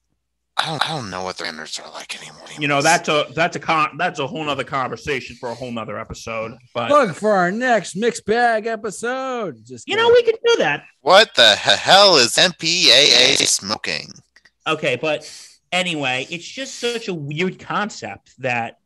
I 0.58 0.68
don't 0.68 0.90
I 0.90 0.95
don't 0.95 1.10
know 1.10 1.24
what 1.24 1.38
their 1.38 1.48
standards 1.48 1.80
are 1.80 1.91
like 1.91 2.22
anymore. 2.22 2.45
You 2.60 2.68
know, 2.68 2.82
that's 2.82 3.10
a 3.10 3.26
that's 3.36 3.56
a 3.56 3.60
con 3.60 3.98
that's 3.98 4.20
a 4.20 4.28
whole 4.28 4.44
nother 4.44 4.64
conversation 4.64 5.36
for 5.36 5.50
a 5.50 5.56
whole 5.56 5.72
nother 5.72 5.98
episode. 6.00 6.54
But 6.74 6.90
Look 6.90 7.16
for 7.16 7.32
our 7.32 7.52
next 7.52 7.95
mixed 7.95 8.26
bag 8.26 8.66
episode. 8.68 9.58
Just 9.66 9.88
you 9.88 9.95
know, 9.95 10.10
we 10.10 10.24
could 10.24 10.38
do 10.45 10.56
that. 10.60 10.84
what 11.02 11.34
the 11.36 11.56
hell 11.56 12.18
is 12.18 12.34
MPAA 12.34 13.38
smoking? 13.45 14.10
Okay, 14.68 14.95
but 14.95 15.30
anyway, 15.72 16.28
it's 16.30 16.45
just 16.45 16.76
such 16.76 17.08
a 17.08 17.14
weird 17.14 17.60
concept 17.60 18.34
that 18.40 18.80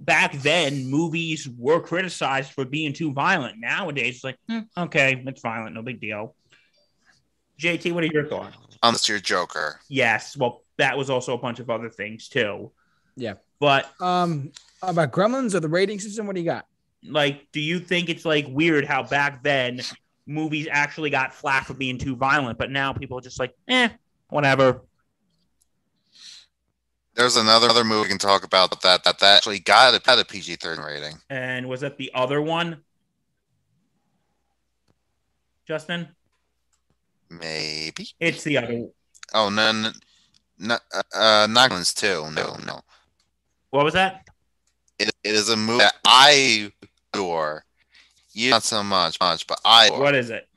back 0.00 0.32
then 0.32 0.90
movies 0.90 1.48
were 1.56 1.80
criticized 1.80 2.52
for 2.52 2.64
being 2.64 2.92
too 2.92 3.12
violent. 3.12 3.58
Nowadays, 3.58 4.16
it's 4.16 4.24
like, 4.24 4.36
hmm, 4.48 4.60
okay, 4.76 5.22
it's 5.26 5.40
violent, 5.40 5.74
no 5.74 5.82
big 5.82 6.00
deal. 6.00 6.34
JT, 7.60 7.92
what 7.92 8.04
are 8.04 8.08
your 8.08 8.26
thoughts? 8.26 8.56
Unless 8.82 9.08
you're 9.08 9.18
Joker. 9.18 9.80
Yes, 9.88 10.36
well, 10.36 10.62
that 10.76 10.96
was 10.96 11.10
also 11.10 11.34
a 11.34 11.38
bunch 11.38 11.58
of 11.58 11.70
other 11.70 11.90
things 11.90 12.28
too. 12.28 12.70
Yeah. 13.16 13.34
But 13.58 13.90
um 14.00 14.52
about 14.82 15.10
Gremlins 15.10 15.54
or 15.54 15.60
the 15.60 15.68
rating 15.68 15.98
system. 15.98 16.26
What 16.26 16.36
do 16.36 16.40
you 16.40 16.46
got? 16.46 16.66
like, 17.04 17.50
do 17.52 17.60
you 17.60 17.78
think 17.78 18.08
it's 18.08 18.24
like 18.24 18.46
weird 18.48 18.84
how 18.84 19.02
back 19.02 19.42
then 19.42 19.80
movies 20.26 20.68
actually 20.70 21.10
got 21.10 21.32
flack 21.32 21.66
for 21.66 21.74
being 21.74 21.98
too 21.98 22.16
violent, 22.16 22.58
but 22.58 22.70
now 22.70 22.92
people 22.92 23.18
are 23.18 23.22
just 23.22 23.38
like, 23.38 23.54
eh, 23.68 23.88
whatever. 24.28 24.82
There's 27.18 27.36
another 27.36 27.68
other 27.68 27.82
movie 27.82 28.02
we 28.02 28.08
can 28.08 28.18
talk 28.18 28.44
about 28.44 28.70
that 28.80 29.02
that, 29.02 29.18
that 29.18 29.36
actually 29.36 29.58
got 29.58 29.92
a, 29.92 29.98
got 29.98 30.20
a 30.20 30.24
PG-13 30.24 30.86
rating. 30.86 31.18
And 31.28 31.68
was 31.68 31.80
that 31.80 31.98
the 31.98 32.12
other 32.14 32.40
one? 32.40 32.84
Justin? 35.66 36.06
Maybe. 37.28 38.10
It's 38.20 38.44
the 38.44 38.58
other. 38.58 38.86
Oh 39.34 39.48
no, 39.50 39.72
no, 39.72 39.90
no 40.60 40.78
uh, 40.94 41.48
uh, 41.48 41.82
too. 41.84 42.30
No, 42.30 42.56
no. 42.64 42.80
What 43.70 43.84
was 43.84 43.94
that? 43.94 44.28
It, 45.00 45.10
it 45.24 45.34
is 45.34 45.48
a 45.48 45.56
movie 45.56 45.78
that 45.80 45.96
I 46.06 46.70
adore. 47.12 47.64
You 48.32 48.50
not 48.50 48.62
so 48.62 48.84
much, 48.84 49.18
much, 49.18 49.44
but 49.48 49.60
I 49.64 49.86
adore. 49.86 49.98
What 49.98 50.14
is 50.14 50.30
it? 50.30 50.48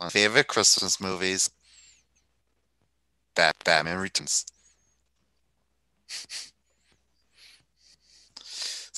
my 0.00 0.08
favorite 0.08 0.46
Christmas 0.46 1.00
movies. 1.00 1.50
Bat 3.38 3.54
Batman 3.64 3.98
Returns. 3.98 4.44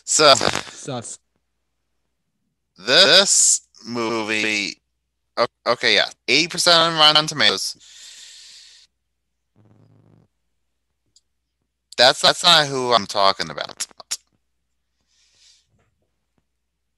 so 0.03 0.35
Sus. 0.35 1.19
this 2.79 3.69
movie, 3.87 4.79
okay, 5.67 5.95
yeah, 5.95 6.09
eighty 6.27 6.49
percent 6.49 6.75
on 6.75 6.95
Rotten 6.95 7.27
Tomatoes. 7.27 7.77
That's 11.99 12.23
that's 12.23 12.43
not 12.43 12.67
who 12.67 12.95
I'm 12.95 13.07
talking 13.07 13.51
about. 13.51 13.87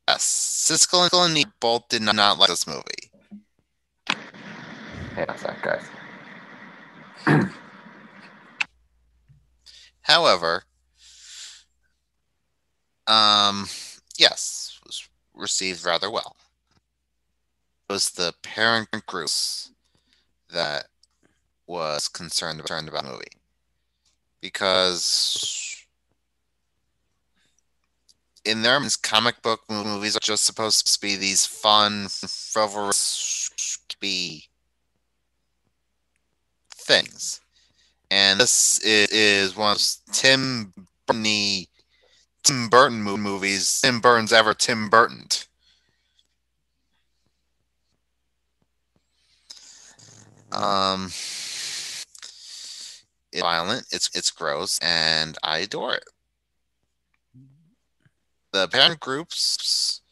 Yes, 0.07 0.69
Siskel 0.71 1.25
and 1.25 1.35
Neil 1.35 1.47
both 1.59 1.89
did 1.89 2.03
not 2.03 2.39
like 2.39 2.51
this 2.51 2.69
movie. 2.69 3.11
Hey, 5.17 5.25
that's 5.27 5.43
that 5.43 5.61
guys. 5.61 5.83
However, 10.03 10.65
um, 13.07 13.69
yes, 14.17 14.81
was 14.87 15.09
received 15.35 15.85
rather 15.85 16.11
well. 16.11 16.37
It 17.89 17.93
was 17.93 18.11
the 18.11 18.35
parent 18.43 18.89
groups 19.07 19.71
that 20.51 20.87
was 21.67 22.09
concerned 22.09 22.61
concerned 22.61 22.61
about 22.61 22.71
the 22.79 22.91
movie 23.05 23.25
because 24.41 25.77
in 28.45 28.63
their 28.63 28.79
minds, 28.81 28.97
comic 28.97 29.41
book 29.43 29.61
movies 29.69 30.17
are 30.17 30.21
just 30.21 30.45
supposed 30.45 30.93
to 30.93 31.01
be 31.01 31.17
these 31.17 31.47
fun, 31.47 32.09
frivolous, 32.09 33.51
be 34.01 34.49
things 36.93 37.43
and 38.13 38.39
this 38.39 38.79
is, 38.81 39.09
is 39.09 39.57
one 39.57 39.77
of 39.77 39.83
Tim 40.13 40.75
Burton 41.07 41.67
Tim 42.45 42.69
Burton 42.69 43.03
movies. 43.03 43.81
Tim 43.81 44.01
Burton's 44.01 44.35
ever 44.35 44.53
Tim 44.53 44.91
Burton. 44.91 45.27
Um, 50.53 51.07
it's 53.33 53.41
violent. 53.41 53.87
It's 53.91 54.11
it's 54.15 54.31
gross, 54.31 54.79
and 54.83 55.39
I 55.43 55.59
adore 55.61 55.95
it. 55.95 56.05
The 58.53 58.69
parent 58.69 59.01
groups 59.01 60.03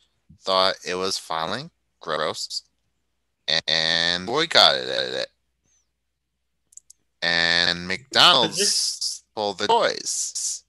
thought 0.40 0.76
it 0.86 0.94
was 0.94 1.18
violent, 1.18 1.70
gross, 2.00 2.62
and 3.68 4.24
boycotted 4.24 4.88
it 4.88 5.28
McDonald's 7.90 9.24
pulled 9.34 9.58
the 9.58 9.66
toys. 9.66 10.64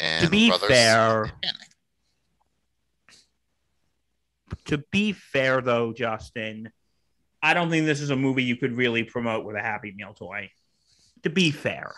And 0.00 0.24
to 0.24 0.30
be 0.30 0.48
Brothers 0.48 0.68
fair, 0.68 1.32
to 4.66 4.78
be 4.92 5.12
fair 5.12 5.60
though, 5.60 5.92
Justin, 5.92 6.70
I 7.42 7.54
don't 7.54 7.70
think 7.70 7.86
this 7.86 8.00
is 8.00 8.10
a 8.10 8.16
movie 8.16 8.44
you 8.44 8.56
could 8.56 8.76
really 8.76 9.02
promote 9.02 9.44
with 9.44 9.56
a 9.56 9.60
Happy 9.60 9.92
Meal 9.96 10.14
toy. 10.14 10.50
To 11.24 11.30
be 11.30 11.50
fair, 11.50 11.94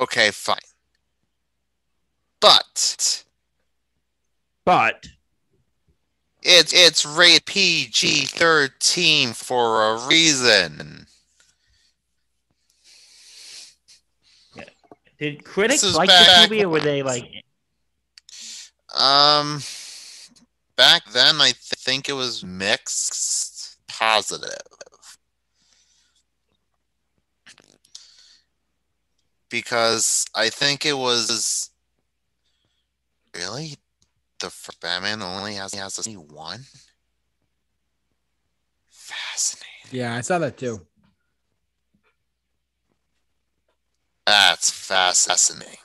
Okay, 0.00 0.30
fine. 0.30 0.56
But 2.40 3.24
but 4.64 5.06
it's 6.42 6.72
it's 6.72 7.04
rated 7.04 7.44
PG 7.46 8.26
thirteen 8.26 9.32
for 9.32 9.92
a 9.92 10.06
reason. 10.08 11.06
did 15.20 15.44
critics 15.44 15.82
like 15.94 16.08
this 16.08 16.48
movie, 16.48 16.64
or 16.64 16.70
were 16.70 16.80
they 16.80 17.02
like, 17.02 17.30
Um, 18.94 19.60
back 20.76 21.04
then 21.12 21.40
I 21.40 21.50
th- 21.50 21.56
think 21.56 22.08
it 22.08 22.14
was 22.14 22.42
mixed 22.42 23.76
positive. 23.86 24.56
Because 29.50 30.24
I 30.34 30.48
think 30.48 30.86
it 30.86 30.96
was 30.96 31.70
really 33.36 33.76
the 34.40 34.50
first 34.50 34.80
Batman 34.80 35.22
only 35.22 35.54
has 35.54 35.74
has 35.74 36.06
a 36.06 36.12
one. 36.12 36.64
Fascinating. 38.88 39.68
Yeah, 39.90 40.16
I 40.16 40.20
saw 40.22 40.38
that 40.38 40.56
too. 40.56 40.80
That's 44.26 44.70
fascinating. 44.70 45.76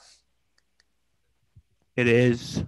it 1.96 2.08
is? 2.08 2.58
It's 2.58 2.66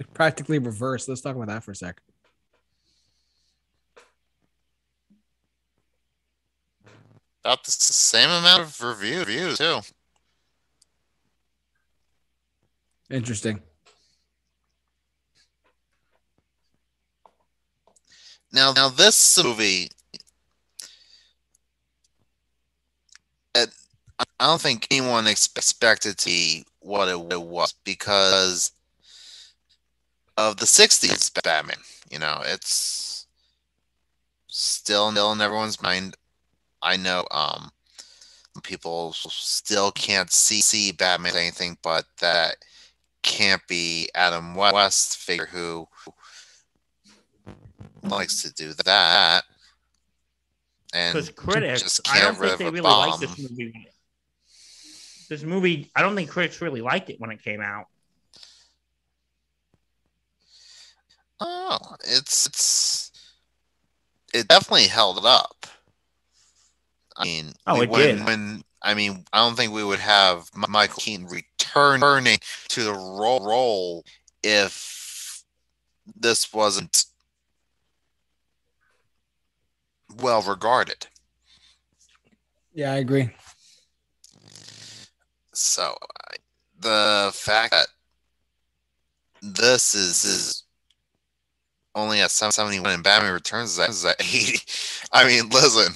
like 0.00 0.14
practically 0.14 0.58
reversed. 0.58 1.08
Let's 1.08 1.20
talk 1.20 1.36
about 1.36 1.48
that 1.48 1.62
for 1.62 1.72
a 1.72 1.76
sec. 1.76 2.00
About 7.44 7.64
the 7.64 7.70
same 7.70 8.30
amount 8.30 8.62
of 8.62 8.82
review 8.82 9.18
reviews 9.20 9.58
too. 9.58 9.80
Interesting. 13.14 13.60
Now, 18.52 18.72
now 18.72 18.88
this 18.88 19.40
movie, 19.42 19.88
it, 23.54 23.68
I 24.18 24.24
don't 24.40 24.60
think 24.60 24.88
anyone 24.90 25.28
expected 25.28 26.18
to 26.18 26.26
be 26.26 26.64
what 26.80 27.06
it, 27.08 27.40
was 27.40 27.72
because 27.84 28.72
of 30.36 30.56
the 30.56 30.66
'60s 30.66 31.40
Batman. 31.40 31.76
You 32.10 32.18
know, 32.18 32.42
it's 32.44 33.28
still 34.48 35.12
still 35.12 35.30
in 35.30 35.40
everyone's 35.40 35.80
mind. 35.80 36.16
I 36.82 36.96
know, 36.96 37.26
um, 37.30 37.70
people 38.64 39.12
still 39.12 39.92
can't 39.92 40.32
see 40.32 40.60
see 40.60 40.90
Batman 40.90 41.36
anything 41.36 41.78
but 41.80 42.06
that 42.18 42.56
can't 43.24 43.66
be 43.66 44.08
Adam 44.14 44.54
West 44.54 45.16
figure 45.16 45.46
who 45.46 45.88
likes 48.04 48.42
to 48.42 48.52
do 48.52 48.72
that. 48.84 49.42
And 50.92 51.12
Because 51.12 51.30
critics, 51.30 51.82
just 51.82 52.08
I 52.08 52.20
don't 52.20 52.36
think 52.36 52.58
they 52.58 52.64
really 52.66 52.80
like 52.82 53.10
bomb. 53.12 53.20
this 53.20 53.38
movie. 53.38 53.88
this 55.28 55.42
movie, 55.42 55.90
I 55.96 56.02
don't 56.02 56.14
think 56.14 56.30
critics 56.30 56.60
really 56.60 56.80
liked 56.82 57.10
it 57.10 57.18
when 57.20 57.30
it 57.32 57.42
came 57.42 57.60
out. 57.60 57.86
Oh, 61.40 61.78
it's 62.04 62.46
it's 62.46 63.10
it 64.32 64.48
definitely 64.48 64.86
held 64.86 65.24
up. 65.24 65.66
I 67.16 67.24
mean, 67.24 67.52
Oh, 67.66 67.80
it 67.82 67.88
when, 67.88 68.16
did. 68.18 68.24
when 68.26 68.62
I 68.82 68.94
mean, 68.94 69.24
I 69.32 69.38
don't 69.38 69.56
think 69.56 69.72
we 69.72 69.84
would 69.84 69.98
have 70.00 70.48
Michael 70.54 71.00
Keaton 71.00 71.26
returning 71.74 72.38
to 72.68 72.84
the 72.84 72.92
role 72.92 73.44
role 73.44 74.04
if 74.42 75.42
this 76.16 76.52
wasn't 76.52 77.04
well 80.20 80.42
regarded. 80.42 81.06
Yeah, 82.72 82.92
I 82.92 82.96
agree. 82.96 83.30
So 85.52 85.96
the 86.80 87.30
fact 87.34 87.72
that 87.72 87.86
this 89.42 89.94
is 89.94 90.24
is 90.24 90.64
only 91.94 92.20
at 92.20 92.30
771 92.30 92.92
and 92.92 93.04
Batman 93.04 93.32
Returns 93.32 93.72
is 93.72 93.78
at, 93.78 93.90
is 93.90 94.04
at 94.04 94.20
80. 94.20 94.58
I 95.12 95.26
mean, 95.26 95.48
listen, 95.50 95.94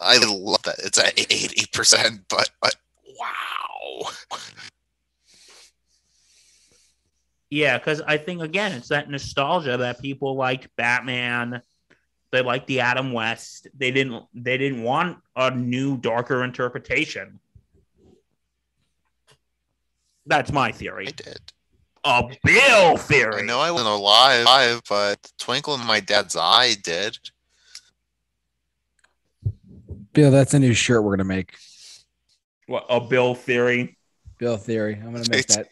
I 0.00 0.18
love 0.18 0.62
that 0.62 0.80
it's 0.80 0.98
at 0.98 1.14
80%, 1.16 2.24
but 2.28 2.50
but 2.60 2.74
wow. 3.18 4.10
Yeah, 7.52 7.76
because 7.76 8.00
I 8.00 8.16
think 8.16 8.40
again, 8.40 8.72
it's 8.72 8.88
that 8.88 9.10
nostalgia 9.10 9.76
that 9.76 10.00
people 10.00 10.36
liked 10.36 10.74
Batman. 10.74 11.60
They 12.30 12.40
liked 12.40 12.66
the 12.66 12.80
Adam 12.80 13.12
West. 13.12 13.66
They 13.76 13.90
didn't. 13.90 14.24
They 14.32 14.56
didn't 14.56 14.82
want 14.82 15.18
a 15.36 15.50
new, 15.50 15.98
darker 15.98 16.44
interpretation. 16.44 17.40
That's 20.24 20.50
my 20.50 20.68
I 20.68 20.72
theory. 20.72 21.04
did. 21.04 21.40
A 22.04 22.22
Bill 22.42 22.96
theory. 22.96 23.42
I 23.42 23.44
know 23.44 23.60
I 23.60 23.70
wasn't 23.70 23.90
alive, 23.90 24.46
alive, 24.46 24.80
but 24.88 25.30
Twinkle 25.38 25.74
in 25.74 25.86
My 25.86 26.00
Dad's 26.00 26.34
Eye 26.34 26.72
did. 26.82 27.18
Bill, 30.14 30.30
that's 30.30 30.54
a 30.54 30.58
new 30.58 30.72
shirt 30.72 31.04
we're 31.04 31.16
gonna 31.16 31.24
make. 31.24 31.54
What 32.66 32.86
a 32.88 32.98
Bill 32.98 33.34
theory. 33.34 33.98
Bill 34.38 34.56
theory. 34.56 34.94
I'm 34.94 35.12
gonna 35.12 35.28
make 35.28 35.46
that. 35.48 35.66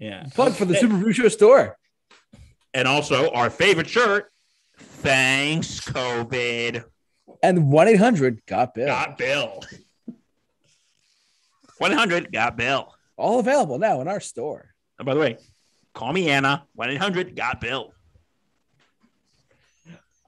Yeah. 0.00 0.24
Plug 0.34 0.54
for 0.54 0.64
the 0.64 0.74
Super 0.74 0.94
Review 0.94 1.12
Show 1.12 1.28
store. 1.28 1.76
And 2.74 2.88
also 2.88 3.30
our 3.30 3.50
favorite 3.50 3.88
shirt. 3.88 4.32
Thanks, 4.78 5.80
COVID. 5.80 6.82
And 7.42 7.70
1 7.70 7.88
800 7.88 8.44
got 8.46 8.74
Bill. 8.74 8.86
Got 8.86 9.16
Bill. 9.18 9.62
100 11.78 12.32
got 12.32 12.56
Bill. 12.56 12.92
All 13.16 13.38
available 13.40 13.78
now 13.78 14.00
in 14.00 14.08
our 14.08 14.20
store. 14.20 14.74
And 14.98 15.06
by 15.06 15.14
the 15.14 15.20
way, 15.20 15.36
call 15.94 16.12
me 16.12 16.28
Anna. 16.30 16.64
1 16.74 16.90
800 16.90 17.36
got 17.36 17.60
Bill. 17.60 17.92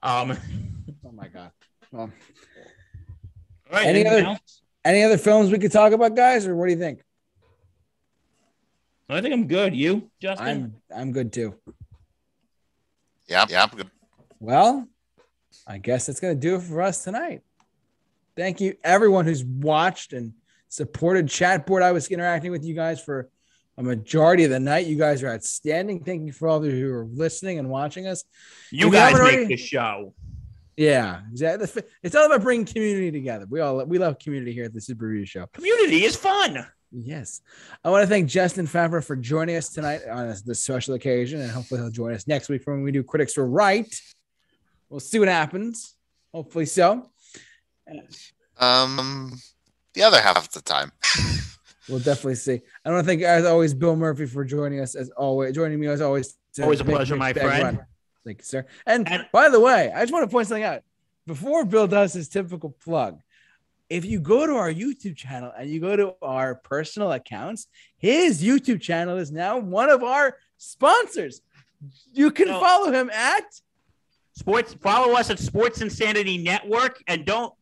Um, 0.03 0.36
Oh 1.05 1.12
my 1.12 1.28
god. 1.28 1.51
Well, 1.90 2.03
all 2.03 2.11
right, 3.78 3.86
Any 3.86 4.07
other- 4.07 4.24
else? 4.24 4.62
any 4.85 5.03
other 5.03 5.19
films 5.19 5.51
we 5.53 5.59
could 5.59 5.70
talk 5.73 5.93
about, 5.93 6.16
guys, 6.16 6.47
or 6.47 6.57
what 6.57 6.66
do 6.66 6.73
you 6.73 6.78
think? 6.78 7.03
I 9.15 9.21
think 9.21 9.35
I'm 9.35 9.47
good. 9.47 9.75
You, 9.75 10.11
Justin? 10.21 10.47
I'm 10.47 10.75
I'm 10.95 11.13
good 11.13 11.33
too. 11.33 11.55
Yeah, 13.29 13.47
yeah, 13.49 13.63
I'm 13.63 13.77
good. 13.77 13.91
Well, 14.41 14.89
I 15.67 15.79
guess 15.79 16.07
that's 16.07 16.21
going 16.21 16.35
to 16.35 16.41
do 16.41 16.57
it 16.57 16.63
for 16.63 16.83
us 16.83 17.05
tonight. 17.05 17.43
Thank 18.37 18.61
you, 18.61 18.77
everyone 18.83 19.25
who's 19.25 19.45
watched 19.45 20.13
and 20.13 20.33
supported 20.69 21.29
Chatboard. 21.29 21.83
I 21.83 21.93
was 21.93 22.09
interacting 22.09 22.51
with 22.51 22.65
you 22.65 22.75
guys 22.75 23.03
for 23.03 23.29
a 23.77 23.83
majority 23.83 24.45
of 24.45 24.51
the 24.51 24.61
night. 24.61 24.87
You 24.87 24.97
guys 24.97 25.23
are 25.23 25.29
outstanding. 25.29 26.05
Thank 26.05 26.27
you 26.27 26.33
for 26.33 26.49
all 26.49 26.59
of 26.59 26.65
you 26.65 26.87
who 26.87 26.93
are 26.95 27.07
listening 27.07 27.59
and 27.59 27.69
watching 27.69 28.07
us. 28.07 28.25
you 28.71 28.89
we 28.89 28.97
guys 28.97 29.13
haven't 29.17 29.41
make 29.41 29.49
the 29.49 29.57
show. 29.57 30.15
Yeah, 30.77 31.21
exactly. 31.31 31.83
It's 32.03 32.15
all 32.15 32.27
about 32.27 32.43
bringing 32.43 32.65
community 32.65 33.11
together. 33.11 33.47
We 33.49 33.61
all 33.61 33.85
we 33.85 33.99
love 33.99 34.19
community 34.19 34.53
here 34.53 34.65
at 34.65 34.73
the 34.73 34.81
Super 34.81 35.07
Review 35.07 35.27
Show. 35.27 35.47
Community 35.53 36.05
is 36.05 36.17
fun. 36.17 36.67
Yes. 36.93 37.40
I 37.85 37.90
want 37.90 38.02
to 38.02 38.06
thank 38.06 38.28
Justin 38.28 38.66
Favre 38.66 39.01
for 39.01 39.16
joining 39.16 39.56
us 39.56 39.70
tonight 39.70 40.02
on 40.10 40.28
this, 40.28 40.43
this 40.43 40.60
special 40.62 40.94
occasion, 40.94 41.40
and 41.40 41.51
hopefully 41.51 41.81
he'll 41.81 41.90
join 41.90 42.12
us 42.12 42.27
next 42.27 42.48
week 42.48 42.62
for 42.62 42.74
when 42.74 42.82
we 42.82 42.93
do 42.93 43.02
Critics 43.02 43.36
Were 43.36 43.47
Right. 43.47 43.94
We'll 44.90 45.01
see 45.01 45.19
what 45.19 45.28
happens. 45.28 45.97
Hopefully 46.35 46.66
so. 46.66 47.09
Um, 48.59 49.32
the 49.94 50.02
other 50.02 50.20
half 50.20 50.36
of 50.39 50.51
the 50.52 50.60
time. 50.62 50.93
We'll 51.89 51.98
definitely 51.98 52.36
see. 52.36 52.60
I 52.85 52.90
want 52.93 53.02
to 53.05 53.06
thank, 53.09 53.23
as 53.23 53.44
always, 53.44 53.74
Bill 53.74 53.97
Murphy 53.97 54.24
for 54.27 54.44
joining 54.44 54.78
us 54.78 54.94
as 54.94 55.10
always, 55.10 55.52
joining 55.52 55.81
me 55.81 55.89
as 55.89 56.01
always. 56.01 56.36
Always 56.62 56.81
a 56.81 56.85
pleasure, 56.85 57.16
my 57.16 57.32
friend. 57.32 57.62
run. 57.78 57.86
Thank 58.24 58.39
you, 58.39 58.44
sir. 58.44 58.66
And, 58.86 59.06
And- 59.10 59.27
by 59.32 59.48
the 59.48 59.59
way, 59.59 59.90
I 59.93 60.01
just 60.01 60.12
want 60.12 60.23
to 60.23 60.32
point 60.32 60.47
something 60.47 60.62
out. 60.62 60.82
Before 61.27 61.64
Bill 61.64 61.89
does 61.89 62.12
his 62.12 62.28
typical 62.28 62.70
plug, 62.70 63.19
if 63.93 64.05
you 64.06 64.20
go 64.20 64.47
to 64.47 64.55
our 64.55 64.73
YouTube 64.73 65.16
channel 65.16 65.52
and 65.56 65.69
you 65.69 65.78
go 65.81 65.94
to 65.97 66.14
our 66.23 66.55
personal 66.55 67.12
accounts, 67.12 67.66
his 67.98 68.43
YouTube 68.43 68.81
channel 68.81 69.19
is 69.19 69.31
now 69.31 69.59
one 69.59 69.90
of 69.90 70.02
our 70.02 70.36
sponsors. 70.56 71.43
You 72.12 72.31
can 72.31 72.48
No. 72.48 72.59
follow 72.60 72.90
him 72.90 73.10
at 73.10 73.44
Sports. 74.35 74.73
Follow 74.81 75.12
us 75.14 75.28
at 75.28 75.39
Sports 75.39 75.82
Insanity 75.82 76.39
Network, 76.39 77.02
and 77.06 77.27
don't 77.27 77.52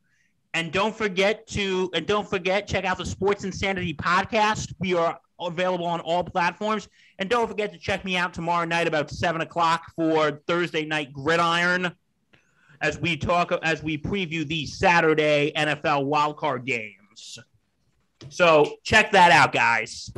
and 0.54 0.70
don't 0.72 0.94
forget 0.96 1.46
to 1.48 1.90
and 1.94 2.06
don't 2.06 2.28
forget 2.28 2.68
check 2.68 2.84
out 2.84 2.96
the 2.98 3.06
Sports 3.06 3.42
Insanity 3.42 3.92
podcast. 3.94 4.72
We 4.78 4.94
are 4.94 5.18
available 5.40 5.86
on 5.86 5.98
all 6.00 6.22
platforms, 6.22 6.86
and 7.18 7.28
don't 7.28 7.48
forget 7.48 7.72
to 7.72 7.78
check 7.78 8.04
me 8.04 8.16
out 8.16 8.32
tomorrow 8.32 8.64
night 8.66 8.86
about 8.86 9.10
seven 9.10 9.40
o'clock 9.40 9.82
for 9.96 10.40
Thursday 10.46 10.84
night 10.84 11.12
Gridiron, 11.12 11.90
as 12.80 12.98
we 12.98 13.16
talk 13.16 13.52
as 13.62 13.82
we 13.82 13.98
preview 13.98 14.46
the 14.46 14.66
Saturday 14.66 15.52
NFL 15.56 16.06
wildcard 16.06 16.64
games. 16.64 17.38
So 18.28 18.76
check 18.84 19.12
that 19.12 19.30
out, 19.32 19.52
guys. 19.52 20.10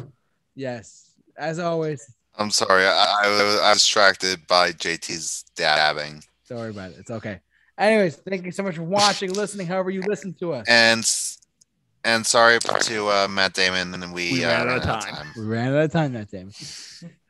yes, 0.54 1.10
as 1.36 1.58
always. 1.58 2.14
I'm 2.36 2.50
sorry, 2.50 2.84
I, 2.86 3.20
I, 3.24 3.28
was- 3.28 3.60
I 3.60 3.68
was 3.70 3.78
distracted 3.78 4.46
by 4.46 4.72
JT's 4.72 5.44
dabbing. 5.54 6.22
Don't 6.48 6.58
worry 6.58 6.70
about 6.70 6.90
it. 6.92 6.96
It's 6.98 7.10
okay. 7.10 7.40
Anyways, 7.78 8.16
thank 8.16 8.44
you 8.44 8.52
so 8.52 8.62
much 8.62 8.76
for 8.76 8.82
watching, 8.84 9.32
listening, 9.32 9.66
however 9.66 9.90
you 9.90 10.02
listen 10.06 10.34
to 10.34 10.52
us. 10.54 10.66
And 10.68 11.04
and 12.04 12.26
sorry 12.26 12.58
to 12.58 13.06
uh, 13.08 13.28
Matt 13.28 13.54
Damon, 13.54 13.94
and 13.94 14.12
we, 14.12 14.32
We 14.32 14.44
uh, 14.44 14.48
ran 14.48 14.68
out 14.68 14.78
of 14.78 14.84
ran 14.84 15.00
time. 15.00 15.26
We 15.36 15.44
ran 15.44 15.68
out 15.74 15.84
of 15.84 15.92
time 15.92 16.12
that 16.14 16.30
day. 16.30 16.44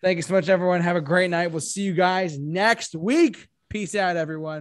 Thank 0.02 0.16
you 0.16 0.22
so 0.22 0.32
much, 0.34 0.48
everyone. 0.48 0.80
Have 0.80 0.96
a 0.96 1.00
great 1.02 1.30
night. 1.30 1.50
We'll 1.50 1.60
see 1.60 1.82
you 1.82 1.92
guys 1.94 2.38
next 2.38 2.94
week. 2.94 3.48
Peace 3.68 3.94
out, 3.94 4.16
everyone. 4.16 4.60